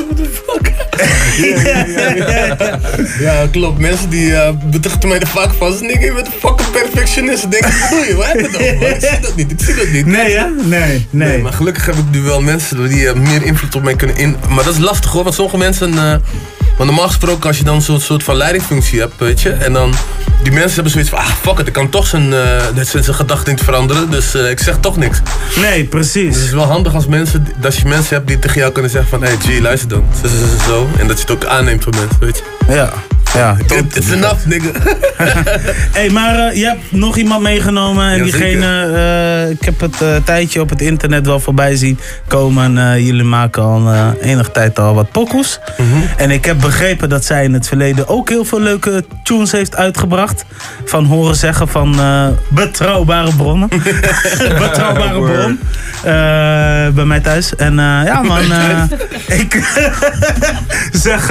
Ja, 3.25 3.47
klopt. 3.51 3.79
Mensen 3.79 4.11
die 4.11 4.27
uh, 4.31 4.49
betrachten 4.65 5.09
mij 5.09 5.21
er 5.21 5.27
vaak 5.27 5.51
van. 5.59 5.73
Ze 5.73 5.79
denken, 5.79 6.01
je 6.01 6.13
bent 6.13 6.27
een 6.27 6.33
fucking 6.33 6.71
perfectionist. 6.71 7.45
Ik 7.45 7.51
denk, 7.51 7.65
wat 7.65 7.91
doe 7.91 8.07
je? 8.09 8.17
Waar 8.17 8.29
heb 8.29 8.39
je 8.41 8.47
het 8.47 8.57
over? 8.57 8.89
Ik 8.89 9.01
zie 9.01 9.21
dat 9.21 9.37
niet, 9.37 9.51
ik 9.51 9.61
zie 9.61 9.75
dat 9.75 9.89
niet. 9.89 10.07
Nee, 10.07 10.37
hè? 10.37 10.47
Nee, 10.65 11.07
nee. 11.11 11.39
maar 11.39 11.53
gelukkig 11.53 11.87
heb 11.87 11.95
ik 11.95 12.11
nu 12.11 12.21
wel 12.21 12.41
mensen 12.41 12.89
die 12.89 13.09
eh, 13.09 13.15
meer 13.15 13.43
invloed 13.43 13.75
op 13.75 13.83
mij 13.83 13.97
kunnen 13.97 14.17
in... 14.17 14.37
Maar 14.49 14.65
dat 14.65 14.75
is 14.75 14.81
lastig 14.81 15.11
hoor, 15.11 15.23
want 15.23 15.35
sommige 15.35 15.57
mensen... 15.59 15.99
eh, 15.99 16.15
want 16.79 16.91
normaal 16.91 17.09
gesproken, 17.09 17.49
als 17.49 17.59
je 17.59 17.65
dan 17.65 17.83
zo'n 17.83 18.01
soort 18.01 18.23
van 18.23 18.37
leidingfunctie 18.37 19.01
hebt, 19.01 19.15
weet 19.17 19.41
je... 19.41 19.51
En 19.51 19.73
dan, 19.73 19.95
die 20.43 20.53
mensen 20.53 20.75
hebben 20.75 20.93
zoiets 20.93 21.11
van, 21.11 21.19
ah, 21.19 21.27
fuck 21.27 21.59
it, 21.59 21.67
ik 21.67 21.73
kan 21.73 21.89
toch 21.89 22.07
zijn, 22.07 22.33
eh, 22.33 22.63
zijn, 22.75 23.05
zijn 23.05 23.17
gedachten 23.17 23.55
niet 23.55 23.63
veranderen. 23.63 24.11
Dus 24.11 24.35
eh, 24.35 24.51
ik 24.51 24.59
zeg 24.61 24.77
toch 24.81 24.97
niks. 24.97 25.21
Nee, 25.57 25.85
precies. 25.85 26.29
Dus 26.29 26.37
het 26.37 26.45
is 26.45 26.53
wel 26.53 26.65
handig 26.65 26.95
als, 26.95 27.07
mensen, 27.07 27.47
als 27.65 27.77
je 27.77 27.89
mensen 27.89 28.17
hebt 28.17 28.29
die 28.29 28.39
tegen 28.39 28.61
jou 28.61 28.73
kunnen 28.73 28.91
zeggen 28.91 29.11
van... 29.11 29.23
Hey, 29.23 29.37
G, 29.37 29.61
luister 29.61 29.89
dan. 29.89 30.05
Zo, 30.23 30.29
zo, 30.29 30.35
zo, 30.35 30.71
zo. 30.71 30.89
En 30.99 31.07
dat 31.07 31.17
je 31.17 31.23
het 31.23 31.33
ook 31.33 31.45
aanneemt 31.45 31.83
van 31.83 31.95
mensen, 31.97 32.19
weet 32.21 32.37
je. 32.37 32.75
Ja. 32.75 32.93
Ja, 33.35 33.57
It- 33.67 33.97
It's 33.97 34.11
enough, 34.11 34.47
nigga. 34.47 34.71
hey, 35.99 36.11
maar 36.11 36.39
eh, 36.39 36.57
je 36.57 36.65
hebt 36.67 36.93
nog 36.93 37.17
iemand 37.17 37.43
meegenomen. 37.43 38.09
En 38.11 38.23
diegene, 38.23 38.93
eh, 39.45 39.51
ik 39.51 39.65
heb 39.65 39.81
het 39.81 40.03
eh, 40.03 40.09
tijdje 40.25 40.61
op 40.61 40.69
het 40.71 40.81
internet 40.83 41.27
wel 41.27 41.41
voorbij 41.41 41.77
zien 41.77 41.99
komen. 42.29 43.03
Jullie 43.05 43.25
maken 43.25 43.63
al 43.63 43.93
enige 44.21 44.51
tijd 44.51 44.79
al 44.79 44.95
wat 44.95 45.11
pokoes. 45.11 45.61
En 46.17 46.31
ik 46.31 46.45
heb 46.45 46.61
begrepen 46.61 47.09
dat 47.09 47.25
zij 47.25 47.45
in 47.45 47.53
het 47.55 47.69
verleden 47.69 48.09
ook 48.09 48.29
heel 48.29 48.45
veel 48.45 48.61
leuke 48.61 49.05
tunes 49.23 49.53
heeft 49.53 49.77
uitgebracht. 49.77 50.45
Van 50.85 51.05
horen 51.05 51.37
zeggen 51.37 51.69
van 51.69 51.97
betrouwbare 52.49 53.33
bronnen. 53.37 53.69
betrouwbare 54.59 55.21
bron. 55.21 55.59
Bij 56.95 57.05
mij 57.05 57.21
thuis. 57.21 57.57
En 57.57 57.75
ja 58.05 58.23
man, 58.23 58.43
ik 59.27 59.63
zeg 60.93 61.31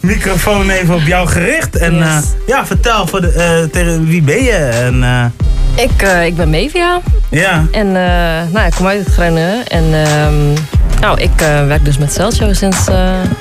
microfoon 0.00 0.70
even 0.70 0.94
op 0.94 1.00
jou 1.06 1.28
gericht. 1.28 1.38
En 1.80 2.02
eh, 2.02 2.16
ja, 2.46 2.66
vertel 2.66 3.06
voor 3.06 3.20
de, 3.20 3.28
eh, 3.32 3.70
tegen 3.72 4.06
wie 4.06 4.22
ben 4.22 4.42
je? 4.42 4.52
En, 4.52 5.02
eh, 5.02 5.84
Ik, 5.84 6.02
eh, 6.02 6.26
ik 6.26 6.36
ben 6.36 6.50
Mevia. 6.50 7.00
Ja. 7.28 7.64
En 7.72 7.86
eh, 7.86 8.52
nou, 8.52 8.66
ik 8.66 8.72
kom 8.76 8.86
uit 8.86 9.04
het 9.04 9.14
Groningen. 9.14 9.66
En 9.66 9.84
ehm, 9.84 10.62
nou, 11.00 11.20
ik 11.20 11.40
eh, 11.40 11.66
werk 11.66 11.84
dus 11.84 11.98
met 11.98 12.12
Celcio 12.12 12.52
sinds, 12.52 12.86
eh, 12.88 12.94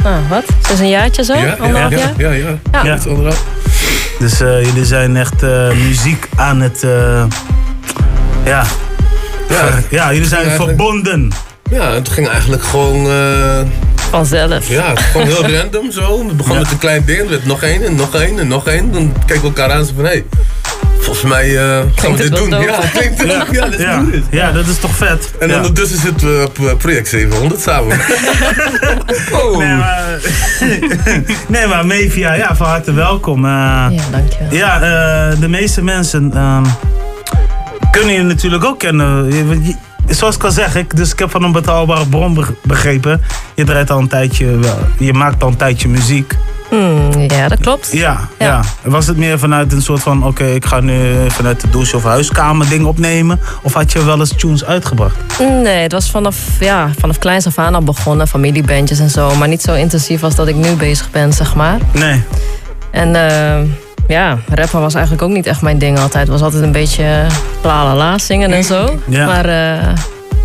nou, 0.04 0.16
wat? 0.30 0.44
Sinds 0.66 0.82
een 0.82 0.90
jaartje 0.90 1.24
zo? 1.24 1.34
Anderhalf 1.60 1.92
jaar? 1.92 2.12
ja, 2.18 2.32
ja. 2.32 2.48
Ja. 2.72 2.84
ja. 2.84 2.98
anderhalf. 3.08 3.44
Dus 4.20 4.42
eh, 4.42 4.66
jullie 4.66 4.86
zijn 4.86 5.16
echt 5.18 5.44
eh, 5.44 5.72
muziek 5.72 6.28
aan 6.36 6.62
het. 6.62 6.84
eh, 6.84 7.24
ja. 8.46 8.64
Ja, 9.50 9.70
ja, 9.90 10.14
jullie 10.14 10.28
zijn 10.28 10.50
verbonden. 10.52 11.32
Ja, 11.72 11.92
het 11.92 12.10
ging 12.10 12.28
eigenlijk 12.28 12.64
gewoon... 12.64 13.08
Vanzelf. 14.10 14.68
Ja, 14.68 14.90
het 14.90 15.00
gewoon 15.00 15.28
heel 15.28 15.48
random 15.58 15.92
zo. 15.92 16.28
Het 16.28 16.38
begon 16.38 16.58
met 16.58 16.72
een 16.72 16.78
klein 16.78 17.06
ding, 17.06 17.20
er 17.20 17.30
werd 17.30 17.46
nog 17.46 17.64
één 17.64 17.84
en 17.86 17.96
nog 17.96 18.16
één 18.16 18.40
en 18.40 18.48
nog 18.48 18.68
één. 18.68 18.92
Dan 18.92 19.14
keken 19.26 19.42
we 19.42 19.48
elkaar 19.48 19.72
aan 19.72 19.80
en 19.80 19.86
zo 19.86 19.92
van, 19.96 20.04
hé, 20.06 20.10
hey, 20.12 20.26
volgens 21.00 21.26
mij 21.32 21.58
eh, 21.58 21.80
gaan 21.96 22.12
we 22.16 22.18
dit 22.22 22.36
doen. 22.36 22.50
dope. 22.50 22.64
Ja, 22.66 22.80
klinkt 22.94 23.18
het 23.22 23.32
Ja. 23.32 23.46
Ja, 23.52 23.66
let's 23.68 23.82
Ja. 23.82 24.00
do 24.00 24.10
this. 24.10 24.22
Ja, 24.32 24.52
dat 24.52 24.68
is 24.68 24.78
toch 24.80 24.96
vet. 24.96 25.32
En 25.40 25.50
Ja. 25.50 25.56
ondertussen 25.56 26.00
zitten 26.00 26.40
we 26.40 26.46
op 26.46 26.60
eh, 26.60 26.76
project 26.78 27.08
700 27.08 27.62
samen. 27.62 27.98
Nee, 29.58 29.76
maar, 29.76 30.04
nee, 31.48 31.68
maar 31.68 31.86
Mevia, 31.86 32.34
ja, 32.34 32.56
van 32.56 32.68
harte 32.68 32.94
welkom. 32.94 33.46
Eh, 33.46 33.52
Ja, 33.52 33.90
dankjewel. 34.12 34.48
ja, 34.54 34.76
eh, 34.76 35.40
de 35.40 35.48
meeste 35.48 35.84
mensen 35.84 36.32
ehm, 36.34 36.64
kunnen 37.92 38.14
je 38.14 38.22
natuurlijk 38.22 38.64
ook 38.66 38.80
kennen. 38.80 39.26
Je- 39.32 39.60
je- 39.64 39.76
Zoals 40.10 40.36
ik 40.36 40.44
al 40.44 40.52
zeg, 40.52 40.76
ik, 40.76 40.96
dus 40.96 41.12
ik 41.12 41.20
heb 41.20 41.32
van 41.32 41.44
een 41.44 41.52
betaalbare 41.52 42.06
bron 42.06 42.34
be- 42.34 42.54
begrepen. 42.64 43.22
Je 43.56 43.64
draait 43.64 43.92
al 43.92 44.00
een 44.00 44.08
tijdje, 44.08 44.46
wel, 44.58 44.78
je 44.98 45.14
maakt 45.14 45.44
al 45.44 45.50
een 45.50 45.56
tijdje 45.56 45.88
muziek. 45.88 46.36
Hmm, 46.70 47.10
ja, 47.28 47.48
dat 47.48 47.60
klopt. 47.60 47.90
Ja, 47.92 48.20
ja. 48.40 48.62
Was 48.84 49.08
het 49.08 49.18
meer 49.18 49.40
vanuit 49.40 49.72
een 49.74 49.82
soort 49.82 50.02
van, 50.02 50.24
oké, 50.26 50.44
ik 50.46 50.66
ga 50.66 50.80
nu 50.80 51.14
vanuit 51.28 51.62
de 51.62 51.70
douche 51.70 51.96
of 51.96 52.04
huiskamer 52.04 52.70
ding 52.70 52.86
opnemen? 52.86 53.40
Of 53.62 53.74
had 53.74 53.92
je 53.92 54.04
wel 54.06 54.20
eens 54.20 54.34
tunes 54.38 54.66
uitgebracht? 54.66 55.16
Nee, 55.40 55.82
het 55.82 55.92
was 55.92 56.10
vanaf, 56.10 56.38
ja, 56.60 56.90
vanaf 57.00 57.18
kleins 57.20 57.48
af 57.48 57.58
aan 57.58 57.76
al 57.76 57.82
begonnen. 57.84 58.28
Familiebandjes 58.28 59.00
en 59.00 59.10
zo. 59.10 59.36
Maar 59.36 59.48
niet 59.48 59.62
zo 59.62 59.74
intensief 59.74 60.24
als 60.24 60.36
dat 60.36 60.48
ik 60.48 60.56
nu 60.56 60.74
bezig 60.74 61.12
ben, 61.12 61.34
zeg 61.34 61.56
maar. 61.56 61.78
Nee. 61.94 62.22
En 62.92 63.16
eh, 63.16 63.60
ja, 64.10 64.38
rappen 64.54 64.80
was 64.82 64.94
eigenlijk 64.94 65.24
ook 65.24 65.30
niet 65.32 65.46
echt 65.46 65.62
mijn 65.62 65.78
ding 65.78 66.00
altijd. 66.00 66.24
Het 66.24 66.32
was 66.32 66.42
altijd 66.42 66.64
een 66.64 66.72
beetje 66.72 67.26
la 67.64 67.84
la 67.84 67.96
la 67.96 68.18
zingen 68.18 68.52
en 68.52 68.64
zo. 68.64 69.00
Ja. 69.08 69.26
Maar 69.26 69.46
eh, 69.46 69.88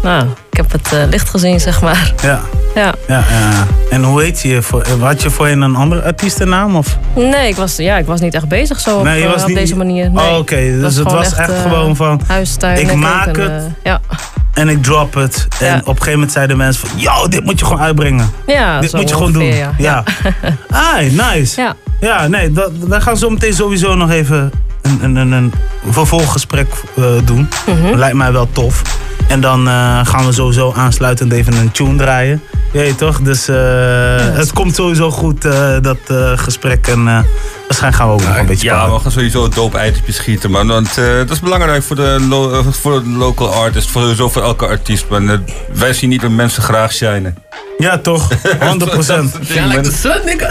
nou, 0.03 0.27
ik 0.51 0.57
heb 0.57 0.73
het 0.73 0.93
eh, 0.93 0.99
licht 1.11 1.31
gezien, 1.31 1.61
zeg 1.61 1.81
maar. 1.82 2.12
Ja. 2.23 2.41
Ja. 2.74 2.93
Ja, 3.09 3.24
ja. 3.31 3.66
En 3.91 4.03
hoe 4.05 4.23
heet 4.23 4.41
je? 4.43 4.62
Voor, 4.62 4.85
had 5.01 5.23
je 5.23 5.31
voorheen 5.31 5.61
een 5.61 5.74
andere 5.77 6.03
artiestennaam? 6.03 6.77
Of? 6.77 6.99
Nee, 7.15 7.49
ik 7.49 7.57
was, 7.57 7.77
ja, 7.77 7.97
ik 7.97 8.07
was 8.07 8.20
niet 8.20 8.35
echt 8.35 8.49
bezig 8.49 8.81
zo 8.81 8.97
op, 8.99 9.05
Nee, 9.05 9.19
je 9.20 9.24
eh, 9.27 9.32
was 9.32 9.43
op 9.43 9.49
niet- 9.49 9.57
deze 9.57 9.77
manier. 9.77 10.11
Nee. 10.11 10.31
Oh, 10.31 10.39
oké. 10.39 10.57
Dus 10.81 10.97
het 10.97 11.11
was 11.12 11.35
echt 11.35 11.51
eh, 11.51 11.62
gewoon 11.62 11.97
van, 11.97 12.20
ik 12.77 12.95
maak 12.95 13.27
het. 13.27 13.39
eh, 13.39 13.62
ja. 13.82 14.01
En 14.55 14.68
ik 14.68 14.82
drop 14.82 15.14
het. 15.14 15.48
En 15.60 15.66
Ja. 15.66 15.74
op 15.76 15.86
een 15.86 15.93
gegeven 15.93 16.12
moment 16.12 16.32
zeiden 16.32 16.56
mensen 16.56 16.89
van... 16.89 16.98
Yo, 17.01 17.28
dit 17.28 17.44
moet 17.44 17.59
je 17.59 17.64
gewoon 17.64 17.81
uitbrengen. 17.81 18.31
Ja, 18.47 18.81
dit 18.81 18.93
moet 18.93 19.09
je 19.09 19.14
gewoon 19.14 19.32
doen. 19.32 19.43
ongeveer, 19.43 19.74
Ja. 19.78 20.05
Ah, 20.70 20.97
nice. 20.98 21.60
Ja. 21.60 21.74
Ja, 22.01 22.26
nee, 22.26 22.52
dat, 22.52 22.70
daar 22.89 23.01
gaan 23.02 23.12
we 23.12 23.18
zo 23.18 23.31
meteen 23.31 23.55
sowieso 23.55 23.94
nog 23.94 24.10
even 24.10 24.51
een, 24.82 24.98
een, 25.05 25.16
een, 25.16 25.32
een 25.32 25.52
vervolggesprek 25.90 26.68
eh, 26.97 27.05
doen. 27.24 27.48
Mhm. 27.66 27.94
Lijkt 27.94 28.16
mij 28.16 28.32
wel 28.32 28.48
tof. 28.52 28.82
En 29.28 29.40
dan 29.40 29.68
eh, 29.68 30.01
gaan 30.06 30.26
we 30.26 30.32
sowieso 30.32 30.72
aansluitend 30.76 31.32
even 31.32 31.52
een 31.56 31.70
tune 31.70 31.97
draaien. 31.97 32.40
Je 32.72 32.78
weet 32.78 32.98
toch? 32.98 33.20
Dus 33.20 33.48
eh, 33.48 33.56
het 34.18 34.52
komt 34.52 34.74
sowieso 34.74 35.10
goed, 35.10 35.43
dat 35.82 35.98
gesprek. 36.35 36.86
En 36.86 37.09
eh, 37.09 37.18
waarschijnlijk 37.66 38.03
gaan 38.03 38.07
we 38.07 38.12
ook 38.12 38.23
nog 38.28 38.36
een 38.36 38.47
beetje 38.47 38.69
Ja, 38.69 38.91
we 38.93 38.99
gaan 38.99 39.11
sowieso 39.11 39.49
dope 39.49 39.78
eitjes 39.78 40.16
schieten, 40.16 40.51
man. 40.51 40.66
Want 40.66 40.99
eh, 40.99 41.05
dat 41.16 41.31
is 41.31 41.41
belangrijk 41.41 41.82
voor 41.82 41.97
de, 41.97 42.24
lo- 42.28 42.53
eh, 42.59 42.66
voor 42.70 43.03
de 43.03 43.09
local 43.09 43.55
artist, 43.55 43.91
voor, 43.91 44.03
sowieso 44.03 44.28
voor 44.28 44.43
elke 44.43 44.66
artiest. 44.66 45.05
Man. 45.09 45.31
Eh, 45.31 45.36
wij 45.73 45.93
zien 45.93 46.09
niet 46.11 46.20
dat 46.20 46.31
mensen 46.31 46.62
graag 46.62 46.93
shinen. 46.93 47.36
Ja, 47.78 47.99
toch? 47.99 48.28
100%. 48.32 48.36
Shine 49.47 49.66
like 49.66 49.81
the 49.81 49.93
sun, 49.93 50.20
nigga. 50.24 50.51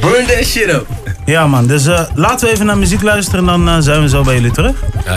Burn 0.00 0.26
that 0.26 0.44
shit 0.44 0.68
up. 0.72 0.86
Ja 1.24 1.46
man, 1.46 1.66
dus 1.66 1.86
eh, 1.86 2.00
laten 2.14 2.46
we 2.46 2.52
even 2.52 2.66
naar 2.66 2.78
muziek 2.78 3.02
luisteren 3.02 3.40
en 3.40 3.46
dan 3.46 3.68
eh, 3.68 3.76
zijn 3.80 4.00
we 4.02 4.08
zo 4.08 4.22
bij 4.22 4.34
jullie 4.34 4.50
terug. 4.50 4.74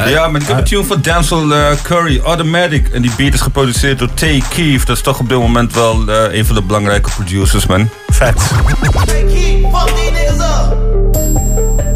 Ja, 0.07 0.27
maar 0.27 0.41
ik 0.41 0.47
heb 0.47 0.57
een 0.57 0.63
tune 0.63 0.83
van 0.83 1.01
Denzel 1.01 1.53
eh, 1.53 1.65
Curry, 1.81 2.21
Automatic. 2.23 2.87
En 2.89 3.01
die 3.01 3.11
beat 3.17 3.33
is 3.33 3.41
geproduceerd 3.41 3.99
door 3.99 4.09
T. 4.13 4.19
Keefe. 4.49 4.85
Dat 4.85 4.95
is 4.95 5.01
toch 5.03 5.19
op 5.19 5.29
dit 5.29 5.37
moment 5.37 5.73
wel 5.73 6.07
eh, 6.07 6.37
een 6.37 6.45
van 6.45 6.55
de 6.55 6.61
belangrijke 6.61 7.09
producers, 7.15 7.65
man. 7.65 7.89
Vet. 8.07 8.41
Fuck 8.41 9.05
these 9.05 10.11
niggas 10.11 10.37
up. 10.71 10.88
Música 11.19 11.88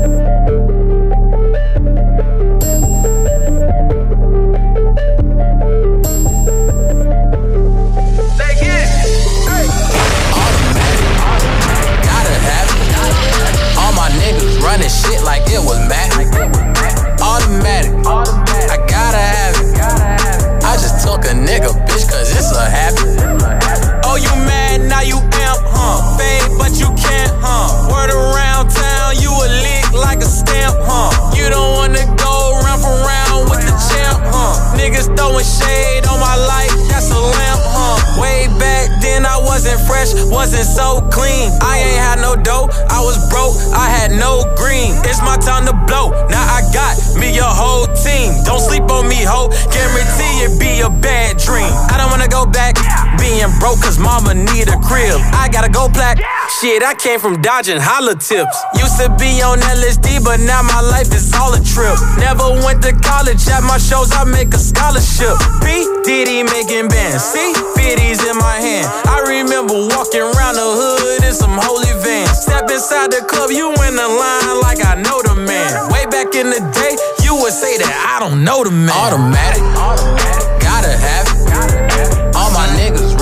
fresh, 39.85 40.13
wasn't 40.31 40.65
so 40.65 41.01
clean. 41.11 41.51
I 41.61 41.79
ain't 41.79 41.99
had 41.99 42.19
no 42.19 42.35
dough, 42.35 42.67
I 42.89 42.99
was 43.01 43.17
broke, 43.29 43.55
I 43.73 43.89
had 43.89 44.11
no 44.11 44.43
green. 44.55 44.95
It's 45.05 45.21
my 45.21 45.37
time 45.37 45.65
to 45.65 45.75
blow, 45.87 46.11
now 46.29 46.43
I 46.43 46.61
got 46.73 46.97
me 47.15 47.37
a 47.37 47.47
whole 47.47 47.87
team. 47.91 48.43
Don't 48.43 48.61
sleep 48.61 48.89
on 48.89 49.07
me, 49.07 49.23
ho, 49.23 49.49
guarantee 49.71 50.45
it 50.45 50.59
be 50.59 50.81
a 50.81 50.89
bad 50.89 51.37
dream. 51.37 51.71
I 51.91 51.97
don't 51.97 52.09
wanna 52.09 52.27
go 52.27 52.45
back, 52.45 52.75
being 53.23 53.47
broke 53.63 53.79
cause 53.79 53.97
mama 53.97 54.35
need 54.35 54.67
a 54.67 54.75
crib. 54.83 55.15
I 55.31 55.47
gotta 55.47 55.71
go 55.71 55.87
black. 55.87 56.19
Shit, 56.59 56.83
I 56.83 56.93
came 56.93 57.19
from 57.23 57.41
dodging 57.41 57.79
holla 57.79 58.19
tips. 58.19 58.57
Used 58.75 58.99
to 58.99 59.07
be 59.15 59.39
on 59.39 59.63
LSD, 59.79 60.19
but 60.19 60.43
now 60.43 60.61
my 60.61 60.83
life 60.83 61.07
is 61.15 61.31
all 61.39 61.55
a 61.55 61.63
trip. 61.63 61.95
Never 62.19 62.51
went 62.67 62.83
to 62.83 62.91
college, 62.99 63.39
at 63.47 63.63
my 63.63 63.79
shows 63.79 64.11
I 64.11 64.27
make 64.27 64.51
a 64.53 64.59
scholarship. 64.59 65.39
P. 65.63 65.87
Diddy 66.03 66.43
making 66.43 66.91
bands, 66.91 67.23
see? 67.23 67.55
50s 67.79 68.19
in 68.27 68.35
my 68.37 68.59
hand. 68.59 68.91
I 69.07 69.23
remember 69.23 69.73
walking 69.95 70.21
around 70.21 70.59
the 70.59 70.67
hood 70.67 71.23
in 71.23 71.33
some 71.33 71.55
holy 71.55 71.95
vans. 72.03 72.43
Step 72.43 72.69
inside 72.69 73.15
the 73.15 73.23
club, 73.23 73.49
you 73.49 73.71
in 73.71 73.95
the 73.95 74.07
line 74.07 74.59
like 74.59 74.83
I 74.83 74.99
know 74.99 75.23
the 75.23 75.35
man. 75.39 75.71
Way 75.95 76.03
back 76.11 76.35
in 76.35 76.51
the 76.51 76.59
day, 76.75 76.93
you 77.23 77.39
would 77.39 77.55
say 77.55 77.79
that 77.79 77.93
I 78.03 78.19
don't 78.19 78.43
know 78.43 78.63
the 78.63 78.71
man. 78.71 78.91
Automatic. 78.91 79.63
Gotta 79.73 80.32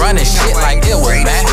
running 0.01 0.25
shit 0.25 0.55
like 0.55 0.83
it 0.83 0.95
was 0.95 1.23
mad. 1.23 1.50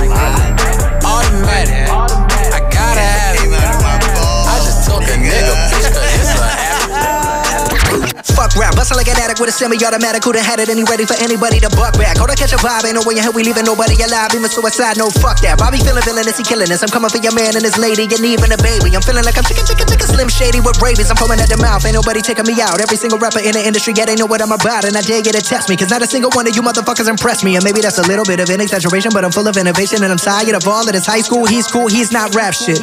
Rap, 8.58 8.74
bustin' 8.74 8.98
like 8.98 9.06
an 9.06 9.16
addict 9.22 9.38
with 9.38 9.48
a 9.48 9.54
semi-automatic. 9.54 10.26
Who 10.26 10.34
done 10.34 10.42
had 10.42 10.58
it? 10.58 10.68
Any 10.68 10.82
ready 10.82 11.06
for 11.06 11.14
anybody 11.22 11.62
to 11.62 11.70
buck 11.78 11.94
back? 11.94 12.18
Hold 12.18 12.34
on, 12.34 12.36
catch 12.36 12.52
a 12.52 12.58
vibe. 12.58 12.82
Ain't 12.84 12.98
no 12.98 13.06
way 13.06 13.14
in 13.14 13.22
hell 13.22 13.32
we 13.32 13.46
leaving 13.46 13.64
nobody 13.64 13.94
alive. 14.02 14.34
Even 14.34 14.50
suicide, 14.50 14.98
no 14.98 15.08
fuck 15.22 15.38
that. 15.46 15.56
Bobby 15.62 15.78
feeling 15.78 16.02
villainous, 16.02 16.36
he 16.36 16.44
killing 16.44 16.66
us. 16.68 16.82
I'm 16.82 16.90
coming 16.90 17.08
for 17.08 17.22
your 17.22 17.32
man 17.32 17.54
and 17.54 17.62
his 17.62 17.78
lady, 17.78 18.10
and 18.10 18.24
even 18.26 18.50
a 18.50 18.58
baby. 18.58 18.90
I'm 18.92 19.00
feeling 19.06 19.22
like 19.22 19.38
I'm 19.38 19.46
chicken, 19.46 19.62
chicken, 19.62 19.86
chicken, 19.86 20.08
slim 20.10 20.28
shady 20.28 20.58
with 20.58 20.82
rabies. 20.82 21.08
I'm 21.08 21.16
foaming 21.16 21.38
at 21.38 21.46
the 21.46 21.56
mouth. 21.62 21.86
Ain't 21.86 21.94
nobody 21.94 22.18
taking 22.18 22.44
me 22.50 22.58
out. 22.58 22.82
Every 22.82 22.98
single 22.98 23.22
rapper 23.22 23.38
in 23.38 23.54
the 23.54 23.62
industry, 23.62 23.94
yeah, 23.94 24.10
they 24.10 24.18
know 24.18 24.26
what 24.26 24.42
I'm 24.42 24.50
about. 24.50 24.82
And 24.82 24.98
I 24.98 25.06
dare 25.06 25.22
you 25.22 25.30
to 25.30 25.40
test 25.40 25.70
me, 25.70 25.78
cause 25.78 25.94
not 25.94 26.02
a 26.02 26.08
single 26.10 26.34
one 26.34 26.50
of 26.50 26.58
you 26.58 26.62
motherfuckers 26.66 27.06
impressed 27.06 27.46
me. 27.46 27.54
And 27.54 27.62
maybe 27.62 27.78
that's 27.78 28.02
a 28.02 28.06
little 28.10 28.26
bit 28.26 28.42
of 28.42 28.50
an 28.50 28.58
exaggeration, 28.58 29.14
but 29.14 29.22
I'm 29.22 29.30
full 29.30 29.46
of 29.46 29.54
innovation 29.54 30.02
and 30.02 30.10
I'm 30.10 30.18
tired 30.18 30.58
of 30.58 30.66
all 30.66 30.82
of 30.82 30.92
this 30.92 31.06
high 31.06 31.22
school. 31.22 31.46
He's 31.46 31.70
cool, 31.70 31.86
he's 31.86 32.10
not 32.10 32.34
rap 32.34 32.58
shit. 32.58 32.82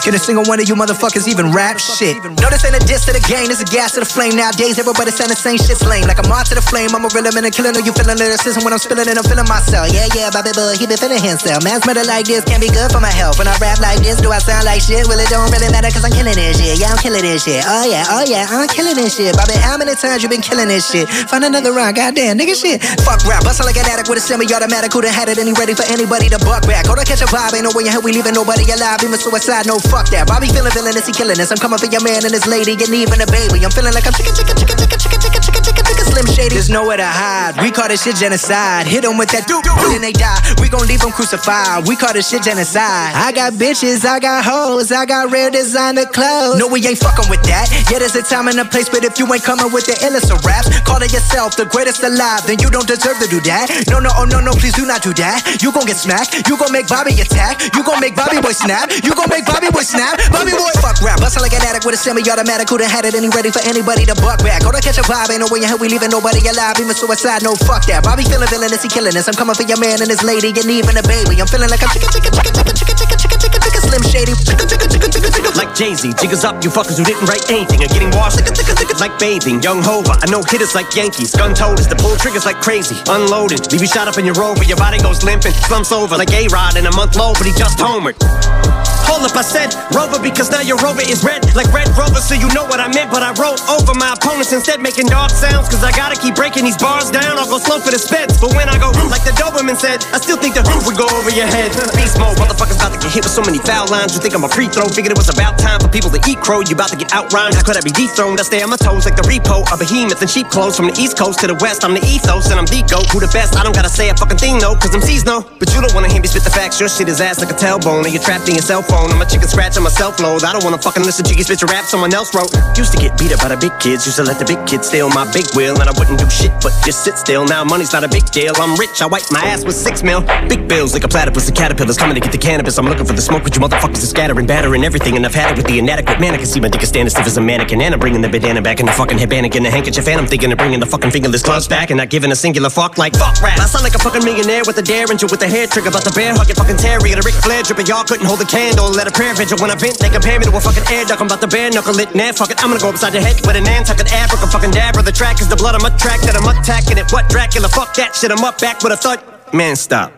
Can 0.00 0.16
a 0.16 0.22
single 0.22 0.48
one 0.48 0.60
of 0.60 0.68
you 0.68 0.74
motherfuckers 0.74 1.28
even 1.28 1.52
rap 1.52 1.76
shit? 1.76 2.16
No, 2.40 2.48
this 2.48 2.64
ain't 2.64 2.72
a 2.72 2.82
diss 2.88 3.04
to 3.04 3.12
the 3.12 3.20
game, 3.28 3.52
this 3.52 3.60
a 3.60 3.68
gas 3.68 3.92
to 3.94 4.00
the 4.00 4.08
flame. 4.08 4.32
Nowadays, 4.36 4.78
everybody 4.78 5.09
saying 5.12 5.30
the 5.30 5.38
same 5.38 5.58
shit's 5.58 5.82
lame. 5.86 6.06
Like 6.06 6.18
I'm 6.18 6.30
on 6.30 6.44
to 6.48 6.54
the 6.54 6.64
flame, 6.64 6.94
I'm 6.94 7.04
a 7.04 7.10
man 7.10 7.44
and 7.44 7.54
killing. 7.54 7.74
Know 7.74 7.82
you 7.82 7.92
feeling 7.92 8.18
lyricism 8.18 8.62
when 8.64 8.72
I'm 8.72 8.82
spilling 8.82 9.06
it, 9.06 9.16
I'm 9.18 9.26
feeling 9.26 9.46
myself. 9.46 9.90
Yeah, 9.90 10.06
yeah, 10.14 10.30
Bobby 10.30 10.54
Boy, 10.54 10.78
he 10.78 10.86
been 10.86 10.98
feeling 10.98 11.22
himself. 11.22 11.62
Man's 11.62 11.86
murder 11.86 12.06
like 12.06 12.26
this 12.26 12.42
can't 12.46 12.62
be 12.62 12.70
good 12.70 12.90
for 12.90 12.98
my 12.98 13.12
health. 13.12 13.38
When 13.38 13.46
I 13.46 13.54
rap 13.58 13.78
like 13.82 14.00
this, 14.00 14.22
do 14.22 14.30
I 14.30 14.38
sound 14.38 14.64
like 14.64 14.82
shit? 14.82 15.06
Well, 15.06 15.18
it 15.18 15.28
don't 15.28 15.50
really 15.50 15.70
matter 15.70 15.90
cause 15.90 16.06
I'm 16.06 16.14
killing 16.14 16.34
this 16.34 16.58
shit. 16.58 16.78
Yeah, 16.78 16.94
I'm 16.94 17.00
killing 17.02 17.22
this 17.22 17.44
shit. 17.44 17.62
Oh, 17.66 17.84
yeah, 17.86 18.06
oh, 18.14 18.24
yeah, 18.26 18.46
I'm 18.48 18.70
killing 18.70 18.96
this 18.96 19.18
shit. 19.18 19.34
Bobby, 19.34 19.58
how 19.58 19.76
many 19.76 19.94
times 19.98 20.22
you 20.22 20.28
been 20.30 20.44
killing 20.44 20.70
this 20.70 20.86
shit? 20.86 21.08
Find 21.28 21.42
another 21.42 21.74
round, 21.74 21.96
goddamn, 21.96 22.38
nigga 22.38 22.54
shit. 22.54 22.82
Fuck 23.02 23.26
rap, 23.26 23.42
bustin' 23.42 23.66
like 23.66 23.76
an 23.76 23.86
addict 23.90 24.08
with 24.08 24.18
a 24.18 24.24
semi-automatic. 24.24 24.92
Who 24.92 25.02
done 25.02 25.14
had 25.14 25.28
it 25.32 25.38
and 25.38 25.48
he 25.48 25.54
ready 25.58 25.74
for 25.74 25.86
anybody 25.90 26.28
to 26.30 26.38
buck 26.44 26.66
back? 26.68 26.86
Hold 26.86 27.00
on, 27.00 27.06
catch 27.08 27.24
a 27.24 27.28
vibe, 27.28 27.56
ain't 27.58 27.66
no 27.66 27.72
way 27.74 27.84
in 27.84 27.92
hell 27.92 28.02
we 28.02 28.12
leaving 28.12 28.34
nobody 28.34 28.68
alive. 28.70 29.02
Even 29.02 29.18
suicide, 29.18 29.66
no 29.66 29.80
fuck 29.90 30.06
that. 30.14 30.28
Bobby 30.28 30.46
feeling 30.52 30.72
villainous, 30.72 31.06
he 31.08 31.12
killing 31.12 31.38
us. 31.40 31.50
I'm 31.50 31.58
coming 31.58 31.80
for 31.80 31.90
your 31.90 32.02
man 32.04 32.22
and 32.22 32.34
his 32.34 32.46
lady, 32.46 32.76
and 32.78 32.92
even 32.94 33.18
a 33.18 33.28
baby. 33.28 33.64
I'm 33.64 33.72
feeling 33.72 33.94
like 33.96 34.06
I'm 34.06 34.14
chicken, 34.14 34.36
chicken, 34.36 34.54
chicken, 34.54 34.76
chicken, 34.76 34.99
chicken, 35.00 35.20
chicken, 35.20 35.40
chicken, 35.40 35.62
chicken, 35.64 35.84
chicken, 35.84 36.04
slim 36.04 36.26
shady. 36.28 36.54
There's 36.54 36.68
nowhere 36.68 36.96
to 37.00 37.06
hide. 37.06 37.56
We 37.62 37.70
call 37.70 37.88
this 37.88 38.04
shit 38.04 38.16
genocide. 38.16 38.86
Hit 38.86 39.02
them 39.02 39.16
with 39.16 39.32
that 39.32 39.48
doop, 39.48 39.64
then 39.64 40.04
they 40.04 40.12
die. 40.12 40.36
We 40.60 40.68
gon' 40.68 40.84
leave 40.86 41.00
them 41.00 41.12
crucified. 41.12 41.88
We 41.88 41.96
call 41.96 42.12
this 42.12 42.28
shit 42.28 42.44
genocide. 42.44 43.16
I 43.16 43.32
got 43.32 43.54
bitches, 43.56 44.04
I 44.04 44.20
got 44.20 44.44
hoes, 44.44 44.92
I 44.92 45.06
got 45.06 45.32
rare 45.32 45.50
designer 45.50 46.04
clothes. 46.04 46.60
No, 46.60 46.68
we 46.68 46.84
ain't 46.84 47.00
fucking 47.00 47.28
with 47.32 47.42
that. 47.48 47.72
Yeah, 47.88 47.98
there's 47.98 48.14
a 48.16 48.22
time 48.22 48.48
and 48.48 48.60
a 48.60 48.64
place, 48.64 48.88
but 48.88 49.04
if 49.04 49.18
you 49.18 49.24
ain't 49.32 49.44
coming 49.44 49.72
with 49.72 49.86
the 49.86 49.96
illest 50.04 50.28
of 50.28 50.44
raps, 50.44 50.68
calling 50.84 51.08
yourself 51.08 51.56
the 51.56 51.64
greatest 51.64 52.04
alive, 52.04 52.44
then 52.44 52.60
you 52.60 52.68
don't 52.68 52.86
deserve 52.86 53.16
to 53.24 53.28
do 53.28 53.40
that. 53.48 53.72
No, 53.88 53.98
no, 53.98 54.10
oh 54.16 54.28
no, 54.28 54.40
no, 54.40 54.52
please 54.52 54.74
do 54.74 54.84
not 54.84 55.00
do 55.02 55.14
that. 55.16 55.62
You 55.62 55.72
gon' 55.72 55.86
get 55.86 55.96
smacked. 55.96 56.48
You 56.48 56.56
gon' 56.60 56.72
make 56.72 56.88
Bobby 56.88 57.16
attack. 57.16 57.72
You 57.72 57.82
gon' 57.82 58.00
make 58.00 58.14
Bobby 58.16 58.40
boy 58.40 58.52
snap. 58.52 58.92
You 59.02 59.14
gon' 59.16 59.30
make 59.30 59.46
Bobby 59.46 59.70
boy 59.72 59.86
snap. 59.86 60.20
Bobby 60.28 60.52
boy 60.52 60.74
fuck 60.82 61.00
rap. 61.00 61.20
Bustin' 61.20 61.42
like 61.42 61.54
an 61.56 61.64
addict 61.64 61.86
with 61.86 61.94
a 61.94 62.00
semi-automatic. 62.00 62.68
Who 62.68 62.76
done 62.78 62.90
had 62.90 63.08
it 63.08 63.14
and 63.14 63.24
he 63.24 63.30
ready 63.32 63.50
for 63.50 63.62
anybody 63.64 64.04
to 64.04 64.14
buck 64.20 64.42
back. 64.42 64.62
On, 64.80 64.82
catch 64.82 64.98
a 64.98 65.04
vibe. 65.04 65.28
Ain't 65.28 65.44
no 65.44 65.48
way 65.52 65.60
in 65.60 65.68
hell 65.68 65.78
we 65.78 65.88
leaving 65.88 66.08
nobody 66.08 66.40
alive. 66.48 66.80
Even 66.80 66.96
suicide, 66.96 67.44
no 67.44 67.52
fuck 67.68 67.84
that. 67.86 68.00
Bobby 68.02 68.24
feeling 68.24 68.48
villainous, 68.48 68.80
he 68.82 68.88
killing 68.88 69.12
us. 69.12 69.28
I'm 69.28 69.36
coming 69.36 69.54
for 69.54 69.68
your 69.68 69.76
man 69.76 70.00
and 70.00 70.08
his 70.08 70.24
lady, 70.24 70.48
and 70.56 70.64
even 70.64 70.96
a 70.96 71.04
baby. 71.04 71.36
I'm 71.36 71.46
feeling 71.46 71.68
like 71.68 71.84
I'm 71.84 71.92
chicken, 71.92 72.08
chicken, 72.08 72.32
chicken, 72.32 72.52
chicken, 72.56 72.74
chicken, 72.74 72.96
chicken, 72.96 73.18
chicken, 73.20 73.38
chicken, 73.38 73.60
chicken, 73.60 73.82
slim 73.84 74.02
shady. 74.08 74.32
Chicken, 74.32 74.66
chicken, 74.66 74.88
chicken, 74.88 75.10
chicken, 75.12 75.30
chicken. 75.36 75.52
Like 75.60 75.72
Jay-Z, 75.76 76.02
jiggers 76.16 76.44
up, 76.48 76.56
you 76.64 76.72
fuckers 76.72 76.96
who 76.96 77.04
didn't 77.04 77.28
write 77.28 77.44
anything 77.52 77.84
are 77.84 77.92
getting 77.92 78.10
washed. 78.16 78.40
Chicka 78.40 78.56
chicka 78.56 78.74
chicka. 78.74 78.96
Like 79.00 79.14
bathing, 79.20 79.60
young 79.60 79.84
Hova, 79.84 80.16
I 80.16 80.26
know 80.32 80.40
hitters 80.42 80.74
like 80.74 80.88
Yankees, 80.96 81.36
gun 81.36 81.52
toters, 81.52 81.86
the 81.86 81.96
pull 81.96 82.16
triggers 82.16 82.44
like 82.44 82.60
crazy, 82.60 82.96
unloaded, 83.08 83.70
leave 83.72 83.80
you 83.80 83.88
shot 83.88 84.08
up 84.08 84.18
in 84.18 84.24
your 84.24 84.34
rover, 84.34 84.64
your 84.64 84.76
body 84.76 84.98
goes 84.98 85.22
limping, 85.22 85.52
slumps 85.52 85.92
over 85.92 86.16
like 86.16 86.32
A-Rod 86.32 86.76
in 86.76 86.86
a 86.86 86.94
month 86.94 87.16
low, 87.16 87.32
but 87.32 87.46
he 87.46 87.52
just 87.52 87.78
homered. 87.78 88.69
Hold 89.10 89.26
up, 89.26 89.34
I 89.34 89.42
said 89.42 89.74
Rover 89.90 90.22
because 90.22 90.54
now 90.54 90.62
your 90.62 90.78
Rover 90.78 91.02
is 91.02 91.26
red 91.26 91.42
like 91.58 91.66
Red 91.74 91.90
Rover, 91.98 92.22
so 92.22 92.38
you 92.38 92.46
know 92.54 92.62
what 92.70 92.78
I 92.78 92.86
meant. 92.94 93.10
But 93.10 93.26
I 93.26 93.34
wrote 93.34 93.58
over 93.66 93.90
my 93.98 94.14
opponents 94.14 94.54
instead, 94.54 94.78
making 94.78 95.10
dog 95.10 95.34
sounds. 95.34 95.66
Cause 95.66 95.82
I 95.82 95.90
gotta 95.90 96.14
keep 96.14 96.38
breaking 96.38 96.62
these 96.62 96.78
bars 96.78 97.10
down. 97.10 97.34
I'll 97.34 97.50
go 97.50 97.58
slow 97.58 97.82
for 97.82 97.90
the 97.90 97.98
speds. 97.98 98.38
But 98.38 98.54
when 98.54 98.70
I 98.70 98.78
go 98.78 98.94
like 99.10 99.26
the 99.26 99.34
Doberman 99.34 99.74
said, 99.74 100.06
I 100.14 100.22
still 100.22 100.38
think 100.38 100.54
the 100.54 100.62
roof 100.62 100.86
would 100.86 100.94
go 100.94 101.10
over 101.10 101.26
your 101.34 101.50
head. 101.50 101.74
Beast 101.98 102.22
mode, 102.22 102.38
motherfuckers 102.38 102.78
about 102.78 102.94
to 102.94 103.02
get 103.02 103.10
hit 103.10 103.26
with 103.26 103.34
so 103.34 103.42
many 103.42 103.58
foul 103.58 103.90
lines. 103.90 104.14
You 104.14 104.22
think 104.22 104.30
I'm 104.38 104.46
a 104.46 104.52
free 104.52 104.70
throw? 104.70 104.86
Figured 104.86 105.10
it 105.10 105.18
was 105.18 105.26
about 105.26 105.58
time 105.58 105.82
for 105.82 105.90
people 105.90 106.14
to 106.14 106.20
eat 106.30 106.38
crow. 106.38 106.62
You 106.62 106.78
about 106.78 106.94
to 106.94 106.98
get 107.02 107.10
outrhymed. 107.10 107.58
How 107.58 107.66
could 107.66 107.74
I 107.74 107.82
be 107.82 107.90
dethroned? 107.90 108.38
I 108.38 108.46
stay 108.46 108.62
on 108.62 108.70
my 108.70 108.78
toes 108.78 109.10
like 109.10 109.18
the 109.18 109.26
repo. 109.26 109.66
A 109.74 109.74
behemoth 109.74 110.22
in 110.22 110.30
sheep 110.30 110.46
clothes 110.54 110.78
from 110.78 110.86
the 110.86 110.94
east 111.02 111.18
coast 111.18 111.42
to 111.42 111.50
the 111.50 111.58
west. 111.58 111.82
I'm 111.82 111.98
the 111.98 112.04
ethos 112.06 112.54
and 112.54 112.62
I'm 112.62 112.70
the 112.70 112.86
goat. 112.86 113.10
Who 113.10 113.18
the 113.18 113.32
best? 113.34 113.58
I 113.58 113.66
don't 113.66 113.74
gotta 113.74 113.90
say 113.90 114.06
a 114.06 114.14
fucking 114.14 114.38
thing 114.38 114.62
though, 114.62 114.78
cause 114.78 114.94
I'm 114.94 115.02
no. 115.26 115.42
But 115.58 115.74
you 115.74 115.82
don't 115.82 115.94
wanna 115.98 116.08
hear 116.14 116.22
me 116.22 116.30
spit 116.30 116.46
the 116.46 116.54
facts. 116.54 116.78
Your 116.78 116.88
shit 116.88 117.10
is 117.10 117.20
ass 117.20 117.42
like 117.42 117.50
a 117.50 117.58
tailbone. 117.58 118.06
And 118.06 118.14
you're 118.14 118.22
trapped 118.22 118.46
in 118.46 118.54
your 118.54 118.62
cell 118.62 118.86
phone. 118.86 118.99
I'm 119.08 119.22
a 119.22 119.24
chicken 119.24 119.48
scratch 119.48 119.76
on 119.78 119.84
my 119.84 119.92
load. 120.20 120.44
I 120.44 120.52
don't 120.52 120.64
wanna 120.64 120.76
fucking 120.76 121.04
listen 121.04 121.24
to 121.24 121.34
you 121.34 121.44
spit 121.44 121.60
your 121.62 121.70
rap 121.72 121.84
someone 121.86 122.12
else 122.12 122.34
wrote. 122.34 122.52
Used 122.76 122.92
to 122.92 122.98
get 122.98 123.16
beat 123.16 123.32
up 123.32 123.40
by 123.40 123.48
the 123.48 123.56
big 123.56 123.72
kids. 123.80 124.04
Used 124.04 124.18
to 124.18 124.24
let 124.24 124.38
the 124.38 124.44
big 124.44 124.60
kids 124.66 124.88
steal 124.88 125.08
my 125.08 125.24
big 125.32 125.46
wheel. 125.56 125.80
And 125.80 125.88
I 125.88 125.94
wouldn't 125.96 126.18
do 126.18 126.28
shit 126.28 126.52
but 126.60 126.72
just 126.84 127.04
sit 127.04 127.16
still. 127.16 127.46
Now 127.46 127.64
money's 127.64 127.92
not 127.92 128.04
a 128.04 128.08
big 128.08 128.26
deal. 128.30 128.52
I'm 128.56 128.76
rich. 128.76 129.00
I 129.00 129.06
wipe 129.06 129.24
my 129.30 129.40
ass 129.40 129.64
with 129.64 129.76
six 129.76 130.02
mil. 130.02 130.20
Big 130.48 130.68
bills 130.68 130.92
like 130.92 131.04
a 131.04 131.08
platypus 131.08 131.48
and 131.48 131.56
caterpillars 131.56 131.96
coming 131.96 132.14
to 132.14 132.20
get 132.20 132.32
the 132.32 132.38
cannabis. 132.38 132.78
I'm 132.78 132.86
looking 132.86 133.06
for 133.06 133.14
the 133.14 133.22
smoke, 133.22 133.42
but 133.42 133.54
you 133.54 133.60
motherfuckers 133.62 134.02
are 134.02 134.12
scattering, 134.12 134.46
battering 134.46 134.84
everything. 134.84 135.16
And 135.16 135.24
I've 135.24 135.34
had 135.34 135.52
it 135.52 135.56
with 135.56 135.66
the 135.66 135.78
inadequate 135.78 136.20
man. 136.20 136.34
I 136.34 136.38
can 136.38 136.46
see 136.46 136.60
my 136.60 136.68
dick 136.68 136.82
is 136.82 136.88
standing 136.88 137.06
as 137.06 137.12
stiff 137.12 137.26
as 137.26 137.36
a 137.36 137.40
mannequin. 137.40 137.80
And 137.80 137.94
I'm 137.94 138.00
bringing 138.00 138.20
the 138.20 138.28
bandana 138.28 138.60
back 138.62 138.80
and 138.80 138.88
the 138.88 138.92
fucking 138.92 139.18
headband 139.18 139.54
and 139.54 139.64
the 139.64 139.70
handkerchief. 139.70 140.06
And 140.08 140.20
I'm 140.20 140.26
thinking 140.26 140.52
of 140.52 140.58
bringing 140.58 140.80
the 140.80 140.86
fucking 140.86 141.10
fingerless 141.10 141.42
gloves 141.42 141.68
back 141.68 141.90
and 141.90 141.98
not 141.98 142.10
giving 142.10 142.32
a 142.32 142.36
singular 142.36 142.70
fuck 142.70 142.98
like 142.98 143.14
fuck 143.16 143.40
rap. 143.42 143.58
I 143.58 143.66
sound 143.66 143.84
like 143.84 143.94
a 143.94 143.98
fucking 143.98 144.24
millionaire 144.24 144.62
with 144.66 144.78
a 144.78 144.82
derringer 144.82 145.26
with 145.30 145.42
a 145.42 145.48
hair 145.48 145.66
trigger. 145.66 145.88
About 145.90 146.04
the 146.04 146.12
bear 146.12 146.34
hugging 146.34 146.54
fucking 146.54 146.76
Terry 146.76 147.10
and 147.12 147.20
a 147.20 147.24
Ric 147.24 147.34
Flair 147.34 147.62
dripping. 147.62 147.86
Y'all 147.86 148.04
couldn't 148.04 148.26
hold 148.26 148.40
a 148.40 148.44
candle. 148.44 148.89
Don't 148.90 148.98
let 148.98 149.06
a 149.06 149.12
prayer 149.14 149.32
vigil 149.38 149.56
when 149.62 149.70
I 149.70 149.76
vent 149.76 150.02
they 150.02 150.10
compare 150.10 150.36
me 150.36 150.46
to 150.46 150.50
a 150.50 150.60
fucking 150.60 150.82
air 150.90 151.04
duck. 151.04 151.20
I'm 151.20 151.28
about 151.30 151.40
to 151.42 151.46
bare 151.46 151.70
knuckle 151.70 151.94
it. 152.00 152.12
Nah, 152.12 152.32
fuck 152.32 152.50
it. 152.50 152.58
I'm 152.58 152.74
gonna 152.74 152.82
go 152.82 152.88
upside 152.88 153.14
your 153.14 153.22
head 153.22 153.38
with 153.46 153.54
an 153.54 153.62
Nantucket 153.62 154.12
Africa 154.12 154.50
fucking 154.50 154.72
dab. 154.72 154.98
The 154.98 155.12
track 155.12 155.40
is 155.40 155.46
the 155.46 155.54
blood 155.54 155.76
I'm 155.76 155.86
a 155.86 155.96
track 155.96 156.18
that 156.26 156.34
I'm 156.34 156.42
attacking 156.42 156.98
it. 156.98 157.06
What 157.12 157.28
Dracula? 157.28 157.68
Fuck 157.68 157.94
that 157.94 158.16
shit. 158.16 158.32
I'm 158.32 158.42
up 158.42 158.58
back 158.58 158.82
with 158.82 158.90
a 158.92 158.96
thud. 158.96 159.22
Man, 159.54 159.76
stop. 159.76 160.10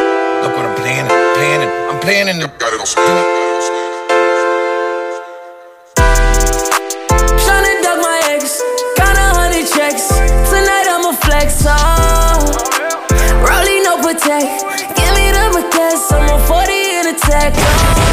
Look 0.00 0.56
what 0.56 0.64
I'm 0.64 0.74
planning, 0.80 1.12
planning. 1.36 1.68
I'm 1.92 2.00
planning 2.00 2.40
to. 2.40 2.48
Got 2.56 2.72
it 2.72 2.80
on 2.80 2.86
spin. 2.86 3.04
flex 11.20 11.66
on. 11.66 12.16
No 13.84 14.00
protect. 14.02 14.64
Give 14.96 15.12
me 15.14 15.30
the 15.36 15.52
request. 15.54 16.12
I'm 16.12 16.28
on 16.30 16.40
40 16.48 16.72
in 16.72 17.14
a 17.14 17.18
tech. 17.18 18.05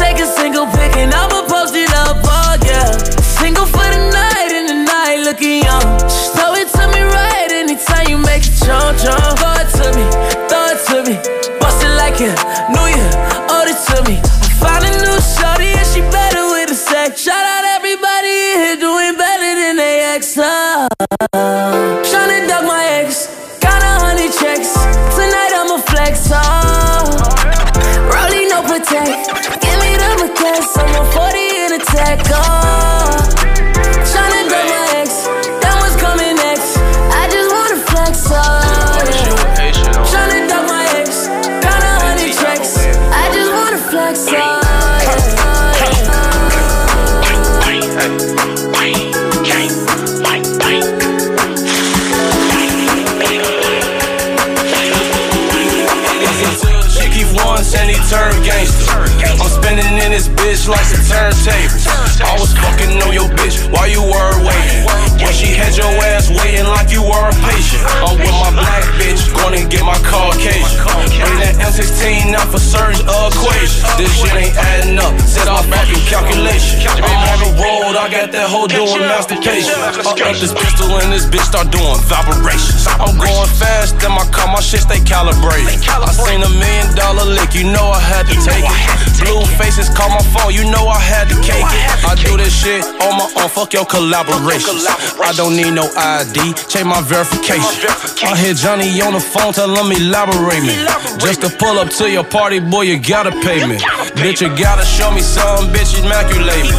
Take 0.00 0.18
a 0.18 0.26
single 0.26 0.66
pic 0.66 0.96
and 0.96 1.12
I'ma 1.12 1.44
post 1.44 1.76
it 1.76 1.92
up, 1.92 2.16
oh 2.24 2.56
yeah. 2.64 2.88
Single 3.20 3.66
for 3.66 3.84
the 3.84 4.00
night 4.08 4.50
and 4.58 4.66
the 4.72 4.78
night 4.88 5.20
looking 5.28 5.60
young. 5.60 5.88
Throw 6.34 6.56
it 6.56 6.68
to 6.76 6.84
me 6.88 7.02
right 7.04 7.50
anytime 7.52 8.08
you 8.08 8.16
make 8.16 8.44
it 8.48 8.56
jump, 8.64 8.96
jump. 8.96 9.36
Throw 9.36 9.60
it 9.60 9.68
to 9.78 9.86
me, 9.92 10.04
throw 10.48 10.72
it 10.72 10.80
to 10.88 10.96
me. 11.04 11.16
Bust 11.60 11.84
it 11.84 11.92
like 12.00 12.16
you 12.24 12.32
knew 12.72 12.88
you 12.96 13.06
owed 13.52 13.68
it 13.68 13.80
to 13.92 13.98
me. 14.08 14.16
I 14.24 14.52
found 14.64 14.88
a 14.88 14.92
new 15.04 15.18
shorty 15.20 15.70
and 15.76 15.88
she 15.92 16.00
better 16.08 16.44
with 16.48 16.72
the 16.72 16.78
sex. 16.88 17.20
Shout 17.20 17.44
out 17.54 17.64
everybody 17.76 18.32
in 18.50 18.56
here 18.64 18.78
doing 18.80 19.14
better 19.20 19.50
than 19.60 19.76
they 19.76 20.00
ex. 20.16 20.34
Oh. 20.40 20.88
Tryna 22.08 22.48
duck 22.48 22.64
my 22.64 22.84
ex, 23.04 23.28
got 23.60 23.80
a 23.84 23.92
hundred 24.04 24.32
checks. 24.40 24.72
Tonight 25.16 25.52
I'ma 25.60 25.76
flex. 25.92 26.32
Oh. 26.32 26.69
Attack. 32.12 32.26
Oh. 32.32 33.16
Tryna 34.10 34.48
duck 34.50 34.66
my 34.68 34.84
ex. 34.98 35.26
Then 35.62 35.74
what's 35.78 35.96
coming 35.96 36.34
next? 36.36 36.76
I 36.76 37.28
just 37.30 37.50
wanna 37.52 37.76
flex. 37.76 38.26
Oh. 38.30 38.36
Tryna 40.10 40.48
duck 40.48 40.66
my 40.66 40.84
ex. 40.98 41.28
Got 41.62 41.82
a 41.82 41.92
hundred 42.04 42.32
checks. 42.34 42.78
I 43.12 43.30
just 43.32 43.52
wanna 43.52 43.78
flex. 43.78 44.28
Oh. 44.28 44.58
She 56.90 57.06
keep 57.10 57.30
once 57.44 57.74
and 57.74 57.90
he 57.90 57.96
turn 58.08 58.32
gangster. 58.42 59.00
I'm 59.40 59.48
spinning 59.48 59.98
in 60.04 60.10
this 60.12 60.28
bitch 60.28 60.68
like 60.68 60.84
some 60.84 61.04
turntables. 61.06 61.89
On 63.10 63.14
your 63.16 63.28
bitch 63.30 63.58
while 63.72 63.88
you 63.88 64.00
were 64.00 64.46
waiting. 64.46 64.86
When 65.18 65.34
she 65.34 65.50
had 65.58 65.76
your 65.76 65.90
ass 66.14 66.30
waiting 66.30 66.64
like 66.64 66.92
you 66.92 67.02
were 67.02 67.26
a 67.26 67.34
patient. 67.42 67.82
I'm 68.06 68.16
with 68.16 68.30
my 68.30 68.54
black 68.54 68.84
bitch, 69.02 69.26
gonna 69.34 69.66
get 69.68 69.82
my 69.82 69.98
Caucasian. 69.98 71.29
Masturbation. 79.20 79.76
Up, 79.76 80.16
up 80.16 80.36
this 80.40 80.52
pistol 80.52 80.88
and 80.96 81.12
this 81.12 81.26
bitch 81.26 81.44
start 81.44 81.68
doing 81.68 82.00
vibrations. 82.08 82.88
I'm 82.88 83.16
going 83.20 83.50
fast, 83.60 84.00
then 84.00 84.12
my 84.12 84.24
car, 84.32 84.48
my 84.48 84.60
shit 84.60 84.80
stay 84.80 85.00
calibrated. 85.04 85.76
I 85.88 86.08
seen 86.12 86.40
a 86.40 86.48
million 86.48 86.88
dollar 86.96 87.28
lick, 87.28 87.52
you 87.54 87.68
know 87.68 87.92
I 87.92 88.00
had 88.00 88.24
to 88.32 88.36
take 88.40 88.64
it. 88.64 88.80
Blue 89.20 89.44
faces 89.60 89.92
call 89.92 90.08
my 90.08 90.24
phone, 90.32 90.54
you 90.54 90.64
know 90.72 90.88
I 90.88 90.98
had 90.98 91.28
to 91.28 91.36
cake 91.44 91.60
it. 91.60 91.84
I 92.08 92.16
do 92.16 92.36
this 92.40 92.52
shit 92.52 92.84
on 93.04 93.20
my 93.20 93.28
own, 93.36 93.48
fuck 93.52 93.72
your 93.72 93.84
collaborations. 93.84 94.88
I 95.20 95.32
don't 95.36 95.56
need 95.56 95.72
no 95.76 95.84
ID, 95.92 96.56
change 96.72 96.88
my 96.88 97.02
verification. 97.04 97.84
I 98.24 98.36
hit 98.36 98.56
Johnny 98.56 98.88
on 99.04 99.12
the 99.12 99.20
phone, 99.20 99.52
tell 99.52 99.68
him 99.68 99.92
elaborate 99.92 100.64
me. 100.64 100.76
Just 101.20 101.42
to 101.42 101.50
pull 101.50 101.76
up 101.78 101.90
to 102.00 102.08
your 102.08 102.24
party, 102.24 102.60
boy, 102.60 102.88
you 102.88 102.96
gotta 102.98 103.32
pay 103.44 103.66
me. 103.68 103.76
Bitch, 104.16 104.40
you 104.40 104.48
gotta 104.56 104.84
show 104.84 105.10
me 105.10 105.20
something, 105.20 105.68
bitch, 105.74 105.92
immaculate 106.00 106.64
me. 106.64 106.76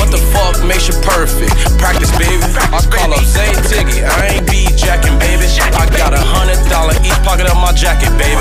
What 0.00 0.10
the 0.10 0.22
fuck 0.32 0.64
makes 0.64 0.88
you 0.88 0.94
perfect? 1.04 1.52
Practice, 1.82 2.14
baby. 2.14 2.38
I 2.70 2.78
call 2.86 3.10
up 3.10 3.26
Zay 3.26 3.50
Tiggy, 3.66 4.06
I 4.06 4.38
ain't 4.38 4.46
be 4.46 4.70
jacking, 4.78 5.18
baby. 5.18 5.50
I 5.74 5.90
got 5.98 6.14
a 6.14 6.22
hundred 6.22 6.62
dollar 6.70 6.94
each 7.02 7.18
pocket 7.26 7.50
of 7.50 7.58
my 7.58 7.74
jacket, 7.74 8.14
baby. 8.14 8.38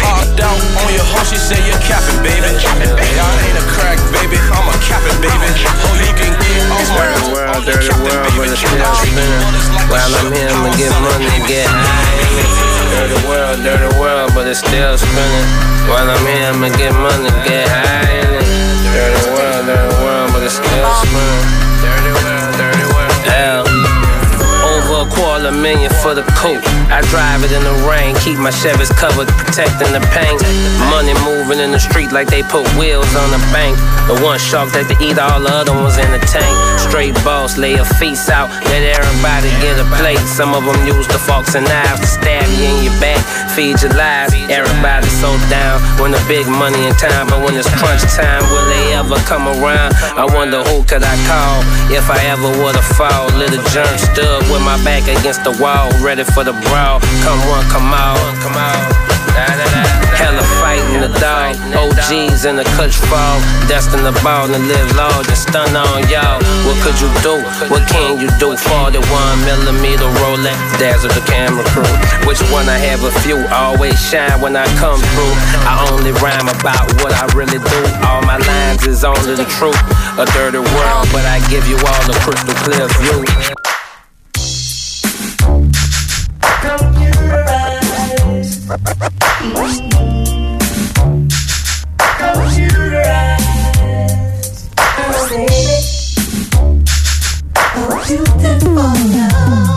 Hopped 0.00 0.40
out 0.40 0.56
on 0.56 0.88
your 0.96 1.04
hoe, 1.04 1.28
she 1.28 1.36
said 1.36 1.60
you're 1.68 1.76
capping, 1.84 2.16
baby. 2.24 2.48
I 2.48 3.28
ain't 3.44 3.60
a 3.60 3.64
crack, 3.76 4.00
baby, 4.08 4.40
I'm 4.40 4.64
a 4.72 4.74
capping, 4.80 5.20
baby. 5.20 5.52
Oh, 5.84 6.00
you 6.00 6.16
can 6.16 6.32
get 6.40 6.64
off 6.72 6.88
my 6.96 7.04
Dirty 7.12 7.28
world, 7.28 7.60
dirty 7.68 7.92
world, 8.00 8.32
but 8.40 8.48
it's 8.48 8.56
still 8.56 8.88
spinning. 8.96 9.44
While 9.92 10.08
I'm 10.16 10.32
here, 10.32 10.48
I'ma 10.48 10.72
get 10.80 10.92
money, 10.96 11.28
get 11.44 11.68
high. 11.68 12.08
Dirty 12.88 13.20
world, 13.28 13.58
dirty 13.68 13.90
world, 14.00 14.32
but 14.32 14.48
it's 14.48 14.64
still 14.64 14.96
spinning. 14.96 15.48
While 15.92 16.08
I'm 16.08 16.24
here, 16.24 16.56
I'ma 16.56 16.72
get 16.80 16.96
money, 16.96 17.28
get 17.44 17.68
high 17.68 18.16
in 18.16 18.32
it. 18.32 18.48
Dirty 18.96 19.28
world, 19.36 19.68
dirty 19.68 19.92
world, 20.00 20.32
but 20.32 20.40
it's 20.40 20.56
still 20.56 20.88
spinning. 21.04 21.67
Over 25.38 25.54
a 25.54 25.62
million 25.62 25.90
for 26.02 26.18
the 26.18 26.26
coupe. 26.34 26.66
I 26.90 26.98
drive 27.14 27.46
it 27.46 27.54
in 27.54 27.62
the 27.62 27.86
rain, 27.86 28.10
keep 28.26 28.42
my 28.42 28.50
Chevys 28.50 28.90
covered, 28.90 29.30
protecting 29.38 29.94
the 29.94 30.02
paint. 30.10 30.42
Money 30.90 31.14
moving 31.22 31.62
in 31.62 31.70
the 31.70 31.78
street 31.78 32.10
like 32.10 32.26
they 32.26 32.42
put 32.42 32.66
wheels 32.74 33.06
on 33.14 33.30
the 33.30 33.38
bank. 33.54 33.78
The 34.10 34.18
one 34.18 34.42
shark 34.42 34.74
that 34.74 34.90
they 34.90 34.98
eat, 34.98 35.14
all 35.14 35.38
the 35.38 35.52
other 35.54 35.70
ones 35.78 35.94
in 35.94 36.10
the 36.10 36.18
tank. 36.26 36.50
Straight 36.82 37.14
boss, 37.22 37.54
lay 37.54 37.78
a 37.78 37.86
feast 38.02 38.26
out, 38.34 38.50
let 38.66 38.82
everybody 38.82 39.54
get 39.62 39.78
a 39.78 39.86
plate. 39.94 40.18
Some 40.26 40.58
of 40.58 40.66
them 40.66 40.74
use 40.82 41.06
the 41.06 41.22
forks 41.22 41.54
and 41.54 41.62
knives 41.70 42.02
to 42.02 42.08
stab 42.18 42.42
you 42.58 42.66
in 42.66 42.90
your 42.90 42.98
back, 42.98 43.22
feed 43.54 43.78
your 43.78 43.94
lies. 43.94 44.34
Everybody 44.50 45.06
so 45.22 45.30
down 45.46 45.78
when 46.02 46.10
the 46.10 46.22
big 46.26 46.50
money 46.50 46.82
in 46.82 46.94
time, 46.98 47.30
but 47.30 47.38
when 47.46 47.54
it's 47.54 47.70
crunch 47.78 48.02
time, 48.10 48.42
will 48.50 48.66
they 48.66 48.98
ever 48.98 49.14
come 49.22 49.46
around? 49.46 49.94
I 50.18 50.26
wonder 50.34 50.66
who 50.66 50.82
could 50.82 51.06
I 51.06 51.14
call 51.30 51.62
if 51.94 52.10
I 52.10 52.18
ever 52.26 52.50
would've 52.58 52.90
fall. 52.98 53.30
Little 53.38 53.62
jerk 53.70 53.94
stood 54.02 54.42
with 54.50 54.66
my 54.66 54.74
back 54.82 55.06
against 55.06 55.27
the 55.36 55.52
wall, 55.60 55.92
ready 56.00 56.24
for 56.24 56.40
the 56.40 56.56
brawl. 56.64 57.04
Come 57.20 57.40
one, 57.52 57.60
come 57.68 57.92
out, 57.92 58.16
come 58.40 58.56
out. 58.56 58.80
Hella 60.16 60.40
fighting 60.56 61.04
the 61.04 61.12
dog, 61.20 61.52
OGs 61.76 62.48
in 62.48 62.56
the 62.56 62.64
clutch 62.72 62.96
fall, 62.96 63.36
destined 63.68 64.08
the 64.08 64.16
ball 64.24 64.48
and 64.48 64.64
live 64.64 64.88
large 64.96 65.28
and 65.28 65.36
stun 65.36 65.68
on 65.76 66.08
y'all. 66.08 66.40
What 66.64 66.80
could 66.80 66.96
you 66.96 67.12
do? 67.20 67.44
What 67.68 67.84
can 67.92 68.16
you 68.16 68.32
do? 68.40 68.56
41 68.56 69.04
millimeter 69.44 70.08
Rolex, 70.24 70.56
dazzle 70.80 71.12
the 71.12 71.20
camera 71.28 71.62
crew. 71.76 71.84
Which 72.24 72.40
one 72.48 72.64
I 72.72 72.80
have 72.88 73.04
a 73.04 73.12
few, 73.20 73.36
always 73.52 74.00
shine 74.00 74.40
when 74.40 74.56
I 74.56 74.64
come 74.80 74.96
through. 75.12 75.34
I 75.68 75.92
only 75.92 76.16
rhyme 76.24 76.48
about 76.48 76.88
what 77.04 77.12
I 77.12 77.28
really 77.36 77.60
do. 77.60 77.80
All 78.08 78.24
my 78.24 78.40
lines 78.40 78.88
is 78.88 79.04
only 79.04 79.36
the 79.36 79.46
truth. 79.60 79.76
A 80.16 80.24
dirty 80.32 80.64
world, 80.64 81.04
but 81.12 81.28
I 81.28 81.44
give 81.52 81.68
you 81.68 81.76
all 81.76 82.02
the 82.08 82.16
crystal 82.24 82.56
clear 82.64 82.88
view. 82.96 83.67
Close 88.68 88.76
your 92.58 93.00
eyes, 93.00 94.68
baby. 95.30 95.78
Oh, 97.56 98.06
you 98.10 98.24
can 98.24 98.60
fall 98.60 98.98
now. 99.08 99.67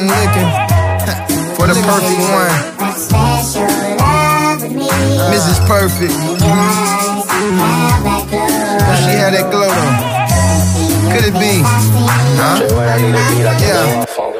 Been 0.00 0.08
looking 0.08 0.48
for 1.56 1.66
the 1.66 1.74
perfect 1.84 2.20
one. 2.32 2.52
Mrs. 5.30 5.58
Perfect. 5.66 6.12
She 9.02 9.12
had 9.16 9.32
that 9.34 9.50
glow 9.50 9.68
though. 9.68 11.12
Could 11.12 11.24
it 11.24 11.34
be? 11.34 11.62
Huh? 12.36 12.56
Yeah. 13.60 14.39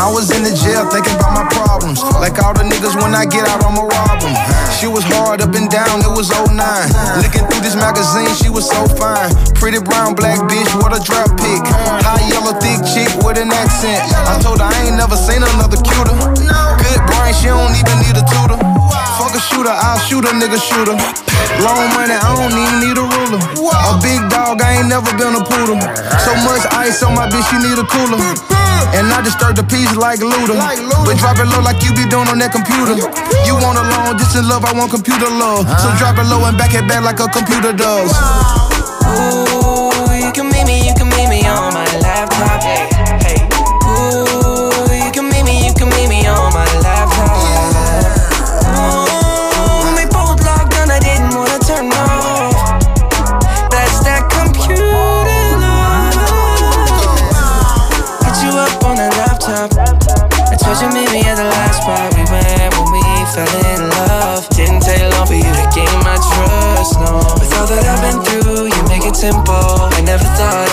I 0.00 0.08
was 0.08 0.32
in 0.32 0.40
the 0.40 0.54
jail 0.56 0.88
thinking 0.88 1.12
about 1.20 1.36
my 1.36 1.46
problems. 1.52 2.00
Like 2.16 2.40
all 2.40 2.56
the 2.56 2.64
niggas 2.64 2.96
when 3.04 3.12
I 3.12 3.28
get 3.28 3.44
out, 3.44 3.60
I'ma 3.60 3.84
rob 3.84 4.16
them. 4.24 4.32
She 4.80 4.88
was 4.88 5.04
hard 5.12 5.44
up 5.44 5.52
and 5.52 5.68
down, 5.68 6.00
it 6.00 6.08
was 6.08 6.32
09. 6.32 6.56
Looking 7.20 7.44
through 7.44 7.60
this 7.60 7.76
magazine, 7.76 8.32
she 8.40 8.48
was 8.48 8.64
so 8.64 8.88
fine. 8.96 9.28
Pretty 9.60 9.76
brown, 9.76 10.16
black 10.16 10.40
bitch, 10.48 10.72
what 10.80 10.96
a 10.96 11.00
drop 11.04 11.28
pick. 11.36 11.60
High 12.00 12.24
yellow, 12.32 12.56
thick 12.56 12.80
chick 12.88 13.12
with 13.20 13.36
an 13.36 13.52
accent. 13.52 14.00
I 14.24 14.40
told 14.40 14.64
her 14.64 14.72
I 14.72 14.88
ain't 14.88 14.96
never 14.96 15.20
seen 15.20 15.44
another 15.44 15.76
cuter. 15.84 16.16
Good 16.80 17.00
brain, 17.04 17.36
she 17.36 17.52
don't 17.52 17.76
even 17.76 17.96
need 18.00 18.16
a 18.16 18.24
tutor. 18.24 18.56
Fuck 19.20 19.36
a 19.36 19.40
shooter, 19.52 19.68
I'll 19.68 20.00
shoot 20.00 20.24
a 20.24 20.32
nigga 20.32 20.56
shooter. 20.56 20.96
Long 21.60 21.92
money, 21.92 22.16
I 22.16 22.28
don't 22.40 22.56
even 22.56 22.88
need 22.88 22.96
a 22.96 23.04
ruler. 23.04 23.40
A 23.68 24.00
big 24.00 24.24
dog, 24.32 24.64
I 24.64 24.80
ain't 24.80 24.88
never 24.88 25.12
been 25.20 25.36
a 25.36 25.44
poodle. 25.44 25.76
So 26.24 26.32
much 26.48 26.64
ice 26.72 27.04
on 27.04 27.12
my 27.12 27.28
bitch, 27.28 27.44
she 27.52 27.60
need 27.60 27.76
a 27.76 27.84
cooler. 27.84 28.59
And 28.96 29.06
I 29.12 29.22
disturb 29.22 29.56
the 29.56 29.64
peace 29.64 29.94
like 29.96 30.20
Luda. 30.20 30.56
But 31.06 31.16
drop 31.18 31.38
it 31.38 31.46
low 31.46 31.62
like 31.62 31.82
you 31.82 31.94
be 31.94 32.06
doing 32.10 32.28
on 32.28 32.38
that 32.38 32.52
computer. 32.52 32.98
You 33.46 33.54
want 33.58 33.78
a 33.78 33.84
long 33.86 34.16
in 34.34 34.48
love, 34.48 34.64
I 34.64 34.72
want 34.72 34.90
computer 34.90 35.28
love. 35.28 35.66
So 35.78 35.88
drop 35.98 36.18
it 36.18 36.26
low 36.26 36.44
and 36.46 36.56
back 36.56 36.74
it 36.74 36.86
back 36.88 37.04
like 37.04 37.20
a 37.20 37.28
computer 37.28 37.72
does. 37.72 38.10
Ooh, 39.06 40.10
you 40.14 40.32
can 40.32 40.48
meet 40.48 40.66
me, 40.66 40.86
you 40.86 40.94
can 40.94 41.08
meet 41.10 41.28
me 41.28 41.46
on 41.46 41.74
my 41.74 41.86
laptop. 42.00 42.62
Hey, 42.62 42.88
Ooh, 43.26 43.49
simple. 69.20 69.52
I 69.52 70.00
never 70.00 70.24
thought 70.24 70.69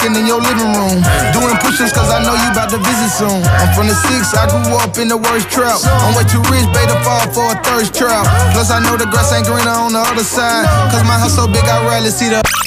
In 0.00 0.26
your 0.26 0.40
living 0.40 0.72
room. 0.72 0.96
Doing 1.36 1.56
push-ups, 1.60 1.92
cause 1.92 2.08
I 2.08 2.24
know 2.24 2.32
you 2.32 2.50
about 2.50 2.70
to 2.70 2.78
visit 2.78 3.12
soon. 3.12 3.44
I'm 3.60 3.68
from 3.76 3.86
the 3.86 3.94
six, 3.94 4.32
I 4.32 4.48
grew 4.48 4.74
up 4.80 4.96
in 4.96 5.08
the 5.08 5.16
worst 5.16 5.50
trap. 5.50 5.76
I'm 5.84 6.16
way 6.16 6.24
too 6.24 6.40
rich, 6.48 6.64
baby, 6.72 6.88
to 6.88 6.98
fall 7.04 7.20
for 7.36 7.52
a 7.52 7.62
thirst 7.62 7.94
trap. 7.94 8.24
Plus, 8.56 8.70
I 8.70 8.80
know 8.80 8.96
the 8.96 9.04
grass 9.04 9.30
ain't 9.32 9.44
greener 9.44 9.68
on 9.68 9.92
the 9.92 10.00
other 10.00 10.24
side. 10.24 10.64
Cause 10.90 11.04
my 11.04 11.18
house 11.20 11.36
so 11.36 11.46
big, 11.46 11.64
I 11.64 11.84
rarely 11.86 12.08
see 12.08 12.30
the. 12.30 12.59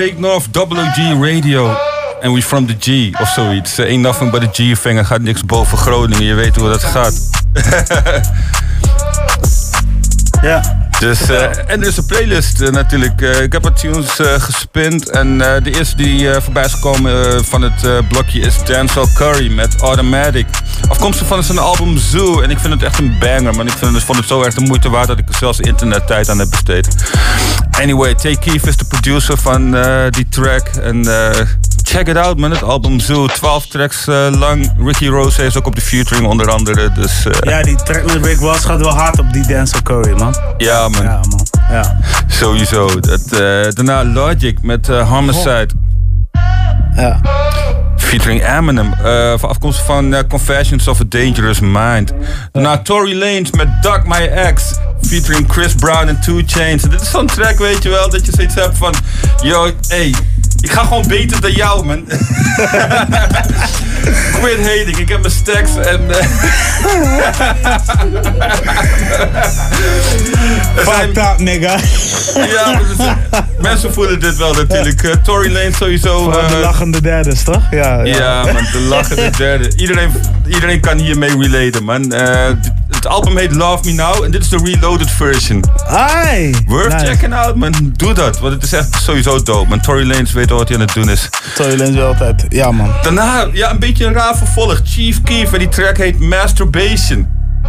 Break 0.00 0.18
north 0.18 0.46
WG 0.52 1.20
Radio. 1.20 1.76
En 2.20 2.32
we 2.32 2.42
from 2.42 2.66
the 2.66 2.76
G 2.78 3.20
of 3.20 3.28
zoiets. 3.28 3.78
Eh, 3.78 3.86
Ain't 3.86 4.02
nothing 4.02 4.30
but 4.30 4.42
a 4.42 4.48
G 4.52 4.78
vinger 4.78 5.04
gaat 5.04 5.20
niks 5.20 5.44
boven 5.44 5.78
Groningen. 5.78 6.24
Je 6.24 6.34
weet 6.34 6.56
hoe 6.56 6.68
dat 6.68 6.84
gaat. 6.84 7.30
ja. 10.42 10.88
Dus, 11.00 11.28
eh, 11.28 11.42
en 11.42 11.80
er 11.80 11.86
is 11.86 11.96
een 11.96 12.06
playlist 12.06 12.60
eh, 12.60 12.70
natuurlijk. 12.70 13.22
Eh, 13.22 13.42
ik 13.42 13.52
heb 13.52 13.62
wat 13.62 13.80
tunes 13.80 14.18
gespind. 14.38 15.10
En 15.10 15.38
de 15.38 15.74
eerste 15.78 15.96
die 15.96 16.30
voorbij 16.40 16.64
is 16.64 16.72
gekomen 16.72 17.44
van 17.44 17.62
het 17.62 18.08
blokje 18.08 18.40
is 18.40 18.62
Denzel 18.64 19.06
Curry 19.14 19.52
met 19.52 19.80
Automatic. 19.80 20.46
Afkomstig 20.88 21.26
van 21.26 21.44
zijn 21.44 21.58
album 21.58 21.98
Zoo. 21.98 22.40
En 22.40 22.50
ik 22.50 22.58
vind 22.58 22.72
het 22.72 22.82
echt 22.82 22.98
een 22.98 23.16
banger. 23.18 23.54
Maar 23.54 23.66
ik 23.66 23.72
vind 23.72 24.02
vond 24.02 24.18
het 24.18 24.28
zo 24.28 24.42
erg 24.42 24.54
de 24.54 24.60
moeite 24.60 24.88
waard 24.90 25.06
dat 25.06 25.18
ik 25.18 25.28
er 25.28 25.34
zelfs 25.34 25.60
internettijd 25.60 26.28
aan 26.28 26.38
heb 26.38 26.50
besteed. 26.50 26.88
Anyway, 27.80 28.14
Tay 28.14 28.36
Keith 28.36 28.66
is 28.66 28.76
de 28.76 28.84
producer 28.84 29.38
van 29.38 29.76
eh, 29.76 30.10
die 30.10 30.28
track. 30.28 30.66
En 30.66 31.04
eh, 31.04 31.46
check 31.82 32.08
it 32.08 32.16
out 32.16 32.38
man, 32.38 32.50
het 32.50 32.62
album 32.62 33.00
Zoo. 33.00 33.26
12 33.26 33.66
tracks 33.66 34.06
eh, 34.06 34.26
lang. 34.38 34.72
Ricky 34.84 35.06
Rose 35.08 35.44
is 35.44 35.56
ook 35.56 35.66
op 35.66 35.74
de 35.74 35.80
featuring 35.80 36.26
onder 36.26 36.50
andere. 36.50 36.92
Dus, 36.92 37.26
Ja, 37.40 37.62
die 37.62 37.76
track 37.76 38.04
met 38.04 38.24
Rick 38.24 38.38
Ross 38.38 38.64
gaat 38.64 38.80
wel 38.80 38.94
hard 38.94 39.18
op 39.18 39.32
die 39.32 39.46
Denzel 39.46 39.82
Curry, 39.82 40.18
man. 40.18 40.34
ja 40.58 40.88
man. 40.88 41.02
Ja, 41.02 41.20
man. 41.28 41.46
Ja. 41.70 41.98
Sowieso. 42.26 43.00
Dat, 43.00 43.28
daarna 43.74 44.04
Logic 44.04 44.62
met 44.62 44.86
Homicide. 44.86 45.68
Ja. 46.96 47.20
Featuring 48.10 48.42
Eminem. 48.58 48.92
eh, 48.92 49.32
van 49.36 49.48
afkomstig 49.48 49.84
van 49.84 50.14
eh, 50.14 50.20
Confessions 50.28 50.88
of 50.88 51.00
a 51.00 51.04
Dangerous 51.08 51.60
Mind. 51.60 52.12
Daarna 52.52 52.78
Tory 52.78 53.18
Lanez 53.18 53.50
met 53.50 53.82
Duck 53.82 54.02
My 54.06 54.26
Ex. 54.26 54.74
Featuring 55.02 55.52
Chris 55.52 55.74
Brown 55.74 56.08
en 56.08 56.20
2 56.20 56.42
Chainz. 56.46 56.82
Dit 56.82 57.00
is 57.00 57.10
zo'n 57.10 57.26
track, 57.26 57.58
weet 57.58 57.82
je 57.82 57.88
wel, 57.88 58.10
dat 58.10 58.26
je 58.26 58.32
zoiets 58.34 58.54
hebt 58.54 58.78
van... 58.78 58.94
Yo, 59.42 59.70
hey, 59.88 60.14
ik 60.60 60.70
ga 60.70 60.82
gewoon 60.82 61.04
beter 61.08 61.40
dan 61.40 61.52
jou, 61.52 61.84
man. 61.86 62.04
Quit 64.40 64.58
hating, 64.58 64.96
ik 64.96 65.08
heb 65.08 65.20
mijn 65.20 65.32
stacks 65.32 65.76
en... 65.76 66.10
eh, 66.10 66.26
Fucked 70.86 71.16
up, 71.16 71.38
nigga. 71.38 71.76
Ja, 72.34 72.78
dus, 72.78 73.06
mensen 73.60 73.92
voelen 73.92 74.20
dit 74.20 74.36
wel 74.36 74.54
natuurlijk. 74.54 75.02
Eh, 75.02 75.10
Tory 75.22 75.52
Lane 75.52 75.70
sowieso. 75.78 76.30
De 76.30 76.38
eh, 76.38 76.60
lachende 76.60 77.00
derdes, 77.00 77.42
toch? 77.42 77.62
Ja, 77.70 78.02
ja, 78.04 78.42
man, 78.44 78.66
de 78.72 78.78
lachende 78.88 79.30
derde. 79.38 79.72
Iedereen, 79.76 80.10
iedereen 80.46 80.80
kan 80.80 80.98
hiermee 80.98 81.36
relaten, 81.38 81.84
man. 81.84 82.12
Het 82.90 83.06
album 83.06 83.36
heet 83.36 83.54
Love 83.54 83.84
Me 83.84 83.92
Now 83.92 84.24
en 84.24 84.30
dit 84.30 84.42
is 84.42 84.48
de 84.48 84.60
reloaded 84.64 85.10
version. 85.10 85.64
Ai! 85.88 86.54
Worth 86.66 86.92
Nice. 86.92 87.06
checking 87.06 87.34
out, 87.34 87.54
man. 87.56 87.92
Doe 87.96 88.12
dat, 88.12 88.38
want 88.40 88.54
het 88.54 88.62
is 88.62 88.72
echt 88.72 88.96
sowieso 89.02 89.42
dope. 89.42 89.68
Man, 89.68 89.80
Tory 89.80 90.06
Lanez 90.08 90.32
weet 90.32 90.49
al 90.50 90.56
wat 90.56 90.68
hij 90.68 90.76
aan 90.76 90.82
het 90.82 90.94
doen 90.94 91.10
is. 91.10 91.28
Lanez 91.58 91.90
wel 91.90 92.06
altijd. 92.06 92.46
Ja, 92.48 92.70
man. 92.70 92.92
Daarna, 93.02 93.48
ja, 93.52 93.70
een 93.70 93.78
beetje 93.78 94.04
een 94.06 94.12
raar 94.12 94.36
vervolg. 94.36 94.80
Chief 94.84 95.22
Keef 95.22 95.52
en 95.52 95.58
die 95.58 95.68
track 95.68 95.96
heet 95.96 96.18
Masturbation. 96.18 97.39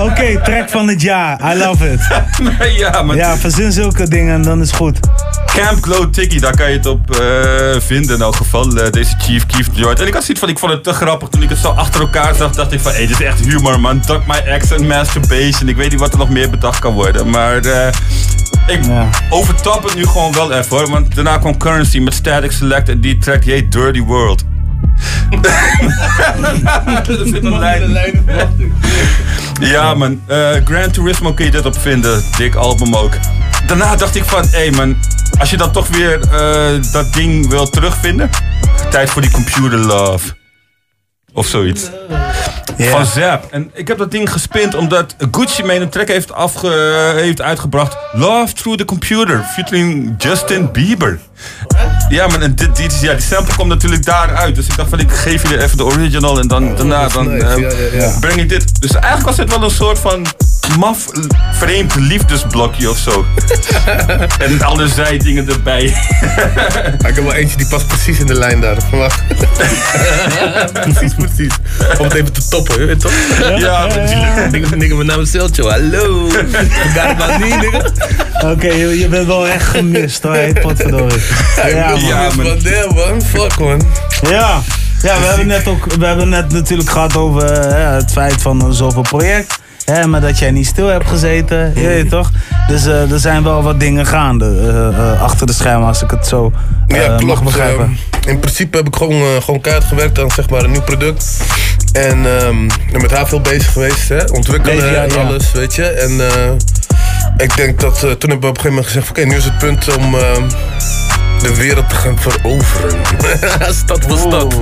Oké, 0.00 0.40
track 0.42 0.70
van 0.70 0.88
het 0.88 1.02
jaar. 1.02 1.54
I 1.54 1.58
love 1.58 1.92
it. 1.92 2.08
ja, 2.78 3.02
man. 3.02 3.16
Ja, 3.16 3.36
verzin 3.36 3.72
zulke 3.72 4.08
dingen 4.08 4.34
en 4.34 4.42
dan 4.42 4.60
is 4.60 4.66
het 4.66 4.76
goed. 4.76 4.98
Camp 5.46 5.82
Glow 5.84 6.12
Tiki, 6.12 6.40
daar 6.40 6.56
kan 6.56 6.70
je 6.70 6.76
het 6.76 6.86
op 6.86 7.16
eh, 7.16 7.80
vinden 7.80 8.16
in 8.16 8.22
elk 8.22 8.36
geval. 8.36 8.76
eh, 8.76 8.90
deze 8.90 9.14
Chief 9.18 9.46
Keef 9.46 9.66
joint. 9.72 10.00
En 10.00 10.06
ik 10.06 10.12
had 10.12 10.22
zoiets 10.22 10.40
van, 10.40 10.48
ik 10.48 10.58
vond 10.58 10.72
het 10.72 10.84
te 10.84 10.92
grappig. 10.92 11.28
Toen 11.28 11.42
ik 11.42 11.48
het 11.48 11.58
zo 11.58 11.68
achter 11.68 12.00
elkaar 12.00 12.34
zag, 12.34 12.52
dacht 12.52 12.72
ik 12.72 12.80
van... 12.80 12.92
Hé, 12.92 12.98
dit 13.06 13.10
is 13.10 13.22
echt 13.26 13.40
humor, 13.44 13.80
man. 13.80 14.02
Duck 14.06 14.26
My 14.26 14.36
Ex 14.36 14.70
en 14.70 14.86
Masturbation. 14.86 15.68
Ik 15.68 15.76
weet 15.76 15.90
niet 15.90 16.00
wat 16.00 16.12
er 16.12 16.18
nog 16.18 16.28
meer 16.28 16.50
bedacht 16.50 16.78
kan 16.78 16.92
worden. 16.92 17.30
Maar 17.30 17.56
eh, 17.56 17.86
ik 18.66 18.80
overtap 19.30 19.82
het 19.82 19.94
nu 19.94 20.06
gewoon 20.06 20.32
wel 20.32 20.52
even, 20.52 20.76
hoor. 20.76 20.90
Want 20.90 21.14
daarna 21.14 21.38
kwam 21.38 21.56
Currency 21.56 21.98
met 21.98 22.14
Static 22.14 22.52
Select. 22.52 22.88
En 22.88 23.00
die 23.00 23.18
track 23.18 23.42
die 23.42 23.52
heet 23.52 23.72
Dirty 23.72 24.02
World. 24.02 24.44
Een 27.82 27.92
lijn. 27.92 28.24
Ja, 29.60 29.94
man. 29.94 30.20
Eh, 30.26 30.50
Gran 30.64 30.90
Turismo 30.90 31.32
kun 31.32 31.44
je 31.44 31.50
dit 31.50 31.66
op 31.66 31.78
vinden. 31.78 32.22
Dik 32.36 32.54
album 32.54 32.94
ook. 32.94 33.12
Daarna 33.66 33.96
dacht 33.96 34.14
ik 34.14 34.24
van, 34.24 34.42
hé 34.50 34.58
hey 34.58 34.70
man, 34.70 34.96
als 35.38 35.50
je 35.50 35.56
dan 35.56 35.72
toch 35.72 35.88
weer 35.88 36.20
eh, 36.20 36.92
dat 36.92 37.12
ding 37.12 37.48
wil 37.48 37.68
terugvinden, 37.68 38.30
tijd 38.90 39.10
voor 39.10 39.22
die 39.22 39.30
computer 39.30 39.78
love. 39.78 40.39
Of 41.34 41.46
zoiets. 41.46 41.90
Van 42.78 43.06
Zap. 43.06 43.46
En 43.50 43.70
ik 43.74 43.88
heb 43.88 43.98
dat 43.98 44.10
ding 44.10 44.32
gespind 44.32 44.74
omdat 44.74 45.14
Gucci 45.30 45.62
Mane 45.62 45.80
een 45.80 45.88
track 45.88 46.08
heeft, 46.08 46.32
afge, 46.32 46.68
heeft 47.16 47.40
uitgebracht. 47.40 47.96
Love 48.12 48.52
Through 48.54 48.78
the 48.78 48.84
Computer, 48.84 49.44
featuring 49.54 50.14
Justin 50.18 50.72
Bieber. 50.72 51.18
Ja, 52.08 52.26
maar 52.26 52.40
en 52.40 52.54
dit, 52.54 52.76
dit, 52.76 53.00
ja, 53.00 53.12
die 53.12 53.22
sample 53.22 53.54
komt 53.56 53.68
natuurlijk 53.68 54.04
daaruit. 54.04 54.54
Dus 54.54 54.66
ik 54.66 54.76
dacht 54.76 54.88
van, 54.90 54.98
ik 54.98 55.10
geef 55.10 55.42
jullie 55.42 55.62
even 55.62 55.76
de 55.76 55.84
original 55.84 56.38
en 56.38 56.48
dan, 56.48 56.76
daarna 56.76 57.08
dan, 57.08 57.28
nice. 57.32 57.46
eh, 57.46 57.58
Ja, 57.58 57.68
ja, 57.98 58.06
ja. 58.06 58.18
breng 58.20 58.40
ik 58.40 58.48
dit. 58.48 58.80
Dus 58.80 58.90
eigenlijk 58.92 59.24
was 59.26 59.36
het 59.36 59.50
wel 59.50 59.62
een 59.62 59.70
soort 59.70 59.98
van 59.98 60.26
maf 60.78 61.06
vreemd 61.52 61.94
liefdesblokje 61.94 62.90
of 62.90 62.98
zo. 62.98 63.24
en 64.46 64.62
alle 64.62 64.88
zijdingen 64.88 65.48
erbij. 65.48 65.82
ik 67.08 67.14
heb 67.14 67.24
wel 67.24 67.32
eentje 67.32 67.56
die 67.56 67.66
past 67.66 67.86
precies 67.86 68.18
in 68.18 68.26
de 68.26 68.34
lijn 68.34 68.60
daar. 68.60 68.76
Wacht. 68.90 69.22
precies, 70.82 71.14
precies. 71.14 71.54
Om 71.98 72.04
het 72.04 72.14
even 72.14 72.32
te 72.32 72.48
toppen, 72.48 72.80
je 72.80 72.86
weet 72.86 73.00
toch? 73.00 73.12
Ja, 73.58 73.86
natuurlijk. 73.86 74.50
Nigga, 74.50 74.74
nigga, 74.74 74.94
mijn 74.94 75.06
naam 75.06 75.20
is 75.20 75.30
Seltjo. 75.30 75.68
Hallo. 75.68 76.26
Me, 76.26 77.56
nigga. 77.60 77.90
Oké, 78.50 78.72
je, 78.72 78.98
je 78.98 79.08
bent 79.08 79.26
wel 79.26 79.48
echt 79.48 79.66
gemist 79.66 80.22
hoor, 80.22 80.32
hey, 80.32 80.52
potverdorie. 80.52 81.20
Ja, 81.66 82.30
man. 82.36 82.46
Van 82.46 82.58
damn, 82.62 82.94
man. 82.94 83.22
Fuck, 83.22 83.58
man. 83.58 83.82
Ja, 84.30 84.62
ja 85.02 85.18
we, 85.18 85.26
hebben 85.26 85.46
net 85.46 85.66
ook, 85.68 85.84
we 85.98 86.06
hebben 86.06 86.28
net 86.28 86.52
natuurlijk 86.52 86.90
gehad 86.90 87.16
over 87.16 87.52
eh, 87.52 87.92
het 87.92 88.12
feit 88.12 88.42
van 88.42 88.64
een 88.64 88.72
zoveel 88.72 89.02
project. 89.02 89.59
Hè, 89.84 90.06
maar 90.06 90.20
dat 90.20 90.38
jij 90.38 90.50
niet 90.50 90.66
stil 90.66 90.86
hebt 90.86 91.08
gezeten, 91.08 91.72
je 91.74 91.86
weet 91.86 92.08
toch? 92.10 92.30
Dus 92.68 92.86
eh, 92.86 93.12
er 93.12 93.18
zijn 93.18 93.42
wel 93.42 93.62
wat 93.62 93.80
dingen 93.80 94.06
gaande 94.06 94.46
eh, 94.46 94.88
eh, 94.88 95.22
achter 95.22 95.46
de 95.46 95.52
schermen, 95.52 95.88
als 95.88 96.02
ik 96.02 96.10
het 96.10 96.26
zo 96.26 96.52
Ja, 96.86 97.08
mag 97.08 97.18
klopt. 97.18 97.42
begrijpen. 97.42 97.98
In 98.26 98.38
principe 98.38 98.76
heb 98.76 98.86
ik 98.86 98.96
gewoon, 98.96 99.42
gewoon 99.42 99.60
keihard 99.60 99.86
gewerkt 99.86 100.18
aan 100.20 100.30
zeg 100.30 100.50
maar, 100.50 100.64
een 100.64 100.70
nieuw 100.70 100.82
product. 100.82 101.36
En 101.92 102.38
ehm, 102.38 102.68
ben 102.92 103.00
met 103.00 103.10
haar 103.10 103.28
veel 103.28 103.40
bezig 103.40 103.72
geweest, 103.72 104.08
hè? 104.08 104.24
ontwikkelen 104.24 104.92
ja, 104.92 105.02
en 105.02 105.08
ja. 105.08 105.22
alles, 105.22 105.52
weet 105.52 105.74
je. 105.74 105.84
En 105.84 106.20
ik 107.36 107.56
denk 107.56 107.80
dat 107.80 107.98
toen 107.98 108.08
hebben 108.08 108.28
we 108.28 108.34
op 108.36 108.42
een 108.42 108.48
gegeven 108.48 108.68
moment 108.68 108.86
gezegd: 108.86 109.10
oké, 109.10 109.24
nu 109.24 109.36
is 109.36 109.44
het 109.44 109.58
punt 109.58 109.96
om 109.96 110.14
ehm, 110.14 110.48
de 111.42 111.54
wereld 111.54 111.88
te 111.88 111.94
gaan 111.94 112.18
veroveren. 112.18 112.98
stad 113.84 114.04
voor 114.08 114.18
stad, 114.18 114.54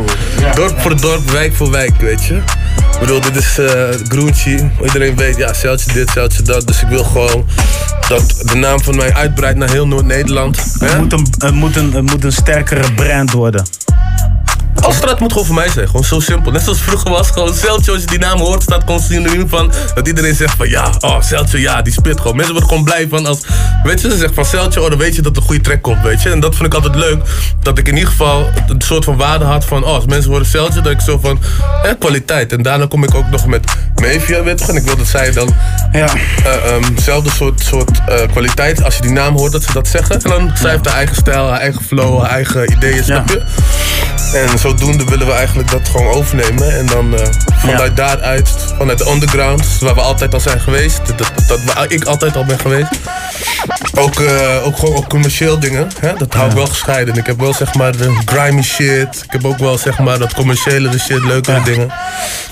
dorp 0.55 0.81
voor 0.81 1.01
dorp, 1.01 1.31
wijk 1.31 1.55
voor 1.55 1.71
wijk, 1.71 2.01
weet 2.01 2.25
je. 2.25 2.41
Ik 2.79 2.99
bedoel, 3.01 3.21
dit 3.21 3.37
is 3.37 3.59
Groentje. 4.09 4.71
Iedereen 4.85 5.17
weet, 5.17 5.37
ja, 5.37 5.55
zeltje 5.55 5.93
dit, 5.93 6.11
zeltje 6.11 6.43
dat. 6.43 6.67
Dus 6.67 6.83
ik 6.83 6.89
wil 6.89 7.05
gewoon 7.05 7.47
dat 8.09 8.43
de 8.45 8.55
naam 8.55 8.81
van 8.83 8.97
mij 8.97 9.15
uitbreidt 9.15 9.59
naar 9.59 9.71
heel 9.71 9.87
Noord-Nederland. 9.87 10.57
Het 10.79 10.99
moet, 10.99 11.13
een, 11.13 11.27
het, 11.39 11.55
moet 11.55 11.77
een, 11.77 11.93
het 11.93 12.11
moet 12.11 12.25
een 12.25 12.33
sterkere 12.33 12.93
brand 12.93 13.33
worden. 13.33 13.65
Alstraat 14.81 15.21
moet 15.21 15.33
gewoon 15.33 15.47
voor 15.47 15.55
mij 15.55 15.69
zijn. 15.69 15.87
Gewoon 15.87 16.05
zo 16.05 16.21
simpel. 16.21 16.53
Net 16.53 16.63
zoals 16.63 16.81
vroeger 16.81 17.11
was. 17.11 17.31
Gewoon 17.31 17.55
Celtje, 17.55 17.93
als 17.93 18.01
je 18.01 18.07
die 18.07 18.19
naam 18.19 18.39
hoort, 18.39 18.63
staat 18.63 18.81
gewoon 18.81 19.01
synoniem 19.01 19.49
van. 19.49 19.73
Dat 19.95 20.07
iedereen 20.07 20.35
zegt 20.35 20.57
van 20.57 20.69
ja, 20.69 20.93
oh 21.01 21.21
Celtje, 21.23 21.61
ja, 21.61 21.83
die 21.83 21.93
spit 21.93 22.21
gewoon. 22.21 22.37
Mensen 22.37 22.53
worden 22.53 22.69
gewoon 22.71 22.85
blij 22.85 23.07
van 23.09 23.27
als. 23.27 23.41
Weet 23.83 24.01
je, 24.01 24.11
ze 24.11 24.17
zegt 24.17 24.35
van 24.35 24.45
Celtje, 24.45 24.83
oh 24.83 24.89
dan 24.89 24.99
weet 24.99 25.15
je 25.15 25.23
dat 25.23 25.37
er 25.37 25.43
een 25.43 25.49
goede 25.49 25.61
track 25.63 25.83
komt, 25.83 26.03
weet 26.03 26.23
je. 26.23 26.31
En 26.31 26.41
dat 26.41 26.55
vond 26.55 26.67
ik 26.67 26.75
altijd 26.75 26.95
leuk. 26.95 27.23
Dat 27.63 27.79
ik 27.79 27.89
in 27.89 27.95
ieder 27.95 28.11
geval 28.11 28.51
een 28.69 28.81
soort 28.83 29.05
van 29.05 29.17
waarde 29.17 29.45
had 29.45 29.65
van. 29.65 29.85
Oh, 29.85 29.95
als 29.95 30.07
mensen 30.07 30.31
horen 30.31 30.47
Celtje, 30.47 30.81
dat 30.81 30.93
ik 30.93 31.01
zo 31.01 31.19
van. 31.19 31.39
Eh, 31.83 31.93
kwaliteit. 31.99 32.53
En 32.53 32.63
daarna 32.63 32.87
kom 32.87 33.05
ik 33.05 33.15
ook 33.15 33.31
nog 33.31 33.47
met 33.47 33.65
Mavia, 33.95 34.43
weet 34.43 34.61
je. 34.61 34.67
En 34.67 34.77
ik 34.77 34.83
wil 34.83 34.97
dat 34.97 35.07
zij 35.07 35.33
dan. 35.33 35.55
Ja. 35.93 36.09
eh, 36.45 36.75
ehm, 36.75 36.99
zelfde 36.99 37.31
soort, 37.31 37.61
soort 37.61 37.91
eh, 38.09 38.17
kwaliteit. 38.31 38.85
Als 38.85 38.97
je 38.97 39.03
die 39.03 39.11
naam 39.11 39.37
hoort, 39.37 39.53
dat 39.53 39.63
ze 39.63 39.73
dat 39.73 39.89
zeggen. 39.89 40.23
En 40.23 40.31
dan 40.31 40.51
zij 40.55 40.71
heeft 40.71 40.87
haar 40.87 40.97
eigen 40.97 41.17
stijl, 41.17 41.49
haar 41.49 41.61
eigen 41.61 41.83
flow, 41.83 42.21
haar 42.21 42.31
eigen 42.31 42.73
ideeën, 42.73 43.05
snap 43.05 43.29
je? 43.29 43.43
En 44.33 44.59
zodoende 44.69 45.05
willen 45.05 45.27
we 45.27 45.33
eigenlijk 45.33 45.71
dat 45.71 45.89
gewoon 45.89 46.13
overnemen. 46.15 46.79
En 46.79 46.87
dan 46.87 47.17
eh, 47.19 47.27
vanuit 47.55 47.97
daaruit, 47.97 48.49
vanuit 48.79 48.99
de 48.99 49.11
underground, 49.11 49.79
waar 49.81 49.95
we 49.95 50.01
altijd 50.01 50.35
al 50.35 50.41
zijn 50.41 50.61
geweest. 50.61 51.01
Dat, 51.17 51.33
dat, 51.49 51.65
waar 51.65 51.93
ik 51.93 52.05
altijd 52.05 52.37
al 52.37 52.45
ben 52.45 52.59
geweest. 52.59 52.91
Ook, 53.95 54.21
eh, 54.21 54.67
ook 54.67 54.79
gewoon 54.79 54.97
ook 54.97 55.09
commercieel 55.09 55.59
dingen. 55.59 55.89
Hè? 56.01 56.15
Dat 56.15 56.35
hou 56.35 56.49
ik 56.49 56.57
wel 56.57 56.67
gescheiden. 56.67 57.15
Ik 57.15 57.27
heb 57.27 57.41
wel 57.41 57.55
zeg 57.55 57.75
maar 57.75 57.97
de 57.97 58.19
grimy 58.25 58.63
shit. 58.63 59.23
Ik 59.25 59.33
heb 59.33 59.45
ook 59.45 59.59
wel 59.59 59.79
zeg 59.79 59.99
maar 59.99 60.19
dat 60.19 60.35
commerciële 60.35 60.99
shit, 60.99 61.25
leukere 61.25 61.63
dingen. 61.63 61.93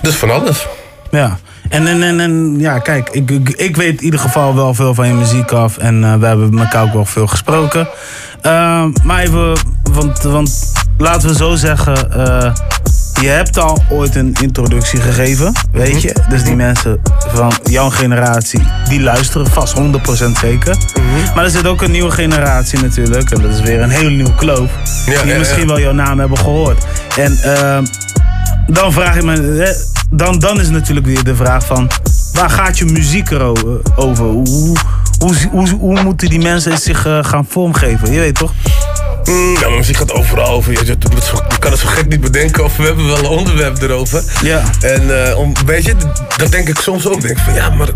Dus 0.02 0.14
van 0.14 0.30
alles. 0.30 0.66
Ja. 1.10 1.38
En, 1.68 1.86
en, 1.86 2.02
en, 2.02 2.20
en 2.20 2.54
ja, 2.58 2.78
kijk, 2.78 3.08
ik, 3.10 3.30
ik, 3.30 3.48
ik 3.48 3.76
weet 3.76 3.98
in 3.98 4.04
ieder 4.04 4.20
geval 4.20 4.54
wel 4.54 4.74
veel 4.74 4.94
van 4.94 5.06
je 5.06 5.12
muziek 5.14 5.52
af. 5.52 5.78
En 5.78 6.04
eh, 6.04 6.14
we 6.14 6.26
hebben 6.26 6.54
met 6.54 6.64
elkaar 6.64 6.82
ook 6.82 6.92
wel 6.92 7.04
veel 7.04 7.26
gesproken. 7.26 7.88
Ehm, 8.40 8.90
maar 9.04 9.22
even, 9.22 9.52
want, 9.92 10.22
want 10.22 10.72
laten 10.98 11.28
we 11.28 11.34
zo 11.34 11.54
zeggen. 11.54 12.12
eh, 12.12 12.54
je 13.20 13.28
hebt 13.28 13.58
al 13.58 13.82
ooit 13.90 14.14
een 14.14 14.36
introductie 14.40 15.00
gegeven, 15.00 15.52
weet 15.72 16.02
je. 16.02 16.14
Dus 16.28 16.44
die 16.44 16.56
mensen 16.56 17.00
van 17.28 17.52
jouw 17.64 17.90
generatie, 17.90 18.60
die 18.88 19.00
luisteren 19.00 19.46
vast 19.46 19.74
100% 19.78 20.38
zeker. 20.40 20.76
Maar 21.34 21.44
er 21.44 21.50
zit 21.50 21.66
ook 21.66 21.82
een 21.82 21.90
nieuwe 21.90 22.10
generatie 22.10 22.80
natuurlijk. 22.80 23.30
En 23.30 23.42
dat 23.42 23.50
is 23.50 23.60
weer 23.60 23.80
een 23.80 23.90
hele 23.90 24.10
nieuwe 24.10 24.34
kloof. 24.34 24.70
Ja, 25.06 25.22
die 25.22 25.32
ja, 25.32 25.38
misschien 25.38 25.60
ja. 25.60 25.66
wel 25.66 25.80
jouw 25.80 25.92
naam 25.92 26.18
hebben 26.18 26.38
gehoord. 26.38 26.86
En 27.16 27.38
dan 28.66 28.92
vraag 28.92 29.16
ik 29.16 29.24
me, 29.24 29.76
dan, 30.10 30.38
dan 30.38 30.60
is 30.60 30.68
natuurlijk 30.68 31.06
weer 31.06 31.24
de 31.24 31.34
vraag 31.36 31.66
van, 31.66 31.90
waar 32.32 32.50
gaat 32.50 32.78
je 32.78 32.84
muziek 32.84 33.30
ero- 33.30 33.80
over? 33.96 34.24
Hoe, 34.24 34.76
hoe, 35.18 35.34
hoe, 35.50 35.68
hoe 35.68 36.02
moeten 36.02 36.28
die 36.28 36.40
mensen 36.40 36.78
zich 36.78 37.06
eh, 37.06 37.18
gaan 37.24 37.46
vormgeven? 37.48 38.12
Je 38.12 38.18
weet 38.18 38.34
toch? 38.34 38.52
Mm, 39.26 39.54
ja, 39.60 39.68
maar 39.68 39.76
muziek 39.78 39.96
gaat 39.96 40.12
overal 40.12 40.48
over. 40.48 40.72
Je, 40.72 40.78
je, 40.78 40.86
je 40.86 41.58
kan 41.58 41.70
het 41.70 41.80
zo 41.80 41.86
gek 41.88 42.08
niet 42.08 42.20
bedenken 42.20 42.64
of 42.64 42.76
we 42.76 42.82
hebben 42.82 43.06
wel 43.06 43.18
een 43.18 43.24
onderwerp 43.26 43.82
erover. 43.82 44.22
Ja. 44.42 44.62
En 44.80 45.28
eh, 45.28 45.38
om, 45.38 45.52
weet 45.66 45.84
je, 45.84 45.94
dat 46.36 46.50
denk 46.50 46.68
ik 46.68 46.78
soms 46.78 47.08
ook. 47.08 47.20
Denk 47.20 47.38
van 47.38 47.54
ja, 47.54 47.70
maar 47.70 47.86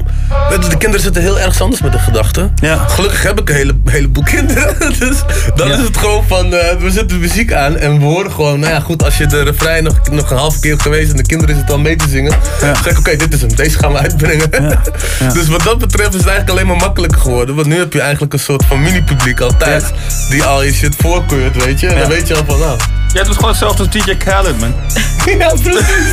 je, 0.50 0.58
de 0.58 0.76
kinderen 0.76 1.00
zitten 1.00 1.22
heel 1.22 1.40
erg 1.40 1.60
anders 1.60 1.82
met 1.82 1.92
de 1.92 1.98
gedachten. 1.98 2.52
Ja. 2.54 2.76
Gelukkig 2.88 3.22
heb 3.22 3.40
ik 3.40 3.48
een 3.48 3.54
hele, 3.54 3.74
heleboel 3.84 4.22
kinderen. 4.24 4.74
dus 4.98 5.22
dan 5.54 5.68
Ja. 5.68 5.74
is 5.76 5.82
het 5.82 5.96
gewoon 5.96 6.24
van, 6.28 6.54
eh, 6.54 6.76
we 6.76 6.90
zetten 6.90 7.08
de 7.08 7.14
muziek 7.14 7.52
aan 7.52 7.76
en 7.76 7.98
we 7.98 8.04
horen 8.04 8.32
gewoon, 8.32 8.60
nou 8.60 8.72
ja 8.72 8.80
goed, 8.80 9.04
als 9.04 9.18
je 9.18 9.26
de 9.26 9.42
refrein 9.42 9.84
nog, 9.84 10.10
nog 10.10 10.30
een 10.30 10.36
halve 10.36 10.60
keer 10.60 10.80
geweest 10.80 11.10
en 11.10 11.16
de 11.16 11.26
kinderen 11.26 11.56
zitten 11.56 11.74
al 11.74 11.80
mee 11.80 11.96
te 11.96 12.08
zingen. 12.08 12.32
Dan 12.60 12.76
zeg 12.76 12.92
ik, 12.92 12.98
oké, 12.98 13.16
dit 13.16 13.34
is 13.34 13.40
hem, 13.40 13.54
deze 13.54 13.78
gaan 13.78 13.92
we 13.92 13.98
uitbrengen. 13.98 14.50
dus 15.34 15.48
wat 15.48 15.62
dat 15.62 15.78
betreft 15.78 16.08
is 16.14 16.20
het 16.20 16.28
eigenlijk 16.28 16.50
alleen 16.50 16.66
maar 16.66 16.86
makkelijker 16.86 17.20
geworden. 17.20 17.54
Want 17.54 17.66
nu 17.66 17.78
heb 17.78 17.92
je 17.92 18.00
eigenlijk 18.00 18.32
een 18.32 18.38
soort 18.38 18.64
van 18.64 18.82
mini-publiek 18.82 19.40
altijd. 19.40 19.84
Die 20.30 20.44
al 20.44 20.62
je 20.62 20.72
shit 20.72 20.96
voorkeurt, 21.20 21.64
weet 21.64 21.80
je. 21.80 21.88
En 21.88 22.00
dan 22.00 22.08
weet 22.08 22.28
je 22.28 22.34
al 22.34 22.44
van, 22.44 22.58
nou... 22.58 22.78
Jij 23.12 23.22
doet 23.22 23.34
gewoon 23.34 23.50
hetzelfde 23.50 23.82
als 23.82 23.92
DJ 23.92 24.16
Khaled, 24.16 24.60
man. 24.60 24.74
ja, 25.38 25.52
precies. 25.62 26.12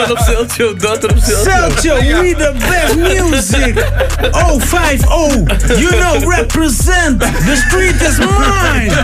Op 0.10 0.18
Celtio, 0.18 0.76
daughter 0.76 1.10
op 1.10 1.18
Celtio. 1.18 1.50
Celtio, 1.50 1.94
we 1.94 2.34
the 2.36 2.52
best 2.58 2.96
music. 2.96 3.86
Oh, 4.30 4.60
5 4.60 5.06
oh. 5.06 5.32
You 5.66 5.96
know, 5.96 6.32
represent. 6.32 7.20
The 7.20 7.64
street 7.68 8.00
is 8.00 8.18
mine. 8.18 8.90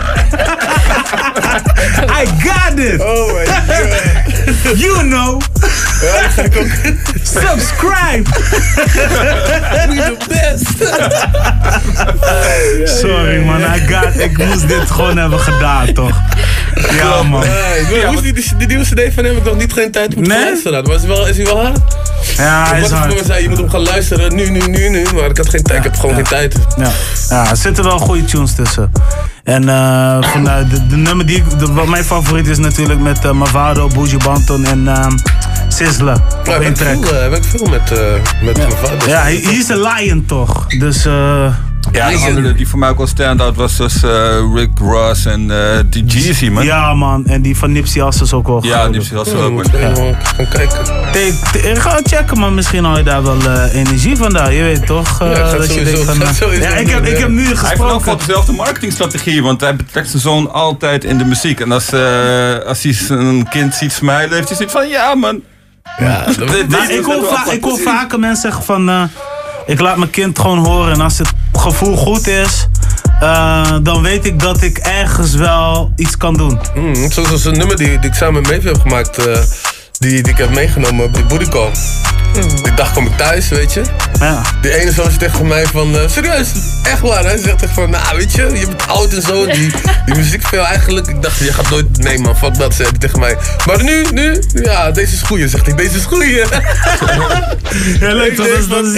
I 2.20 2.26
got 2.42 2.78
it. 2.78 3.00
Oh 3.00 3.32
my 3.32 3.46
god. 3.46 4.35
You 4.82 5.02
know. 5.02 5.40
Subscribe. 7.22 8.24
We 9.88 9.96
the 9.96 10.16
best. 10.28 10.78
Sorry 13.00 13.44
man, 13.44 13.60
I 13.62 13.78
got, 13.86 14.20
ik 14.20 14.38
moest 14.38 14.68
dit 14.68 14.90
gewoon 14.90 15.16
hebben 15.16 15.40
gedaan 15.40 15.92
toch? 15.92 16.22
Ja 16.96 17.22
man. 17.22 17.44
Die, 18.22 18.32
die, 18.32 18.56
die 18.56 18.66
nieuwe 18.66 18.84
cd 18.84 19.14
van 19.14 19.24
hem 19.24 19.34
heb 19.34 19.36
ik 19.36 19.44
nog 19.44 19.56
niet 19.56 19.72
geen 19.72 19.90
tijd 19.90 20.14
om 20.14 20.22
te 20.22 20.28
Nee? 20.28 20.44
luisteren. 20.44 20.84
Maar 20.84 20.94
is 20.94 21.00
hij 21.00 21.08
wel, 21.10 21.26
is 21.26 21.36
hij 21.36 21.46
wel 21.46 21.64
hard? 21.64 21.78
Ja, 22.36 22.66
hij 22.68 22.80
is 22.80 22.90
hard. 22.90 23.12
ik 23.12 23.22
zei, 23.26 23.42
je 23.42 23.48
moet 23.48 23.58
hem 23.58 23.70
gaan 23.70 23.82
luisteren, 23.82 24.34
nu, 24.34 24.50
nu, 24.50 24.60
nu, 24.60 24.88
nu. 24.88 25.06
Maar 25.14 25.30
ik 25.30 25.36
had 25.36 25.48
geen 25.48 25.62
tijd, 25.62 25.78
ik 25.78 25.84
heb 25.84 25.96
gewoon 25.96 26.14
geen 26.14 26.24
tijd. 26.24 26.56
Ja. 26.76 26.90
ja, 27.28 27.50
er 27.50 27.56
zitten 27.56 27.84
wel 27.84 27.98
goede 27.98 28.24
tunes 28.24 28.54
tussen. 28.54 28.92
En 29.46 29.68
eh, 29.68 30.22
vanuit 30.22 30.70
de, 30.70 30.86
de 30.86 30.96
nummer 30.96 31.26
die 31.26 31.36
ik, 31.36 31.58
de- 31.58 31.72
wat 31.72 31.86
mijn 31.86 32.04
favoriet 32.04 32.46
is 32.46 32.58
natuurlijk 32.58 33.00
met 33.00 33.24
eh, 33.24 33.30
Mavado, 33.32 33.88
Bougie 33.94 34.18
Banton 34.24 34.64
en 34.64 34.88
ehm 34.88 35.16
Sizzla. 35.68 36.12
Ja, 36.44 36.56
Op 36.56 36.62
heb 36.62 36.62
ik 36.62 36.76
veel, 36.76 37.02
eh, 37.04 37.20
heb 37.22 37.32
ik 37.34 37.44
veel 37.44 37.66
met, 37.66 37.92
eh 37.92 37.98
met 38.42 38.56
mijn 38.56 38.70
vader. 38.72 39.08
Ja, 39.08 39.20
hij 39.20 39.40
hij 39.42 39.54
is 39.54 39.68
een 39.68 39.80
lion 39.82 40.24
toch? 40.26 40.66
Dus 40.66 41.04
eh 41.06 41.54
Ja, 41.92 42.10
de 42.10 42.16
andere 42.16 42.54
die 42.54 42.68
voor 42.68 42.78
mij 42.78 42.88
ook 42.88 42.96
wel 42.96 43.06
stand-out 43.06 43.56
was 43.56 43.76
dus 43.76 44.02
eh, 44.02 44.10
Rick 44.54 44.70
Ross 44.78 45.24
en 45.26 45.50
eh 45.50 45.78
die 45.86 46.04
Jeezy, 46.04 46.48
man. 46.48 46.64
Ja 46.64 46.94
man, 46.94 47.26
en 47.26 47.42
die 47.42 47.56
van 47.56 47.72
Nipsey 47.72 48.02
Hussle 48.04 48.24
is 48.24 48.32
ook 48.32 48.46
wel 48.46 48.64
Ja. 48.64 48.86
Nipsey 48.86 49.16
Hussle 49.18 49.38
ook, 49.38 49.52
man. 49.52 49.64
Gaan 49.72 50.48
kijken. 50.48 50.78
Ik 51.70 51.78
ga 51.78 52.00
checken, 52.02 52.38
maar 52.38 52.52
misschien 52.52 52.84
haal 52.84 52.96
je 52.96 53.02
daar 53.04 53.22
wel 53.22 53.36
eh, 53.40 53.74
energie 53.74 54.16
van 54.16 54.32
daar. 54.32 54.52
Je 54.52 54.62
weet 54.62 54.86
toch? 54.86 55.20
eh, 55.20 55.30
Ja, 55.36 55.50
dat 55.52 55.74
je 55.74 55.80
sowieso- 55.86 56.12
denkt 56.18 56.36
van, 56.38 56.50
ja, 56.58 56.68
ik, 56.68 56.88
heb, 56.88 57.06
ik 57.06 57.18
heb 57.18 57.28
nu 57.28 57.36
Hij 57.38 57.46
heeft 57.48 57.60
ook 57.60 57.66
gesproken. 57.68 58.04
wel 58.06 58.16
dezelfde 58.16 58.52
marketingstrategie, 58.52 59.42
want 59.42 59.60
hij 59.60 59.76
betrekt 59.76 60.08
zijn 60.08 60.22
zoon 60.22 60.52
altijd 60.52 61.04
in 61.04 61.18
de 61.18 61.24
muziek. 61.24 61.60
En 61.60 61.72
als, 61.72 61.92
eh, 61.92 62.58
als 62.66 62.82
hij 62.82 62.92
zijn 62.92 63.48
kind 63.48 63.74
ziet 63.74 63.92
smilen, 63.92 64.32
heeft 64.32 64.48
hij 64.48 64.56
zoiets 64.56 64.74
van, 64.74 64.88
ja 64.88 65.14
man. 65.14 65.40
Ja, 65.98 66.24
Maar 66.68 66.90
ik 66.90 67.04
hoor, 67.04 67.52
ik 67.52 67.64
hoor 67.64 67.78
vaker 67.78 68.18
mensen 68.18 68.42
zeggen 68.42 68.64
van... 68.64 68.88
eh, 68.88 69.02
ik 69.66 69.80
laat 69.80 69.96
mijn 69.96 70.10
kind 70.10 70.38
gewoon 70.38 70.58
horen 70.58 70.92
en 70.92 71.00
als 71.00 71.18
het 71.18 71.32
gevoel 71.58 71.96
goed 71.96 72.26
is... 72.26 72.68
eh, 73.20 73.76
dan 73.82 74.02
weet 74.02 74.26
ik 74.26 74.40
dat 74.40 74.62
ik 74.62 74.78
ergens 74.78 75.34
wel 75.34 75.92
iets 75.96 76.16
kan 76.16 76.34
doen. 76.36 76.60
Mm, 76.74 77.10
zoals 77.10 77.44
een 77.44 77.58
nummer 77.58 77.76
die, 77.76 77.98
die 77.98 78.10
ik 78.10 78.14
samen 78.16 78.42
met 78.42 78.64
heb 78.64 78.80
gemaakt. 78.80 79.26
eh, 79.26 79.38
die, 79.98 80.22
die 80.22 80.32
ik 80.32 80.38
heb 80.38 80.50
meegenomen 80.50 81.04
op 81.04 81.14
die 81.14 81.24
booty 81.24 81.48
call. 81.48 81.70
Die 82.62 82.74
dag 82.74 82.92
kom 82.92 83.06
ik 83.06 83.16
thuis, 83.16 83.48
weet 83.48 83.72
je. 83.72 83.82
Ja. 84.20 84.42
Die 84.60 84.80
ene 84.80 84.92
zoon 84.92 85.04
zegt 85.04 85.18
tegen 85.18 85.46
mij 85.46 85.66
van, 85.66 85.98
eh, 85.98 86.08
serieus, 86.08 86.48
echt 86.82 87.00
waar. 87.00 87.24
Hij 87.24 87.38
zegt 87.38 87.62
echt 87.62 87.72
van, 87.72 87.90
nou 87.90 88.16
weet 88.16 88.32
je, 88.32 88.50
je 88.54 88.66
bent 88.66 88.88
oud 88.88 89.12
en 89.12 89.22
zo. 89.22 89.46
Die, 89.46 89.72
die 90.06 90.14
muziek 90.14 90.46
veel 90.46 90.64
eigenlijk. 90.64 91.06
Ik 91.06 91.22
dacht, 91.22 91.38
je 91.38 91.52
gaat 91.52 91.70
nooit, 91.70 91.98
nee 91.98 92.18
man, 92.18 92.36
fuck 92.36 92.58
dat, 92.58 92.74
zei 92.74 92.88
hij 92.88 92.98
tegen 92.98 93.20
mij. 93.20 93.36
Maar 93.66 93.82
nu, 93.82 94.04
nu, 94.12 94.42
ja, 94.54 94.90
deze 94.90 95.14
is 95.14 95.22
goeie, 95.22 95.48
zegt 95.48 95.66
hij, 95.66 95.74
deze 95.74 95.96
is 95.96 96.04
goeie. 96.04 96.44
Ja, 98.00 98.12
leuk, 98.12 98.36
dat 98.36 98.46
is, 98.46 98.68
dat 98.68 98.84
is. 98.84 98.92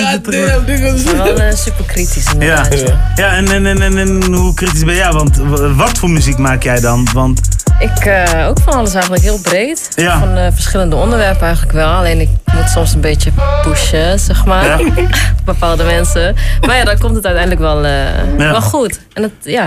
Wel 1.03 1.41
eh, 1.41 1.55
super 1.55 1.85
kritisch 1.85 2.25
Ja, 2.25 2.33
inderdaad. 2.33 2.79
Ja. 2.89 3.13
ja 3.15 3.37
en, 3.37 3.53
en, 3.53 3.67
en, 3.67 3.83
en, 3.83 3.99
en 3.99 4.33
hoe 4.35 4.55
kritisch 4.55 4.85
ben 4.85 4.95
jij? 4.95 5.13
Want 5.13 5.37
wat 5.77 5.99
voor 5.99 6.11
muziek 6.11 6.39
maak 6.39 6.63
jij 6.63 6.81
dan? 6.81 7.09
Want 7.13 7.41
Ik 7.79 8.05
eh, 8.05 8.47
ook 8.49 8.59
van 8.65 8.73
alles 8.73 8.93
eigenlijk 8.93 9.23
heel 9.23 9.39
breed. 9.41 9.89
Ja. 9.95 10.19
Van 10.19 10.37
eh, 10.37 10.47
verschillende 10.55 10.97
onderwerpen 10.97 11.43
eigenlijk 11.47 11.73
wel. 11.73 11.89
Alleen 11.89 12.21
ik 12.21 12.29
moet 12.55 12.69
soms 12.71 12.95
een 12.95 13.01
beetje 13.01 13.31
pushen, 13.63 14.19
zeg 14.19 14.45
maar. 14.45 14.65
Ja. 14.65 14.93
Bepaalde 15.45 15.85
mensen. 15.85 16.37
Maar 16.67 16.77
ja, 16.77 16.85
dan 16.85 16.99
komt 16.99 17.15
het 17.15 17.25
uiteindelijk 17.25 17.61
wel, 17.65 17.85
eh, 17.85 17.93
Ja. 18.39 18.51
wel 18.51 18.61
goed. 18.63 19.01
En 19.13 19.23
het, 19.23 19.33
ja. 19.43 19.65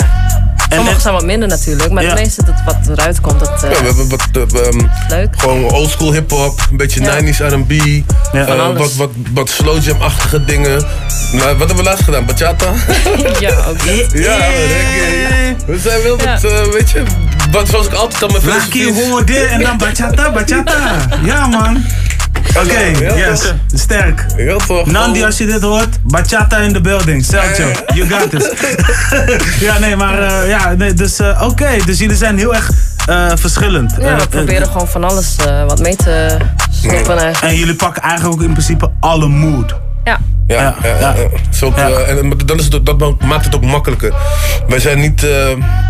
Sommige 0.74 1.00
zijn 1.02 1.14
wat 1.14 1.26
minder 1.26 1.48
natuurlijk. 1.48 1.92
Maar 1.92 2.04
Ja. 2.04 2.14
de 2.14 2.22
meeste 2.22 2.44
dat 2.46 2.56
wat 2.66 2.78
eruit 2.98 3.22
komt, 3.22 3.40
dat... 3.40 3.64
eh, 3.64 3.72
Ja, 3.72 3.80
we 3.80 3.86
hebben 3.86 4.10
wat, 4.10 4.82
Leuk. 5.10 5.28
gewoon 5.38 5.72
oldschool 5.72 6.12
hip-hop, 6.14 6.68
een 6.72 6.78
beetje 6.78 7.02
Ja. 7.02 7.20
90s 7.22 7.38
R&B, 7.40 7.72
wat, 8.78 8.94
wat, 8.96 9.10
wat 9.34 9.50
slow 9.50 9.84
jam-achtige 9.84 10.46
dingen. 10.46 10.84
Nou, 11.32 11.58
wat 11.58 11.68
hebben 11.68 11.76
we 11.76 11.84
laatst 11.84 12.04
gedaan? 12.04 12.26
Bachata? 12.26 12.66
ja, 13.40 13.50
ook 13.70 13.82
Ja, 14.28 14.36
reggae. 14.38 15.56
We 15.66 15.80
zijn 15.80 16.02
wel 16.04 16.18
wat, 16.18 16.42
weet 16.74 16.90
je, 16.90 17.04
wat, 17.52 17.68
zoals 17.70 17.86
ik 17.88 17.94
altijd 17.94 18.24
aan 18.24 18.32
mijn 18.32 18.42
filosofie 18.42 18.86
Lucky 18.86 19.02
hoorde 19.02 19.40
en 19.40 19.62
dan 19.62 19.78
bachata, 19.78 20.32
bachata. 20.32 20.98
Ja 21.24 21.48
man. 21.48 21.84
Oké, 22.58 22.80
Ja, 22.80 23.16
yes. 23.16 23.42
toch? 23.42 23.54
Sterk. 23.74 24.26
Ja, 24.38 24.56
toch? 24.56 24.86
Nandi, 24.86 25.24
als 25.24 25.38
je 25.38 25.46
dit 25.46 25.62
hoort, 25.62 25.98
bachata 26.04 26.58
in 26.58 26.74
the 26.74 26.82
building. 26.82 27.26
Seltjo, 27.26 27.72
you 27.94 28.10
got 28.10 28.30
this. 28.30 28.52
ja, 29.68 29.80
nee, 29.80 29.96
maar 29.96 30.20
eh, 30.22 30.50
ja, 30.50 30.74
nee, 30.74 30.94
dus 30.94 31.20
eh, 31.20 31.42
oké. 31.50 31.70
Dus 31.86 32.00
jullie 32.00 32.16
zijn 32.16 32.38
heel 32.38 32.56
erg 32.56 32.72
eh, 33.06 33.32
verschillend. 33.36 33.96
ja, 34.00 34.16
we 34.16 34.28
proberen 34.28 34.68
gewoon 34.68 34.88
van 34.88 35.04
alles 35.04 35.36
eh, 35.36 35.66
wat 35.66 35.80
mee 35.80 35.96
te 35.96 36.38
eigenlijk. 36.90 37.38
en 37.42 37.56
jullie 37.56 37.76
pakken 37.76 38.02
eigenlijk 38.02 38.34
ook 38.40 38.48
in 38.48 38.52
principe 38.52 38.92
alle 39.00 39.28
mood. 39.28 39.76
Ja. 40.04 40.20
Ja, 40.48 40.76
ja, 40.84 41.00
ja, 41.00 41.00
ja. 41.00 41.28
Zo 41.54 41.66
ook, 41.66 41.78
eh, 41.78 42.10
en 42.10 42.34
dan 42.46 42.60
is 42.60 42.66
het, 42.66 42.86
dat 42.86 43.22
maakt 43.22 43.46
het 43.46 43.56
ook 43.56 43.66
makkelijker. 43.66 44.14
Wij 44.68 44.80
zijn 44.80 45.00
niet. 45.00 45.24
eh, 45.24 45.30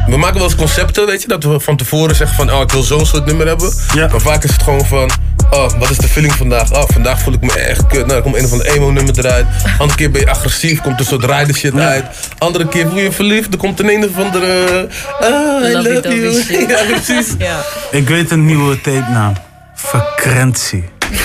we 0.08 0.18
maken 0.18 0.36
wel 0.36 0.44
eens 0.44 0.56
concepten, 0.56 1.06
weet 1.06 1.22
je, 1.22 1.28
dat 1.28 1.44
we 1.44 1.60
van 1.60 1.78
tevoren 1.78 2.16
zeggen 2.16 2.36
van, 2.38 2.52
oh, 2.54 2.62
ik 2.62 2.72
wil 2.72 2.84
zo'n 2.84 3.06
soort 3.06 3.26
nummer 3.26 3.48
hebben. 3.48 3.74
Maar 3.96 4.22
vaak 4.22 4.44
is 4.44 4.52
het 4.52 4.64
gewoon 4.64 4.86
van, 4.86 5.10
oh, 5.52 5.70
wat 5.80 5.90
is 5.90 5.98
de 5.98 6.08
feeling 6.08 6.34
vandaag? 6.34 6.72
Oh, 6.74 6.84
vandaag 6.94 7.20
voel 7.22 7.34
ik 7.34 7.42
me 7.42 7.54
echt 7.54 7.88
kut. 7.88 8.06
Nou, 8.06 8.18
er 8.18 8.22
komt 8.22 8.36
een 8.36 8.46
of 8.46 8.52
ander 8.52 8.68
emo-nummer 8.68 9.20
eruit. 9.20 9.46
Andere 9.78 9.98
keer 9.98 10.12
ben 10.12 10.22
je 10.22 10.30
agressief, 10.30 10.82
komt 10.82 11.00
een 11.00 11.06
soort 11.06 11.26
rider 11.26 11.56
shit 11.56 11.80
uit. 11.80 12.06
Andere 12.38 12.68
keer 12.68 12.88
voel 12.88 12.98
je 12.98 13.04
je 13.04 13.12
verliefd, 13.12 13.52
er 13.54 13.60
komt 13.60 13.80
een 13.80 13.90
een 13.90 14.04
of 14.10 14.18
andere. 14.26 14.88
Ah, 15.20 15.70
I 15.70 15.74
love 15.74 16.02
you. 16.02 16.68
ja, 16.72 16.84
precies. 16.84 17.34
Ja. 17.48 17.58
Ik 17.92 18.08
weet 18.08 18.32
een 18.32 18.46
nieuwe 18.46 18.82
tape 18.82 19.12
naam. 19.12 19.34
Frequentie. 19.76 20.90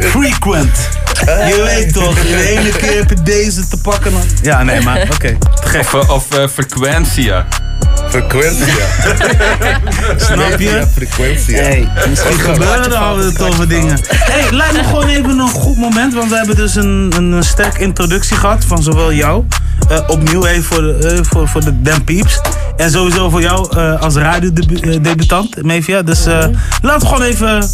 Frequent. 0.00 0.88
Je 1.24 1.62
weet 1.64 1.92
toch, 1.92 2.22
de 2.22 2.48
ene 2.48 2.70
keer 2.70 2.96
heb 2.96 3.10
je 3.10 3.22
deze 3.22 3.68
te 3.68 3.76
pakken. 3.80 4.12
Dan... 4.12 4.22
Ja, 4.42 4.62
nee, 4.62 4.80
maar 4.80 5.08
oké. 5.14 5.36
Of, 5.78 5.94
eh, 5.94 6.10
of 6.10 6.34
eh, 6.34 6.48
frequentia. 6.48 7.46
Frequentia. 8.08 8.74
Snap 10.16 10.58
je? 10.58 10.70
Ja, 10.70 10.86
frequentia. 10.86 11.62
Hey, 11.62 11.88
misschien 12.08 12.38
gebeuren 12.38 12.84
er 12.84 12.94
altijd 12.94 13.36
toffe 13.36 13.66
dingen. 13.66 13.98
Hey, 14.08 14.52
lijkt 14.52 14.72
me 14.76 14.84
gewoon 14.84 15.08
even 15.08 15.38
een 15.38 15.48
goed 15.48 15.76
moment, 15.76 16.14
want 16.14 16.30
we 16.30 16.36
hebben 16.36 16.56
dus 16.56 16.74
een, 16.74 17.12
een 17.16 17.42
sterke 17.42 17.80
introductie 17.80 18.36
gehad 18.36 18.64
van 18.64 18.82
zowel 18.82 19.12
jou, 19.12 19.44
eh, 19.88 19.98
opnieuw 20.06 20.44
even 20.46 20.62
voor 20.62 20.82
de, 20.82 20.96
eh, 20.96 21.18
voor, 21.22 21.48
voor 21.48 21.64
de 21.64 21.82
Dan 21.82 22.04
Peeps, 22.04 22.40
en 22.76 22.90
sowieso 22.90 23.28
voor 23.28 23.40
jou 23.40 23.76
eh, 23.76 24.00
als 24.00 24.14
radiodebutant, 24.14 25.62
Mevia. 25.62 26.02
Dus 26.02 26.26
eh, 26.26 26.46
laten 26.82 27.00
we 27.00 27.06
gewoon 27.06 27.22
even 27.22 27.68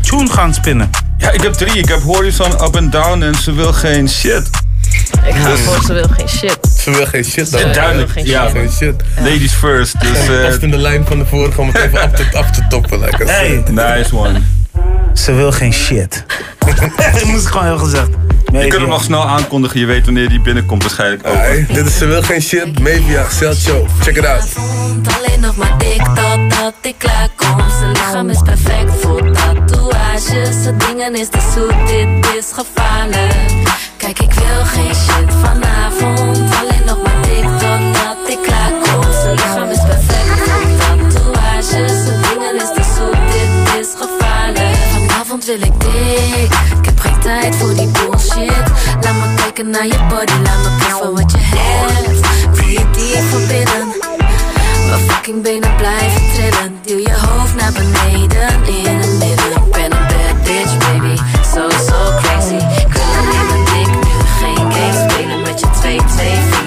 tune 0.00 0.30
gaan 0.30 0.54
spinnen. 0.54 0.90
Ja, 1.22 1.30
ik 1.30 1.40
heb 1.42 1.52
drie. 1.52 1.78
Ik 1.78 1.88
heb 1.88 2.02
Horizon, 2.02 2.52
Up 2.52 2.76
and 2.76 2.92
Down 2.92 3.22
en 3.22 3.34
ze 3.34 3.52
wil 3.52 3.72
geen 3.72 4.08
shit. 4.08 4.50
Ik 5.26 5.34
ga 5.34 5.48
Dus- 5.50 5.60
voor, 5.60 5.82
ze 5.86 5.92
wil 5.92 6.08
geen 6.16 6.28
shit. 6.28 6.58
Ze 6.78 6.90
wil 6.90 7.06
geen 7.06 7.24
shit 7.24 7.50
dan. 7.50 7.60
Ja, 7.60 7.72
duidelijk. 7.72 8.10
Geen 8.10 8.26
Ja, 8.26 8.48
Geen 8.48 8.70
shit. 8.70 8.94
ladies 9.16 9.52
first. 9.52 10.00
Dus, 10.00 10.28
eh, 10.28 10.44
Past 10.44 10.62
in 10.62 10.70
de 10.70 10.76
lijn 10.76 11.04
van 11.06 11.18
de 11.18 11.26
vorige 11.26 11.60
om 11.60 11.66
het 11.68 11.76
even 11.76 12.00
af 12.02 12.10
te, 12.10 12.26
af 12.38 12.50
te 12.50 12.66
toppen. 12.68 13.00
Like 13.00 13.24
I 13.24 13.26
Hey. 13.28 13.62
nice 13.70 14.16
one. 14.16 14.40
Ze 15.14 15.32
wil 15.32 15.52
geen 15.52 15.72
shit. 15.72 16.24
Dat 17.12 17.24
moest 17.24 17.46
gewoon 17.46 17.64
heel 17.66 17.78
gezegd. 17.78 18.08
Je 18.52 18.58
kunt 18.58 18.72
hem 18.80 18.88
nog 18.88 19.02
snel 19.02 19.28
aankondigen. 19.28 19.80
Je 19.80 19.86
weet 19.86 20.04
wanneer 20.04 20.28
die 20.28 20.40
binnenkomt 20.40 20.82
waarschijnlijk 20.82 21.26
ook. 21.26 21.34
Hey, 21.34 21.66
dit 21.72 21.86
is 21.86 21.98
Ze 21.98 22.06
wil 22.06 22.22
geen 22.22 22.42
shit. 22.42 22.78
Mavia, 22.78 23.24
Cell 23.30 23.54
Show. 23.54 23.86
Check 24.02 24.16
it 24.16 24.26
out. 24.26 24.42
Alleen 25.18 25.40
nog 25.40 25.56
maar 25.56 25.78
dik 25.78 26.02
totdat 26.04 26.74
ik 26.82 26.94
klaar 26.98 27.28
kom. 27.36 27.64
Zijn 27.78 27.92
lichaam 27.92 28.30
is 28.30 28.40
perfect 28.44 28.90
voor 29.00 29.22
Zijn 30.20 30.78
dingen 30.78 31.14
is 31.14 31.28
te 31.28 31.40
zoet, 31.54 31.86
dit 31.86 32.34
is 32.36 32.52
gevaarlijk. 32.52 33.34
Kijk, 33.96 34.18
ik 34.18 34.32
wil 34.32 34.64
geen 34.64 34.94
shit 34.94 35.32
vanavond. 35.42 36.38
Alleen 36.60 36.84
nog 36.86 37.02
maar 37.02 37.22
dik 37.22 37.42
totdat 37.42 38.28
ik 38.28 38.38
klaar 38.42 38.70
kom. 38.82 39.12
Zijn 39.12 39.34
lichaam 39.34 39.70
is 39.70 39.80
perfect 39.80 40.44
tatoeages. 40.78 42.04
Zijn 42.04 42.20
dingen 42.22 42.54
is 42.54 42.72
te 42.74 42.82
zoet, 42.96 43.32
dit 43.32 43.80
is 43.80 43.88
gevaarlijk. 44.00 44.76
Vanavond 44.92 45.44
wil 45.44 45.60
ik 45.60 45.80
dik. 45.80 46.52
Ik 46.78 46.84
heb 46.84 46.98
geen 46.98 47.20
tijd 47.20 47.54
voor 47.54 47.74
die 47.74 47.90
bullshit. 47.90 48.68
Laat 49.00 49.14
me 49.14 49.34
kijken 49.36 49.70
naar 49.70 49.86
je 49.86 50.06
body, 50.08 50.32
laat 50.42 50.62
me 50.62 50.76
proeven 50.78 51.14
wat 51.14 51.32
je 51.32 51.38
hebt. 51.40 52.26
Voel 52.52 52.68
je 52.68 52.90
diep 52.90 53.22
van 53.30 53.46
binnen. 53.46 53.86
Mijn 54.88 55.10
fucking 55.10 55.42
benen 55.42 55.76
blijven 55.76 56.22
trillen. 56.32 56.78
Duw 56.82 56.98
je 56.98 57.14
hoofd 57.26 57.54
naar 57.54 57.72
beneden 57.72 58.66
in 58.66 58.98
het 58.98 59.18
midden. 59.18 59.41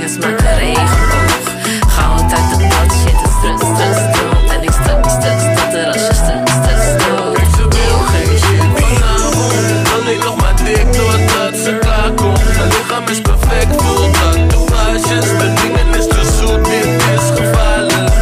Twee 0.05 0.17
vingers. 0.17 0.17
Maak 0.17 0.39
een 0.39 0.57
regenboog. 0.57 1.47
Goud 1.87 2.33
uit 2.33 2.49
de 2.49 2.67
pot, 2.67 2.91
shit 2.99 3.19
is 3.25 3.33
stress, 3.37 3.61
stress, 3.73 4.19
dood. 4.19 4.51
En 4.51 4.63
ik 4.63 4.71
stuk, 4.71 5.05
stuk, 5.09 5.39
stutter 5.39 5.85
als 5.85 5.95
je 5.95 6.13
stuk, 6.13 6.47
stuk, 6.47 6.81
stoot. 6.93 7.37
Ze 7.55 7.67
wil 7.67 7.99
geen 8.11 8.37
shit 8.37 8.65
vanavond. 8.75 9.89
Alleen 9.93 10.19
nog 10.19 10.35
maar 10.41 10.55
dik 10.63 10.93
doordat 10.93 11.55
ze 11.63 11.77
klaar 11.81 12.11
komt. 12.11 12.55
Haar 12.57 12.67
lichaam 12.67 13.07
is 13.07 13.21
perfect 13.21 13.81
vol 13.81 14.11
tatoeages. 14.11 15.27
De 15.39 15.53
dingen 15.61 15.99
is 15.99 16.07
te 16.07 16.23
zoet, 16.37 16.65
dit 16.65 16.85
is 17.15 17.39
gevaarlijk. 17.39 18.13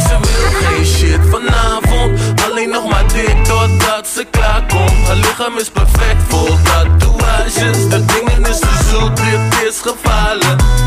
Ze 0.00 0.16
wil 0.20 0.50
geen 0.62 0.86
shit 0.86 1.20
vanavond. 1.30 2.18
Alleen 2.50 2.70
nog 2.70 2.88
maar 2.88 3.04
dik 3.12 3.46
doordat 3.46 4.06
ze 4.06 4.26
klaar 4.30 4.64
komt. 4.68 5.06
Haar 5.06 5.16
lichaam 5.16 5.58
is 5.58 5.70
perfect 5.70 6.22
vol 6.28 6.58
tatoeages. 6.62 7.88
De 7.88 8.04
dingen 8.04 8.46
is 8.50 8.58
te 8.58 8.74
zoet, 8.90 9.16
dit 9.16 9.68
is 9.68 9.80
gevaarlijk. 9.80 10.83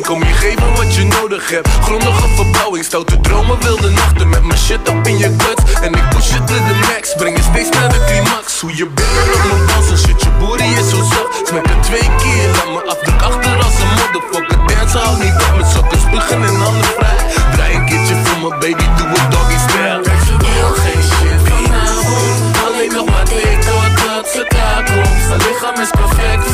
Kom 0.00 0.22
je 0.22 0.32
geven 0.32 0.74
wat 0.74 0.94
je 0.94 1.04
nodig 1.04 1.50
hebt. 1.50 1.68
Grondige 1.68 2.28
verbouwing, 2.28 2.84
stoute 2.84 3.20
dromen, 3.20 3.60
wilde 3.60 3.90
nachten 3.90 4.28
Met 4.28 4.42
mijn 4.42 4.58
shit 4.58 4.88
op 4.88 5.06
in 5.06 5.18
je 5.18 5.34
guts 5.38 5.80
En 5.80 5.94
ik 5.94 6.08
push 6.08 6.30
it 6.30 6.46
to 6.46 6.54
the 6.54 6.74
max. 6.80 7.14
Breng 7.16 7.36
je 7.36 7.42
steeds 7.42 7.70
naar 7.78 7.88
de 7.88 8.04
climax. 8.06 8.60
Hoe 8.60 8.76
je 8.76 8.86
binnen 8.86 9.34
op 9.34 9.42
mijn 9.50 9.66
dansen, 9.66 9.98
shit, 9.98 10.22
je 10.22 10.30
booty 10.38 10.62
is 10.62 10.88
zo 10.90 10.96
zacht 10.96 11.46
Smek 11.48 11.66
het 11.68 11.82
twee 11.82 12.08
keer, 12.22 12.48
laat 12.56 12.70
me 12.74 12.90
afdruk 12.90 13.22
achter 13.22 13.56
als 13.64 13.76
een 13.82 13.94
motherfucker. 14.00 14.58
Dance 14.66 14.98
hou 14.98 15.24
niet 15.24 15.34
op 15.48 15.56
met 15.56 15.66
sokken, 15.66 16.00
spugen 16.00 16.42
en 16.44 16.56
handen 16.56 16.90
vrij. 16.96 17.20
Draai 17.52 17.74
een 17.74 17.86
keertje 17.86 18.14
voor 18.24 18.38
me 18.42 18.48
baby, 18.48 18.86
doe 18.96 19.08
het 19.08 19.30
doggy 19.30 19.58
style. 19.66 20.02
Ze 20.26 20.34
wil 20.46 20.70
geen 20.82 21.02
shit 21.10 21.40
Alleen 22.66 22.92
nog 22.92 23.06
maar 23.06 23.24
dik 23.24 23.58
doordat 23.66 24.26
ze 24.32 24.44
klaar 24.48 24.72
lichaam 25.48 25.80
is 25.80 25.90
perfect, 25.90 26.51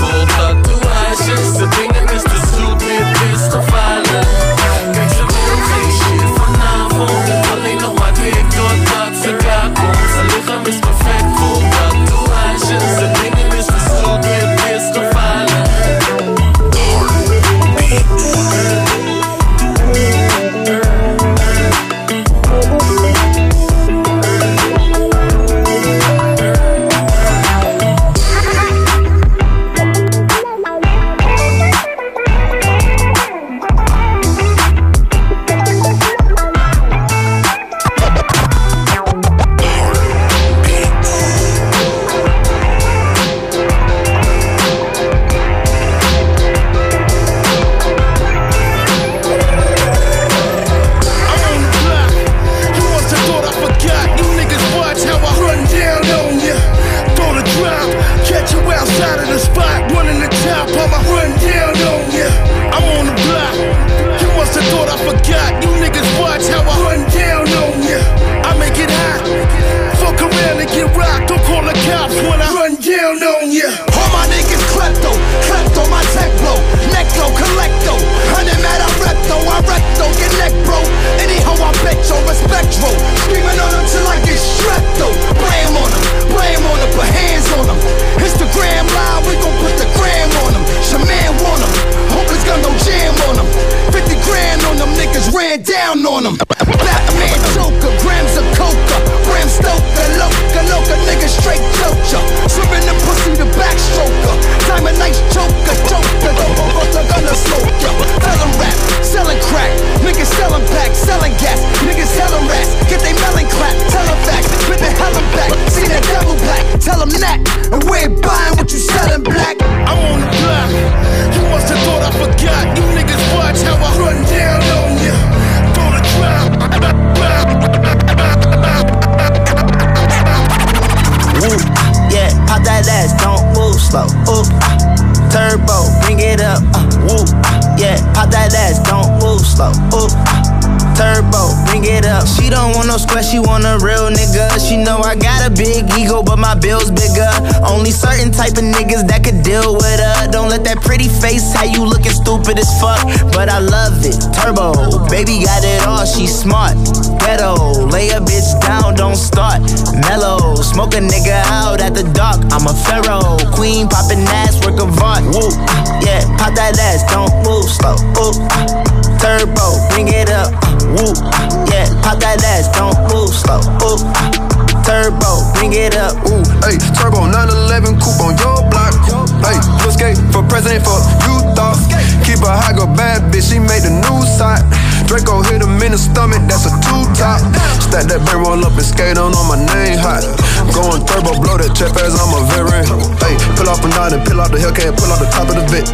type 148.38 148.54
of 148.54 148.70
niggas 148.70 149.02
that 149.10 149.26
could 149.26 149.42
deal 149.42 149.74
with 149.74 149.98
her. 149.98 150.30
Don't 150.30 150.46
let 150.46 150.62
that 150.62 150.78
pretty 150.86 151.10
face 151.10 151.50
how 151.50 151.66
you 151.66 151.82
looking 151.82 152.14
stupid 152.14 152.54
as 152.54 152.70
fuck. 152.78 153.02
But 153.34 153.50
I 153.50 153.58
love 153.58 153.98
it. 154.06 154.14
Turbo, 154.30 155.02
baby 155.10 155.42
got 155.42 155.66
it 155.66 155.82
all, 155.82 156.06
she 156.06 156.30
smart. 156.30 156.78
Ghetto, 157.18 157.58
lay 157.90 158.14
a 158.14 158.22
bitch 158.22 158.46
down, 158.62 158.94
don't 158.94 159.18
start. 159.18 159.66
Mellow, 160.06 160.54
smoke 160.62 160.94
a 160.94 161.02
nigga 161.02 161.42
out 161.50 161.82
at 161.82 161.98
the 161.98 162.06
dock. 162.14 162.38
I'm 162.54 162.70
a 162.70 162.74
pharaoh, 162.86 163.42
queen 163.50 163.90
poppin' 163.90 164.22
ass, 164.30 164.54
work 164.62 164.78
of 164.78 164.94
art. 165.02 165.26
Woo, 165.34 165.50
ah, 165.66 165.98
yeah, 166.06 166.22
pop 166.38 166.54
that 166.54 166.78
ass, 166.78 167.02
don't 167.10 167.34
move 167.42 167.66
slow. 167.66 167.98
Ooh, 168.22 168.38
ah. 168.54 168.86
Turbo, 169.18 169.82
bring 169.90 170.06
it 170.14 170.30
up. 170.30 170.54
Uh, 170.62 170.94
woo, 170.94 171.10
ah, 171.26 171.66
yeah, 171.74 171.90
pop 172.06 172.22
that 172.22 172.38
ass, 172.46 172.70
don't 172.70 172.94
move 173.10 173.34
slow. 173.34 173.58
Ooh, 173.82 173.98
ah. 174.14 174.47
Turbo, 174.88 175.44
bring 175.52 175.76
it 175.76 175.92
up. 176.00 176.16
Ooh, 176.32 176.40
hey, 176.64 176.80
Turbo 176.96 177.28
911 177.28 178.00
coupe 178.00 178.24
on 178.24 178.32
your 178.40 178.64
block. 178.72 178.96
Hey, 179.44 179.60
blue 179.84 179.92
skate 179.92 180.16
for 180.32 180.40
president 180.48 180.80
for 180.80 180.96
you 181.28 181.44
thought. 181.52 181.76
Keep 182.24 182.40
a 182.40 182.48
high, 182.48 182.72
go 182.72 182.88
bad 182.96 183.28
bitch, 183.28 183.52
she 183.52 183.60
made 183.60 183.84
the 183.84 183.92
news 183.92 184.24
side. 184.32 184.64
Draco 185.04 185.44
hit 185.44 185.60
him 185.60 185.76
in 185.84 185.92
the 185.92 186.00
stomach, 186.00 186.40
that's 186.48 186.64
a 186.64 186.72
two 186.80 187.04
top. 187.20 187.36
Stack 187.84 188.08
that 188.08 188.24
bang 188.24 188.40
roll 188.40 188.64
up 188.64 188.80
and 188.80 188.88
skate 188.88 189.20
on 189.20 189.36
on 189.36 189.44
my 189.44 189.60
name 189.60 190.00
hot. 190.00 190.24
Going 190.72 191.04
turbo, 191.04 191.36
blow 191.36 191.60
that 191.60 191.76
chip 191.76 191.92
as 192.00 192.16
I'm 192.16 192.32
a 192.32 192.40
variant. 192.48 192.88
Hey, 193.20 193.36
pull 193.60 193.68
off 193.68 193.84
a 193.84 193.92
nine 193.92 194.16
and 194.16 194.24
pull 194.24 194.40
out 194.40 194.48
the 194.48 194.56
Hellcat, 194.56 194.96
pull 194.96 195.12
out 195.12 195.20
the 195.20 195.28
top 195.28 195.52
of 195.52 195.56
the 195.60 195.68
bit. 195.68 195.84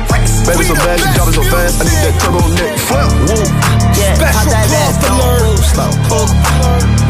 Baby 0.47 0.71
so 0.71 0.79
bad, 0.79 1.03
she 1.03 1.11
dropping 1.19 1.35
so 1.35 1.43
fast, 1.51 1.83
I 1.83 1.91
need 1.91 1.99
that 1.99 2.15
turbo 2.23 2.47
neck. 2.47 2.79
Flip, 2.79 3.11
woo. 3.27 3.84
Yeah, 3.99 4.15
pop 4.19 4.47
that 4.51 4.69
ass, 4.85 4.97
don't 5.03 5.19
move 5.19 5.65
slow. 5.65 5.91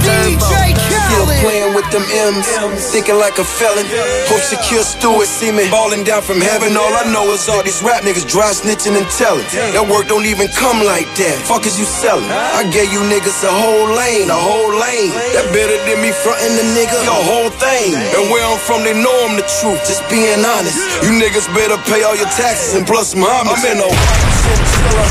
DJ 0.04 0.74
Still 1.14 1.28
playing 1.44 1.74
with 1.76 1.86
them 1.92 2.02
M's, 2.10 2.48
thinking 2.90 3.16
like 3.16 3.38
a 3.38 3.44
felon. 3.44 3.86
Hope 4.26 4.42
secure 4.42 4.82
Stewart 4.82 5.28
see 5.28 5.52
me 5.52 5.70
balling 5.70 6.02
down 6.02 6.22
from 6.22 6.40
heaven. 6.40 6.76
All 6.76 6.90
I 6.90 7.06
know 7.12 7.30
is 7.32 7.48
all 7.48 7.62
these 7.62 7.82
rap 7.82 8.02
niggas 8.02 8.26
dry 8.26 8.50
snitching 8.50 8.96
and 8.98 9.06
telling. 9.14 9.46
That 9.76 9.86
work 9.86 10.08
don't 10.08 10.26
even 10.26 10.48
come 10.58 10.82
like 10.82 11.06
that. 11.22 11.36
Fuck 11.46 11.66
is 11.70 11.78
you 11.78 11.86
selling? 11.86 12.26
I 12.28 12.66
gave 12.72 12.90
you 12.90 13.00
niggas 13.06 13.46
a 13.46 13.52
whole 13.52 13.94
lane, 13.94 14.26
a 14.28 14.36
whole 14.36 14.74
lane. 14.74 15.12
That 15.36 15.46
better 15.54 15.78
than 15.86 16.02
me 16.02 16.10
fronting 16.10 16.56
the 16.58 16.66
nigga 16.74 16.98
your 17.04 17.22
whole 17.22 17.52
thing. 17.52 17.94
And 17.94 18.32
where 18.32 18.42
I'm 18.42 18.58
from, 18.58 18.82
they 18.82 18.96
know 18.96 19.14
I'm 19.28 19.36
the 19.36 19.46
truth. 19.62 19.78
Just 19.86 20.02
being 20.10 20.42
honest. 20.42 20.78
You 21.06 21.14
niggas 21.14 21.46
better 21.54 21.78
pay 21.86 22.02
all 22.02 22.16
your 22.16 22.30
taxes 22.34 22.74
and 22.74 22.84
plus 22.86 23.14
my 23.14 23.28
I'm 23.28 23.62
in 23.70 23.78
a 23.78 24.33
chinchilla, 24.44 25.06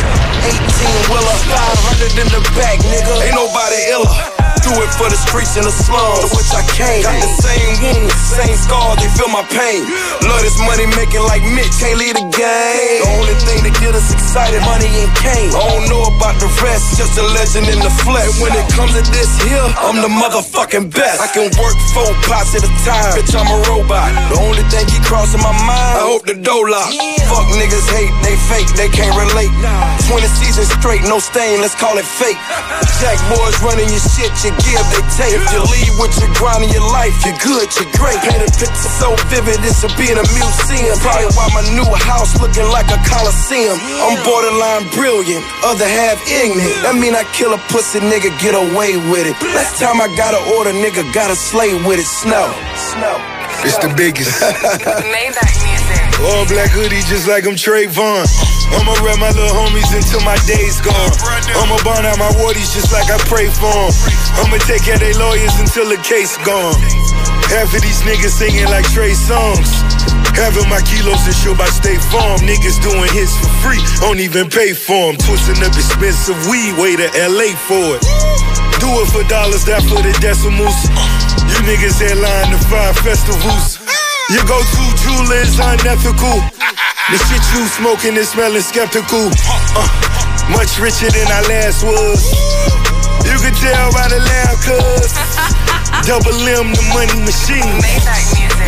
18 0.45 1.10
wheeler, 1.10 1.38
500 1.49 2.22
in 2.22 2.27
the 2.30 2.41
back, 2.53 2.77
nigga. 2.85 3.14
Ain't 3.26 3.35
nobody 3.35 3.80
iller. 3.89 4.32
Do 4.64 4.72
it 4.80 4.95
for 4.95 5.11
the 5.11 5.19
streets 5.19 5.60
and 5.60 5.68
the 5.68 5.76
slums, 5.76 6.23
to 6.23 6.27
which 6.40 6.48
I 6.56 6.64
came. 6.72 7.03
Got 7.03 7.19
the 7.19 7.27
same 7.35 7.68
wounds, 7.84 8.15
same 8.31 8.56
scars, 8.56 8.95
they 9.03 9.11
feel 9.11 9.27
my 9.27 9.44
pain. 9.52 9.84
Love 10.23 10.40
this 10.40 10.56
money 10.64 10.88
making 10.95 11.19
like 11.27 11.44
Mitch, 11.52 11.68
can't 11.84 11.99
leave 11.99 12.15
the 12.15 12.23
game. 12.31 13.03
The 13.03 13.11
only 13.19 13.35
thing 13.44 13.60
that 13.68 13.76
get 13.84 13.91
us 13.91 14.07
excited, 14.15 14.64
money 14.64 14.88
and 14.88 15.11
cane. 15.19 15.52
I 15.52 15.60
don't 15.68 15.91
know 15.91 16.07
about 16.15 16.40
the 16.40 16.48
rest, 16.64 16.95
just 16.95 17.19
a 17.19 17.26
legend 17.35 17.68
in 17.76 17.84
the 17.84 17.91
flesh. 18.07 18.40
When 18.40 18.56
it 18.56 18.64
comes 18.72 18.95
to 18.95 19.03
this 19.11 19.27
here, 19.44 19.68
I'm 19.84 19.99
the 19.99 20.07
motherfucking 20.07 20.95
best. 20.95 21.19
I 21.19 21.27
can 21.35 21.52
work 21.60 21.76
four 21.91 22.07
pots 22.23 22.56
at 22.56 22.64
a 22.64 22.72
time, 22.88 23.19
bitch, 23.19 23.35
I'm 23.35 23.52
a 23.52 23.60
robot. 23.68 24.15
The 24.31 24.40
only 24.48 24.64
thing 24.72 24.88
keep 24.88 25.03
crossing 25.03 25.44
my 25.44 25.52
mind, 25.60 25.99
I 25.99 26.07
hope 26.07 26.23
the 26.23 26.40
door 26.40 26.72
lock. 26.72 26.88
Fuck 27.27 27.52
niggas 27.60 27.88
hate, 27.91 28.15
they 28.23 28.40
fake, 28.48 28.72
they 28.80 28.88
can't 28.88 29.11
relate. 29.19 29.52
20 30.07 30.23
seasons 30.40 30.72
straight, 30.80 31.03
no 31.03 31.19
stain, 31.19 31.60
let's 31.60 31.76
call 31.76 31.99
it 31.99 32.07
fake. 32.07 32.40
Jack 33.03 33.19
boys 33.27 33.60
running 33.60 33.91
your 33.91 33.99
shit, 34.15 34.31
you 34.40 34.52
give, 34.61 34.85
they 34.93 35.03
take. 35.15 35.34
If 35.34 35.45
you 35.53 35.61
leave 35.65 35.95
with 35.97 36.13
your 36.21 36.31
grind 36.38 36.65
in 36.65 36.69
your 36.69 36.85
life, 36.93 37.13
you're 37.25 37.38
good, 37.41 37.67
you're 37.77 37.93
great. 37.97 38.17
Paint 38.21 38.43
a 38.45 38.49
picture 38.53 38.91
so 38.99 39.15
vivid, 39.30 39.59
this 39.65 39.81
will 39.81 39.93
be 39.97 40.11
in 40.11 40.17
a 40.17 40.25
museum. 40.34 40.95
Probably 41.01 41.30
why 41.34 41.47
my 41.53 41.63
new 41.73 41.88
house 42.05 42.38
looking 42.39 42.67
like 42.69 42.89
a 42.93 42.99
coliseum. 43.07 43.77
I'm 44.03 44.17
borderline 44.25 44.89
brilliant, 44.93 45.43
other 45.63 45.88
half 45.88 46.19
ignorant. 46.30 46.77
That 46.85 46.95
mean 46.95 47.15
I 47.15 47.23
kill 47.35 47.53
a 47.53 47.61
pussy 47.69 47.99
nigga, 47.99 48.34
get 48.39 48.55
away 48.55 48.97
with 49.11 49.25
it. 49.30 49.35
Last 49.53 49.80
time 49.81 50.01
I 50.01 50.07
got 50.15 50.34
an 50.34 50.43
order, 50.55 50.71
nigga, 50.71 51.05
got 51.13 51.31
a 51.31 51.35
slay 51.35 51.73
with 51.85 51.99
it. 51.99 52.07
Snow, 52.07 52.47
snow. 52.75 53.42
It's 53.64 53.77
the 53.80 53.91
biggest. 53.95 54.31
Maybach 55.14 55.56
music. 55.64 56.19
All 56.19 56.45
black 56.48 56.72
hoodie 56.72 57.03
just 57.07 57.27
like 57.27 57.48
I'm 57.48 57.56
Trayvon. 57.56 58.27
I'ma 58.76 58.94
rep 59.03 59.19
my 59.19 59.31
little 59.31 59.56
homies 59.56 59.88
until 59.95 60.22
my 60.27 60.35
day's 60.48 60.81
gone. 60.81 61.11
I'ma 61.56 61.77
burn 61.84 62.03
out 62.06 62.18
my 62.19 62.31
wardies 62.44 62.72
just 62.76 62.91
like 62.91 63.07
I 63.11 63.18
pray 63.31 63.48
for 63.48 63.72
'em. 63.72 63.91
I'ma 64.44 64.57
take 64.68 64.84
care 64.84 64.95
of 64.95 64.99
they 64.99 65.14
lawyers 65.14 65.56
until 65.60 65.88
the 65.88 65.98
case 66.03 66.35
gone. 66.44 66.76
Half 67.53 67.69
of 67.77 67.85
these 67.85 68.01
niggas 68.01 68.34
singing 68.34 68.65
like 68.65 68.81
Trey 68.89 69.13
songs. 69.13 69.69
Having 70.34 70.67
my 70.73 70.81
kilos 70.89 71.21
insured 71.30 71.57
by 71.61 71.69
State 71.69 72.01
Farm. 72.09 72.41
Niggas 72.41 72.81
doing 72.81 73.05
hits 73.13 73.38
for 73.38 73.51
free, 73.61 73.81
don't 74.01 74.19
even 74.19 74.49
pay 74.49 74.73
for 74.73 75.13
'em. 75.13 75.17
Twisting 75.21 75.61
up 75.61 75.77
expensive 75.77 76.39
weed, 76.49 76.73
way 76.81 76.95
to 76.97 77.07
LA 77.13 77.53
for 77.69 77.95
it. 77.95 78.01
Do 78.81 78.89
it 79.01 79.07
for 79.13 79.23
dollars, 79.30 79.65
that 79.65 79.84
for 79.85 80.01
the 80.01 80.13
decimals. 80.17 80.73
You 81.45 81.57
niggas 81.69 82.01
headline 82.01 82.49
the 82.49 82.59
five 82.73 82.97
festivals. 83.05 83.77
You 84.34 84.41
go 84.49 84.57
to 84.57 84.84
jeweler 85.05 85.45
is 85.45 85.59
unethical. 85.59 86.41
The 87.11 87.17
shit 87.30 87.43
you 87.53 87.67
smoking 87.77 88.17
is 88.17 88.30
smelling 88.30 88.63
skeptical. 88.63 89.30
Uh, 89.77 89.88
much 90.49 90.80
richer 90.80 91.11
than 91.11 91.30
I 91.30 91.41
last 91.45 91.84
was. 91.84 93.02
You 93.25 93.37
can 93.39 93.53
tell 93.55 93.91
by 93.91 94.07
the 94.09 94.19
laugh, 94.19 94.57
cuz. 94.63 95.11
Double 96.07 96.35
M, 96.47 96.73
the 96.73 96.83
money 96.93 97.19
machine. 97.23 97.79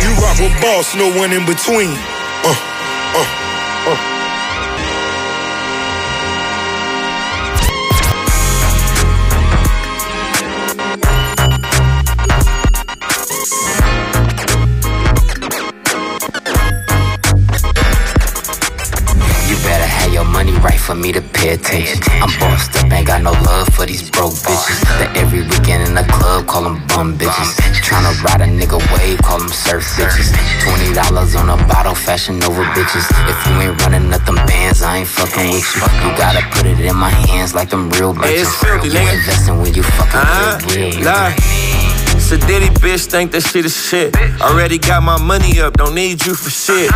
You 0.02 0.10
rock 0.22 0.38
with 0.38 0.56
boss, 0.60 0.94
no 0.94 1.12
one 1.18 1.32
in 1.32 1.44
between. 1.44 1.92
Uh, 2.44 2.54
uh, 3.14 3.92
uh. 3.92 4.15
For 20.86 20.94
me 20.94 21.10
to 21.12 21.20
pay 21.20 21.50
attention. 21.50 21.98
I'm 22.22 22.30
bossed 22.38 22.76
up, 22.78 22.92
ain't 22.92 23.06
got 23.08 23.20
no 23.22 23.32
love 23.32 23.66
for 23.74 23.86
these 23.86 24.08
broke 24.08 24.34
bitches. 24.46 24.78
That 25.02 25.10
every 25.18 25.42
weekend 25.42 25.82
in 25.82 25.94
the 25.98 26.04
club 26.06 26.46
call 26.46 26.62
them 26.62 26.78
bum 26.94 27.18
bitches. 27.18 27.58
Tryna 27.82 28.14
ride 28.22 28.40
a 28.40 28.46
nigga 28.46 28.78
wave, 28.94 29.18
call 29.18 29.38
them 29.40 29.48
surf 29.48 29.82
bitches. 29.98 30.30
Twenty 30.62 30.94
dollars 30.94 31.34
on 31.34 31.50
a 31.50 31.56
bottle, 31.66 31.94
fashion 31.94 32.38
over 32.44 32.62
bitches. 32.78 33.02
If 33.26 33.34
you 33.50 33.52
ain't 33.66 33.82
running 33.82 34.12
up 34.14 34.24
them 34.24 34.36
bands, 34.46 34.82
I 34.82 34.98
ain't 34.98 35.08
fucking 35.08 35.50
with 35.50 35.66
you. 35.74 35.82
You 36.06 36.10
gotta 36.16 36.42
put 36.54 36.66
it 36.66 36.78
in 36.78 36.94
my 36.94 37.10
hands 37.10 37.52
like 37.54 37.70
them 37.70 37.90
real 37.90 38.14
bitches. 38.14 38.46
it's 38.46 38.54
filthy, 38.62 38.88
You 38.88 38.94
nigga. 38.94 39.14
investing 39.18 39.58
when 39.60 39.74
you 39.74 39.82
fucking 39.82 40.20
Uh-huh. 40.22 40.58
real, 40.70 40.90
real. 40.92 41.04
Nah. 41.04 41.30
Sadiddy 42.22 42.70
bitch 42.78 43.06
think 43.06 43.32
that 43.32 43.42
shit 43.42 43.64
is 43.66 43.74
shit. 43.76 44.14
Already 44.40 44.78
got 44.78 45.02
my 45.02 45.18
money 45.18 45.60
up, 45.60 45.76
don't 45.76 45.94
need 45.94 46.24
you 46.24 46.34
for 46.34 46.50
shit. 46.50 46.90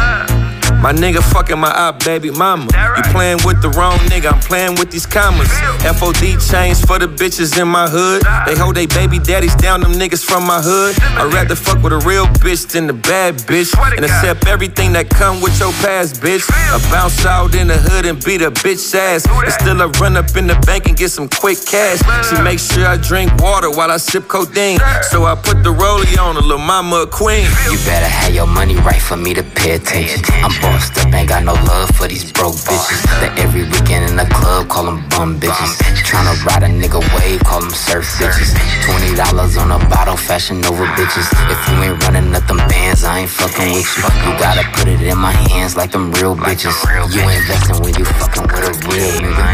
My 0.83 0.93
nigga 0.95 1.23
fucking 1.23 1.59
my 1.59 1.71
op 1.71 2.03
baby 2.05 2.31
mama. 2.31 2.65
You 2.97 3.03
playing 3.13 3.39
with 3.45 3.61
the 3.61 3.69
wrong 3.77 3.99
nigga, 4.09 4.33
I'm 4.33 4.41
playing 4.41 4.77
with 4.77 4.91
these 4.91 5.05
commas. 5.05 5.49
FOD 5.85 6.41
chains 6.41 6.81
for 6.81 6.99
the 6.99 7.07
bitches 7.07 7.61
in 7.61 7.69
my 7.69 7.87
hood. 7.87 8.23
They 8.47 8.57
hold 8.57 8.77
they 8.77 8.87
baby 8.87 9.19
daddies 9.19 9.55
down, 9.57 9.83
them 9.83 9.93
niggas 9.93 10.25
from 10.25 10.47
my 10.47 10.61
hood. 10.63 10.97
I'd 11.21 11.35
rather 11.35 11.55
fuck 11.55 11.83
with 11.83 11.93
a 11.93 11.99
real 11.99 12.25
bitch 12.41 12.67
than 12.73 12.87
the 12.87 12.95
bad 12.95 13.35
bitch. 13.45 13.77
And 13.95 14.07
accept 14.07 14.47
everything 14.47 14.93
that 14.95 15.11
come 15.11 15.43
with 15.43 15.59
your 15.61 15.73
past, 15.85 16.23
bitch. 16.23 16.49
I 16.49 16.81
bounce 16.91 17.27
out 17.27 17.55
in 17.55 17.69
the 17.69 17.77
hood 17.77 18.07
and 18.07 18.17
beat 18.25 18.41
a 18.41 18.51
bitch 18.51 18.95
ass. 18.95 19.27
And 19.29 19.53
still 19.53 19.83
I 19.83 19.87
run 20.01 20.17
up 20.17 20.35
in 20.35 20.47
the 20.47 20.57
bank 20.65 20.89
and 20.89 20.97
get 20.97 21.11
some 21.11 21.29
quick 21.29 21.59
cash. 21.67 22.01
She 22.31 22.41
makes 22.41 22.73
sure 22.73 22.87
I 22.87 22.97
drink 22.97 23.37
water 23.37 23.71
while 23.71 23.91
I 23.91 23.99
sip 23.99 24.29
codeine. 24.29 24.79
So 25.11 25.27
I 25.27 25.35
put 25.35 25.63
the 25.63 25.77
rollie 25.77 26.17
on 26.19 26.37
a 26.37 26.41
little 26.41 26.57
mama 26.57 27.03
a 27.03 27.07
queen. 27.07 27.45
You 27.69 27.77
better 27.85 28.09
have 28.09 28.35
your 28.35 28.47
money 28.47 28.77
right 28.77 29.01
for 29.01 29.19
me 29.19 29.35
to 29.35 29.43
pay 29.43 29.73
attention. 29.73 30.25
I'm 30.43 30.70
bossed 30.71 30.99
up, 30.99 31.13
ain't 31.15 31.29
got 31.29 31.43
no 31.43 31.55
love 31.67 31.91
for 31.97 32.07
these 32.07 32.31
broke 32.33 32.55
bitches. 32.55 33.03
That 33.21 33.35
every 33.39 33.65
weekend 33.67 34.07
in 34.11 34.15
the 34.17 34.27
club 34.31 34.69
call 34.69 34.85
them 34.87 35.03
bum 35.11 35.41
bitches. 35.43 35.73
Tryna 36.07 36.35
ride 36.47 36.63
a 36.63 36.71
nigga 36.71 37.03
wave, 37.19 37.43
call 37.43 37.61
them 37.61 37.75
surf 37.75 38.07
bitches. 38.19 38.55
Twenty 38.87 39.15
dollars 39.17 39.57
on 39.57 39.71
a 39.71 39.79
bottle, 39.91 40.17
fashion 40.17 40.65
over 40.65 40.87
bitches. 40.99 41.27
If 41.51 41.59
you 41.69 41.75
ain't 41.83 41.99
running 42.05 42.35
up 42.35 42.47
them 42.47 42.63
bands, 42.71 43.03
I 43.05 43.21
ain't 43.27 43.31
fucking 43.31 43.75
with 43.75 43.91
you. 43.97 44.05
You 44.25 44.33
gotta 44.39 44.65
put 44.75 44.87
it 44.87 45.03
in 45.03 45.19
my 45.19 45.33
hands 45.51 45.77
like 45.77 45.91
them 45.91 46.13
real 46.13 46.37
bitches. 46.37 46.77
You 47.13 47.21
ain't 47.21 47.43
investing 47.43 47.79
when 47.83 47.95
you 47.99 48.05
fucking 48.21 48.47
with 48.53 48.71
a 48.71 48.73
real 48.87 49.11
nigga. 49.19 49.45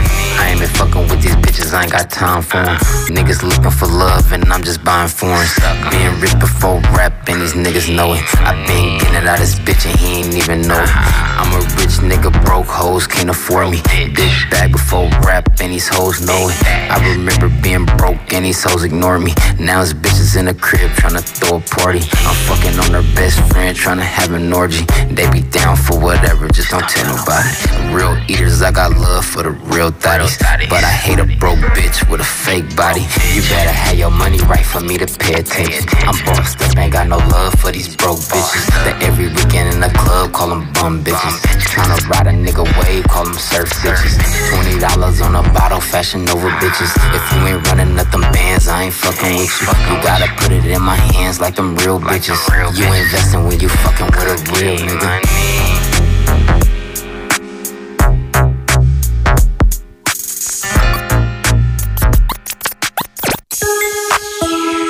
I 0.40 0.52
ain't 0.52 0.60
been 0.60 0.68
fucking 0.68 1.09
with 1.09 1.22
these 1.22 1.36
bitches, 1.44 1.72
I 1.72 1.84
ain't 1.84 1.93
got 1.93 2.10
time 2.10 2.43
for 2.43 2.59
'em. 2.59 2.76
Niggas 3.16 3.43
looking 3.43 3.70
for 3.70 3.86
love 3.86 4.32
and 4.32 4.44
I'm 4.52 4.62
just 4.62 4.84
buying 4.84 5.09
foreigns. 5.09 5.55
Being 5.90 6.20
rich 6.20 6.36
before 6.38 6.80
rap 6.97 7.28
and 7.28 7.40
these 7.40 7.55
niggas 7.55 7.88
know 7.94 8.12
it. 8.14 8.22
I 8.40 8.52
been 8.66 8.98
getting 8.98 9.26
out 9.28 9.38
his 9.38 9.55
bitch 9.66 9.86
and 9.88 9.97
he 9.98 10.09
ain't 10.20 10.34
even 10.34 10.60
know. 10.68 10.84
I'm 11.06 11.52
a 11.52 11.60
rich 11.76 12.00
nigga, 12.02 12.32
broke 12.44 12.66
hoes 12.66 13.06
can't 13.06 13.30
afford 13.30 13.70
me. 13.70 13.80
Big 14.14 14.32
bag 14.50 14.72
before 14.72 15.08
rap 15.24 15.48
and 15.60 15.72
these 15.72 15.88
hoes 15.88 16.20
know 16.20 16.48
it. 16.48 16.56
I 16.90 16.96
remember 17.14 17.48
being 17.62 17.86
broke 17.96 18.32
and 18.32 18.44
these 18.44 18.62
hoes 18.62 18.84
ignore 18.84 19.18
me. 19.18 19.32
Now 19.58 19.80
his 19.80 19.94
bitches 19.94 20.36
in 20.38 20.46
the 20.46 20.54
crib 20.54 20.90
tryna 20.92 21.22
throw 21.22 21.58
a 21.58 21.60
party. 21.60 22.00
I'm 22.26 22.36
fucking 22.48 22.78
on 22.80 22.92
their 22.92 23.06
best 23.14 23.38
friend 23.52 23.76
tryna 23.76 24.02
have 24.02 24.32
an 24.32 24.52
orgy. 24.52 24.84
They 25.10 25.30
be 25.30 25.42
down 25.42 25.76
for 25.76 25.98
whatever, 25.98 26.48
just 26.48 26.70
don't 26.70 26.88
tell 26.88 27.06
nobody. 27.14 27.48
Real 27.94 28.16
eaters, 28.28 28.62
I 28.62 28.72
got 28.72 28.92
love 28.96 29.24
for 29.24 29.42
the 29.42 29.50
real 29.50 29.90
thotties. 29.90 30.38
But 30.68 30.84
I 30.84 30.90
hate 30.90 31.18
a 31.18 31.26
broke 31.38 31.60
bitch 31.76 32.08
with 32.10 32.20
a 32.20 32.24
fake 32.24 32.74
body. 32.76 33.02
You 33.34 33.42
better 33.42 33.72
have 33.72 33.96
your 33.96 34.10
money 34.10 34.38
right 34.48 34.64
for 34.64 34.80
me 34.80 34.98
to 34.98 35.06
pay 35.06 35.34
attention. 35.34 35.84
I'm 36.08 36.18
bossed 36.24 36.60
up, 36.62 36.76
ain't 36.76 36.92
got 36.92 37.08
no 37.08 37.18
love 37.18 37.54
for 37.54 37.70
these 37.70 37.94
broke 37.96 38.18
bitches. 38.18 38.66
That 38.84 39.02
every 39.02 39.28
weekend 39.28 39.74
in 39.74 39.80
the 39.80 39.90
club 39.90 40.32
call 40.32 40.48
them 40.48 40.72
bum 40.72 40.95
bitches. 41.05 41.40
Tryna 41.70 42.09
ride 42.09 42.27
a 42.27 42.31
nigga 42.31 42.64
wave, 42.81 43.05
call 43.05 43.24
them 43.24 43.35
surf 43.35 43.68
bitches. 43.82 44.16
Twenty 44.51 44.78
dollars 44.78 45.20
on 45.20 45.35
a 45.35 45.43
bottle, 45.52 45.81
fashion 45.81 46.28
over 46.28 46.51
bitches. 46.60 46.93
If 47.14 47.32
you 47.32 47.47
ain't 47.47 47.66
running 47.68 47.98
up 47.98 48.10
them 48.10 48.23
bands, 48.32 48.68
I 48.68 48.85
ain't 48.85 48.94
fucking 48.94 49.36
with 49.36 49.60
you. 49.60 49.66
You 49.68 50.02
gotta 50.02 50.28
put 50.36 50.52
it 50.52 50.64
in 50.64 50.82
my 50.82 50.97
hands 50.97 51.40
like 51.40 51.56
them 51.56 51.77
real 51.77 52.01
bitches. 52.01 52.40
You 52.78 52.86
investing 52.93 53.44
when 53.44 53.60
you 53.60 53.68
fucking 53.68 54.06
with 54.06 54.27
a 54.27 54.36
real 54.55 54.77
nigga. 54.78 55.20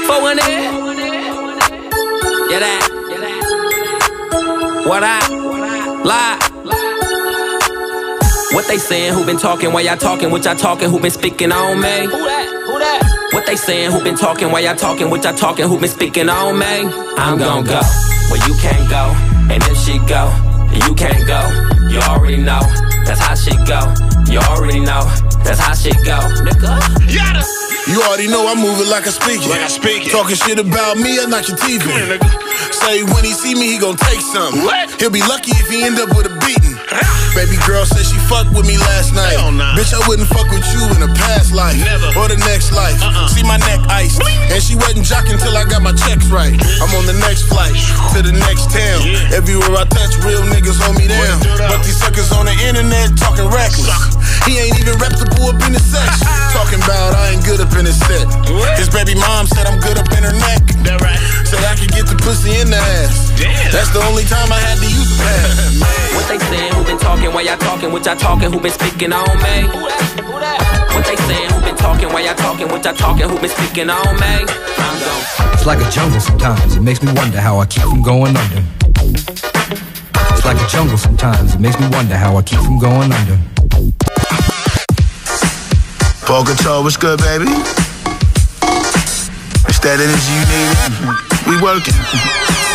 Four 0.07 0.23
one 0.23 0.39
eight. 0.41 0.71
Yeah, 2.51 2.61
that. 2.61 2.83
What 4.87 5.03
I 5.03 5.46
lie. 6.07 6.39
What 8.53 8.67
they 8.69 8.79
saying? 8.79 9.13
Who 9.13 9.27
been 9.27 9.39
talking? 9.39 9.73
Why 9.73 9.83
y'all 9.83 9.97
talking? 9.97 10.31
What 10.31 10.45
y'all 10.45 10.57
talking? 10.57 10.89
Who 10.89 11.01
been 11.01 11.11
speaking 11.11 11.53
on 11.53 11.81
me? 11.81 12.07
Who 12.07 12.11
that? 12.11 12.47
Who 12.67 12.79
that? 12.79 13.29
What 13.33 13.45
they 13.47 13.57
saying? 13.57 13.91
Who 13.91 14.03
been 14.03 14.17
talking? 14.17 14.51
Why 14.51 14.61
y'all 14.61 14.77
talking? 14.77 15.11
What 15.11 15.25
y'all 15.25 15.35
talking? 15.35 15.69
Who 15.69 15.79
been 15.79 15.91
speaking 15.91 16.29
on 16.29 16.59
me? 16.59 16.89
I'm 17.19 17.39
gon' 17.39 17.65
go 17.65 17.81
where 18.31 18.43
you 18.49 18.55
can't 18.59 18.89
go, 18.89 19.15
and 19.53 19.63
if 19.63 19.77
she 19.79 19.99
go, 20.07 20.31
you 20.73 20.95
can't 20.95 21.27
go. 21.27 21.43
You 21.91 21.99
already 22.07 22.39
know 22.39 22.61
that's 23.05 23.21
how 23.21 23.35
she 23.35 23.51
go. 23.67 23.81
You 24.31 24.39
already 24.39 24.81
know 24.81 25.03
that's 25.43 25.61
how 25.61 25.75
she 25.75 25.91
go, 26.07 26.19
nigga. 26.47 26.71
You 27.87 28.03
already 28.03 28.27
know 28.27 28.47
I 28.47 28.55
move 28.55 28.81
it 28.81 28.91
like 28.91 29.07
I 29.07 29.11
speak 29.11 29.43
it. 29.43 29.51
Like 29.51 29.63
I 29.63 29.69
speak 29.69 30.07
it. 30.07 30.11
Talking 30.11 30.35
shit 30.37 30.59
about 30.59 30.99
me, 30.99 31.19
I 31.21 31.27
knock 31.27 31.47
your 31.47 31.57
teeth 31.57 31.87
in. 31.87 32.19
Say 32.71 33.03
when 33.03 33.25
he 33.25 33.33
see 33.33 33.55
me, 33.55 33.67
he 33.73 33.79
gon' 33.79 33.97
take 33.97 34.21
something. 34.21 34.63
What? 34.63 34.91
He'll 35.01 35.11
be 35.11 35.23
lucky 35.27 35.53
if 35.57 35.69
he 35.69 35.85
end 35.85 35.99
up 35.99 36.11
with 36.17 36.27
a 36.27 36.35
beating. 36.45 36.77
Baby 37.37 37.61
girl 37.69 37.85
said 37.85 38.09
she 38.09 38.17
fucked 38.33 38.49
with 38.57 38.65
me 38.65 38.81
last 38.81 39.13
night. 39.13 39.37
Bitch, 39.77 39.93
I 39.93 40.01
wouldn't 40.09 40.29
fuck 40.33 40.49
with 40.49 40.65
you 40.73 40.89
in 40.97 41.05
a 41.05 41.13
past 41.21 41.53
life. 41.53 41.77
Never. 41.77 42.09
Or 42.17 42.33
the 42.33 42.41
next 42.49 42.73
life. 42.73 42.97
See 43.29 43.45
my 43.45 43.61
neck 43.69 43.85
iced. 43.93 44.25
And 44.49 44.63
she 44.63 44.73
wasn't 44.73 45.05
jocking 45.05 45.37
till 45.37 45.53
I 45.53 45.69
got 45.69 45.85
my 45.85 45.93
checks 45.93 46.33
right. 46.33 46.57
I'm 46.81 46.89
on 46.97 47.05
the 47.05 47.19
next 47.21 47.45
flight 47.53 47.77
to 48.17 48.25
the 48.25 48.33
next 48.33 48.73
town. 48.73 49.05
Everywhere 49.37 49.77
I 49.77 49.85
touch, 49.85 50.17
real 50.25 50.41
niggas 50.49 50.81
hold 50.81 50.97
me 50.97 51.13
down. 51.13 51.45
But 51.61 51.85
these 51.85 52.01
suckers 52.01 52.33
on 52.33 52.49
the 52.49 52.57
internet 52.65 53.13
talking 53.21 53.45
reckless. 53.53 54.16
He 54.47 54.59
ain't 54.63 54.79
even 54.79 54.95
reputable 54.99 55.51
up 55.51 55.61
in 55.67 55.75
the 55.75 55.83
sex. 55.83 56.23
Talking 56.57 56.83
about 56.83 57.15
I 57.15 57.35
ain't 57.35 57.45
good 57.45 57.61
up 57.61 57.73
in 57.75 57.87
his 57.87 57.99
set. 58.07 58.27
His 58.79 58.89
baby 58.89 59.15
mom 59.19 59.47
said 59.47 59.67
I'm 59.67 59.81
good 59.81 59.99
up 59.99 60.11
in 60.15 60.23
her 60.23 60.35
neck. 60.35 60.63
That 60.87 61.03
right. 61.03 61.19
Said 61.47 61.63
I 61.67 61.75
could 61.75 61.91
get 61.91 62.07
the 62.07 62.19
pussy 62.23 62.59
in 62.59 62.71
the 62.71 62.81
ass. 63.03 63.35
Damn. 63.39 63.55
That's 63.71 63.91
the 63.91 64.03
only 64.07 64.25
time 64.25 64.51
I 64.51 64.61
had 64.63 64.79
to 64.79 64.89
use 64.89 65.09
the 65.11 65.19
pass. 65.23 66.07
What 66.17 66.27
they 66.29 66.39
saying? 66.49 66.73
Who 66.73 66.83
been 66.85 66.99
talking? 66.99 67.33
Why 67.33 67.43
y'all 67.43 67.59
talking? 67.59 67.93
What 67.93 68.05
y'all 68.07 68.17
talking? 68.17 68.51
Who 68.51 68.59
been 68.59 68.73
speaking 68.73 69.13
on 69.13 69.29
me? 69.45 69.69
What 70.97 71.05
they 71.05 71.15
saying? 71.29 71.53
Who 71.53 71.61
been 71.61 71.77
talking? 71.77 72.09
Why 72.09 72.25
y'all 72.25 72.35
talking? 72.35 72.69
What 72.69 72.85
y'all 72.85 72.95
talking? 72.95 73.29
Who 73.29 73.39
been 73.39 73.51
speaking 73.51 73.91
on 73.91 74.17
me? 74.17 74.35
I'm 74.81 74.97
gon' 75.05 75.53
It's 75.53 75.67
like 75.67 75.79
a 75.79 75.91
jungle 75.91 76.21
sometimes. 76.21 76.75
It 76.75 76.81
makes 76.81 77.03
me 77.03 77.13
wonder 77.13 77.39
how 77.39 77.59
I 77.59 77.67
keep 77.67 77.83
from 77.83 78.03
going 78.03 78.37
under. 78.37 78.65
It's 80.33 80.45
like 80.45 80.57
a 80.57 80.67
jungle 80.69 80.99
sometimes. 80.99 81.55
It 81.55 81.61
makes 81.61 81.79
me 81.79 81.87
wonder 81.93 82.17
how 82.17 82.37
I 82.37 82.43
keep 82.43 82.61
from 82.61 82.79
going 82.79 83.13
under. 83.13 83.56
Guitar, 86.27 86.83
what's 86.83 86.97
good, 86.97 87.21
baby? 87.21 87.45
It's 89.69 89.79
that 89.79 90.01
energy 90.03 90.35
you 90.35 90.45
need. 90.51 91.47
We 91.47 91.63
working. 91.63 92.66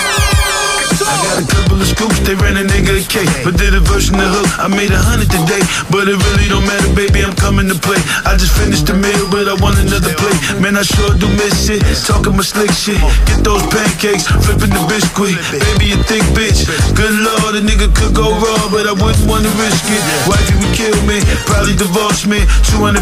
I 1.02 1.16
got 1.26 1.38
a 1.42 1.46
couple 1.48 1.78
of 1.82 1.88
scoops, 1.88 2.20
they 2.22 2.36
ran 2.36 2.58
a 2.58 2.66
nigga 2.66 2.94
a 2.98 3.04
cake. 3.04 3.30
But 3.44 3.58
did 3.58 3.74
a 3.74 3.82
version 3.82 4.16
of 4.22 4.30
hook, 4.30 4.50
I 4.62 4.68
made 4.70 4.92
a 4.94 5.02
hundred 5.02 5.34
today. 5.34 5.62
But 5.90 6.08
it 6.08 6.18
really 6.18 6.48
don't 6.48 6.66
matter, 6.66 6.90
baby, 6.94 7.26
I'm 7.26 7.34
coming 7.36 7.68
to 7.68 7.78
play. 7.78 7.98
I 8.26 8.38
just 8.38 8.54
finished 8.54 8.86
the 8.86 8.94
meal, 8.94 9.26
but 9.34 9.50
I 9.50 9.56
want 9.58 9.82
another 9.82 10.14
plate. 10.14 10.38
Man, 10.62 10.78
I 10.78 10.84
sure 10.84 11.14
do 11.18 11.28
miss 11.34 11.70
it. 11.70 11.82
Talking 12.06 12.38
my 12.38 12.46
slick 12.46 12.72
shit. 12.72 13.02
Get 13.26 13.42
those 13.42 13.64
pancakes, 13.74 14.30
flipping 14.46 14.74
the 14.74 14.84
biscuit. 14.86 15.38
Baby, 15.50 15.98
a 15.98 16.00
thick 16.06 16.26
bitch. 16.38 16.70
Good 16.94 17.16
lord, 17.24 17.58
a 17.58 17.62
nigga 17.66 17.90
could 17.98 18.14
go 18.14 18.30
wrong, 18.38 18.68
but 18.70 18.86
I 18.86 18.94
wouldn't 18.94 19.26
wanna 19.26 19.52
risk 19.58 19.90
it. 19.90 20.02
Wifey 20.30 20.56
would 20.62 20.74
kill 20.78 20.98
me, 21.10 21.18
probably 21.50 21.74
divorce 21.74 22.30
me. 22.30 22.46
250,000, 22.70 23.02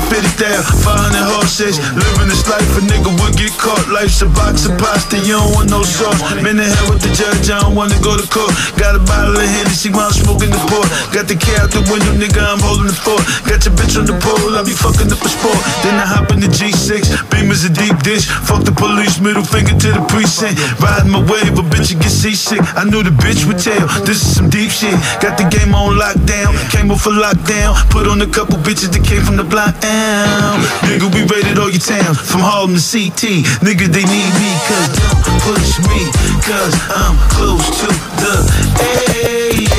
500 0.83 1.25
horses. 1.35 1.75
Living 1.95 2.29
this 2.31 2.47
life, 2.47 2.69
a 2.79 2.81
nigga 2.87 3.11
would 3.19 3.35
get 3.35 3.51
caught. 3.59 3.87
Life's 3.91 4.21
a 4.21 4.29
box 4.31 4.65
of 4.65 4.77
pasta, 4.79 5.19
you 5.19 5.35
don't 5.35 5.51
want 5.51 5.69
no 5.69 5.83
sauce. 5.83 6.19
Man, 6.39 6.55
the 6.57 6.65
hell 6.65 6.93
with 6.93 7.03
the 7.03 7.11
judge, 7.11 7.49
I 7.51 7.59
don't 7.59 7.75
wanna 7.89 8.01
go 8.05 8.13
to 8.17 8.27
court. 8.29 8.53
Got 8.77 8.95
a 8.95 9.01
bottle 9.01 9.33
of 9.33 9.49
while 9.89 10.05
I'm 10.05 10.13
smoking 10.13 10.51
the 10.53 10.61
port. 10.69 10.85
Got 11.09 11.25
the 11.25 11.35
key 11.35 11.55
out 11.57 11.71
the 11.73 11.81
window, 11.89 12.13
nigga, 12.13 12.41
I'm 12.43 12.61
holding 12.61 12.87
the 12.87 12.93
fort. 12.93 13.23
Got 13.49 13.65
your 13.65 13.73
bitch 13.73 13.97
on 13.97 14.05
the 14.05 14.13
pole, 14.21 14.53
I 14.53 14.61
be 14.61 14.75
fucking 14.75 15.09
up 15.09 15.21
a 15.23 15.29
sport. 15.29 15.57
Then 15.81 15.97
I 15.97 16.05
hop 16.05 16.29
in 16.31 16.39
the 16.39 16.51
G6, 16.51 17.09
beam 17.31 17.49
is 17.49 17.65
a 17.65 17.71
deep 17.71 17.97
dish. 18.05 18.29
Fuck 18.45 18.65
the 18.65 18.75
police, 18.75 19.19
middle 19.19 19.43
finger 19.43 19.73
to 19.73 19.89
the 19.97 20.03
precinct. 20.11 20.59
Riding 20.77 21.09
my 21.09 21.23
wave, 21.25 21.57
a 21.57 21.63
bitch, 21.65 21.89
you 21.89 21.97
get 21.97 22.13
seasick. 22.13 22.61
I 22.75 22.83
knew 22.85 23.01
the 23.01 23.15
bitch 23.15 23.47
would 23.47 23.57
tell, 23.57 23.87
this 24.05 24.21
is 24.21 24.35
some 24.35 24.49
deep 24.49 24.69
shit. 24.69 24.93
Got 25.23 25.39
the 25.39 25.47
game 25.49 25.73
on 25.73 25.97
lockdown, 25.97 26.53
came 26.69 26.91
up 26.91 26.99
for 26.99 27.15
lockdown. 27.15 27.73
Put 27.89 28.05
on 28.05 28.21
a 28.21 28.29
couple 28.29 28.59
bitches 28.61 28.91
that 28.93 29.03
came 29.03 29.23
from 29.23 29.37
the 29.37 29.47
block. 29.47 29.73
Ow. 29.81 30.59
Nigga, 30.85 31.07
we 31.09 31.25
raided 31.25 31.57
all 31.57 31.71
your 31.71 31.81
towns, 31.81 32.19
from 32.19 32.43
Harlem 32.43 32.75
to 32.75 32.83
CT. 32.83 33.47
Nigga, 33.63 33.87
they 33.87 34.05
need 34.05 34.31
me, 34.37 34.51
cause 34.67 34.87
don't 34.99 35.41
push 35.47 35.79
me, 35.87 35.99
cause 36.43 36.75
I'm 36.91 37.15
close 37.31 37.68
to 37.71 37.87
the 38.21 38.33
edge. 38.81 39.69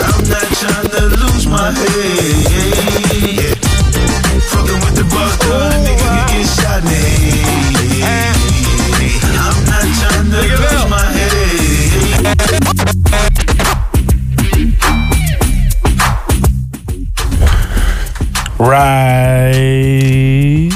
I'm 0.00 0.22
not 0.28 0.48
trying 0.60 0.88
to 0.94 1.02
lose 1.20 1.46
my 1.46 1.70
head. 1.72 3.56
Fucking 4.50 4.80
with 4.84 4.96
the 4.96 5.04
vodka, 5.12 5.54
uh, 5.54 5.84
nigga, 5.84 6.08
you 6.16 6.24
get 6.32 6.46
shot 6.56 6.82
in 6.82 6.88
the 7.76 7.86
head. 8.04 8.36
I'm 9.36 9.58
not 9.70 9.86
trying 9.98 10.28
to 10.30 10.40
lose 10.56 10.84
my 10.90 11.04
head. 11.16 11.36
Right. 19.38 20.72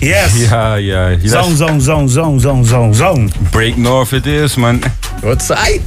Yes. 0.00 0.48
Ja, 0.48 0.74
ja. 0.76 1.08
ja. 1.08 1.18
Zo'n, 1.28 1.56
zo'n, 1.56 1.80
zo'n, 1.80 2.08
zo'n, 2.08 2.40
zo'n, 2.40 2.64
zo'n, 2.64 2.94
zo'n. 2.94 3.30
Break 3.50 3.76
North 3.76 4.12
it 4.12 4.26
is, 4.26 4.54
man. 4.54 4.80
Wat 5.22 5.42
saai. 5.42 5.80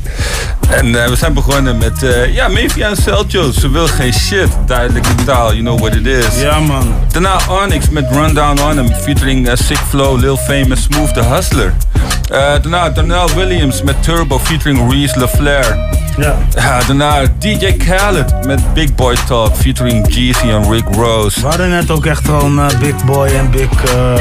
En 0.70 1.04
eh, 1.04 1.10
we 1.10 1.16
zijn 1.16 1.34
begonnen 1.34 1.78
met, 1.78 2.04
eh 2.04 2.34
ja, 2.34 2.48
Mafia 2.48 2.90
en 2.90 2.96
Celtio. 2.96 3.52
Ze 3.52 3.70
wil 3.70 3.88
geen 3.88 4.14
shit. 4.14 4.50
Duidelijke 4.66 5.16
taal, 5.26 5.54
you 5.54 5.60
know 5.60 5.80
what 5.80 5.96
it 5.96 6.06
is. 6.06 6.42
Ja, 6.42 6.60
man. 6.60 6.94
Daarna 7.12 7.40
Onyx 7.50 7.90
met 7.90 8.06
Rundown 8.12 8.62
on 8.62 8.78
Him, 8.78 8.94
featuring 9.02 9.48
eh, 9.48 9.56
Sick 9.56 9.80
Flow, 9.90 10.20
Lil 10.20 10.38
Famous, 10.38 10.84
Smooth 10.84 11.14
the 11.14 11.24
Hustler. 11.24 11.74
Eh, 12.32 12.40
daarna 12.40 12.90
Darnell 12.90 13.28
Williams 13.36 13.82
met 13.82 14.04
Turbo, 14.04 14.40
featuring 14.40 14.92
Reese 14.92 15.20
LaFlair. 15.20 15.78
Ja. 16.18 16.38
Ja, 16.56 16.80
daarna 16.88 17.22
DJ 17.40 17.72
Khaled 17.72 18.46
met 18.46 18.74
Big 18.74 18.96
Boy 18.96 19.16
Talk, 19.28 19.56
featuring 19.56 20.14
Jeezy 20.14 20.50
en 20.50 20.72
Rick 20.72 20.86
Rose. 20.92 21.42
We 21.42 21.48
hadden 21.48 21.70
net 21.70 21.92
ook 21.92 22.06
echt 22.06 22.26
gewoon 22.26 22.60
eh, 22.60 22.80
Big 22.80 23.06
Boy 23.06 23.28
en 23.28 23.52
Big 23.52 23.84
eh, 23.84 24.14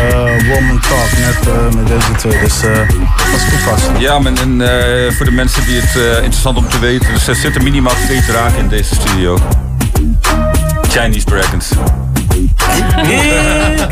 Woman 0.48 0.80
Talk 0.80 1.08
net 1.18 1.48
eh, 1.48 1.76
met 1.76 1.86
deze 1.86 2.12
twee. 2.16 2.40
Dus 2.40 2.60
dat 2.60 3.36
is 3.36 3.48
toepasselijk. 3.50 4.00
Ja, 4.00 4.18
man, 4.18 4.38
en 4.38 4.62
voor 5.12 5.26
de 5.26 5.32
mensen 5.32 5.66
die 5.66 5.80
het 5.80 5.94
interessant 6.14 6.56
om 6.56 6.68
te 6.68 6.78
weten, 6.78 7.12
dus 7.12 7.28
er 7.28 7.34
zitten 7.34 7.62
minimaal 7.62 7.94
twee 8.04 8.24
draken 8.24 8.58
in 8.58 8.68
deze 8.68 8.94
studio. 8.94 9.38
Chinese 10.88 11.24
Dragons. 11.24 11.68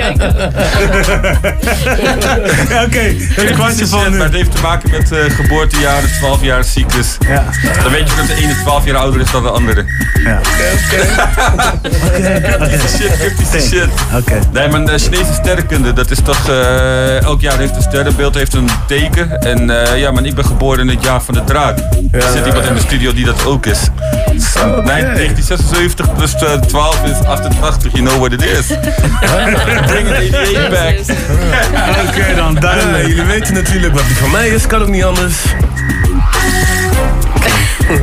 Oké, 2.86 3.14
een 3.36 3.54
kwartje 3.54 3.86
van 3.86 4.10
nu. 4.10 4.16
Maar 4.16 4.26
het 4.26 4.34
heeft 4.34 4.54
te 4.56 4.62
maken 4.62 4.90
met 4.90 5.12
eh 5.12 5.18
geboortejaren, 5.30 6.08
12 6.18 6.42
jaar 6.42 6.64
cyclus. 6.64 7.16
Ja. 7.20 7.44
Dan 7.82 7.92
weet 7.92 8.10
je 8.10 8.16
dat 8.16 8.26
de 8.26 8.34
ene 8.34 8.54
12 8.62 8.84
jaar 8.84 8.96
ouder 8.96 9.20
is 9.20 9.30
dan 9.30 9.42
de 9.42 9.50
andere. 9.50 9.84
Ja. 10.24 10.40
Cryptische 12.60 12.88
shit, 12.98 13.16
cryptische 13.18 13.60
shit. 13.60 13.88
Oké. 14.16 14.38
Nee, 14.52 14.68
maar 14.68 14.84
de 14.84 14.98
Chinese 14.98 15.32
sterrenkunde, 15.32 15.92
dat 15.92 16.10
is 16.10 16.18
toch... 16.24 16.48
eh, 16.48 17.22
elk 17.22 17.40
jaar 17.40 17.58
heeft 17.58 17.76
een 17.76 17.82
sterrenbeeld 17.82 18.34
heeft 18.34 18.54
een 18.54 18.68
teken. 18.86 19.40
En 19.40 19.70
eh, 19.70 19.98
ja, 19.98 20.10
maar 20.10 20.24
ik 20.24 20.34
ben 20.34 20.44
geboren 20.44 20.80
in 20.80 20.94
het 20.94 21.04
jaar 21.04 21.22
van 21.22 21.34
de 21.34 21.44
draak. 21.44 21.78
er 22.10 22.22
zit 22.22 22.34
ja, 22.34 22.46
iemand 22.46 22.64
ja. 22.64 22.70
in 22.70 22.74
de 22.74 22.80
studio 22.80 23.12
die 23.12 23.24
dat 23.24 23.46
ook 23.46 23.66
is. 23.66 23.80
Nee, 24.54 24.84
1976 24.84 26.14
plus 26.14 26.34
eh, 26.34 26.52
12 26.52 27.04
is 27.04 27.26
88, 27.26 27.92
you 27.92 28.04
know 28.04 28.18
what 28.18 28.32
it 28.32 28.44
is. 28.44 28.69
Bring 29.90 30.06
it 30.06 30.34
88 30.34 30.70
back. 30.70 30.98
Oké 32.08 32.34
dan, 32.34 32.54
duidelijk. 32.54 33.06
jullie 33.06 33.24
weten 33.24 33.54
natuurlijk 33.54 33.94
wat 33.94 34.06
die 34.06 34.16
van 34.16 34.30
mij 34.30 34.48
is, 34.48 34.66
kan 34.66 34.82
ook 34.82 34.88
niet 34.88 35.04
anders. 35.04 35.34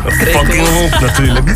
Fucking 0.08 0.68
hond 0.68 1.00
natuurlijk. 1.00 1.50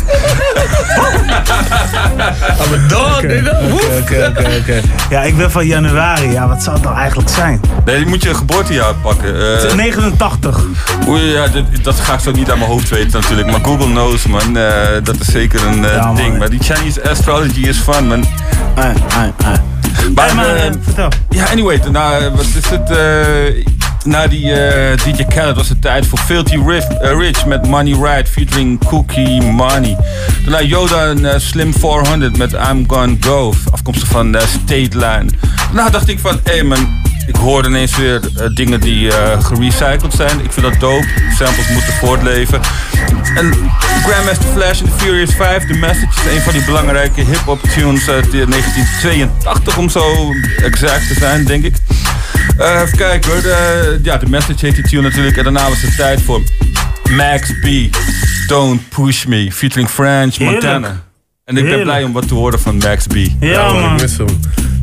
I'm 2.62 2.86
nigga. 3.26 3.58
Oké, 3.72 3.98
oké, 4.00 4.26
oké, 4.28 4.50
oké. 4.60 4.80
Ja, 5.10 5.22
ik 5.22 5.36
ben 5.36 5.50
van 5.50 5.66
januari. 5.66 6.30
Ja, 6.30 6.48
wat 6.48 6.62
zou 6.62 6.76
het 6.76 6.84
nou 6.84 6.96
eigenlijk 6.96 7.28
zijn? 7.28 7.60
Nee, 7.84 7.96
die 7.96 8.06
moet 8.06 8.22
je 8.22 8.34
geboortejaar 8.34 8.94
pakken. 8.94 9.58
Eh, 9.68 9.74
89. 9.74 10.60
Oei, 11.08 11.22
ja, 11.22 11.46
dat, 11.48 11.64
dat 11.82 12.00
ga 12.00 12.14
ik 12.14 12.20
zo 12.20 12.30
niet 12.30 12.50
aan 12.50 12.58
mijn 12.58 12.70
hoofd 12.70 12.88
weten 12.88 13.20
natuurlijk. 13.20 13.50
Maar 13.50 13.60
Google 13.62 13.86
knows, 13.86 14.26
man. 14.26 14.56
Eh, 14.56 14.72
dat 15.02 15.20
is 15.20 15.26
zeker 15.30 15.66
een 15.66 15.84
eh, 15.84 15.94
Ja, 15.94 16.06
man. 16.06 16.16
ding. 16.16 16.38
Maar 16.38 16.50
die 16.50 16.60
Chinese 16.62 17.08
astrology 17.10 17.60
is 17.60 17.78
fun, 17.78 18.06
man. 18.06 18.24
Ai, 18.76 18.94
ai, 19.16 19.32
ai. 19.44 19.56
Maar, 20.14 20.26
Hey, 20.26 20.34
maar, 20.34 20.46
eh, 20.46 20.66
eh, 20.66 20.72
vertel. 20.82 21.08
Ja, 21.28 21.44
anyway, 21.44 21.80
eh, 21.92 22.20
wat 22.34 22.44
is 22.44 22.68
het? 22.70 22.90
eh, 22.90 23.64
na 24.04 24.26
die 24.26 24.52
eh, 24.52 24.96
DJ 24.96 25.24
Khaled 25.24 25.56
was 25.56 25.68
het 25.68 25.80
tijd 25.80 26.06
voor 26.06 26.18
Filthy 26.18 26.58
Rich, 26.66 26.84
eh, 26.88 27.18
Rich 27.18 27.46
met 27.46 27.66
Money 27.66 27.92
Right 27.92 28.28
featuring 28.28 28.84
Cookie 28.84 29.42
Money. 29.42 29.96
Daarna 30.44 30.62
Yoda 30.62 31.06
en 31.06 31.32
eh, 31.32 31.38
Slim 31.38 31.74
400 31.74 32.36
met 32.36 32.52
I'm 32.52 32.84
Gonna 32.86 33.16
Go, 33.20 33.54
afkomstig 33.70 34.08
van 34.08 34.36
State 34.46 34.98
Line. 34.98 35.26
Daarna 35.66 35.90
dacht 35.90 36.08
ik 36.08 36.18
van, 36.18 36.40
hé 36.44 36.52
hey 36.52 36.62
man, 36.62 36.88
ik 37.26 37.36
hoorde 37.36 37.68
ineens 37.68 37.96
weer 37.96 38.20
eh, 38.36 38.46
dingen 38.54 38.80
die 38.80 39.12
eh, 39.12 39.44
gerecycled 39.44 40.14
zijn. 40.14 40.44
Ik 40.44 40.52
vind 40.52 40.66
dat 40.66 40.80
dope. 40.80 41.06
Samples 41.38 41.68
moeten 41.68 41.92
voortleven. 41.92 42.60
En 43.34 43.54
Grandmaster 44.02 44.48
Flash 44.52 44.80
in 44.80 44.86
The 44.86 44.92
Furious 44.96 45.34
5, 45.34 45.66
The 45.66 45.74
Message, 45.74 46.06
is 46.24 46.36
een 46.36 46.40
van 46.40 46.52
die 46.52 46.64
belangrijke 46.64 47.20
hip-hop 47.20 47.60
tunes 47.62 48.08
uit 48.08 48.24
eh, 48.24 48.46
1982, 48.46 49.76
om 49.76 49.88
zo 49.88 50.34
exact 50.62 51.08
te 51.08 51.14
zijn, 51.14 51.44
denk 51.44 51.64
ik. 51.64 51.74
Eh, 52.58 52.80
even 52.80 52.96
kijken 52.96 53.32
hoor. 53.32 53.42
De, 53.42 54.00
ja, 54.02 54.18
The 54.18 54.28
Message 54.28 54.66
heet 54.66 54.74
die 54.74 54.84
tune 54.84 55.02
natuurlijk. 55.02 55.36
En 55.36 55.44
daarna 55.44 55.68
was 55.68 55.82
het 55.82 55.96
tijd 55.96 56.20
voor 56.20 56.42
Max 57.10 57.52
B. 57.60 57.96
Don't 58.46 58.88
Push 58.88 59.24
Me, 59.24 59.52
featuring 59.52 59.88
French 59.88 60.36
Heerlijk. 60.36 60.62
Montana. 60.62 61.02
En 61.44 61.56
ik 61.56 61.64
ben 61.64 61.82
blij 61.82 62.04
om 62.04 62.12
wat 62.12 62.28
te 62.28 62.34
horen 62.34 62.60
van 62.60 62.76
Max 62.76 63.06
B. 63.06 63.14
Ja, 63.40 63.72
man. 63.72 63.94
ik 63.94 64.00
mis 64.00 64.16
hem. 64.16 64.26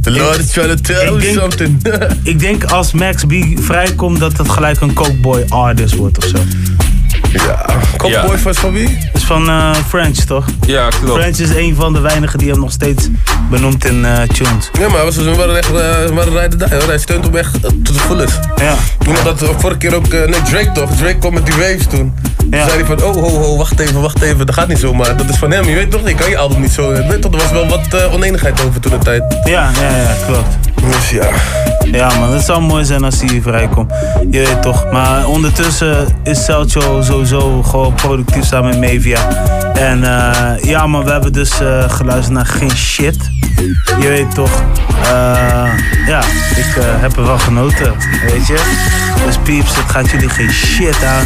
The 0.10 0.15
Lord 0.19 0.40
is 0.40 0.52
trying 0.52 0.76
to 0.76 0.81
tell 0.94 1.02
Ik 1.02 1.07
you 1.07 1.19
denk- 1.19 1.38
something. 1.40 1.81
Ik 2.23 2.40
denk 2.40 2.64
als 2.64 2.91
Max 2.91 3.23
B 3.23 3.34
vrijkomt 3.56 4.19
dat 4.19 4.38
het 4.38 4.49
gelijk 4.49 4.81
een 4.81 4.94
Cokeboy 4.94 5.45
artist 5.49 5.95
wordt 5.95 6.18
of 6.18 6.23
zo. 6.23 6.38
Ja, 7.31 7.65
Cowboy 7.97 8.38
van 8.38 8.56
van 8.56 8.73
wie? 8.73 8.88
Dat 8.88 9.22
is 9.22 9.23
van 9.23 9.49
eh, 9.49 9.72
French, 9.88 10.18
toch? 10.18 10.45
Ja, 10.65 10.88
klopt. 11.01 11.19
French 11.19 11.38
is 11.38 11.49
een 11.56 11.76
van 11.76 11.93
de 11.93 11.99
weinigen 11.99 12.39
die 12.39 12.49
hem 12.49 12.60
nog 12.60 12.72
steeds 12.72 13.07
benoemt 13.49 13.85
in 13.85 14.06
eh, 14.06 14.22
tunes. 14.22 14.69
Ja, 14.80 14.88
maar 14.89 15.06
we 15.06 15.35
waren 15.35 15.57
echt, 15.57 15.68
eh, 15.68 15.73
we 16.06 16.11
waren 16.14 16.34
rijden 16.34 16.60
daar. 16.60 16.69
Hij 16.69 16.97
steunt 16.97 17.26
hem 17.26 17.35
echt 17.35 17.56
eh, 17.56 17.61
tot 17.61 17.93
de 17.93 17.99
fullest. 17.99 18.39
Ja. 18.56 18.73
Toen 18.97 19.15
had 19.15 19.23
dat 19.23 19.41
eh, 19.41 19.49
vorige 19.57 19.77
keer 19.80 19.95
ook, 19.95 20.07
eh, 20.07 20.27
nee 20.30 20.41
Drake 20.41 20.72
toch, 20.72 20.95
Drake 20.95 21.18
kwam 21.18 21.34
met 21.34 21.45
die 21.45 21.56
waves 21.56 21.88
toen. 21.88 22.14
Toen 22.38 22.49
zei 22.51 22.69
hij 22.69 22.85
van, 22.85 23.03
oh 23.03 23.14
ho 23.14 23.30
ho, 23.30 23.57
wacht 23.57 23.80
even, 23.80 24.01
wacht 24.01 24.22
even, 24.22 24.45
dat 24.45 24.56
gaat 24.56 24.68
niet 24.68 24.80
zomaar. 24.80 25.18
Dat 25.18 25.30
is 25.30 25.38
van 25.38 25.51
hem, 25.51 25.65
je 25.65 25.76
weet 25.76 25.91
toch, 25.91 26.07
ik 26.07 26.15
kan 26.15 26.30
je 26.30 26.38
album 26.38 26.61
niet 26.61 26.72
zo, 26.72 26.89
weet 26.91 27.22
toch, 27.22 27.31
er 27.34 27.38
was 27.38 27.51
wel 27.51 27.68
wat 27.68 27.93
eh, 27.93 28.14
oneenigheid 28.14 28.61
over 28.68 28.80
toen 28.81 28.91
de 28.91 28.97
tijd. 28.97 29.23
Ja, 29.43 29.69
ja, 29.81 29.97
ja, 29.97 30.15
klopt. 30.27 30.57
Dus 30.91 31.10
ja. 31.10 31.27
Ja 31.91 32.19
man, 32.19 32.34
het 32.34 32.45
zou 32.45 32.61
mooi 32.61 32.85
zijn 32.85 33.03
als 33.03 33.22
hij 33.22 33.41
vrijkomt. 33.41 33.91
Je 34.31 34.39
weet 34.39 34.61
toch. 34.61 34.91
Maar 34.91 35.27
ondertussen 35.27 36.07
is 36.23 36.45
Celcho 36.45 37.01
sowieso 37.25 37.63
gewoon 37.63 37.93
productief 37.93 38.45
samen 38.45 38.79
met 38.79 38.93
Mavia. 38.93 39.27
En 39.73 40.03
eh, 40.03 40.63
ja 40.63 40.87
man, 40.87 41.03
we 41.03 41.11
hebben 41.11 41.33
dus 41.33 41.59
eh, 41.59 41.89
geluisterd 41.89 42.33
naar 42.33 42.45
geen 42.45 42.75
shit. 42.75 43.17
Je 43.99 44.07
weet 44.07 44.35
toch. 44.35 44.63
Eh, 45.03 45.71
ja, 46.07 46.19
ik 46.55 46.75
heb 46.81 47.17
er 47.17 47.25
wel 47.25 47.37
genoten, 47.37 47.93
weet 48.25 48.47
je. 48.47 48.59
Dus 49.25 49.37
pieps, 49.37 49.75
het 49.75 49.89
gaat 49.91 50.09
jullie 50.09 50.29
geen 50.29 50.51
shit 50.51 51.03
aan. 51.03 51.25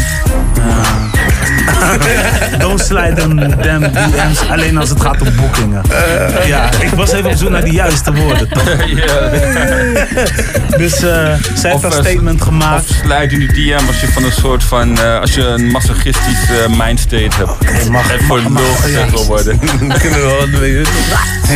Don't 2.60 2.80
slide 2.80 3.14
them, 3.14 3.40
them 3.61 3.82
DM's, 3.82 4.49
alleen 4.49 4.78
als 4.78 4.90
het 4.90 5.02
gaat 5.02 5.22
om 5.22 5.36
boekingen. 5.36 5.82
Ja, 6.45 6.72
ik 6.80 6.90
was 6.90 7.11
even 7.11 7.30
op 7.30 7.36
zoek 7.36 7.49
naar 7.49 7.64
de 7.64 7.72
juiste 7.72 8.14
woorden, 8.14 8.49
toch? 8.49 8.64
Dus 10.78 10.98
zij 10.98 11.72
heeft 11.72 11.84
een 11.84 11.91
statement 11.91 12.41
gemaakt. 12.41 12.90
Of 12.90 12.95
slijt 13.03 13.32
in 13.32 13.40
die 13.40 13.53
DM 13.53 13.88
als 13.88 14.02
je 14.02 14.07
van 14.07 14.24
een 14.24 14.32
soort 14.32 14.64
van, 14.64 15.20
als 15.20 15.34
je 15.34 15.41
een 15.41 15.72
masochistisch 15.88 16.50
eh, 16.50 16.78
mindstate 16.86 17.46
mag- 17.92 18.12
en 18.12 18.24
voor 18.24 18.42
mag- 18.42 18.50
mag- 18.50 18.62
nul 18.62 18.76
gezet 18.76 19.10
wil 19.12 19.26
worden. 19.26 19.60
Kunnen 20.02 20.20
we 20.20 20.48
wel 20.50 20.60
doen. 20.60 20.86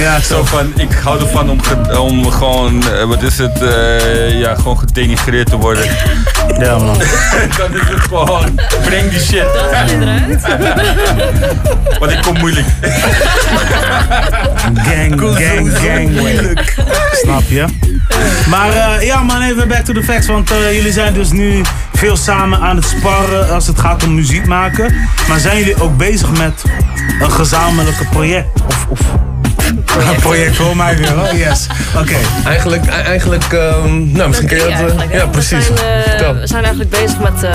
Ja, 0.02 0.20
zo 0.20 0.44
van, 0.46 0.74
ik 0.78 0.92
hou 1.04 1.20
ervan 1.22 1.50
om, 1.50 1.62
ge- 1.64 2.00
om 2.00 2.32
gewoon, 2.32 2.84
eh, 2.92 3.04
wat 3.04 3.22
is 3.24 3.38
het, 3.38 3.62
eh, 3.62 4.40
ja, 4.40 4.56
gewoon 4.56 4.80
gedenigreerd 4.80 5.50
te 5.50 5.56
worden. 5.58 5.84
Ja 6.60 6.78
man. 6.78 6.98
Dan 7.58 7.74
is 7.74 7.88
het 7.88 8.00
gewoon, 8.08 8.60
breng 8.86 9.10
die 9.10 9.20
shit. 9.20 9.46
Want 12.00 12.12
ik 12.12 12.22
kom 12.22 12.38
moeilijk. 12.38 12.66
Gang, 14.76 15.22
gang, 15.22 15.72
gang. 15.78 16.60
Snap 17.12 17.44
je? 17.48 17.66
Maar 18.50 18.70
eh, 18.70 19.06
ja 19.06 19.24
man, 19.24 19.42
even 19.42 19.68
back 19.68 19.86
to 19.86 19.94
the 19.94 20.04
facts. 20.04 20.28
Want 20.28 20.52
eh, 20.52 20.76
jullie 20.76 20.92
zijn 20.92 21.14
dus 21.14 21.32
nu 21.32 21.62
veel 21.98 22.18
samen 22.18 22.60
aan 22.60 22.76
het 22.76 22.86
sparren 22.86 23.54
als 23.54 23.68
het 23.68 23.80
gaat 23.80 24.04
om 24.04 24.16
muziek 24.16 24.46
maken. 24.46 24.96
Maar 25.28 25.40
zijn 25.40 25.58
jullie 25.58 25.82
ook 25.82 25.98
bezig 25.98 26.38
met 26.38 26.64
een 27.20 27.32
gezamenlijke 27.32 28.06
project? 28.06 28.48
Of, 28.68 28.86
of 29.98 30.10
een 30.10 30.16
project 30.20 30.56
voor 30.56 30.76
mij 30.76 30.98
weer, 30.98 31.18
oh 31.18 31.32
yes. 31.32 31.68
Oké. 31.96 32.16
Eigenlijk, 32.46 32.86
e- 32.86 32.90
eigenlijk, 32.90 33.44
ehm, 33.44 34.12
nou 34.12 34.28
misschien 34.28 34.48
kan 34.50 34.58
je 34.58 34.64
dat, 34.64 35.10
eh, 35.10 35.14
ja 35.14 35.26
precies. 35.28 35.68
We 35.68 35.76
zijn, 35.78 36.20
eh, 36.20 36.40
we 36.40 36.48
zijn 36.48 36.64
eigenlijk 36.64 36.90
bezig 36.90 37.20
met 37.20 37.44
eh, 37.44 37.52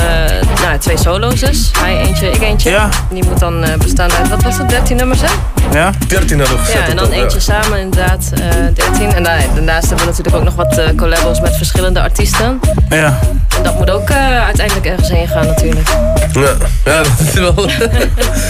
nou, 0.62 0.78
twee 0.78 0.98
solo's 0.98 1.40
dus. 1.40 1.70
Hij 1.78 1.98
eentje, 1.98 2.31
ik 2.31 2.43
eentje. 2.43 2.70
Ja. 2.70 2.89
Die 3.10 3.24
moet 3.24 3.39
dan 3.39 3.64
bestaan 3.78 4.12
uit, 4.12 4.28
wat 4.28 4.43
was 4.43 4.59
het, 4.59 4.69
13 4.69 4.97
nummers 4.97 5.20
hè? 5.20 5.51
Ja? 5.72 5.93
13 6.09 6.39
hadden 6.39 6.56
we 6.56 6.62
gezet 6.64 6.78
Ja, 6.80 6.86
en 6.86 6.93
op 6.93 6.98
dan 6.98 7.12
eentje 7.12 7.40
samen 7.40 7.78
inderdaad, 7.80 8.32
eh 8.34 8.48
13. 8.74 9.12
En 9.12 9.22
daar- 9.22 9.44
daarnaast 9.55 9.89
hebben 9.89 10.06
we 10.06 10.10
natuurlijk 10.10 10.36
ook 10.36 10.44
nog 10.44 10.55
wat 10.55 10.78
eh 10.78 10.89
collabos 10.97 11.40
met 11.40 11.56
verschillende 11.56 12.02
artiesten. 12.02 12.60
Ja. 12.89 13.18
En 13.56 13.62
dat 13.62 13.78
moet 13.78 13.90
ook 13.90 14.09
eh, 14.10 14.44
uiteindelijk 14.44 14.86
ergens 14.86 15.09
heen 15.09 15.28
gaan 15.28 15.47
natuurlijk. 15.47 15.89
Ja, 16.32 16.40
ja 16.84 17.02
dat 17.02 17.12
is 17.26 17.32
wel. 17.32 17.55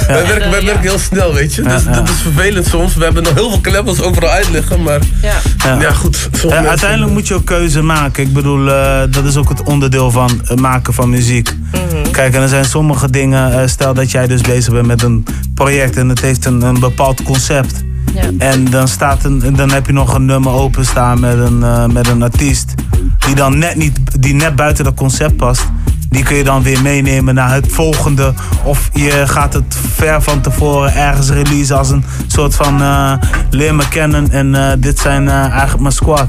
wij 0.07 0.27
werken, 0.27 0.51
wij 0.51 0.65
werken 0.65 0.81
heel 0.83 0.99
snel, 0.99 1.35
weet 1.35 1.55
je. 1.55 1.63
Dus 1.63 1.85
dat 1.85 2.09
is 2.09 2.21
vervelend 2.23 2.67
soms. 2.67 2.95
We 2.95 3.05
hebben 3.05 3.23
nog 3.23 3.35
heel 3.35 3.49
veel 3.51 3.61
collabos 3.61 4.01
overal 4.03 4.29
uitliggen, 4.31 4.83
maar. 4.83 5.01
Ja, 5.23 5.77
ja 5.81 5.93
goed. 5.93 6.29
uiteindelijk 6.51 7.13
moet 7.13 7.29
je 7.29 7.35
ook 7.35 7.45
keuze 7.45 7.83
maken. 7.83 8.23
Ik 8.23 8.33
bedoel, 8.33 8.69
eh, 8.71 9.01
dat 9.11 9.25
is 9.25 9.37
ook 9.37 9.49
het 9.49 9.63
onderdeel 9.63 10.11
van 10.11 10.41
het 10.45 10.61
maken 10.61 10.95
van 10.95 11.11
muziek. 11.11 11.55
Kijk, 12.11 12.35
en 12.35 12.43
er 12.43 12.49
zijn 12.49 12.65
sommige 12.65 13.11
dingen, 13.11 13.61
eh, 13.61 13.67
stel 13.69 13.95
dat 13.95 14.11
jij 14.11 14.27
dus 14.27 14.41
bezig 14.41 14.73
bent 14.73 14.87
met 14.87 15.03
een 15.03 15.25
project 15.55 15.97
en 15.97 16.09
het 16.09 16.21
heeft 16.21 16.45
een, 16.45 16.63
een 16.63 16.81
bepaald 17.03 17.23
concept. 17.23 17.85
Ja. 18.15 18.31
En 18.39 18.65
dan, 18.65 18.89
staat 18.89 19.25
een, 19.25 19.57
dan 19.57 19.71
heb 19.71 19.87
je 19.87 19.93
nog 19.93 20.15
een 20.15 20.25
nummer 20.25 20.53
openstaan 20.53 21.21
met 21.21 21.39
een, 21.39 21.63
eh, 21.63 21.87
met 21.87 22.09
een 22.09 22.23
artiest 22.23 22.75
die 23.19 23.35
dan 23.35 23.59
net, 23.59 23.77
niet, 23.77 24.23
die 24.23 24.35
net 24.35 24.57
buiten 24.57 24.85
dat 24.85 24.95
concept 24.95 25.37
past. 25.37 25.71
Die 26.09 26.23
kun 26.23 26.37
je 26.37 26.45
dan 26.45 26.63
weer 26.63 26.83
meenemen 26.83 27.35
naar 27.35 27.53
het 27.53 27.67
volgende. 27.73 28.33
Of 28.65 28.91
je 28.93 29.23
gaat 29.27 29.53
het 29.53 29.77
ver 29.95 30.23
van 30.23 30.41
tevoren 30.41 30.95
ergens 30.95 31.31
releasen 31.31 31.79
als 31.79 31.91
een 31.91 32.05
soort 32.27 32.55
van 32.55 32.83
eh, 32.83 33.13
leer 33.51 33.75
me 33.75 33.89
kennen. 33.89 34.31
En 34.31 34.55
eh, 34.55 34.73
dit 34.79 34.99
zijn 34.99 35.29
eigenlijk 35.29 35.81
mijn 35.81 35.93
squad. 35.93 36.27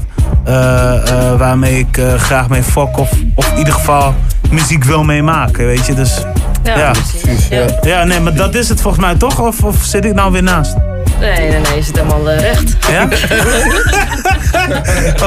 waarmee 1.38 1.78
ik 1.78 2.00
graag 2.16 2.48
mee 2.48 2.62
fok. 2.62 2.98
Of, 2.98 3.10
of 3.34 3.50
in 3.50 3.58
ieder 3.58 3.74
geval 3.74 4.14
muziek 4.50 4.84
wil 4.84 5.04
meemaken, 5.04 5.66
weet 5.66 5.86
je. 5.86 5.94
Dus 5.94 6.24
Ja, 6.64 6.78
ja. 6.78 6.90
precies. 6.90 7.48
Ja. 7.48 7.66
Ja, 7.82 8.04
nee, 8.04 8.20
maar 8.20 8.34
dat 8.34 8.54
is 8.54 8.68
het 8.68 8.80
volgens 8.80 9.04
mij 9.04 9.14
toch? 9.14 9.40
Of, 9.40 9.62
of 9.62 9.84
zit 9.84 10.04
ik 10.04 10.14
nou 10.14 10.32
weer 10.32 10.42
naast? 10.42 10.76
Nee, 11.20 11.38
nee, 11.38 11.60
nee, 11.60 11.74
je 11.74 11.82
zit 11.82 11.96
helemaal 11.96 12.30
eh, 12.30 12.40
recht. 12.40 12.76
Ja? 12.90 13.02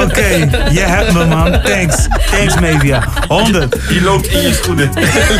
Oké, 0.04 0.26
je 0.70 0.80
hebt 0.80 1.12
me 1.12 1.26
man. 1.26 1.62
Thanks. 1.62 2.06
Thanks 2.30 2.60
Mavia. 2.60 3.04
100. 3.28 3.76
Je 3.88 4.02
loopt 4.02 4.26
in 4.26 4.42
je 4.42 4.52
schoenen. 4.52 4.90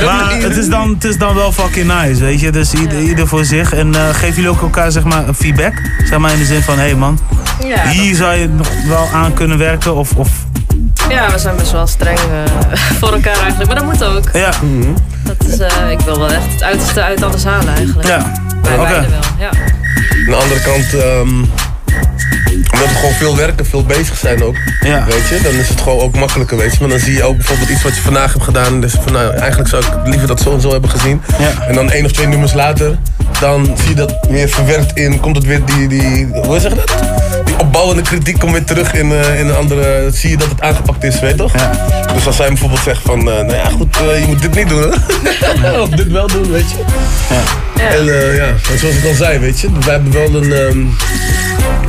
Maar 0.05 0.41
het 0.41 0.57
is, 0.57 0.69
dan, 0.69 0.89
het 0.89 1.05
is 1.05 1.19
dan 1.19 1.35
wel 1.35 1.53
fucking 1.53 2.01
nice, 2.01 2.25
weet 2.25 2.41
je. 2.41 2.51
Dus 2.51 2.75
ieder, 2.75 3.01
ieder 3.01 3.29
voor 3.29 3.45
zich. 3.45 3.73
En 3.73 3.95
eh 3.95 4.09
geven 4.09 4.35
jullie 4.35 4.51
ook 4.51 4.63
elkaar 4.63 4.93
zeg 4.93 5.05
maar 5.05 5.25
feedback? 5.35 5.83
Zeg 6.05 6.19
maar 6.19 6.33
in 6.33 6.39
de 6.39 6.45
zin 6.45 6.63
van, 6.63 6.75
hé 6.75 6.85
hey 6.85 6.95
man, 6.95 7.19
Ja, 7.67 7.89
hier 7.89 8.15
zou 8.15 8.35
je 8.35 8.49
nog 8.49 8.69
wel 8.87 9.09
aan 9.13 9.33
kunnen 9.33 9.59
werken 9.59 9.95
of... 9.95 10.13
of 10.13 10.29
Ja, 11.09 11.31
we 11.33 11.39
zijn 11.39 11.57
best 11.57 11.73
wel 11.73 11.87
streng 11.87 12.19
eh, 12.19 12.79
voor 13.01 13.13
elkaar 13.13 13.41
eigenlijk. 13.41 13.67
Maar 13.67 13.75
dat 13.75 13.85
moet 13.85 14.05
ook. 14.05 14.31
ja. 14.33 14.51
Dat 15.25 15.49
is, 15.49 15.59
eh, 15.59 15.91
ik 15.91 16.01
wil 16.01 16.19
wel 16.19 16.31
echt 16.31 16.53
het 16.53 16.63
uiterste 16.63 17.03
uit 17.03 17.23
alles 17.23 17.45
halen 17.45 17.75
eigenlijk. 17.75 18.09
Ja. 18.09 18.33
Wij 18.63 18.77
beide 18.77 19.09
wel, 19.09 19.21
ja. 19.39 19.49
Aan 19.49 20.25
de 20.25 20.35
andere 20.35 20.61
kant, 20.61 20.95
ehm, 20.95 21.29
omdat 22.73 22.89
we 22.89 22.95
gewoon 22.95 23.13
veel 23.15 23.37
werken, 23.37 23.67
veel 23.67 23.85
bezig 23.85 24.17
zijn 24.17 24.43
ook. 24.43 24.57
Ja. 24.81 25.05
Weet 25.05 25.29
je, 25.29 25.41
dan 25.43 25.53
is 25.53 25.69
het 25.69 25.81
gewoon 25.81 26.01
ook 26.01 26.15
makkelijker, 26.17 26.57
weet 26.57 26.73
je. 26.73 26.79
Maar 26.81 26.89
dan 26.89 26.99
zie 26.99 27.13
je 27.15 27.25
ook 27.25 27.37
bijvoorbeeld 27.37 27.69
iets 27.69 27.83
wat 27.83 27.95
je 27.97 28.03
vandaag 28.03 28.33
hebt 28.33 28.45
gedaan. 28.45 28.81
Dus 28.81 28.93
van, 29.03 29.13
nou, 29.13 29.35
eigenlijk 29.35 29.69
zou 29.69 29.85
ik 29.85 29.93
liever 30.05 30.27
dat 30.29 30.41
zo 30.41 30.55
en 30.55 30.61
zo 30.61 30.71
hebben 30.71 30.91
gezien. 30.91 31.23
Ja. 31.39 31.67
En 31.69 31.75
dan 31.75 31.91
één 31.91 32.05
of 32.05 32.13
twee 32.13 32.27
nummers 32.27 32.53
later, 32.53 32.99
dan 33.41 33.77
zie 33.79 33.89
je 33.89 33.95
dat 33.95 34.27
weer 34.29 34.49
verwerkt 34.49 34.99
in. 34.99 35.21
Komt 35.21 35.37
het 35.37 35.45
weer 35.45 35.65
die, 35.65 35.89
die 35.89 36.29
hoe 36.33 36.61
zeg 36.61 36.73
je 36.73 36.77
dat? 36.77 36.95
Opbouwende 37.69 38.03
kritiek 38.03 38.39
komt 38.39 38.53
weer 38.53 38.65
terug 38.65 38.93
in, 38.93 39.13
eh, 39.13 39.39
in 39.41 39.49
een 39.49 39.55
andere. 39.57 40.11
Zie 40.13 40.31
je 40.31 40.37
dat 40.37 40.49
het 40.49 40.61
aangepakt 40.61 41.05
is, 41.05 41.21
weet 41.21 41.31
je 41.31 41.37
toch? 41.37 41.53
Ja. 41.55 41.71
Dus 42.15 42.27
als 42.27 42.37
zij 42.37 42.49
bijvoorbeeld 42.49 42.81
zegt 42.81 43.01
van, 43.05 43.19
eh, 43.19 43.25
nou 43.25 43.53
ja, 43.55 43.65
goed, 43.69 43.97
eh, 43.97 44.21
je 44.21 44.27
moet 44.27 44.43
dit 44.43 44.55
niet 44.55 44.69
doen, 44.69 44.81
hè? 45.63 45.81
of 45.83 45.89
dit 45.89 46.09
wel 46.11 46.27
doen, 46.27 46.51
weet 46.51 46.71
je. 46.71 46.77
Ja. 47.35 47.87
En 47.91 48.09
eh, 48.09 48.37
ja, 48.37 48.47
en 48.47 48.79
zoals 48.79 48.95
ik 48.95 49.05
al 49.05 49.15
zei, 49.15 49.39
weet 49.39 49.61
je, 49.61 49.69
wij 49.85 49.93
hebben 49.95 50.13
wel 50.13 50.43
een. 50.43 50.53
ehm, 50.53 50.79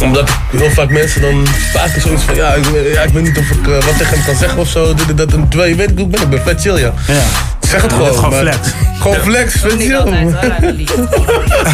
omdat 0.04 0.30
heel 0.58 0.72
vaak 0.72 0.90
mensen 0.90 1.22
dan 1.22 1.48
vaak 1.74 1.90
zoiets 2.00 2.24
van, 2.24 2.36
ja, 2.36 2.54
ik, 2.54 2.64
weet- 2.66 2.94
ja, 2.94 3.02
ik 3.02 3.10
weet 3.14 3.24
niet 3.24 3.38
of 3.38 3.50
ik 3.50 3.66
wat 3.86 3.98
tegen 3.98 4.14
hem 4.16 4.26
kan 4.26 4.36
zeggen 4.36 4.58
of 4.60 4.68
zo. 4.68 4.94
Dit, 4.94 5.10
en 5.10 5.16
dat, 5.16 5.34
en 5.34 5.48
terwijl 5.50 5.70
je 5.70 5.76
weet 5.76 5.90
hoe 5.96 6.00
ik 6.00 6.10
ben, 6.12 6.22
ik 6.22 6.30
ben 6.30 6.42
vet 6.42 6.62
chill, 6.62 6.78
ja. 6.80 6.94
Ja. 7.08 7.22
Zeg 7.70 7.82
het 7.82 7.94
gewoon. 7.94 8.14
gewoon 8.14 8.34
flex. 8.34 8.58
Gewoon 9.00 9.18
flex, 9.18 9.64
uit 9.64 9.80
de 10.60 10.74
liefde. 10.74 11.08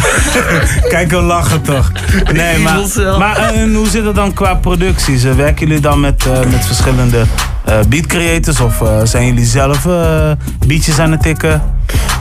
Kijk 0.88 1.10
hem 1.10 1.20
lachen 1.24 1.62
toch. 1.62 1.92
Nee, 2.32 2.58
maar, 2.64 2.78
maar 3.18 3.36
eh, 3.36 3.60
en 3.60 3.74
hoe 3.74 3.88
zit 3.88 4.04
het 4.04 4.14
dan 4.14 4.32
qua 4.32 4.54
producties? 4.54 5.24
Eh, 5.24 5.32
Werken 5.32 5.66
jullie 5.66 5.82
dan 5.82 6.00
met, 6.00 6.26
eh, 6.26 6.38
met 6.50 6.66
verschillende 6.66 7.24
eh 7.64 7.78
beat 7.88 8.06
creators? 8.06 8.60
Of 8.60 8.82
zijn 9.04 9.26
jullie 9.26 9.44
zelf 9.44 9.86
eh 9.86 10.30
beatjes 10.66 10.98
aan 10.98 11.10
het 11.10 11.22
tikken? 11.22 11.62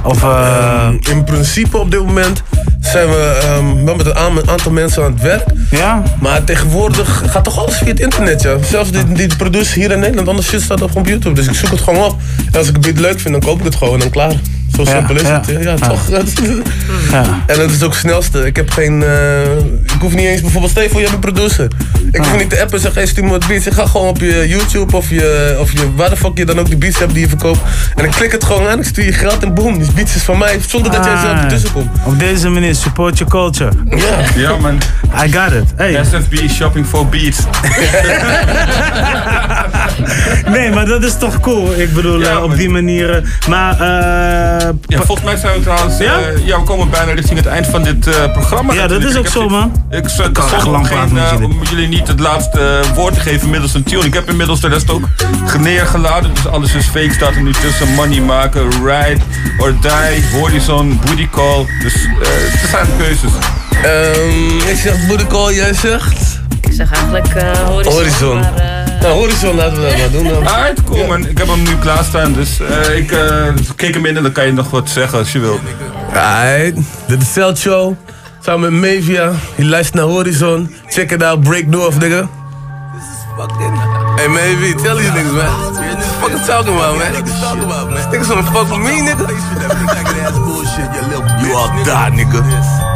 Of, 0.06 0.24
eh, 0.24 0.88
In 1.10 1.24
principe 1.24 1.78
op 1.78 1.92
dit 1.92 2.00
moment 2.06 2.44
zijn 2.80 3.08
we 3.08 3.40
ehm, 3.44 3.86
wel 3.86 3.96
met 3.96 4.06
een 4.06 4.16
aan- 4.16 4.50
aantal 4.50 4.72
mensen 4.72 5.04
aan 5.04 5.12
het 5.14 5.22
werk. 5.22 5.44
ja? 5.72 6.04
Maar 6.20 6.44
tegenwoordig 6.44 7.24
gaat 7.28 7.44
toch 7.44 7.60
alles 7.60 7.76
via 7.78 7.88
het 7.88 8.00
internet, 8.00 8.42
ja. 8.42 8.56
Zelfs 8.64 8.92
die, 8.92 9.12
die 9.14 9.36
producer 9.36 9.76
hier 9.76 9.92
in 9.92 10.00
Nederland, 10.00 10.28
anders 10.28 10.48
shit 10.48 10.62
staat 10.62 10.82
op 10.82 10.96
op 10.96 11.08
YouTube. 11.08 11.36
Dus 11.36 11.48
ik 11.48 11.54
zoek 11.54 11.70
het 11.70 11.82
gewoon 11.82 12.04
op. 12.04 12.16
En 12.52 12.60
als 12.60 12.68
ik 12.68 12.80
beat 12.82 13.00
leuk 13.00 13.20
vind, 13.20 13.34
dan 13.34 13.44
koop 13.44 13.60
ik 13.60 13.66
het 13.66 13.76
gewoon 13.76 13.94
en 13.94 14.00
dan 14.00 14.10
klaar. 14.10 14.34
Zo 14.76 14.82
Ja, 14.84 14.90
simpel 14.90 15.16
is 15.16 15.22
ja. 15.22 15.42
het. 15.46 15.64
Ja, 15.64 15.76
toch. 15.76 16.10
Ja. 17.12 17.24
En 17.48 17.60
het 17.60 17.72
is 17.72 17.84
ook 17.84 17.92
het 17.92 18.00
snelste. 18.00 18.46
Ik 18.46 18.56
heb 18.56 18.70
geen. 18.70 19.04
eh, 19.04 19.58
ik 19.84 20.02
hoef 20.02 20.14
niet 20.16 20.26
eens 20.26 20.42
bijvoorbeeld. 20.42 20.74
Je 20.74 20.80
hebt 21.00 21.14
een 21.14 21.20
producer. 21.20 21.68
Ik 22.12 22.24
hoef 22.26 22.38
niet 22.38 22.50
te 22.50 22.56
appen 22.62 22.74
en 22.76 22.80
zeggen: 22.82 23.02
hey, 23.02 23.10
stuur 23.10 23.24
me 23.24 23.30
wat 23.30 23.48
beats. 23.48 23.66
Ik 23.68 23.74
ga 23.74 23.86
gewoon 23.86 24.08
op 24.08 24.20
je 24.20 24.46
YouTube 24.48 24.96
of 24.98 25.10
je. 25.10 25.58
Of 25.60 25.72
je 25.72 25.94
waar 25.96 26.10
de 26.10 26.18
fuck 26.18 26.38
je 26.38 26.46
dan 26.46 26.60
ook 26.60 26.66
die 26.68 26.78
beats 26.78 27.00
hebt 27.00 27.12
die 27.14 27.22
je 27.22 27.28
verkoopt. 27.30 27.60
En 27.96 28.06
ik 28.06 28.12
klik 28.12 28.32
het 28.32 28.44
gewoon 28.44 28.68
aan, 28.68 28.80
ik 28.80 28.86
stuur 28.86 29.06
je 29.06 29.14
geld 29.14 29.44
en 29.44 29.54
boom. 29.54 29.78
Die 29.80 29.92
beats 29.92 30.16
is 30.16 30.22
van 30.24 30.38
mij. 30.38 30.60
Zonder 30.68 30.92
dat 30.92 31.06
jij 31.06 31.18
zelf 31.18 31.34
Ah, 31.38 31.44
ertussen 31.44 31.72
komt. 31.72 31.90
Op 32.06 32.20
deze 32.20 32.50
manier, 32.50 32.76
support 32.76 33.18
your 33.18 33.34
culture. 33.34 33.72
Ja. 33.90 34.06
Ja 34.36 34.58
man, 34.58 34.78
I 35.26 35.32
got 35.32 35.52
it. 35.54 35.64
Hey. 35.76 36.04
SFB 36.04 36.50
shopping 36.50 36.86
for 36.86 37.08
beats. 37.10 37.38
Nee, 40.50 40.72
maar 40.72 40.86
dat 40.86 41.04
is 41.04 41.18
toch 41.18 41.40
cool? 41.40 41.74
Ik 41.80 41.94
bedoel, 41.94 42.20
Ja, 42.20 42.30
eh, 42.30 42.44
op 42.44 42.56
die 42.58 42.70
manier. 42.70 43.24
Maar, 43.50 43.72
eh, 43.80 44.55
Ja, 44.88 45.02
volgens 45.02 45.26
mij 45.28 45.36
zijn 45.38 45.54
we 45.58 45.62
trouwens, 45.62 46.00
eh, 46.00 46.06
Ja? 46.06 46.20
ja? 46.46 46.60
we 46.60 46.64
komen 46.64 46.90
bijna 46.90 47.12
richting 47.12 47.38
het 47.38 47.48
eind 47.48 47.68
van 47.68 47.84
dit 47.84 48.08
eh, 48.08 48.32
programma. 48.32 48.74
Ja, 48.74 48.88
dat 48.88 49.04
is 49.04 49.16
ook 49.16 49.28
zo, 49.28 49.50
man. 49.50 49.86
Ik 49.90 50.10
zonder 50.10 50.70
lang 50.70 50.88
geen, 50.88 51.18
eh, 51.18 51.44
om 51.44 51.64
jullie 51.70 51.88
niet 51.88 52.08
het 52.08 52.20
laatste 52.20 52.82
eh, 52.84 52.96
woord 52.96 53.14
te 53.14 53.20
geven 53.20 53.50
middels 53.50 53.74
een 53.74 53.84
tune. 53.84 54.06
Ik 54.06 54.14
heb 54.14 54.30
inmiddels 54.30 54.60
de 54.62 54.68
rest 54.68 54.90
ook 54.90 55.08
neergeladen, 55.60 56.34
dus 56.34 56.48
alles 56.48 56.74
is 56.74 56.86
fake. 56.86 57.14
Staat 57.14 57.36
er 57.36 57.42
nu 57.42 57.52
tussen 57.52 57.88
Money 57.94 58.20
Maken, 58.20 58.70
Ride 58.72 59.22
or 59.60 59.74
Die, 59.82 60.40
Horizon, 60.40 61.00
Booty 61.06 61.28
Call. 61.30 61.66
Dus 61.82 61.94
eh 61.94 62.10
het 62.22 62.70
zijn 62.70 62.88
keuzes. 62.98 63.32
Ehm, 63.84 64.70
ik 64.70 64.78
zeg 64.78 65.08
Booty 65.08 65.26
Call, 65.28 65.54
jij 65.54 65.74
zegt. 65.74 66.40
Ik 66.62 66.74
zeg 66.74 66.92
eigenlijk 66.92 67.28
eh 67.28 67.52
horizon. 67.68 67.94
Horizon. 67.94 68.40
Maar, 68.40 68.54
Nou, 69.02 69.20
Horizon 69.20 69.56
laten 69.56 69.82
we 69.82 69.88
dat 69.88 69.98
maar 69.98 70.12
doen 70.12 70.24
dan. 70.24 70.48
Alright, 70.48 70.84
cool 70.84 71.08
man. 71.08 71.28
Ik 71.28 71.38
heb 71.38 71.48
hem 71.48 71.64
nu 71.64 71.76
klaarstaan, 71.78 72.34
dus 72.34 72.60
eh, 72.60 72.98
ik 72.98 73.12
eh, 73.12 73.48
keek 73.76 73.94
hem 73.94 74.06
in 74.06 74.18
en 74.18 74.24
dan 74.24 74.32
kan 74.32 74.46
je 74.46 74.54
nog 74.54 74.70
wat 74.70 74.90
zeggen 74.90 75.18
als 75.20 75.32
je 75.32 75.40
wil. 75.40 75.60
Alright, 76.14 76.78
dit 77.08 77.22
is 77.22 77.34
Cell 77.34 77.56
Show. 77.56 77.94
Samen 78.42 78.80
met 78.80 78.92
Mavia. 78.98 79.32
Je 79.56 79.66
luistert 79.66 79.96
naar 79.96 80.06
Horizon. 80.14 80.76
Check 80.88 81.12
it 81.12 81.24
out, 81.24 81.42
break 81.42 81.66
north, 81.66 82.00
nigga. 82.00 82.30
Hey, 84.16 84.28
Mavie, 84.28 84.76
tell 84.76 84.96
these 84.96 85.12
niggas, 85.12 85.32
man. 85.32 85.74
What 86.22 86.32
you 86.32 86.38
fucking 86.40 86.46
talking 86.46 86.76
about, 86.76 86.98
man? 86.98 87.12
Niggas 88.12 88.28
wanna 88.28 88.44
fuck 88.44 88.70
with 88.70 88.80
me, 88.80 89.02
nigga? 89.02 89.26
You 91.42 91.56
all 91.56 91.84
die, 91.84 92.12
nigga. 92.12 92.95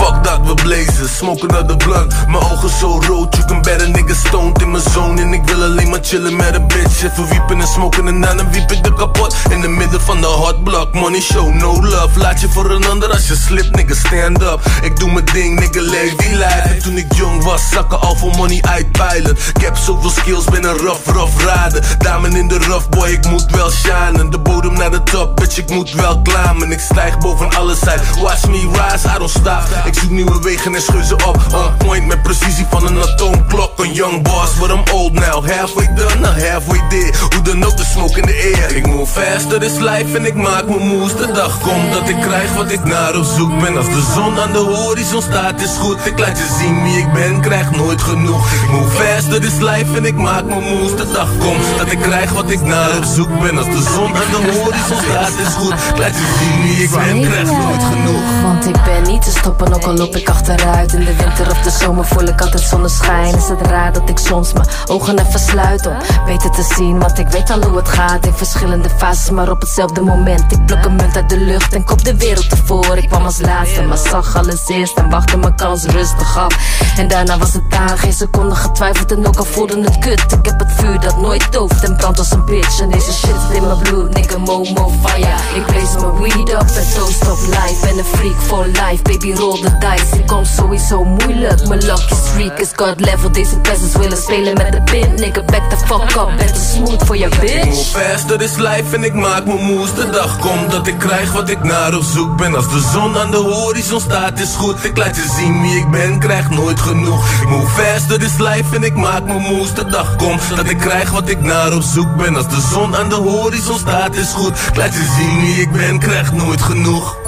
Fuck 0.00 0.24
dat, 0.24 0.40
we 0.44 0.54
blazen, 0.54 1.08
smoken 1.08 1.54
uit 1.54 1.68
de 1.68 1.76
blunt. 1.76 2.14
Mijn 2.26 2.44
ogen 2.44 2.70
zo 2.80 3.00
rood, 3.06 3.34
you 3.34 3.46
can 3.46 3.62
bet 3.62 3.82
a 3.82 3.86
nigga 3.86 4.14
stoned 4.14 4.62
in 4.62 4.70
mijn 4.70 4.82
zone. 4.94 5.20
En 5.20 5.32
ik 5.32 5.44
wil 5.44 5.62
alleen 5.62 5.88
maar 5.90 6.00
chillen 6.02 6.36
met 6.36 6.54
een 6.54 6.66
bitch. 6.66 7.02
Even 7.02 7.28
wiepen 7.28 7.60
en 7.60 7.66
smoken 7.66 8.06
en 8.06 8.20
daarna 8.20 8.50
wiep 8.50 8.70
ik 8.72 8.84
de 8.84 8.92
kapot. 8.94 9.34
In 9.50 9.60
de 9.60 9.68
midden 9.68 10.00
van 10.00 10.20
de 10.20 10.26
hot 10.26 10.64
block, 10.64 10.94
money 10.94 11.20
show, 11.20 11.54
no 11.54 11.82
love. 11.82 12.18
Laat 12.18 12.40
je 12.40 12.48
voor 12.48 12.70
een 12.70 12.86
ander 12.86 13.10
als 13.10 13.28
je 13.28 13.34
slipt, 13.34 13.76
nigga. 13.76 13.94
Stand 13.94 14.42
up. 14.42 14.60
Ik 14.82 14.98
doe 14.98 15.12
mijn 15.12 15.24
ding, 15.32 15.58
nigga. 15.60 15.80
Leef 15.80 16.14
die 16.14 16.36
life 16.36 16.68
En 16.68 16.82
toen 16.82 16.96
ik 16.96 17.14
jong 17.14 17.44
was, 17.44 17.68
zakken 17.68 18.00
al 18.00 18.16
voor 18.16 18.36
money 18.36 18.62
uitpeilen 18.62 19.36
Ik 19.54 19.62
heb 19.62 19.76
zoveel 19.76 20.10
skills, 20.10 20.44
ben 20.44 20.64
een 20.64 20.76
rough, 20.76 21.08
rough 21.08 21.44
raden 21.44 21.82
Damen 21.98 22.36
in 22.36 22.48
de 22.48 22.58
rough, 22.58 22.88
boy, 22.88 23.08
ik 23.08 23.26
moet 23.26 23.46
wel 23.50 23.70
shinen. 23.70 24.30
De 24.30 24.38
bodem 24.38 24.72
naar 24.72 24.90
de 24.90 25.02
top, 25.02 25.36
bitch, 25.36 25.58
ik 25.58 25.70
moet 25.70 25.92
wel 25.92 26.22
klimmen 26.22 26.72
Ik 26.72 26.80
stijg 26.80 27.18
boven 27.18 27.50
alles 27.50 27.84
uit, 27.86 28.20
watch 28.20 28.48
me 28.48 28.70
rise, 28.72 29.08
I 29.08 29.18
don't 29.18 29.30
stop 29.30 29.88
Ik 29.90 29.98
zoek 29.98 30.10
nieuwe 30.10 30.40
wegen 30.40 30.74
en 30.74 30.82
scheur 30.82 31.26
op. 31.26 31.36
On 31.52 31.76
point 31.86 32.06
met 32.06 32.22
precisie 32.22 32.66
van 32.70 32.86
een 32.86 33.02
atoomklok. 33.02 33.78
Een 33.78 33.92
young 33.92 34.22
boss, 34.22 34.58
but 34.58 34.70
I'm 34.70 34.82
old 34.92 35.12
now. 35.12 35.46
Halfway 35.46 35.86
done, 35.94 36.20
not 36.20 36.48
halfway 36.48 36.88
there 36.88 37.12
Hoe 37.34 37.42
dan 37.42 37.64
ook, 37.64 37.76
de 37.76 37.84
smoke 37.84 38.20
in 38.20 38.26
de 38.26 38.54
air. 38.54 38.76
Ik 38.76 38.86
move 38.86 39.20
faster, 39.20 39.60
this 39.60 39.78
life 39.78 40.16
en 40.16 40.24
ik 40.24 40.34
maak 40.34 40.68
mijn 40.68 40.86
moves. 40.86 41.16
De 41.16 41.32
dag 41.32 41.60
komt 41.60 41.92
dat 41.92 42.08
ik 42.08 42.20
krijg 42.20 42.54
wat 42.54 42.72
ik 42.72 42.84
naar 42.84 43.16
op 43.16 43.24
zoek 43.24 43.60
ben. 43.60 43.76
Als 43.76 43.86
de 43.86 44.02
zon 44.14 44.40
aan 44.40 44.52
de 44.52 44.58
horizon 44.58 45.22
staat 45.22 45.60
is 45.60 45.76
goed. 45.78 46.06
Ik 46.06 46.18
laat 46.18 46.38
je 46.38 46.56
zien 46.58 46.82
wie 46.82 46.98
ik 46.98 47.12
ben, 47.12 47.40
krijg 47.40 47.70
nooit 47.70 48.02
genoeg. 48.02 48.52
Ik 48.52 48.70
move 48.70 48.90
faster, 48.90 49.40
this 49.40 49.58
life 49.58 49.96
en 49.96 50.04
ik 50.04 50.16
maak 50.16 50.44
mijn 50.44 50.62
moves. 50.62 50.96
De 50.96 51.12
dag 51.12 51.28
komt 51.38 51.78
dat 51.78 51.92
ik 51.92 51.98
krijg 51.98 52.32
wat 52.32 52.50
ik 52.50 52.60
naar 52.60 52.96
op 52.96 53.04
zoek 53.04 53.40
ben. 53.40 53.58
Als 53.58 53.66
de 53.66 53.82
zon 53.94 54.16
aan 54.16 54.30
de 54.30 54.50
horizon 54.52 54.98
staat 55.08 55.46
is 55.46 55.54
goed. 55.54 55.72
Ik 55.72 55.98
laat 55.98 56.14
je 56.14 56.36
zien 56.38 56.62
wie 56.62 56.82
ik 56.82 56.90
ben, 56.90 57.20
krijg 57.30 57.50
nooit 57.50 57.82
genoeg. 57.82 58.42
Want 58.42 58.66
ik 58.66 58.82
ben 58.84 59.02
niet 59.02 59.22
te 59.22 59.30
stoppen, 59.30 59.70
ook 59.80 59.86
al 59.86 59.96
loop 59.96 60.16
ik 60.16 60.28
achteruit 60.28 60.92
In 60.92 61.04
de 61.04 61.16
winter 61.16 61.50
of 61.50 61.60
de 61.60 61.70
zomer 61.70 62.04
voel 62.04 62.22
ik 62.22 62.40
altijd 62.40 62.62
zonneschijn. 62.62 63.34
Is 63.34 63.48
het 63.48 63.60
raar 63.60 63.92
dat 63.92 64.08
ik 64.08 64.18
soms 64.18 64.52
mijn 64.52 64.66
ogen 64.86 65.18
even 65.18 65.40
sluit 65.40 65.86
om 65.86 65.96
beter 66.26 66.50
te 66.50 66.72
zien? 66.76 66.98
Want 66.98 67.18
ik 67.18 67.28
weet 67.28 67.50
al 67.50 67.62
hoe 67.62 67.76
het 67.76 67.88
gaat 67.88 68.26
in 68.26 68.32
verschillende 68.32 68.88
fases 68.96 69.30
Maar 69.30 69.50
op 69.50 69.60
hetzelfde 69.60 70.00
moment. 70.00 70.52
Ik 70.52 70.66
pluk 70.66 70.84
een 70.84 70.96
munt 70.96 71.16
uit 71.16 71.28
de 71.28 71.36
lucht 71.36 71.72
en 71.72 71.84
kop 71.84 72.04
de 72.04 72.16
wereld 72.16 72.46
ervoor. 72.46 72.96
Ik 72.96 73.08
kwam 73.08 73.24
als 73.24 73.40
laatste, 73.40 73.82
maar 73.82 73.98
zag 73.98 74.36
alles 74.36 74.68
eerst 74.68 74.96
En 74.96 75.10
wachtte 75.10 75.36
mijn 75.36 75.54
kans 75.54 75.84
rustig 75.84 76.38
af. 76.38 76.56
En 76.96 77.08
daarna 77.08 77.38
was 77.38 77.52
het 77.52 77.70
daar, 77.70 77.98
geen 77.98 78.12
seconde 78.12 78.54
getwijfeld 78.54 79.12
En 79.12 79.26
ook 79.26 79.36
al 79.36 79.44
voelde 79.44 79.82
het 79.82 79.98
kut. 79.98 80.32
Ik 80.32 80.46
heb 80.46 80.58
het 80.58 80.72
vuur 80.72 81.00
dat 81.00 81.20
nooit 81.20 81.52
dooft 81.52 81.84
en 81.84 81.96
brandt 81.96 82.18
als 82.18 82.30
een 82.30 82.44
bitch. 82.44 82.80
En 82.80 82.90
deze 82.90 83.12
shit 83.12 83.34
zit 83.48 83.56
in 83.56 83.66
mijn 83.66 83.78
bloed, 83.78 84.14
nigga 84.14 84.38
momo 84.38 84.92
fire. 85.04 85.36
Ik 85.54 85.66
blaze 85.66 85.98
mijn 86.00 86.20
weed 86.20 86.48
up 86.48 86.70
en 86.76 86.92
toast 86.94 87.30
op 87.30 87.38
life. 87.46 87.86
Ben 87.86 87.98
een 87.98 88.04
freak 88.04 88.40
for 88.46 88.66
life, 88.66 89.02
baby 89.02 89.34
the 89.34 89.69
dice 89.78 90.18
Ik 90.18 90.26
kom 90.26 90.44
sowieso 90.44 91.04
moeilijk, 91.04 91.68
mijn 91.68 91.80
lucky 91.84 92.14
streak 92.14 92.58
is 92.58 92.68
god 92.76 93.00
level. 93.00 93.32
Deze 93.32 93.58
peasants 93.58 93.96
willen 93.96 94.16
spelen 94.16 94.54
met 94.54 94.72
de 94.72 94.82
pin. 94.82 95.14
Nigga 95.14 95.42
back 95.42 95.70
the 95.70 95.76
fuck 95.76 96.02
up, 96.02 96.36
ben 96.36 96.46
te 96.46 96.60
smooth 96.72 97.04
voor 97.04 97.16
je 97.16 97.28
bitch. 97.40 97.64
Move 97.64 97.98
faster 97.98 98.40
is 98.40 98.56
life 98.56 98.96
en 98.96 99.04
ik 99.04 99.14
maak 99.14 99.44
mijn 99.44 99.64
moves. 99.64 99.94
De 99.94 100.10
dag 100.10 100.38
komt 100.38 100.70
dat 100.70 100.86
ik 100.86 100.98
krijg 100.98 101.32
wat 101.32 101.48
ik 101.48 101.62
naar 101.62 101.94
op 101.94 102.02
zoek 102.02 102.36
ben. 102.36 102.54
Als 102.54 102.70
de 102.70 102.88
zon 102.92 103.18
aan 103.18 103.30
de 103.30 103.36
horizon 103.36 104.00
staat 104.00 104.40
is 104.40 104.54
goed. 104.54 104.84
Ik 104.84 104.96
laat 104.96 105.16
je 105.16 105.34
zien 105.38 105.62
wie 105.62 105.76
ik 105.76 105.90
ben, 105.90 106.18
krijg 106.18 106.50
nooit 106.50 106.80
genoeg. 106.80 107.40
Ik 107.42 107.48
move 107.48 107.82
faster 107.82 108.22
is 108.22 108.38
life 108.38 108.76
en 108.76 108.82
ik 108.82 108.94
maak 108.94 109.24
mijn 109.24 109.40
moves. 109.40 109.74
De 109.74 109.86
dag 109.86 110.16
komt 110.16 110.56
dat 110.56 110.68
ik 110.68 110.78
krijg 110.78 111.10
wat 111.10 111.28
ik 111.28 111.40
naar 111.40 111.74
op 111.74 111.82
zoek 111.82 112.16
ben. 112.16 112.36
Als 112.36 112.48
de 112.48 112.68
zon 112.72 112.96
aan 112.96 113.08
de 113.08 113.14
horizon 113.14 113.78
staat 113.78 114.14
is 114.14 114.32
goed. 114.32 114.58
Ik 114.68 114.76
laat 114.76 114.92
je 114.92 115.14
zien 115.18 115.40
wie 115.40 115.60
ik 115.60 115.72
ben, 115.72 115.98
krijg 115.98 116.32
nooit 116.32 116.62
genoeg 116.62 117.18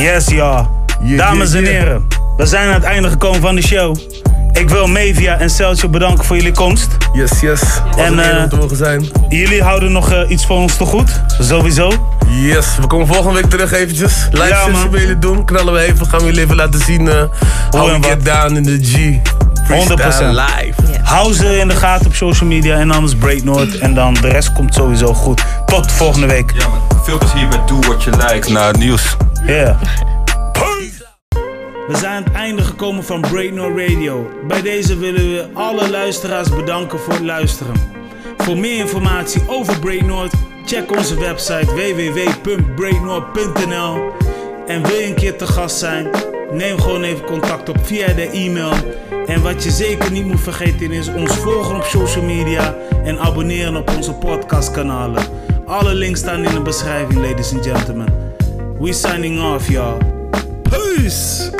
Yes, 0.00 0.26
ja. 0.26 0.68
Dames 1.16 1.52
en 1.52 1.64
heren, 1.64 2.06
we 2.36 2.46
zijn 2.46 2.68
aan 2.68 2.74
het 2.74 2.82
einde 2.82 3.08
gekomen 3.08 3.40
van 3.40 3.54
de 3.54 3.62
show. 3.62 3.96
Ik 4.52 4.68
wil 4.68 4.86
Mevia 4.86 5.38
en 5.38 5.50
Celcio 5.50 5.88
bedanken 5.88 6.24
voor 6.24 6.36
jullie 6.36 6.52
komst. 6.52 6.88
Yes, 7.12 7.40
yes. 7.40 7.62
En 7.96 8.48
te 8.48 8.56
mogen 8.56 8.76
zijn. 8.76 9.08
jullie 9.28 9.62
houden 9.62 9.92
nog 9.92 10.12
eh, 10.12 10.30
iets 10.30 10.46
voor 10.46 10.56
ons 10.56 10.76
te 10.76 10.84
goed. 10.84 11.20
Sowieso. 11.40 11.92
Yes, 12.28 12.66
we 12.80 12.86
komen 12.86 13.06
volgende 13.06 13.34
week 13.34 13.50
terug 13.50 13.72
eventjes. 13.72 14.12
Live 14.30 14.48
Ja, 14.48 14.64
sessie 14.64 14.88
bij 14.88 15.00
jullie 15.00 15.18
doen. 15.18 15.44
Knallen 15.44 15.72
we 15.72 15.80
even, 15.80 16.06
gaan 16.06 16.20
we 16.20 16.26
jullie 16.26 16.40
even 16.40 16.56
laten 16.56 16.80
zien 16.80 17.08
eh 17.08 17.22
how 17.70 18.00
we 18.00 18.08
get 18.08 18.24
down 18.24 18.56
in 18.56 18.62
the 18.62 18.78
G. 18.82 19.18
100%. 19.70 19.72
Freestyle 19.72 20.32
live. 20.32 20.74
Hou 21.02 21.34
ze 21.34 21.58
in 21.58 21.68
de 21.68 21.76
gaten 21.76 22.06
op 22.06 22.14
social 22.14 22.48
media 22.48 22.78
en 22.78 22.90
anders 22.90 23.14
Break 23.14 23.42
North. 23.42 23.78
En 23.78 23.94
dan 23.94 24.14
de 24.14 24.28
rest 24.28 24.52
komt 24.52 24.74
sowieso 24.74 25.14
goed. 25.14 25.44
Tot 25.66 25.92
volgende 25.92 26.26
week. 26.26 26.52
Ja 26.58 26.68
man, 26.68 26.80
veel 27.04 27.18
plezier 27.18 27.48
met 27.48 27.68
Do 27.68 27.78
What 27.78 28.02
You 28.02 28.16
Like 28.16 28.52
naar 28.52 28.66
het 28.66 28.78
nieuws. 28.78 29.16
Yeah. 29.46 29.76
We 31.90 31.96
zijn 31.96 32.12
aan 32.12 32.22
het 32.22 32.32
einde 32.32 32.62
gekomen 32.62 33.04
van 33.04 33.20
Break 33.20 33.50
North 33.50 33.78
Radio. 33.78 34.30
Bij 34.48 34.62
deze 34.62 34.98
willen 34.98 35.30
we 35.30 35.48
alle 35.54 35.90
luisteraars 35.90 36.48
bedanken 36.48 36.98
voor 36.98 37.12
het 37.12 37.22
luisteren. 37.22 37.74
Voor 38.36 38.56
meer 38.56 38.78
informatie 38.78 39.42
over 39.48 39.78
Break 39.78 40.02
North, 40.02 40.32
check 40.64 40.96
onze 40.96 41.18
website 41.18 41.74
www.breaknorth.nl. 41.74 44.12
En 44.66 44.82
wil 44.82 44.96
je 44.96 45.06
een 45.06 45.14
keer 45.14 45.36
te 45.36 45.46
gast 45.46 45.78
zijn? 45.78 46.10
Neem 46.52 46.80
gewoon 46.80 47.02
even 47.02 47.24
contact 47.24 47.68
op 47.68 47.76
via 47.82 48.12
de 48.12 48.30
e-mail. 48.30 48.72
En 49.26 49.42
wat 49.42 49.64
je 49.64 49.70
zeker 49.70 50.10
niet 50.10 50.24
moet 50.24 50.40
vergeten 50.40 50.92
is 50.92 51.08
ons 51.08 51.36
volgen 51.36 51.76
op 51.76 51.84
social 51.84 52.24
media 52.24 52.74
en 53.04 53.18
abonneren 53.18 53.76
op 53.76 53.90
onze 53.96 54.12
podcastkanalen. 54.12 55.22
Alle 55.66 55.94
links 55.94 56.20
staan 56.20 56.44
in 56.44 56.54
de 56.54 56.62
beschrijving, 56.62 57.26
ladies 57.26 57.52
and 57.52 57.66
gentlemen. 57.66 58.08
We 58.78 58.92
signing 58.92 59.42
off, 59.54 59.68
y'all. 59.68 59.96
Peace! 60.62 61.50